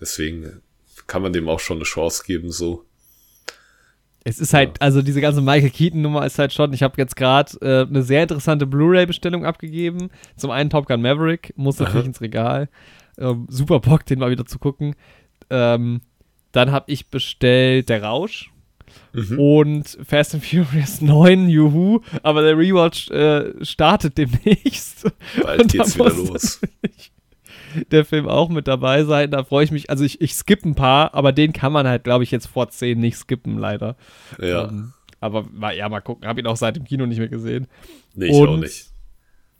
Deswegen 0.00 0.62
kann 1.06 1.22
man 1.22 1.32
dem 1.32 1.48
auch 1.48 1.60
schon 1.60 1.78
eine 1.78 1.84
Chance 1.84 2.22
geben, 2.24 2.50
so. 2.50 2.84
Es 4.26 4.38
ist 4.38 4.54
halt, 4.54 4.80
also 4.80 5.02
diese 5.02 5.20
ganze 5.20 5.42
Michael 5.42 5.70
Keaton-Nummer 5.70 6.24
ist 6.24 6.38
halt 6.38 6.52
schon, 6.52 6.72
ich 6.72 6.82
habe 6.82 6.94
jetzt 6.96 7.14
gerade 7.14 7.52
äh, 7.60 7.86
eine 7.86 8.02
sehr 8.02 8.22
interessante 8.22 8.66
Blu-ray-Bestellung 8.66 9.44
abgegeben. 9.44 10.08
Zum 10.36 10.50
einen 10.50 10.70
Top 10.70 10.86
Gun 10.86 11.02
Maverick, 11.02 11.52
muss 11.56 11.78
natürlich 11.78 12.06
ins 12.06 12.20
Regal. 12.22 12.68
Ähm, 13.18 13.46
super 13.50 13.80
Bock, 13.80 14.06
den 14.06 14.18
mal 14.18 14.30
wieder 14.30 14.46
zu 14.46 14.58
gucken. 14.58 14.96
Ähm, 15.50 16.00
dann 16.52 16.72
habe 16.72 16.90
ich 16.90 17.10
bestellt 17.10 17.88
Der 17.90 18.02
Rausch. 18.02 18.50
Mhm. 19.12 19.38
Und 19.38 19.98
Fast 20.04 20.34
and 20.34 20.44
Furious 20.44 21.00
9, 21.00 21.48
juhu, 21.48 22.00
aber 22.22 22.42
der 22.42 22.56
Rewatch 22.56 23.10
äh, 23.10 23.64
startet 23.64 24.18
demnächst. 24.18 25.10
Bald 25.42 25.70
geht's 25.72 25.96
wieder 25.96 26.10
los. 26.10 26.60
Ich, 26.96 27.12
der 27.90 28.04
Film 28.04 28.28
auch 28.28 28.48
mit 28.48 28.68
dabei 28.68 29.04
sein. 29.04 29.30
Da 29.30 29.44
freue 29.44 29.64
ich 29.64 29.70
mich. 29.70 29.90
Also 29.90 30.04
ich, 30.04 30.20
ich 30.20 30.34
skippe 30.34 30.68
ein 30.68 30.74
paar, 30.74 31.14
aber 31.14 31.32
den 31.32 31.52
kann 31.52 31.72
man 31.72 31.86
halt, 31.86 32.04
glaube 32.04 32.24
ich, 32.24 32.30
jetzt 32.30 32.46
vor 32.46 32.68
10 32.68 32.98
nicht 32.98 33.16
skippen, 33.16 33.58
leider. 33.58 33.96
Ja. 34.40 34.68
Ähm, 34.68 34.92
aber 35.20 35.46
ja, 35.72 35.88
mal 35.88 36.00
gucken. 36.00 36.28
Habe 36.28 36.40
ihn 36.40 36.46
auch 36.46 36.56
seit 36.56 36.76
dem 36.76 36.84
Kino 36.84 37.06
nicht 37.06 37.18
mehr 37.18 37.28
gesehen. 37.28 37.66
Nee, 38.14 38.26
ich 38.26 38.32
Und, 38.32 38.48
auch 38.48 38.56
nicht. 38.56 38.88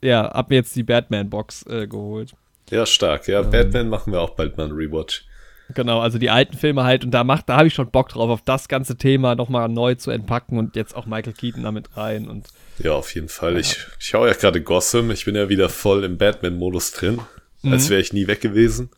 Ja, 0.02 0.30
hab 0.30 0.50
mir 0.50 0.56
jetzt 0.56 0.76
die 0.76 0.82
Batman-Box 0.82 1.66
äh, 1.66 1.86
geholt. 1.86 2.34
Ja, 2.70 2.84
stark. 2.84 3.28
Ja, 3.28 3.40
ähm, 3.40 3.50
Batman 3.50 3.88
machen 3.88 4.12
wir 4.12 4.20
auch 4.20 4.30
bald 4.30 4.58
mal 4.58 4.64
einen 4.64 4.74
Rewatch. 4.74 5.24
Genau, 5.72 6.00
also 6.00 6.18
die 6.18 6.28
alten 6.28 6.58
Filme 6.58 6.84
halt. 6.84 7.04
Und 7.04 7.12
da 7.12 7.24
macht, 7.24 7.48
da 7.48 7.56
habe 7.56 7.68
ich 7.68 7.74
schon 7.74 7.90
Bock 7.90 8.10
drauf, 8.10 8.28
auf 8.28 8.42
das 8.42 8.68
ganze 8.68 8.96
Thema 8.96 9.34
nochmal 9.34 9.70
neu 9.70 9.94
zu 9.94 10.10
entpacken 10.10 10.58
und 10.58 10.76
jetzt 10.76 10.94
auch 10.94 11.06
Michael 11.06 11.32
Keaton 11.32 11.62
damit 11.62 11.96
rein. 11.96 12.28
Und, 12.28 12.48
ja, 12.78 12.92
auf 12.92 13.14
jeden 13.14 13.28
Fall. 13.28 13.54
Ja. 13.54 13.60
Ich 13.60 13.78
schaue 13.98 14.28
ja 14.28 14.34
gerade 14.34 14.60
Gotham. 14.60 15.10
Ich 15.10 15.24
bin 15.24 15.34
ja 15.34 15.48
wieder 15.48 15.70
voll 15.70 16.04
im 16.04 16.18
Batman-Modus 16.18 16.92
drin 16.92 17.20
mhm. 17.64 17.72
als 17.72 17.88
wäre 17.90 18.00
ich 18.00 18.12
nie 18.12 18.26
weg 18.26 18.40
gewesen. 18.40 18.90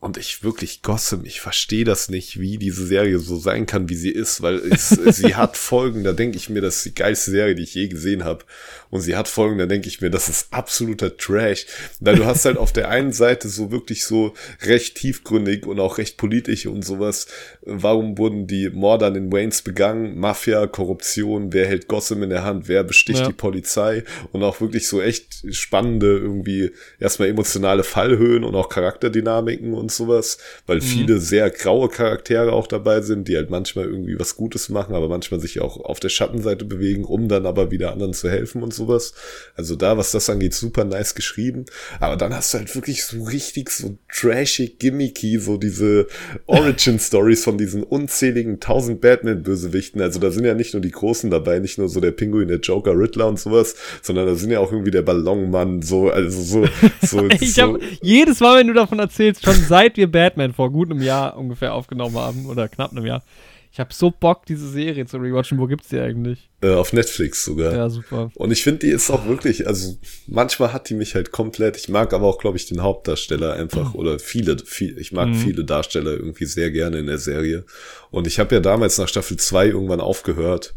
Und 0.00 0.18
ich 0.18 0.44
wirklich 0.44 0.82
Gossam, 0.82 1.24
ich 1.24 1.40
verstehe 1.40 1.86
das 1.86 2.10
nicht, 2.10 2.38
wie 2.38 2.58
diese 2.58 2.86
Serie 2.86 3.18
so 3.18 3.38
sein 3.38 3.64
kann, 3.64 3.88
wie 3.88 3.94
sie 3.94 4.10
ist, 4.10 4.42
weil 4.42 4.56
es, 4.56 4.90
sie 4.90 5.34
hat 5.34 5.56
Folgen, 5.56 6.04
da 6.04 6.12
denke 6.12 6.36
ich 6.36 6.50
mir, 6.50 6.60
das 6.60 6.76
ist 6.76 6.84
die 6.84 6.94
geilste 6.94 7.30
Serie, 7.30 7.54
die 7.54 7.62
ich 7.62 7.74
je 7.74 7.88
gesehen 7.88 8.22
habe. 8.22 8.44
Und 8.90 9.00
sie 9.00 9.16
hat 9.16 9.28
Folgen, 9.28 9.56
da 9.56 9.64
denke 9.64 9.88
ich 9.88 10.02
mir, 10.02 10.10
das 10.10 10.28
ist 10.28 10.52
absoluter 10.52 11.16
Trash. 11.16 11.64
Weil 12.00 12.16
du 12.16 12.26
hast 12.26 12.44
halt 12.44 12.58
auf 12.58 12.70
der 12.70 12.90
einen 12.90 13.12
Seite 13.12 13.48
so 13.48 13.72
wirklich 13.72 14.04
so 14.04 14.34
recht 14.60 14.96
tiefgründig 14.96 15.64
und 15.64 15.80
auch 15.80 15.96
recht 15.96 16.18
politisch 16.18 16.66
und 16.66 16.84
sowas. 16.84 17.26
Warum 17.62 18.18
wurden 18.18 18.46
die 18.46 18.68
Morde 18.68 19.06
an 19.06 19.14
den 19.14 19.32
Waynes 19.32 19.62
begangen? 19.62 20.18
Mafia, 20.18 20.66
Korruption, 20.66 21.54
wer 21.54 21.66
hält 21.66 21.88
Gossam 21.88 22.22
in 22.22 22.30
der 22.30 22.44
Hand, 22.44 22.68
wer 22.68 22.84
besticht 22.84 23.20
ja. 23.20 23.28
die 23.28 23.32
Polizei? 23.32 24.04
Und 24.32 24.42
auch 24.42 24.60
wirklich 24.60 24.86
so 24.86 25.00
echt 25.00 25.42
spannende, 25.50 26.18
irgendwie 26.18 26.72
erstmal 27.00 27.28
emotionale 27.28 27.84
Fallhöhen 27.84 28.44
und 28.44 28.54
auch 28.54 28.68
Charakterdynamiken 28.68 29.72
und 29.72 29.93
sowas, 29.96 30.38
weil 30.66 30.78
mhm. 30.78 30.82
viele 30.82 31.18
sehr 31.18 31.50
graue 31.50 31.88
Charaktere 31.88 32.52
auch 32.52 32.66
dabei 32.66 33.00
sind, 33.00 33.28
die 33.28 33.36
halt 33.36 33.50
manchmal 33.50 33.86
irgendwie 33.86 34.18
was 34.18 34.36
Gutes 34.36 34.68
machen, 34.68 34.94
aber 34.94 35.08
manchmal 35.08 35.40
sich 35.40 35.60
auch 35.60 35.78
auf 35.78 36.00
der 36.00 36.08
Schattenseite 36.08 36.64
bewegen, 36.64 37.04
um 37.04 37.28
dann 37.28 37.46
aber 37.46 37.70
wieder 37.70 37.92
anderen 37.92 38.14
zu 38.14 38.28
helfen 38.28 38.62
und 38.62 38.74
sowas. 38.74 39.14
Also 39.56 39.76
da, 39.76 39.96
was 39.96 40.12
das 40.12 40.28
angeht, 40.30 40.54
super 40.54 40.84
nice 40.84 41.14
geschrieben. 41.14 41.64
Aber 42.00 42.16
dann 42.16 42.34
hast 42.34 42.54
du 42.54 42.58
halt 42.58 42.74
wirklich 42.74 43.04
so 43.04 43.22
richtig 43.24 43.70
so 43.70 43.96
trashig, 44.12 44.78
gimmicky, 44.78 45.38
so 45.38 45.56
diese 45.56 46.06
Origin-Stories 46.46 47.44
von 47.44 47.58
diesen 47.58 47.82
unzähligen 47.82 48.60
tausend 48.60 49.00
Batman-Bösewichten. 49.00 50.00
Also 50.00 50.20
da 50.20 50.30
sind 50.30 50.44
ja 50.44 50.54
nicht 50.54 50.74
nur 50.74 50.82
die 50.82 50.90
Großen 50.90 51.30
dabei, 51.30 51.58
nicht 51.58 51.78
nur 51.78 51.88
so 51.88 52.00
der 52.00 52.12
Pinguin, 52.12 52.48
der 52.48 52.60
Joker, 52.60 52.96
Riddler 52.96 53.28
und 53.28 53.38
sowas, 53.38 53.74
sondern 54.02 54.26
da 54.26 54.34
sind 54.34 54.50
ja 54.50 54.60
auch 54.60 54.72
irgendwie 54.72 54.90
der 54.90 55.02
Ballonmann, 55.02 55.82
so, 55.82 56.10
also 56.10 56.42
so, 56.42 56.68
so. 57.02 57.28
ich 57.40 57.58
hab, 57.58 57.78
jedes 58.02 58.40
Mal, 58.40 58.58
wenn 58.58 58.66
du 58.66 58.74
davon 58.74 58.98
erzählst, 58.98 59.44
schon 59.44 59.62
seit 59.74 59.96
wir 59.96 60.10
Batman 60.10 60.52
vor 60.52 60.70
gut 60.70 60.88
einem 60.88 61.02
Jahr 61.02 61.36
ungefähr 61.36 61.74
aufgenommen 61.74 62.16
haben, 62.16 62.46
oder 62.46 62.68
knapp 62.68 62.92
einem 62.92 63.06
Jahr, 63.06 63.24
ich 63.72 63.80
habe 63.80 63.92
so 63.92 64.12
Bock, 64.12 64.46
diese 64.46 64.68
Serie 64.68 65.04
zu 65.04 65.16
rewatchen. 65.16 65.58
Wo 65.58 65.66
gibt's 65.66 65.88
die 65.88 65.98
eigentlich? 65.98 66.48
Äh, 66.62 66.74
auf 66.74 66.92
Netflix 66.92 67.44
sogar. 67.44 67.74
Ja, 67.74 67.90
super. 67.90 68.30
Und 68.36 68.52
ich 68.52 68.62
finde, 68.62 68.86
die 68.86 68.90
ist 68.90 69.10
auch 69.10 69.26
wirklich, 69.26 69.66
also 69.66 69.96
manchmal 70.28 70.72
hat 70.72 70.88
die 70.90 70.94
mich 70.94 71.16
halt 71.16 71.32
komplett. 71.32 71.76
Ich 71.76 71.88
mag 71.88 72.12
aber 72.12 72.28
auch, 72.28 72.38
glaube 72.38 72.56
ich, 72.56 72.66
den 72.66 72.84
Hauptdarsteller 72.84 73.54
einfach 73.54 73.94
mhm. 73.94 73.98
oder 73.98 74.20
viele, 74.20 74.58
viel, 74.58 74.96
ich 74.96 75.10
mag 75.10 75.30
mhm. 75.30 75.34
viele 75.34 75.64
Darsteller 75.64 76.12
irgendwie 76.12 76.44
sehr 76.44 76.70
gerne 76.70 76.98
in 76.98 77.06
der 77.06 77.18
Serie. 77.18 77.64
Und 78.12 78.28
ich 78.28 78.38
habe 78.38 78.54
ja 78.54 78.60
damals 78.60 78.96
nach 78.98 79.08
Staffel 79.08 79.38
2 79.38 79.66
irgendwann 79.66 80.00
aufgehört. 80.00 80.72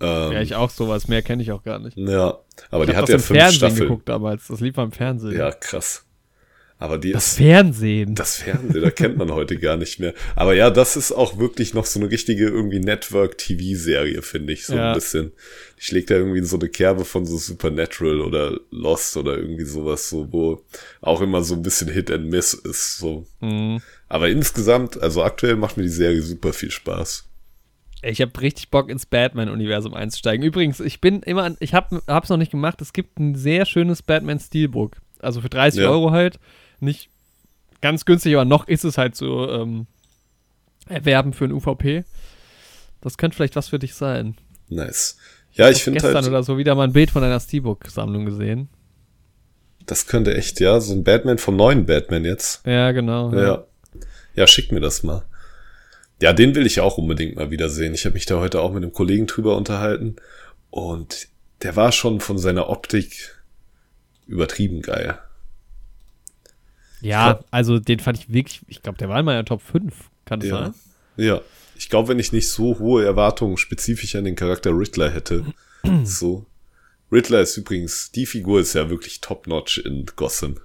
Ähm, 0.00 0.32
ja, 0.32 0.42
ich 0.42 0.56
auch 0.56 0.70
sowas. 0.70 1.06
Mehr 1.06 1.22
kenne 1.22 1.44
ich 1.44 1.52
auch 1.52 1.62
gar 1.62 1.78
nicht. 1.78 1.96
Ja, 1.96 2.40
aber 2.72 2.82
ich 2.82 2.90
die 2.90 2.96
hat 2.96 3.08
ja 3.08 3.18
fünf 3.18 3.38
Fernsehen 3.38 3.56
Staffeln. 3.58 3.82
geguckt 3.82 4.08
damals. 4.08 4.48
Das 4.48 4.58
lief 4.58 4.76
am 4.78 4.90
Fernsehen. 4.90 5.38
Ja, 5.38 5.52
krass. 5.52 6.04
Aber 6.82 6.98
die 6.98 7.12
das 7.12 7.28
ist, 7.28 7.36
Fernsehen. 7.36 8.16
Das 8.16 8.38
Fernsehen, 8.38 8.82
da 8.82 8.90
kennt 8.90 9.16
man 9.16 9.30
heute 9.30 9.56
gar 9.56 9.76
nicht 9.76 10.00
mehr. 10.00 10.14
Aber 10.34 10.52
ja, 10.54 10.68
das 10.68 10.96
ist 10.96 11.12
auch 11.12 11.38
wirklich 11.38 11.74
noch 11.74 11.86
so 11.86 12.00
eine 12.00 12.10
richtige 12.10 12.48
irgendwie 12.48 12.80
Network-TV-Serie, 12.80 14.20
finde 14.22 14.52
ich, 14.52 14.66
so 14.66 14.74
ja. 14.74 14.88
ein 14.88 14.94
bisschen. 14.96 15.30
Die 15.78 15.84
schlägt 15.84 16.10
da 16.10 16.16
irgendwie 16.16 16.42
so 16.42 16.58
eine 16.58 16.68
Kerbe 16.68 17.04
von 17.04 17.24
so 17.24 17.36
Supernatural 17.36 18.20
oder 18.20 18.58
Lost 18.72 19.16
oder 19.16 19.38
irgendwie 19.38 19.64
sowas, 19.64 20.10
so, 20.10 20.32
wo 20.32 20.64
auch 21.00 21.20
immer 21.20 21.44
so 21.44 21.54
ein 21.54 21.62
bisschen 21.62 21.86
Hit 21.86 22.10
and 22.10 22.28
Miss 22.28 22.52
ist, 22.52 22.98
so. 22.98 23.28
Mhm. 23.38 23.80
Aber 24.08 24.28
insgesamt, 24.28 25.00
also 25.00 25.22
aktuell 25.22 25.54
macht 25.54 25.76
mir 25.76 25.84
die 25.84 25.88
Serie 25.88 26.20
super 26.20 26.52
viel 26.52 26.72
Spaß. 26.72 27.28
Ich 28.02 28.20
habe 28.20 28.40
richtig 28.40 28.70
Bock 28.70 28.90
ins 28.90 29.06
Batman-Universum 29.06 29.94
einzusteigen. 29.94 30.44
Übrigens, 30.44 30.80
ich 30.80 31.00
bin 31.00 31.22
immer, 31.22 31.54
ich 31.60 31.74
habe 31.74 32.02
es 32.08 32.28
noch 32.28 32.38
nicht 32.38 32.50
gemacht. 32.50 32.82
Es 32.82 32.92
gibt 32.92 33.20
ein 33.20 33.36
sehr 33.36 33.66
schönes 33.66 34.02
Batman-Steelbook. 34.02 34.96
Also 35.20 35.40
für 35.40 35.48
30 35.48 35.82
ja. 35.82 35.88
Euro 35.88 36.10
halt 36.10 36.40
nicht 36.82 37.08
ganz 37.80 38.04
günstig, 38.04 38.34
aber 38.34 38.44
noch 38.44 38.68
ist 38.68 38.84
es 38.84 38.98
halt 38.98 39.16
so 39.16 39.50
ähm, 39.50 39.86
erwerben 40.88 41.32
für 41.32 41.44
ein 41.44 41.52
UVP. 41.52 42.04
Das 43.00 43.16
könnte 43.18 43.36
vielleicht 43.36 43.56
was 43.56 43.68
für 43.68 43.78
dich 43.78 43.94
sein. 43.94 44.36
Nice. 44.68 45.16
Ja, 45.52 45.68
ich, 45.68 45.82
finde 45.82 46.00
halt. 46.00 46.14
gestern 46.14 46.30
oder 46.30 46.42
so 46.42 46.56
wieder 46.56 46.74
mal 46.74 46.84
ein 46.84 46.92
Bild 46.92 47.10
von 47.10 47.22
einer 47.22 47.40
Steelbook-Sammlung 47.40 48.24
gesehen. 48.24 48.68
Das 49.84 50.06
könnte 50.06 50.34
echt, 50.34 50.60
ja, 50.60 50.80
so 50.80 50.92
ein 50.94 51.04
Batman 51.04 51.38
vom 51.38 51.56
neuen 51.56 51.84
Batman 51.84 52.24
jetzt. 52.24 52.64
Ja, 52.66 52.92
genau. 52.92 53.32
Ja. 53.32 53.42
Ja, 53.42 53.64
ja 54.34 54.46
schick 54.46 54.72
mir 54.72 54.80
das 54.80 55.02
mal. 55.02 55.24
Ja, 56.20 56.32
den 56.32 56.54
will 56.54 56.66
ich 56.66 56.80
auch 56.80 56.98
unbedingt 56.98 57.36
mal 57.36 57.50
wieder 57.50 57.68
sehen. 57.68 57.94
Ich 57.94 58.04
habe 58.04 58.14
mich 58.14 58.26
da 58.26 58.38
heute 58.38 58.60
auch 58.60 58.72
mit 58.72 58.82
einem 58.82 58.92
Kollegen 58.92 59.26
drüber 59.26 59.56
unterhalten 59.56 60.16
und 60.70 61.28
der 61.62 61.76
war 61.76 61.92
schon 61.92 62.20
von 62.20 62.38
seiner 62.38 62.68
Optik 62.68 63.36
übertrieben 64.26 64.82
geil. 64.82 65.18
Ja, 67.02 67.32
glaub, 67.32 67.46
also 67.50 67.78
den 67.78 67.98
fand 67.98 68.18
ich 68.18 68.32
wirklich, 68.32 68.62
ich 68.68 68.82
glaube, 68.82 68.98
der 68.98 69.08
war 69.08 69.18
in 69.18 69.24
meiner 69.24 69.44
Top 69.44 69.60
5. 69.60 69.92
Kann 70.24 70.40
das 70.40 70.48
ja, 70.48 70.58
sein? 70.58 70.74
Ja. 71.16 71.40
Ich 71.76 71.88
glaube, 71.88 72.08
wenn 72.08 72.18
ich 72.18 72.32
nicht 72.32 72.48
so 72.48 72.78
hohe 72.78 73.04
Erwartungen 73.04 73.56
spezifisch 73.56 74.14
an 74.14 74.24
den 74.24 74.36
Charakter 74.36 74.70
Riddler 74.70 75.10
hätte, 75.10 75.44
so. 76.04 76.46
Riddler 77.10 77.40
ist 77.40 77.56
übrigens, 77.56 78.10
die 78.12 78.24
Figur 78.24 78.60
ist 78.60 78.74
ja 78.74 78.88
wirklich 78.88 79.20
top-notch 79.20 79.78
in 79.78 80.06
Gotham. 80.16 80.58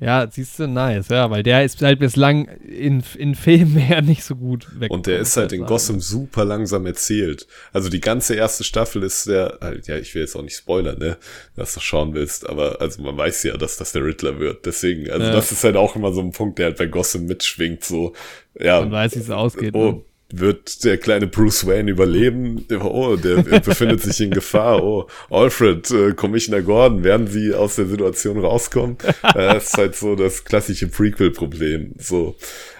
Ja, 0.00 0.26
siehst 0.28 0.58
du, 0.58 0.66
nice, 0.66 1.10
ja, 1.10 1.30
weil 1.30 1.44
der 1.44 1.64
ist 1.64 1.80
halt 1.80 2.00
bislang 2.00 2.46
in, 2.46 3.04
in 3.16 3.36
Filmen 3.36 3.76
her 3.76 4.02
nicht 4.02 4.24
so 4.24 4.34
gut 4.34 4.66
weg. 4.80 4.90
Und 4.90 5.06
der 5.06 5.20
ist 5.20 5.36
halt 5.36 5.52
in 5.52 5.64
Gotham 5.64 6.00
super 6.00 6.44
langsam 6.44 6.86
erzählt. 6.86 7.46
Also 7.72 7.88
die 7.88 8.00
ganze 8.00 8.34
erste 8.34 8.64
Staffel 8.64 9.04
ist 9.04 9.28
der, 9.28 9.58
halt, 9.60 9.86
ja, 9.86 9.96
ich 9.96 10.12
will 10.14 10.22
jetzt 10.22 10.34
auch 10.34 10.42
nicht 10.42 10.56
spoilern, 10.56 10.98
ne, 10.98 11.18
dass 11.54 11.74
du 11.74 11.80
schauen 11.80 12.14
willst, 12.14 12.48
aber 12.48 12.80
also 12.80 13.00
man 13.02 13.16
weiß 13.16 13.44
ja, 13.44 13.56
dass 13.56 13.76
das 13.76 13.92
der 13.92 14.04
Riddler 14.04 14.40
wird. 14.40 14.66
Deswegen, 14.66 15.08
also 15.08 15.26
ja. 15.26 15.32
das 15.32 15.52
ist 15.52 15.62
halt 15.62 15.76
auch 15.76 15.94
immer 15.94 16.12
so 16.12 16.20
ein 16.20 16.32
Punkt, 16.32 16.58
der 16.58 16.66
halt 16.66 16.78
bei 16.78 16.86
Gotham 16.86 17.26
mitschwingt, 17.26 17.84
so, 17.84 18.12
ja. 18.58 18.80
Man 18.80 18.90
weiß, 18.90 19.14
wie 19.14 19.20
es 19.20 19.30
ausgeht. 19.30 19.74
Oh, 19.74 19.92
ne? 19.92 20.02
Wird 20.32 20.84
der 20.84 20.98
kleine 20.98 21.26
Bruce 21.26 21.66
Wayne 21.66 21.90
überleben? 21.90 22.64
Oh, 22.80 23.16
der 23.16 23.42
befindet 23.42 24.02
sich 24.02 24.20
in 24.20 24.30
Gefahr. 24.30 24.82
Oh, 24.82 25.06
Alfred, 25.30 25.90
äh, 25.90 26.12
Commissioner 26.12 26.62
Gordon, 26.62 27.04
werden 27.04 27.26
sie 27.26 27.54
aus 27.54 27.76
der 27.76 27.86
Situation 27.86 28.38
rauskommen? 28.38 28.98
das 29.34 29.66
ist 29.66 29.78
halt 29.78 29.96
so 29.96 30.16
das 30.16 30.44
klassische 30.44 30.88
Prequel-Problem. 30.88 31.94
So. 31.98 32.36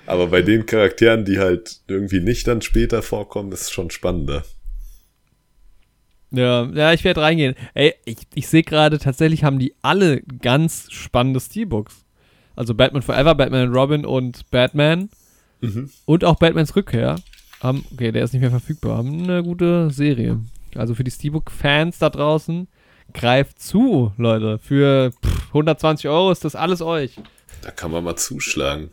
Aber 0.07 0.27
bei 0.29 0.43
den 0.43 0.66
Charakteren, 0.66 1.24
die 1.24 1.39
halt 1.39 1.81
irgendwie 1.89 2.20
nicht 2.20 2.47
dann 2.47 2.62
später 2.62 3.03
vorkommen, 3.03 3.53
ist 3.53 3.62
es 3.62 3.70
schon 3.70 3.91
spannender. 3.91 4.45
Ja, 6.31 6.65
ja, 6.73 6.93
ich 6.93 7.05
werde 7.05 7.20
reingehen. 7.20 7.55
Ey, 7.74 7.95
ich, 8.05 8.16
ich 8.35 8.49
sehe 8.49 8.62
gerade, 8.62 8.99
tatsächlich 8.99 9.45
haben 9.45 9.59
die 9.59 9.74
alle 9.83 10.23
ganz 10.23 10.87
spannende 10.91 11.41
Steelbooks. 11.41 12.05
Also 12.57 12.74
Batman 12.74 13.03
Forever, 13.03 13.35
Batman 13.35 13.73
Robin 13.73 14.07
und 14.07 14.51
Batman. 14.51 15.11
Mhm. 15.61 15.91
Und 16.07 16.24
auch 16.24 16.37
Batmans 16.37 16.74
Rückkehr 16.74 17.16
haben, 17.63 17.85
okay, 17.93 18.11
der 18.13 18.25
ist 18.25 18.33
nicht 18.33 18.43
mehr 18.43 18.51
verfügbar, 18.51 18.99
haben 18.99 19.23
eine 19.23 19.43
gute 19.43 19.91
Serie. 19.91 20.41
Also 20.75 20.95
für 20.95 21.05
die 21.05 21.11
Steelbook-Fans 21.11 21.99
da 21.99 22.11
draußen, 22.11 22.67
greift 23.13 23.61
zu, 23.61 24.13
Leute. 24.17 24.59
Für 24.59 25.13
pff, 25.13 25.49
120 25.49 26.09
Euro 26.09 26.33
ist 26.33 26.45
das 26.45 26.57
alles 26.57 26.83
euch. 26.83 27.17
Da 27.63 27.71
kann 27.71 27.91
man 27.91 28.03
mal 28.05 28.17
zuschlagen. 28.17 28.91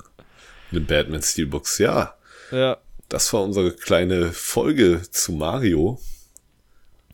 Eine 0.72 0.82
Batman 0.82 1.22
Steelbooks, 1.22 1.80
ja. 1.80 2.14
Ja. 2.52 2.78
Das 3.08 3.34
war 3.34 3.42
unsere 3.42 3.72
kleine 3.72 4.32
Folge 4.32 5.02
zu 5.10 5.32
Mario. 5.32 6.00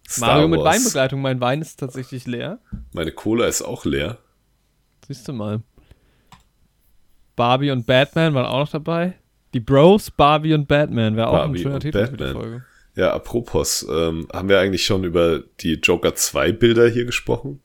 Star 0.07 0.33
Mario 0.33 0.47
mit 0.49 0.59
Wars. 0.59 0.75
Weinbegleitung. 0.75 1.21
Mein 1.21 1.39
Wein 1.39 1.61
ist 1.61 1.79
tatsächlich 1.79 2.25
leer. 2.27 2.59
Meine 2.91 3.13
Cola 3.13 3.45
ist 3.45 3.61
auch 3.61 3.85
leer. 3.85 4.17
Siehst 5.07 5.27
du 5.27 5.33
mal. 5.33 5.61
Barbie 7.35 7.71
und 7.71 7.85
Batman 7.85 8.33
waren 8.33 8.45
auch 8.45 8.59
noch 8.59 8.71
dabei. 8.71 9.15
Die 9.55 9.61
Bros, 9.61 10.11
Barbie 10.11 10.53
und 10.53 10.67
Batman 10.67 11.15
wäre 11.15 11.29
auch 11.29 11.45
ein 11.45 11.57
schöner 11.57 11.79
Titel 11.79 11.97
Batman. 11.97 12.17
für 12.17 12.25
die 12.25 12.33
Folge. 12.33 12.65
Ja, 12.97 13.13
apropos, 13.13 13.87
ähm, 13.89 14.27
haben 14.33 14.49
wir 14.49 14.59
eigentlich 14.59 14.83
schon 14.83 15.05
über 15.05 15.43
die 15.61 15.75
Joker 15.75 16.13
2 16.13 16.51
Bilder 16.51 16.89
hier 16.89 17.05
gesprochen? 17.05 17.61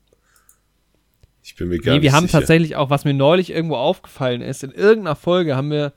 Ich 1.43 1.57
bin 1.57 1.67
mir 1.67 1.79
gar 1.79 1.91
nee, 1.91 1.99
nicht 1.99 2.03
wir 2.03 2.13
haben 2.13 2.29
tatsächlich 2.29 2.77
auch, 2.77 2.89
was 2.89 3.03
mir 3.03 3.13
neulich 3.13 3.49
irgendwo 3.51 3.75
aufgefallen 3.75 4.41
ist, 4.41 4.63
in 4.63 4.71
irgendeiner 4.71 5.17
Folge 5.17 5.57
haben 5.57 5.69
wir 5.69 5.91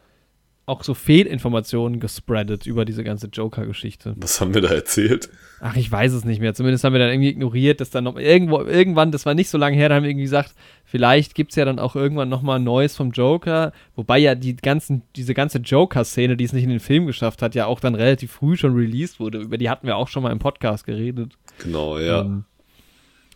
auch 0.66 0.82
so 0.82 0.94
Fehlinformationen 0.94 2.00
gespreadet 2.00 2.66
über 2.66 2.84
diese 2.84 3.04
ganze 3.04 3.26
Joker-Geschichte. 3.26 4.14
Was 4.16 4.40
haben 4.40 4.54
wir 4.54 4.62
da 4.62 4.68
erzählt? 4.68 5.28
Ach, 5.60 5.76
ich 5.76 5.90
weiß 5.90 6.12
es 6.12 6.24
nicht 6.24 6.40
mehr. 6.40 6.54
Zumindest 6.54 6.84
haben 6.84 6.94
wir 6.94 7.00
dann 7.00 7.10
irgendwie 7.10 7.28
ignoriert, 7.28 7.80
dass 7.80 7.90
dann 7.90 8.04
noch 8.04 8.16
irgendwo, 8.16 8.62
irgendwann, 8.62 9.12
das 9.12 9.26
war 9.26 9.34
nicht 9.34 9.50
so 9.50 9.58
lange 9.58 9.76
her, 9.76 9.90
da 9.90 9.96
haben 9.96 10.04
wir 10.04 10.10
irgendwie 10.10 10.24
gesagt, 10.24 10.54
vielleicht 10.84 11.34
gibt 11.34 11.50
es 11.52 11.56
ja 11.56 11.66
dann 11.66 11.78
auch 11.78 11.96
irgendwann 11.96 12.30
nochmal 12.30 12.60
Neues 12.60 12.96
vom 12.96 13.10
Joker. 13.10 13.72
Wobei 13.94 14.18
ja 14.18 14.34
die 14.34 14.56
ganzen, 14.56 15.02
diese 15.16 15.34
ganze 15.34 15.58
Joker-Szene, 15.58 16.36
die 16.36 16.44
es 16.44 16.54
nicht 16.54 16.64
in 16.64 16.70
den 16.70 16.80
Film 16.80 17.06
geschafft 17.06 17.42
hat, 17.42 17.54
ja 17.54 17.66
auch 17.66 17.80
dann 17.80 17.94
relativ 17.94 18.32
früh 18.32 18.56
schon 18.56 18.74
released 18.74 19.20
wurde. 19.20 19.38
Über 19.38 19.58
die 19.58 19.68
hatten 19.68 19.86
wir 19.86 19.96
auch 19.96 20.08
schon 20.08 20.22
mal 20.22 20.32
im 20.32 20.38
Podcast 20.38 20.86
geredet. 20.86 21.36
Genau, 21.62 21.98
ja. 21.98 22.22
Ähm, 22.22 22.44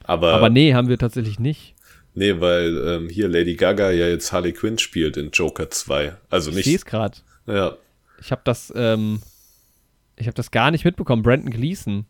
aber, 0.05 0.33
aber 0.33 0.49
nee, 0.49 0.73
haben 0.73 0.89
wir 0.89 0.97
tatsächlich 0.97 1.39
nicht. 1.39 1.75
Nee, 2.19 2.41
weil 2.41 2.77
ähm, 2.85 3.09
hier 3.09 3.29
Lady 3.29 3.55
Gaga 3.55 3.93
ja 3.93 4.09
jetzt 4.09 4.33
Harley 4.33 4.53
Quinn 4.53 4.77
spielt 4.77 5.17
in 5.17 5.31
Joker 5.31 5.71
2. 5.71 6.17
Also 6.31 6.51
nicht. 6.51 6.59
Ich 6.59 6.65
sehe 6.65 6.75
es 6.75 6.85
gerade. 6.85 7.19
Ja. 7.47 7.77
Ich 8.21 8.33
habe 8.33 8.41
das, 8.43 8.73
ähm, 8.75 9.23
ich 10.17 10.27
habe 10.27 10.35
das 10.35 10.51
gar 10.51 10.73
nicht 10.73 10.85
mitbekommen. 10.85 11.23
Brandon 11.23 11.53
Gleason. 11.53 12.07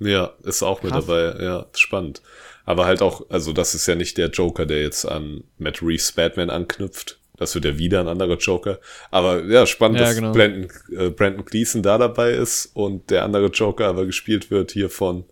Ja, 0.00 0.32
ist 0.42 0.64
auch 0.64 0.80
Krass. 0.80 0.90
mit 0.90 1.08
dabei. 1.08 1.44
Ja, 1.44 1.66
spannend. 1.76 2.22
Aber 2.64 2.86
halt 2.86 3.02
auch, 3.02 3.30
also 3.30 3.52
das 3.52 3.76
ist 3.76 3.86
ja 3.86 3.94
nicht 3.94 4.18
der 4.18 4.30
Joker, 4.30 4.66
der 4.66 4.82
jetzt 4.82 5.04
an 5.04 5.44
Matt 5.58 5.80
Reeves 5.80 6.10
Batman 6.10 6.50
anknüpft. 6.50 7.20
Das 7.36 7.54
wird 7.54 7.64
ja 7.64 7.78
wieder 7.78 8.00
ein 8.00 8.08
anderer 8.08 8.38
Joker. 8.38 8.80
Aber 9.12 9.44
ja, 9.44 9.64
spannend, 9.64 10.00
ja, 10.00 10.06
dass 10.06 10.16
genau. 10.16 10.32
Brandon, 10.32 10.68
äh, 10.90 11.10
Brandon 11.10 11.44
Gleason 11.44 11.84
da 11.84 11.98
dabei 11.98 12.32
ist 12.32 12.66
und 12.74 13.10
der 13.10 13.22
andere 13.22 13.46
Joker 13.46 13.86
aber 13.86 14.06
gespielt 14.06 14.50
wird 14.50 14.72
hier 14.72 14.90
von 14.90 15.24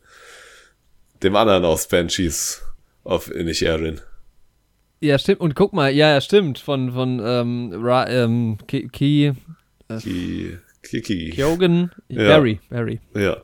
dem 1.20 1.34
anderen 1.34 1.64
aus 1.64 1.88
Banshees 1.88 2.62
of 3.02 3.28
Inisherin. 3.34 4.00
Ja, 5.00 5.18
stimmt. 5.18 5.40
Und 5.40 5.54
guck 5.54 5.72
mal, 5.72 5.90
ja, 5.90 6.10
ja, 6.10 6.20
stimmt. 6.20 6.58
Von, 6.58 6.92
von 6.92 7.20
ähm, 7.24 7.72
Ra, 7.74 8.06
ähm, 8.08 8.58
Ki, 8.66 8.88
Ki, 8.88 9.32
äh, 9.88 9.98
Ki, 9.98 10.58
Kiki. 10.82 11.30
Kyogen, 11.30 11.90
ja. 12.08 12.28
Barry, 12.28 12.60
Barry. 12.68 13.00
Ja. 13.14 13.38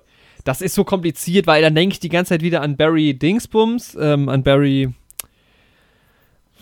Das 0.44 0.60
ist 0.60 0.74
so 0.74 0.84
kompliziert, 0.84 1.46
weil 1.46 1.62
dann 1.62 1.74
denke 1.74 1.94
ich 1.94 2.00
die 2.00 2.08
ganze 2.08 2.30
Zeit 2.30 2.42
wieder 2.42 2.60
an 2.60 2.76
Barry 2.76 3.14
Dingsbums, 3.14 3.96
ähm, 4.00 4.28
an 4.28 4.42
Barry, 4.42 4.90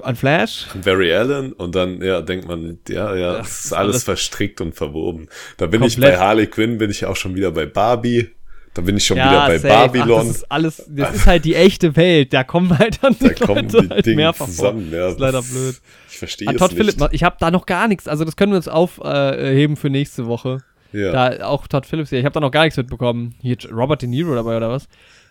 an 0.00 0.16
Flash. 0.16 0.68
An 0.72 0.80
Barry 0.80 1.12
Allen 1.12 1.52
und 1.52 1.74
dann, 1.74 2.00
ja, 2.00 2.22
denkt 2.22 2.48
man, 2.48 2.78
ja, 2.88 3.14
ja, 3.14 3.38
das 3.38 3.66
ist 3.66 3.72
alles, 3.72 3.94
alles 3.94 4.04
verstrickt 4.04 4.60
und 4.60 4.74
verwoben. 4.74 5.28
Da 5.58 5.66
bin 5.66 5.80
komplett. 5.80 5.98
ich 5.98 6.00
bei 6.00 6.18
Harley 6.18 6.46
Quinn, 6.46 6.78
bin 6.78 6.90
ich 6.90 7.04
auch 7.04 7.16
schon 7.16 7.34
wieder 7.34 7.50
bei 7.50 7.66
Barbie. 7.66 8.30
Da 8.74 8.82
bin 8.82 8.96
ich 8.96 9.04
schon 9.04 9.16
ja, 9.16 9.30
wieder 9.30 9.46
bei 9.46 9.58
safe. 9.58 9.88
Babylon. 9.92 10.18
Ach, 10.20 10.26
das 10.26 10.36
ist 10.36 10.50
alles, 10.50 10.84
das 10.88 11.14
ist 11.14 11.26
halt 11.26 11.44
die 11.44 11.54
echte 11.54 11.94
Welt. 11.94 12.32
Da 12.32 12.42
kommen 12.42 12.76
halt 12.76 13.02
dann 13.02 13.16
die 13.18 13.32
da 13.32 13.46
Leute 13.46 13.82
die 13.82 13.88
halt 13.88 14.06
Dinge 14.06 14.16
mehrfach 14.16 14.46
zusammen. 14.46 14.90
Ja, 14.90 15.04
das 15.04 15.12
ist 15.14 15.20
leider 15.20 15.42
blöd. 15.42 15.80
Ich 16.10 16.18
verstehe 16.18 16.48
es 16.50 16.56
Todd 16.56 16.72
nicht. 16.72 16.76
Phillips, 16.76 17.12
ich 17.12 17.22
habe 17.22 17.36
da 17.38 17.52
noch 17.52 17.66
gar 17.66 17.86
nichts. 17.86 18.08
Also 18.08 18.24
das 18.24 18.34
können 18.34 18.52
wir 18.52 18.56
uns 18.56 18.68
aufheben 18.68 19.76
für 19.76 19.90
nächste 19.90 20.26
Woche. 20.26 20.58
Ja. 20.92 21.12
Da 21.12 21.46
auch 21.46 21.68
Todd 21.68 21.86
Phillips 21.86 22.10
hier. 22.10 22.18
Ich 22.18 22.24
habe 22.24 22.34
da 22.34 22.40
noch 22.40 22.50
gar 22.50 22.64
nichts 22.64 22.76
mitbekommen. 22.76 23.34
Hier 23.40 23.56
Robert 23.70 24.02
De 24.02 24.08
Niro 24.08 24.34
dabei 24.34 24.56
oder 24.56 24.70
was? 24.70 24.88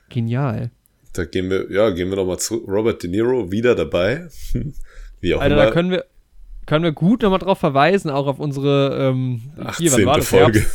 Genial. 0.09 0.71
Da 1.13 1.25
gehen 1.25 1.49
wir, 1.49 1.69
ja, 1.69 1.89
gehen 1.89 2.09
wir 2.09 2.15
noch 2.15 2.25
mal 2.25 2.37
zu 2.37 2.55
Robert 2.67 3.03
De 3.03 3.09
Niro 3.09 3.51
wieder 3.51 3.75
dabei. 3.75 4.27
Wie 5.21 5.35
auch 5.35 5.41
Alter, 5.41 5.55
immer. 5.55 5.65
da 5.65 5.71
können 5.71 5.91
wir, 5.91 6.05
können 6.65 6.83
wir 6.83 6.91
gut 6.91 7.21
nochmal 7.21 7.39
drauf 7.39 7.59
verweisen, 7.59 8.09
auch 8.09 8.27
auf 8.27 8.39
unsere 8.39 9.09
ähm, 9.09 9.41
18. 9.57 9.87
Hier, 9.87 10.21
Folge. 10.21 10.65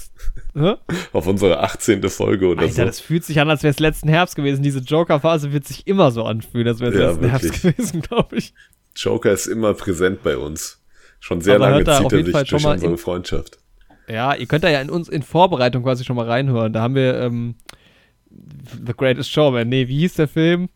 auf 1.13 1.27
unsere 1.27 1.61
18. 1.61 2.03
Folge 2.09 2.47
oder 2.47 2.63
Alter, 2.63 2.73
so. 2.73 2.85
das 2.85 3.01
fühlt 3.01 3.25
sich 3.25 3.41
an, 3.41 3.49
als 3.51 3.63
wäre 3.63 3.73
es 3.73 3.79
letzten 3.79 4.09
Herbst 4.09 4.37
gewesen. 4.37 4.63
Diese 4.63 4.81
Joker-Phase 4.81 5.53
wird 5.53 5.67
sich 5.67 5.87
immer 5.87 6.11
so 6.11 6.25
anfühlen, 6.25 6.69
als 6.69 6.81
wäre 6.81 6.93
es 6.93 6.99
ja, 6.99 7.07
letzten 7.07 7.23
wirklich. 7.23 7.43
Herbst 7.43 7.63
gewesen, 7.63 8.03
glaube 8.03 8.37
ich. 8.37 8.55
Joker 8.97 9.33
ist 9.33 9.47
immer 9.47 9.75
präsent 9.75 10.23
bei 10.23 10.37
uns. 10.37 10.83
Schon 11.21 11.41
sehr 11.41 11.57
Aber 11.57 11.71
lange 11.71 11.85
zieht 11.85 12.13
er 12.13 12.25
sich 12.25 12.33
Fall 12.33 12.45
durch 12.45 12.65
unsere 12.65 12.93
in, 12.93 12.99
Freundschaft. 12.99 13.59
Ja, 14.09 14.35
ihr 14.35 14.47
könnt 14.47 14.65
da 14.65 14.71
ja 14.71 14.81
in 14.81 14.91
uns 14.91 15.09
in 15.09 15.23
Vorbereitung 15.23 15.83
quasi 15.83 16.05
schon 16.05 16.17
mal 16.17 16.27
reinhören. 16.27 16.73
Da 16.73 16.81
haben 16.81 16.95
wir 16.95 17.21
ähm, 17.21 17.57
The 18.31 18.93
Greatest 18.97 19.31
Showman. 19.31 19.69
Nee, 19.69 19.89
wie 19.89 19.99
hieß 19.99 20.15
der 20.15 20.29
Film? 20.29 20.69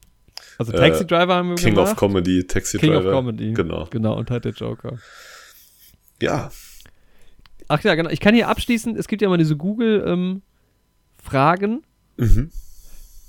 Also 0.59 0.73
Taxi 0.73 1.03
äh, 1.03 1.07
Driver 1.07 1.35
haben 1.35 1.51
wir 1.51 1.57
King 1.57 1.75
gemacht. 1.75 1.93
of 1.93 1.99
Comedy, 1.99 2.47
Taxi 2.47 2.79
King 2.79 2.91
Driver. 2.91 3.03
King 3.03 3.13
of 3.13 3.17
Comedy. 3.17 3.53
Genau. 3.53 3.87
Genau, 3.91 4.17
und 4.17 4.31
halt 4.31 4.45
der 4.45 4.53
Joker. 4.53 4.99
Ja. 6.21 6.51
Ach 7.69 7.83
ja, 7.83 7.95
genau. 7.95 8.11
Ich 8.11 8.21
kann 8.21 8.35
hier 8.35 8.49
abschließen, 8.49 8.97
es 8.97 9.09
gibt 9.09 9.23
ja 9.23 9.29
immer 9.29 9.39
diese 9.39 9.57
Google-Fragen, 9.57 11.83
ähm, 12.19 12.27
mhm. 12.27 12.51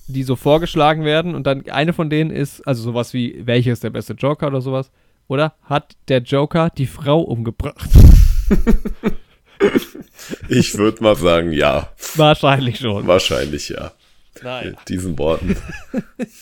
die 0.08 0.24
so 0.24 0.36
vorgeschlagen 0.36 1.06
werden 1.06 1.36
und 1.36 1.48
dann 1.48 1.70
eine 1.70 1.94
von 1.94 2.10
denen 2.10 2.30
ist, 2.30 2.68
also 2.68 2.84
sowas 2.84 3.14
wie, 3.14 3.42
welcher 3.46 3.72
ist 3.72 3.84
der 3.84 3.90
beste 3.90 4.14
Joker 4.14 4.48
oder 4.48 4.62
sowas? 4.62 4.92
Oder 5.28 5.56
hat 5.64 5.96
der 6.10 6.20
Joker 6.20 6.70
die 6.70 6.88
Frau 6.88 7.22
umgebracht? 7.22 7.90
ich 10.50 10.78
würde 10.78 11.02
mal 11.02 11.16
sagen, 11.16 11.54
ja. 11.54 11.94
Wahrscheinlich 12.16 12.80
schon. 12.80 13.08
Wahrscheinlich 13.08 13.70
ja. 13.70 13.94
Naja. 14.42 14.72
Mit 14.72 14.90
diesen 14.90 15.18
Worten. 15.18 15.56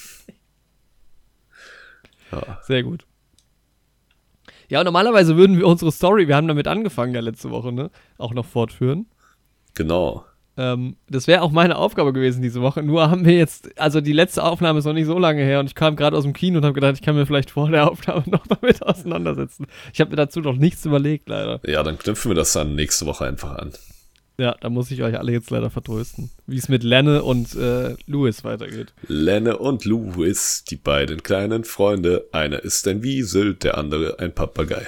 Ja. 2.31 2.59
Sehr 2.63 2.83
gut. 2.83 3.05
Ja, 4.69 4.83
normalerweise 4.83 5.35
würden 5.35 5.57
wir 5.57 5.67
unsere 5.67 5.91
Story, 5.91 6.27
wir 6.27 6.35
haben 6.35 6.47
damit 6.47 6.67
angefangen 6.67 7.13
ja 7.13 7.19
letzte 7.19 7.51
Woche, 7.51 7.71
ne? 7.71 7.91
Auch 8.17 8.33
noch 8.33 8.45
fortführen. 8.45 9.07
Genau. 9.73 10.25
Ähm, 10.57 10.97
das 11.09 11.27
wäre 11.27 11.41
auch 11.41 11.51
meine 11.51 11.77
Aufgabe 11.77 12.13
gewesen 12.13 12.41
diese 12.41 12.61
Woche. 12.61 12.83
Nur 12.83 13.09
haben 13.09 13.25
wir 13.25 13.33
jetzt, 13.33 13.79
also 13.79 14.01
die 14.01 14.13
letzte 14.13 14.43
Aufnahme 14.43 14.79
ist 14.79 14.85
noch 14.85 14.93
nicht 14.93 15.05
so 15.05 15.17
lange 15.17 15.43
her 15.43 15.59
und 15.59 15.67
ich 15.67 15.75
kam 15.75 15.95
gerade 15.95 16.17
aus 16.17 16.23
dem 16.23 16.33
Kino 16.33 16.57
und 16.57 16.65
habe 16.65 16.73
gedacht, 16.73 16.95
ich 16.95 17.01
kann 17.01 17.15
mir 17.15 17.25
vielleicht 17.25 17.51
vor 17.51 17.69
der 17.69 17.89
Aufnahme 17.89 18.23
noch 18.27 18.45
damit 18.47 18.83
auseinandersetzen. 18.83 19.65
Ich 19.93 20.01
habe 20.01 20.11
mir 20.11 20.17
dazu 20.17 20.41
noch 20.41 20.55
nichts 20.55 20.85
überlegt, 20.85 21.29
leider. 21.29 21.61
Ja, 21.65 21.83
dann 21.83 21.97
knüpfen 21.97 22.31
wir 22.31 22.35
das 22.35 22.53
dann 22.53 22.75
nächste 22.75 23.05
Woche 23.05 23.25
einfach 23.25 23.55
an. 23.57 23.71
Ja, 24.41 24.55
da 24.59 24.71
muss 24.71 24.89
ich 24.89 25.03
euch 25.03 25.19
alle 25.19 25.33
jetzt 25.33 25.51
leider 25.51 25.69
vertrösten, 25.69 26.31
wie 26.47 26.57
es 26.57 26.67
mit 26.67 26.81
Lenne 26.81 27.21
und 27.21 27.53
äh, 27.53 27.93
Louis 28.07 28.43
weitergeht. 28.43 28.91
Lenne 29.07 29.59
und 29.59 29.85
Louis, 29.85 30.63
die 30.67 30.77
beiden 30.77 31.21
kleinen 31.21 31.63
Freunde. 31.63 32.25
Einer 32.31 32.63
ist 32.63 32.87
ein 32.87 33.03
Wiesel, 33.03 33.53
der 33.53 33.77
andere 33.77 34.17
ein 34.17 34.33
Papagei. 34.33 34.87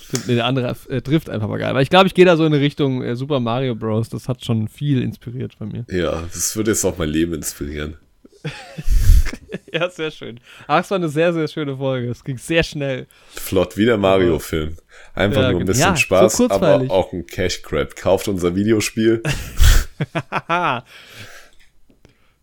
Stimmt, 0.00 0.28
nee, 0.28 0.34
der 0.36 0.46
andere 0.46 0.74
äh, 0.88 1.02
trifft 1.02 1.28
ein 1.28 1.40
Papagei. 1.40 1.68
Aber 1.68 1.82
ich 1.82 1.90
glaube, 1.90 2.06
ich 2.06 2.14
gehe 2.14 2.24
da 2.24 2.38
so 2.38 2.46
in 2.46 2.54
Richtung 2.54 3.02
äh, 3.02 3.16
Super 3.16 3.38
Mario 3.38 3.74
Bros. 3.74 4.08
Das 4.08 4.28
hat 4.28 4.42
schon 4.42 4.66
viel 4.66 5.02
inspiriert 5.02 5.52
bei 5.58 5.66
mir. 5.66 5.84
Ja, 5.90 6.22
das 6.32 6.56
würde 6.56 6.70
jetzt 6.70 6.82
auch 6.86 6.96
mein 6.96 7.10
Leben 7.10 7.34
inspirieren. 7.34 7.98
ja, 9.80 9.90
sehr 9.90 10.10
schön. 10.10 10.40
Ach, 10.66 10.80
es 10.80 10.90
war 10.90 10.96
eine 10.96 11.08
sehr, 11.08 11.32
sehr 11.32 11.48
schöne 11.48 11.76
Folge. 11.76 12.08
Es 12.10 12.24
ging 12.24 12.38
sehr 12.38 12.62
schnell. 12.62 13.06
Flott, 13.28 13.76
wie 13.76 13.84
der 13.84 13.98
Mario-Film. 13.98 14.76
Einfach 15.14 15.42
ja, 15.42 15.50
nur 15.52 15.60
ein 15.60 15.66
bisschen 15.66 15.90
ja, 15.90 15.96
Spaß, 15.96 16.36
so 16.36 16.48
aber 16.48 16.84
auch 16.88 17.12
ein 17.12 17.26
Cash 17.26 17.62
Grab. 17.62 17.96
Kauft 17.96 18.28
unser 18.28 18.54
Videospiel. 18.54 19.22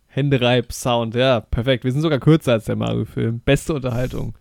Händereib-Sound, 0.07 1.15
ja, 1.15 1.39
perfekt. 1.39 1.84
Wir 1.84 1.91
sind 1.91 2.01
sogar 2.01 2.19
kürzer 2.19 2.53
als 2.53 2.65
der 2.65 2.76
Mario-Film. 2.76 3.39
Beste 3.39 3.73
Unterhaltung. 3.73 4.35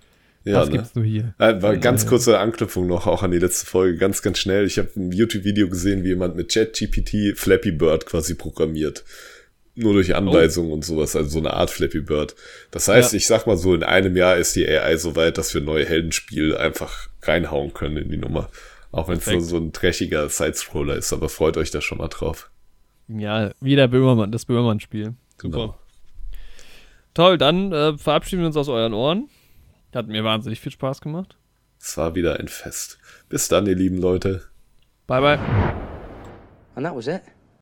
Ja, 0.45 0.61
Was 0.61 0.69
ne? 0.69 0.77
gibt's 0.77 0.95
nur 0.95 1.05
hier? 1.05 1.35
Äh, 1.39 1.63
war 1.63 1.77
ganz 1.77 2.07
kurze 2.07 2.39
Anknüpfung 2.39 2.87
noch 2.87 3.07
auch 3.07 3.23
an 3.23 3.31
die 3.31 3.39
letzte 3.39 3.67
Folge, 3.67 3.97
ganz, 3.97 4.23
ganz 4.23 4.39
schnell. 4.39 4.67
Ich 4.67 4.79
habe 4.79 4.89
ein 4.97 5.13
YouTube-Video 5.13 5.69
gesehen, 5.69 6.03
wie 6.03 6.09
jemand 6.09 6.37
mit 6.37 6.53
ChatGPT 6.53 7.39
Flappy 7.39 7.71
Bird 7.71 8.07
quasi 8.07 8.35
programmiert. 8.35 9.05
Nur 9.75 9.95
durch 9.95 10.15
Anweisungen 10.15 10.71
oh. 10.71 10.75
und 10.75 10.85
sowas, 10.85 11.17
also 11.17 11.31
so 11.31 11.39
eine 11.39 11.55
Art 11.55 11.71
Flappy 11.71 12.01
Bird. 12.01 12.35
Das 12.71 12.89
heißt, 12.89 13.13
ja. 13.13 13.17
ich 13.17 13.27
sag 13.27 13.47
mal 13.47 13.57
so, 13.57 13.75
in 13.75 13.83
einem 13.83 14.17
Jahr 14.17 14.37
ist 14.37 14.55
die 14.55 14.69
AI 14.69 14.97
so 14.97 15.17
weit, 15.17 15.39
dass 15.39 15.55
wir 15.55 15.63
neue 15.63 15.87
Heldenspiel 15.87 16.57
einfach 16.57 17.09
reinhauen 17.23 17.73
können 17.73 17.97
in 17.97 18.11
die 18.11 18.19
Nummer. 18.19 18.51
Auch 18.91 19.09
wenn 19.09 19.17
es 19.17 19.27
nur 19.27 19.41
so 19.41 19.57
ein 19.57 19.73
dreckiger 19.73 20.29
Sidescroller 20.29 20.97
ist, 20.97 21.15
aber 21.15 21.31
freut 21.31 21.57
euch 21.57 21.71
da 21.71 21.81
schon 21.81 21.99
mal 21.99 22.09
drauf. 22.09 22.51
Ja, 23.09 23.53
wie 23.61 23.77
der 23.77 23.89
Böhmermann, 23.89 24.31
das 24.31 24.45
Böhmermann-Spiel. 24.45 25.15
Super. 25.41 25.59
Genau. 25.59 25.79
Toll, 27.15 27.39
dann 27.39 27.73
äh, 27.73 27.97
verabschieden 27.97 28.43
wir 28.43 28.47
uns 28.47 28.57
aus 28.57 28.69
euren 28.69 28.93
Ohren. 28.93 29.29
Hat 29.95 30.09
mir 30.09 30.25
wahnsinnig 30.25 30.61
viel 30.61 30.73
Spaß 30.73 31.01
gemacht. 31.01 31.37
Es 31.81 31.97
war 31.97 32.15
wieder 32.15 32.39
ein 32.39 32.49
Fest. 32.49 32.99
Bis 33.29 33.49
dann, 33.49 33.67
ihr 33.67 33.75
lieben 33.75 33.99
Leute. 33.99 34.43
Bye, 35.07 35.21
bye. 35.21 35.39
And 36.75 36.87
that 36.87 36.95
was 36.95 37.07
it. 37.07 37.23